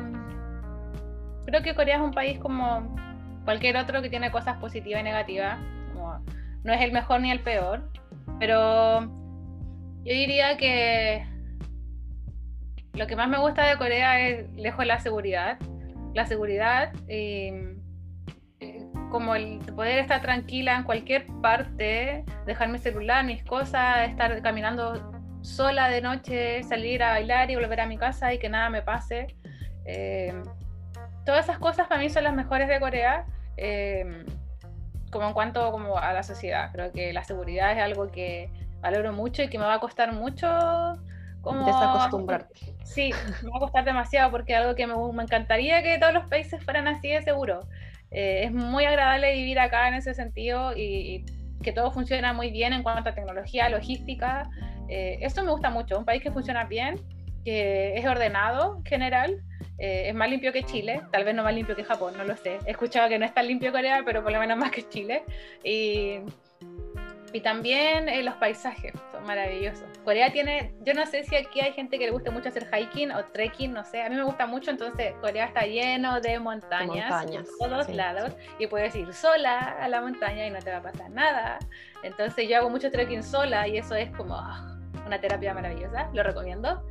creo 1.46 1.62
que 1.62 1.74
Corea 1.74 1.96
es 1.96 2.02
un 2.02 2.12
país 2.12 2.38
como 2.38 2.94
cualquier 3.44 3.76
otro 3.76 4.02
que 4.02 4.08
tiene 4.08 4.30
cosas 4.30 4.58
positivas 4.58 5.00
y 5.00 5.04
negativas. 5.04 5.58
No 6.64 6.72
es 6.72 6.80
el 6.80 6.92
mejor 6.92 7.20
ni 7.20 7.30
el 7.30 7.40
peor, 7.40 7.88
pero 8.38 9.00
yo 9.00 10.12
diría 10.12 10.56
que 10.56 11.26
lo 12.94 13.06
que 13.06 13.16
más 13.16 13.28
me 13.28 13.38
gusta 13.38 13.66
de 13.66 13.76
Corea 13.78 14.20
es 14.20 14.52
lejos 14.54 14.86
la 14.86 15.00
seguridad. 15.00 15.58
La 16.14 16.26
seguridad, 16.26 16.92
eh, 17.08 17.76
como 19.12 19.34
el 19.34 19.58
poder 19.76 19.98
estar 19.98 20.22
tranquila 20.22 20.74
en 20.74 20.84
cualquier 20.84 21.26
parte, 21.42 22.24
dejar 22.46 22.70
mi 22.70 22.78
celular, 22.78 23.24
mis 23.24 23.44
cosas, 23.44 24.08
estar 24.08 24.40
caminando 24.40 25.12
sola 25.42 25.88
de 25.88 26.00
noche, 26.00 26.62
salir 26.62 27.02
a 27.02 27.10
bailar 27.10 27.50
y 27.50 27.56
volver 27.56 27.82
a 27.82 27.86
mi 27.86 27.98
casa 27.98 28.32
y 28.32 28.38
que 28.38 28.48
nada 28.48 28.70
me 28.70 28.80
pase. 28.80 29.26
Eh, 29.84 30.32
todas 31.26 31.44
esas 31.44 31.58
cosas 31.58 31.88
para 31.88 32.00
mí 32.00 32.08
son 32.08 32.24
las 32.24 32.34
mejores 32.34 32.68
de 32.68 32.80
Corea. 32.80 33.26
Eh, 33.58 34.24
como 35.10 35.28
en 35.28 35.34
cuanto 35.34 35.70
como 35.72 35.98
a 35.98 36.14
la 36.14 36.22
sociedad, 36.22 36.70
creo 36.72 36.90
que 36.90 37.12
la 37.12 37.22
seguridad 37.22 37.70
es 37.72 37.82
algo 37.82 38.10
que 38.10 38.50
valoro 38.80 39.12
mucho 39.12 39.42
y 39.42 39.48
que 39.48 39.58
me 39.58 39.66
va 39.66 39.74
a 39.74 39.80
costar 39.80 40.14
mucho 40.14 40.48
como 41.42 41.66
desacostumbrarte. 41.66 42.54
Sí, 42.84 43.12
me 43.42 43.50
va 43.50 43.56
a 43.58 43.60
costar 43.60 43.84
demasiado 43.84 44.30
porque 44.30 44.54
es 44.54 44.60
algo 44.60 44.74
que 44.74 44.86
me, 44.86 44.94
me 45.12 45.22
encantaría 45.22 45.82
que 45.82 45.98
todos 45.98 46.14
los 46.14 46.24
países 46.28 46.64
fueran 46.64 46.88
así 46.88 47.10
de 47.10 47.20
seguro. 47.20 47.60
Eh, 48.12 48.44
es 48.44 48.52
muy 48.52 48.84
agradable 48.84 49.32
vivir 49.34 49.58
acá 49.58 49.88
en 49.88 49.94
ese 49.94 50.14
sentido 50.14 50.76
y, 50.76 50.82
y, 50.82 51.24
que 51.62 51.72
todo 51.72 51.92
funciona 51.92 52.32
muy 52.32 52.50
bien 52.50 52.72
en 52.72 52.82
cuanto 52.82 53.10
a 53.10 53.14
tecnología, 53.14 53.68
logística. 53.68 54.50
Eh, 54.88 55.18
esto 55.20 55.44
me 55.44 55.52
gusta 55.52 55.70
mucho, 55.70 55.96
un 55.98 56.04
país 56.04 56.22
que 56.22 56.32
funciona 56.32 56.64
bien, 56.64 57.00
que 57.44 57.96
es 57.96 58.04
ordenado 58.04 58.78
en 58.78 58.84
general, 58.84 59.40
eh, 59.78 60.08
es 60.08 60.14
más 60.14 60.28
limpio 60.28 60.52
que 60.52 60.64
Chile, 60.64 61.00
tal 61.12 61.24
vez 61.24 61.34
no 61.34 61.44
más 61.44 61.54
limpio 61.54 61.76
que 61.76 61.84
Japón, 61.84 62.14
no 62.16 62.24
lo 62.24 62.36
sé. 62.36 62.58
He 62.66 62.72
escuchado 62.72 63.08
que 63.08 63.18
no 63.18 63.24
es 63.24 63.32
tan 63.32 63.46
limpio 63.46 63.70
Corea, 63.70 64.02
pero 64.04 64.22
por 64.22 64.32
lo 64.32 64.40
menos 64.40 64.58
más 64.58 64.72
que 64.72 64.88
Chile. 64.88 65.22
Y 65.62 66.18
y 67.32 67.40
también 67.40 68.08
eh, 68.08 68.22
los 68.22 68.34
paisajes 68.34 68.92
son 69.10 69.24
maravillosos. 69.24 69.88
Corea 70.04 70.32
tiene, 70.32 70.74
yo 70.80 70.94
no 70.94 71.06
sé 71.06 71.24
si 71.24 71.36
aquí 71.36 71.60
hay 71.60 71.72
gente 71.72 71.98
que 71.98 72.06
le 72.06 72.10
guste 72.10 72.30
mucho 72.30 72.48
hacer 72.48 72.68
hiking 72.72 73.12
o 73.12 73.24
trekking, 73.26 73.72
no 73.72 73.84
sé, 73.84 74.02
a 74.02 74.08
mí 74.08 74.16
me 74.16 74.24
gusta 74.24 74.46
mucho, 74.46 74.70
entonces 74.70 75.14
Corea 75.20 75.46
está 75.46 75.62
lleno 75.62 76.20
de 76.20 76.38
montañas, 76.40 77.08
montañas 77.08 77.48
por 77.58 77.68
todos 77.68 77.86
sí, 77.86 77.92
lados 77.94 78.32
sí. 78.36 78.64
y 78.64 78.66
puedes 78.66 78.94
ir 78.96 79.12
sola 79.14 79.76
a 79.80 79.88
la 79.88 80.00
montaña 80.00 80.46
y 80.46 80.50
no 80.50 80.58
te 80.58 80.70
va 80.70 80.78
a 80.78 80.82
pasar 80.82 81.10
nada. 81.10 81.58
Entonces 82.02 82.48
yo 82.48 82.56
hago 82.56 82.70
mucho 82.70 82.90
trekking 82.90 83.22
sola 83.22 83.68
y 83.68 83.78
eso 83.78 83.94
es 83.94 84.10
como 84.10 84.34
oh, 84.34 85.06
una 85.06 85.20
terapia 85.20 85.54
maravillosa, 85.54 86.10
lo 86.12 86.22
recomiendo. 86.22 86.82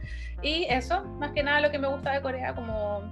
Y 0.41 0.65
eso, 0.69 1.03
más 1.03 1.31
que 1.31 1.43
nada 1.43 1.61
lo 1.61 1.71
que 1.71 1.79
me 1.79 1.87
gusta 1.87 2.13
de 2.13 2.21
Corea, 2.21 2.55
como 2.55 3.03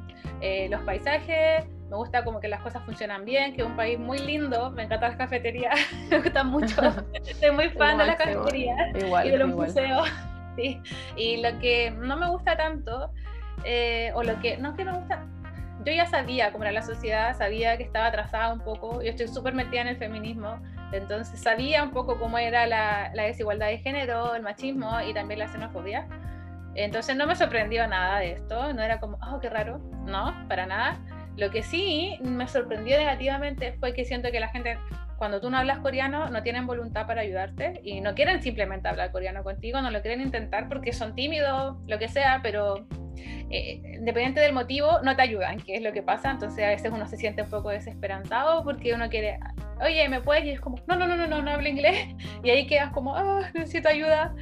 eh, 0.41 0.67
los 0.69 0.81
paisajes, 0.81 1.65
me 1.89 1.95
gusta 1.95 2.23
como 2.23 2.39
que 2.39 2.47
las 2.47 2.61
cosas 2.61 2.83
funcionan 2.83 3.25
bien, 3.25 3.53
que 3.55 3.61
es 3.61 3.67
un 3.67 3.75
país 3.75 3.97
muy 3.97 4.19
lindo, 4.19 4.69
me 4.71 4.83
encantan 4.83 5.09
las 5.09 5.17
cafeterías, 5.17 5.79
me 6.09 6.19
gustan 6.19 6.47
mucho, 6.47 6.75
soy 7.39 7.51
muy 7.51 7.69
fan 7.69 7.93
igual, 7.93 7.97
de 7.97 8.05
las 8.05 8.15
cafeterías 8.15 8.95
igual, 8.95 9.27
y 9.27 9.31
de 9.31 9.37
los 9.37 9.49
museos. 9.49 10.09
Sí. 10.55 10.81
Y 11.15 11.37
lo 11.37 11.57
que 11.59 11.89
no 11.91 12.17
me 12.17 12.27
gusta 12.27 12.57
tanto, 12.57 13.11
eh, 13.63 14.11
o 14.13 14.23
lo 14.23 14.37
que, 14.41 14.57
no 14.57 14.75
que 14.75 14.83
me 14.83 14.91
gusta, 14.91 15.25
yo 15.85 15.93
ya 15.93 16.05
sabía 16.05 16.51
cómo 16.51 16.65
era 16.65 16.73
la 16.73 16.81
sociedad, 16.81 17.37
sabía 17.37 17.77
que 17.77 17.83
estaba 17.83 18.07
atrasada 18.07 18.51
un 18.51 18.59
poco, 18.59 19.01
yo 19.01 19.09
estoy 19.09 19.29
súper 19.29 19.53
metida 19.53 19.81
en 19.81 19.87
el 19.87 19.95
feminismo, 19.95 20.59
entonces 20.91 21.39
sabía 21.39 21.81
un 21.81 21.91
poco 21.91 22.19
cómo 22.19 22.37
era 22.37 22.67
la, 22.67 23.09
la, 23.13 23.23
desigualdad 23.23 23.67
de 23.67 23.77
género, 23.77 24.35
el 24.35 24.41
machismo 24.41 24.99
y 24.99 25.13
también 25.13 25.39
la 25.39 25.47
xenofobia. 25.47 26.07
Entonces 26.75 27.15
no 27.15 27.25
me 27.25 27.35
sorprendió 27.35 27.87
nada 27.87 28.19
de 28.19 28.33
esto, 28.33 28.73
no 28.73 28.81
era 28.81 28.99
como, 28.99 29.17
oh, 29.31 29.39
qué 29.39 29.49
raro, 29.49 29.79
no, 30.05 30.35
para 30.49 30.65
nada. 30.65 30.99
Lo 31.37 31.49
que 31.51 31.63
sí 31.63 32.17
me 32.21 32.47
sorprendió 32.47 32.97
negativamente 32.97 33.73
fue 33.79 33.93
que 33.93 34.05
siento 34.05 34.31
que 34.31 34.39
la 34.39 34.49
gente, 34.49 34.77
cuando 35.17 35.39
tú 35.39 35.49
no 35.49 35.57
hablas 35.57 35.79
coreano, 35.79 36.29
no 36.29 36.43
tienen 36.43 36.67
voluntad 36.67 37.07
para 37.07 37.21
ayudarte 37.21 37.79
y 37.83 38.01
no 38.01 38.13
quieren 38.13 38.41
simplemente 38.41 38.87
hablar 38.87 39.11
coreano 39.11 39.43
contigo, 39.43 39.81
no 39.81 39.89
lo 39.91 40.01
quieren 40.01 40.21
intentar 40.21 40.67
porque 40.67 40.91
son 40.93 41.15
tímidos, 41.15 41.77
lo 41.87 41.97
que 41.97 42.07
sea, 42.09 42.41
pero 42.43 42.85
eh, 43.49 43.81
independiente 43.95 44.41
del 44.41 44.53
motivo, 44.53 44.99
no 45.03 45.15
te 45.15 45.21
ayudan, 45.23 45.59
que 45.59 45.75
es 45.75 45.81
lo 45.81 45.91
que 45.91 46.03
pasa. 46.03 46.31
Entonces 46.31 46.63
a 46.63 46.69
veces 46.69 46.91
uno 46.93 47.07
se 47.07 47.17
siente 47.17 47.41
un 47.41 47.49
poco 47.49 47.69
desesperanzado 47.69 48.63
porque 48.63 48.93
uno 48.93 49.09
quiere, 49.09 49.39
oye, 49.83 50.07
¿me 50.09 50.21
puedes? 50.21 50.45
Y 50.45 50.51
es 50.51 50.61
como, 50.61 50.77
no, 50.87 50.95
no, 50.95 51.07
no, 51.07 51.15
no, 51.15 51.27
no, 51.27 51.41
no 51.41 51.51
hablo 51.51 51.67
inglés. 51.67 52.15
Y 52.43 52.49
ahí 52.49 52.67
quedas 52.67 52.91
como, 52.91 53.13
oh, 53.13 53.41
necesito 53.53 53.89
ayuda. 53.89 54.33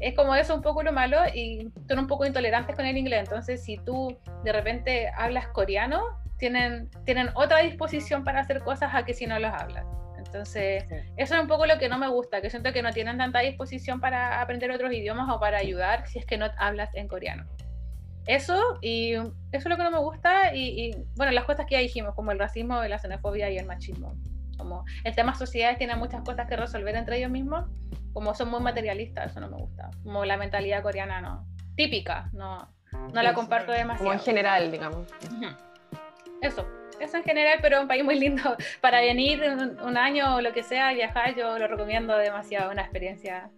Es 0.00 0.14
como 0.14 0.34
eso 0.34 0.54
un 0.54 0.62
poco 0.62 0.82
lo 0.82 0.92
malo 0.92 1.18
y 1.34 1.70
son 1.88 1.98
un 1.98 2.06
poco 2.06 2.24
intolerantes 2.24 2.74
con 2.74 2.86
el 2.86 2.96
inglés. 2.96 3.20
Entonces, 3.20 3.62
si 3.62 3.76
tú 3.78 4.16
de 4.44 4.52
repente 4.52 5.10
hablas 5.16 5.48
coreano, 5.48 6.02
tienen, 6.38 6.90
tienen 7.04 7.28
otra 7.34 7.58
disposición 7.58 8.24
para 8.24 8.40
hacer 8.40 8.60
cosas 8.60 8.94
a 8.94 9.04
que 9.04 9.14
si 9.14 9.26
no 9.26 9.38
los 9.38 9.52
hablas. 9.52 9.84
Entonces, 10.16 10.84
eso 11.16 11.34
es 11.34 11.40
un 11.40 11.48
poco 11.48 11.66
lo 11.66 11.78
que 11.78 11.88
no 11.88 11.98
me 11.98 12.08
gusta, 12.08 12.40
que 12.40 12.50
siento 12.50 12.72
que 12.72 12.82
no 12.82 12.92
tienen 12.92 13.18
tanta 13.18 13.40
disposición 13.40 14.00
para 14.00 14.40
aprender 14.40 14.70
otros 14.70 14.92
idiomas 14.92 15.28
o 15.28 15.40
para 15.40 15.58
ayudar 15.58 16.06
si 16.06 16.18
es 16.18 16.24
que 16.24 16.38
no 16.38 16.46
hablas 16.58 16.94
en 16.94 17.08
coreano 17.08 17.46
eso, 18.26 18.78
y 18.80 19.12
eso 19.14 19.34
es 19.52 19.64
lo 19.66 19.76
que 19.76 19.82
no 19.82 19.90
me 19.90 19.98
gusta, 19.98 20.54
y, 20.54 20.94
bueno, 21.16 21.32
las 21.32 21.44
cosas 21.44 21.66
que 21.66 21.74
ya 21.74 21.80
dijimos, 21.80 22.14
como 22.14 22.32
el 22.32 22.38
racismo, 22.38 22.82
la 22.82 22.98
xenofobia 22.98 23.50
y 23.50 23.58
el 23.58 23.66
machismo. 23.66 24.14
Como 24.60 24.84
el 25.04 25.14
tema 25.14 25.34
sociedades 25.34 25.78
tiene 25.78 25.96
muchas 25.96 26.22
cosas 26.22 26.46
que 26.46 26.56
resolver 26.56 26.94
entre 26.94 27.16
ellos 27.18 27.30
mismos, 27.30 27.64
como 28.12 28.34
son 28.34 28.50
muy 28.50 28.60
materialistas, 28.60 29.30
eso 29.30 29.40
no 29.40 29.48
me 29.48 29.56
gusta. 29.56 29.90
Como 30.04 30.24
la 30.24 30.36
mentalidad 30.36 30.82
coreana, 30.82 31.20
no. 31.20 31.46
Típica, 31.76 32.28
no, 32.32 32.70
no 33.14 33.22
la 33.22 33.32
comparto 33.32 33.72
demasiado. 33.72 34.04
Como 34.04 34.12
en 34.12 34.20
general, 34.20 34.70
digamos. 34.70 35.06
Eso, 36.42 36.66
eso 37.00 37.16
en 37.16 37.24
general, 37.24 37.58
pero 37.62 37.76
es 37.76 37.82
un 37.82 37.88
país 37.88 38.04
muy 38.04 38.18
lindo. 38.18 38.56
Para 38.80 39.00
venir 39.00 39.42
un, 39.42 39.80
un 39.80 39.96
año 39.96 40.36
o 40.36 40.40
lo 40.40 40.52
que 40.52 40.62
sea, 40.62 40.92
viajar, 40.92 41.34
yo 41.34 41.58
lo 41.58 41.66
recomiendo 41.66 42.16
demasiado, 42.16 42.70
una 42.70 42.82
experiencia 42.82 43.50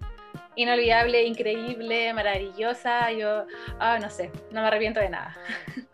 inolvidable, 0.55 1.25
increíble, 1.25 2.13
maravillosa. 2.13 3.11
Yo, 3.13 3.47
ah, 3.79 3.99
no 4.01 4.11
sé, 4.11 4.31
no 4.51 4.61
me 4.61 4.69
arrepiento 4.69 5.01
de 5.01 5.11
nada. 5.11 5.37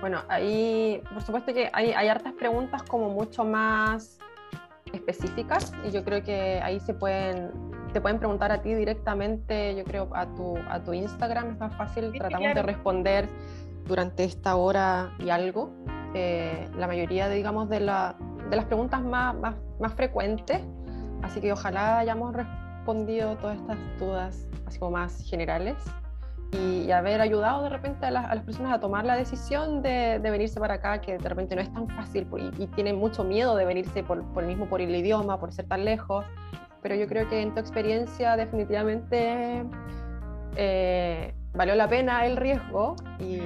Bueno, 0.00 0.22
ahí, 0.28 1.02
por 1.14 1.22
supuesto 1.22 1.54
que 1.54 1.70
hay, 1.72 1.92
hay 1.92 2.08
hartas 2.08 2.34
preguntas 2.34 2.82
como 2.82 3.08
mucho 3.08 3.42
más 3.42 4.18
específicas 4.94 5.72
y 5.86 5.90
yo 5.90 6.04
creo 6.04 6.22
que 6.22 6.60
ahí 6.62 6.80
se 6.80 6.94
pueden, 6.94 7.50
te 7.92 8.00
pueden 8.00 8.18
preguntar 8.18 8.52
a 8.52 8.62
ti 8.62 8.74
directamente, 8.74 9.74
yo 9.76 9.84
creo, 9.84 10.08
a 10.14 10.26
tu, 10.34 10.56
a 10.68 10.82
tu 10.82 10.92
Instagram, 10.92 11.50
es 11.50 11.58
más 11.58 11.76
fácil, 11.76 12.12
tratamos 12.12 12.54
de 12.54 12.62
responder 12.62 13.28
durante 13.86 14.24
esta 14.24 14.56
hora 14.56 15.12
y 15.18 15.30
algo. 15.30 15.70
Eh, 16.14 16.68
la 16.78 16.86
mayoría, 16.86 17.28
digamos, 17.28 17.68
de, 17.68 17.80
la, 17.80 18.16
de 18.48 18.56
las 18.56 18.64
preguntas 18.66 19.02
más, 19.02 19.34
más, 19.34 19.56
más 19.80 19.92
frecuentes, 19.94 20.60
así 21.22 21.40
que 21.40 21.52
ojalá 21.52 21.98
hayamos 21.98 22.34
respondido 22.34 23.36
todas 23.38 23.56
estas 23.58 23.78
dudas 23.98 24.48
así 24.66 24.78
como 24.78 24.92
más 24.92 25.22
generales 25.28 25.76
y, 26.54 26.90
haber 26.90 27.20
ayudado 27.20 27.62
de 27.64 27.70
repente 27.70 28.06
a, 28.06 28.10
las 28.10 28.42
personas 28.44 28.72
a 28.72 28.80
tomar 28.80 29.04
la 29.04 29.16
decisión 29.16 29.82
de, 29.82 30.18
venirse 30.22 30.60
para 30.60 30.74
acá, 30.74 31.00
que 31.00 31.18
de 31.18 31.28
repente 31.28 31.56
no 31.56 31.62
es 31.62 31.72
tan 31.72 31.88
fácil 31.88 32.26
y, 32.38 32.62
y 32.62 32.66
tienen 32.68 32.96
mucho 32.96 33.24
miedo 33.24 33.56
de 33.56 33.64
venirse 33.64 34.02
por, 34.02 34.22
por, 34.32 34.44
el 34.44 34.50
mismo 34.50 34.66
por 34.66 34.80
el 34.80 34.94
idioma, 34.94 35.40
por 35.40 35.52
ser 35.52 35.66
tan 35.66 35.84
lejos, 35.84 36.24
pero 36.82 36.94
yo 36.94 37.08
creo 37.08 37.26
que 37.28 37.40
en 37.40 37.54
tu 37.54 37.60
experiencia 37.60 38.36
definitivamente 38.36 39.64
eh, 40.56 41.34
valió 41.54 41.74
la 41.74 41.88
pena 41.88 42.26
el 42.26 42.36
riesgo 42.36 42.94
y, 43.18 43.40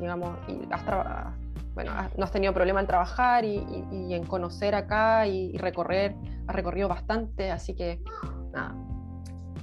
digamos, 0.00 0.38
y 0.48 0.60
has 0.70 0.84
bueno, 1.74 1.90
no 2.16 2.24
has 2.24 2.30
tenido 2.30 2.54
problema 2.54 2.78
en 2.80 2.86
trabajar 2.86 3.44
y, 3.44 3.58
en 3.90 4.24
conocer 4.26 4.76
acá 4.76 5.26
y, 5.26 5.56
recorrer, 5.58 6.14
has 6.46 6.54
recorrido 6.54 6.86
bastante, 6.86 7.50
así 7.50 7.74
que 7.74 8.00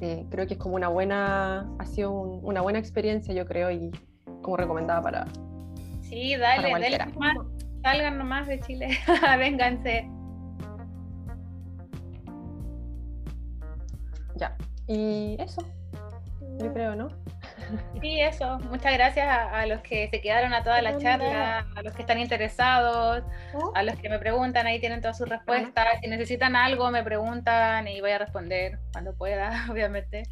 eh, 0.01 0.25
creo 0.31 0.47
que 0.47 0.55
es 0.55 0.59
como 0.59 0.75
una 0.75 0.87
buena, 0.87 1.69
ha 1.77 1.85
sido 1.85 2.11
una 2.11 2.61
buena 2.61 2.79
experiencia, 2.79 3.33
yo 3.35 3.45
creo, 3.45 3.69
y 3.69 3.91
como 4.41 4.57
recomendada 4.57 5.01
para. 5.01 5.25
Sí, 6.01 6.35
dale, 6.35 6.71
dale 6.71 6.97
nomás, 6.97 7.37
salgan 7.83 8.17
nomás 8.17 8.47
de 8.47 8.59
Chile, 8.61 8.97
vénganse. 9.37 10.09
Ya, 14.37 14.57
y 14.87 15.37
eso, 15.39 15.61
yo 16.59 16.73
creo, 16.73 16.95
¿no? 16.95 17.09
Sí, 18.01 18.19
eso. 18.19 18.59
Muchas 18.69 18.93
gracias 18.93 19.27
a, 19.27 19.65
los 19.65 19.81
que 19.81 20.09
se 20.09 20.21
quedaron 20.21 20.53
a 20.53 20.63
toda 20.63 20.81
la 20.81 20.97
charla, 20.97 21.67
a 21.75 21.81
los 21.81 21.93
que 21.93 22.01
están 22.01 22.19
interesados, 22.19 23.23
¿Oh? 23.53 23.71
a 23.75 23.83
los 23.83 23.95
que 23.95 24.09
me 24.09 24.19
preguntan, 24.19 24.67
ahí 24.67 24.79
tienen 24.79 25.01
todas 25.01 25.17
sus 25.17 25.29
respuestas. 25.29 25.85
Si 26.01 26.09
necesitan 26.09 26.55
algo, 26.55 26.89
me 26.91 27.03
preguntan 27.03 27.87
y 27.87 28.01
voy 28.01 28.11
a 28.11 28.17
responder 28.17 28.79
cuando 28.91 29.15
pueda, 29.15 29.65
obviamente. 29.71 30.23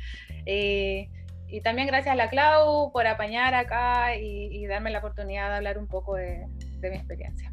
Eh, 0.45 1.09
y 1.47 1.61
también 1.61 1.87
gracias 1.87 2.13
a 2.13 2.15
la 2.15 2.29
Clau 2.29 2.91
por 2.91 3.07
apañar 3.07 3.55
acá 3.55 4.15
y, 4.15 4.65
darme 4.67 4.91
la 4.91 4.99
oportunidad 4.99 5.49
de 5.49 5.55
hablar 5.55 5.77
un 5.79 5.87
poco 5.87 6.15
de, 6.15 6.45
de 6.79 6.89
mi 6.89 6.97
experiencia. 6.97 7.51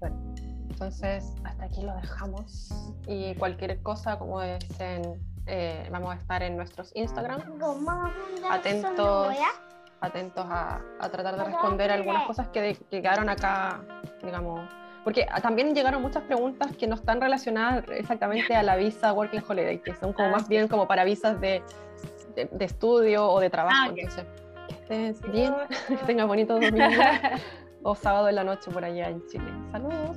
Bueno, 0.00 0.34
entonces 0.68 1.34
hasta 1.44 1.64
aquí 1.64 1.82
lo 1.82 1.94
dejamos. 1.96 2.70
Y 3.06 3.34
cualquier 3.34 3.80
cosa, 3.82 4.18
como 4.18 4.42
dicen 4.42 5.20
eh, 5.48 5.88
vamos 5.90 6.14
a 6.14 6.18
estar 6.18 6.42
en 6.42 6.56
nuestros 6.56 6.92
Instagram 6.94 7.40
atentos, 8.50 9.34
atentos 10.00 10.46
a, 10.48 10.80
tratar 11.10 11.36
de 11.36 11.44
responder 11.44 11.90
algunas 11.90 12.26
cosas 12.26 12.48
que, 12.48 12.76
quedaron 12.90 13.28
acá, 13.28 13.80
digamos, 14.22 14.68
porque 15.04 15.26
también 15.40 15.74
llegaron 15.74 16.02
muchas 16.02 16.22
preguntas 16.24 16.76
que 16.76 16.86
no 16.86 16.94
están 16.94 17.20
relacionadas 17.20 17.84
exactamente 17.88 18.54
a 18.54 18.62
la 18.62 18.76
visa 18.76 19.12
Working 19.12 19.42
Holiday, 19.48 19.78
que 19.78 19.94
son 19.94 20.12
como 20.12 20.28
ah, 20.28 20.32
más 20.32 20.48
bien 20.48 20.68
como 20.68 20.86
para 20.86 21.04
visas 21.04 21.40
de, 21.40 21.62
de, 22.34 22.64
estudio 22.64 23.26
o 23.26 23.40
de 23.40 23.48
trabajo. 23.48 23.76
Ah, 23.80 23.88
Entonces, 23.88 24.26
que 24.68 24.74
estés 24.74 25.32
bien, 25.32 25.54
que 25.88 25.96
tengas 25.96 26.26
bonito 26.26 26.54
domingo 26.60 26.84
o 27.82 27.94
sábado 27.94 28.28
en 28.28 28.34
la 28.34 28.44
noche 28.44 28.70
por 28.70 28.84
allá 28.84 29.08
en 29.08 29.26
Chile. 29.28 29.50
Saludos. 29.72 30.16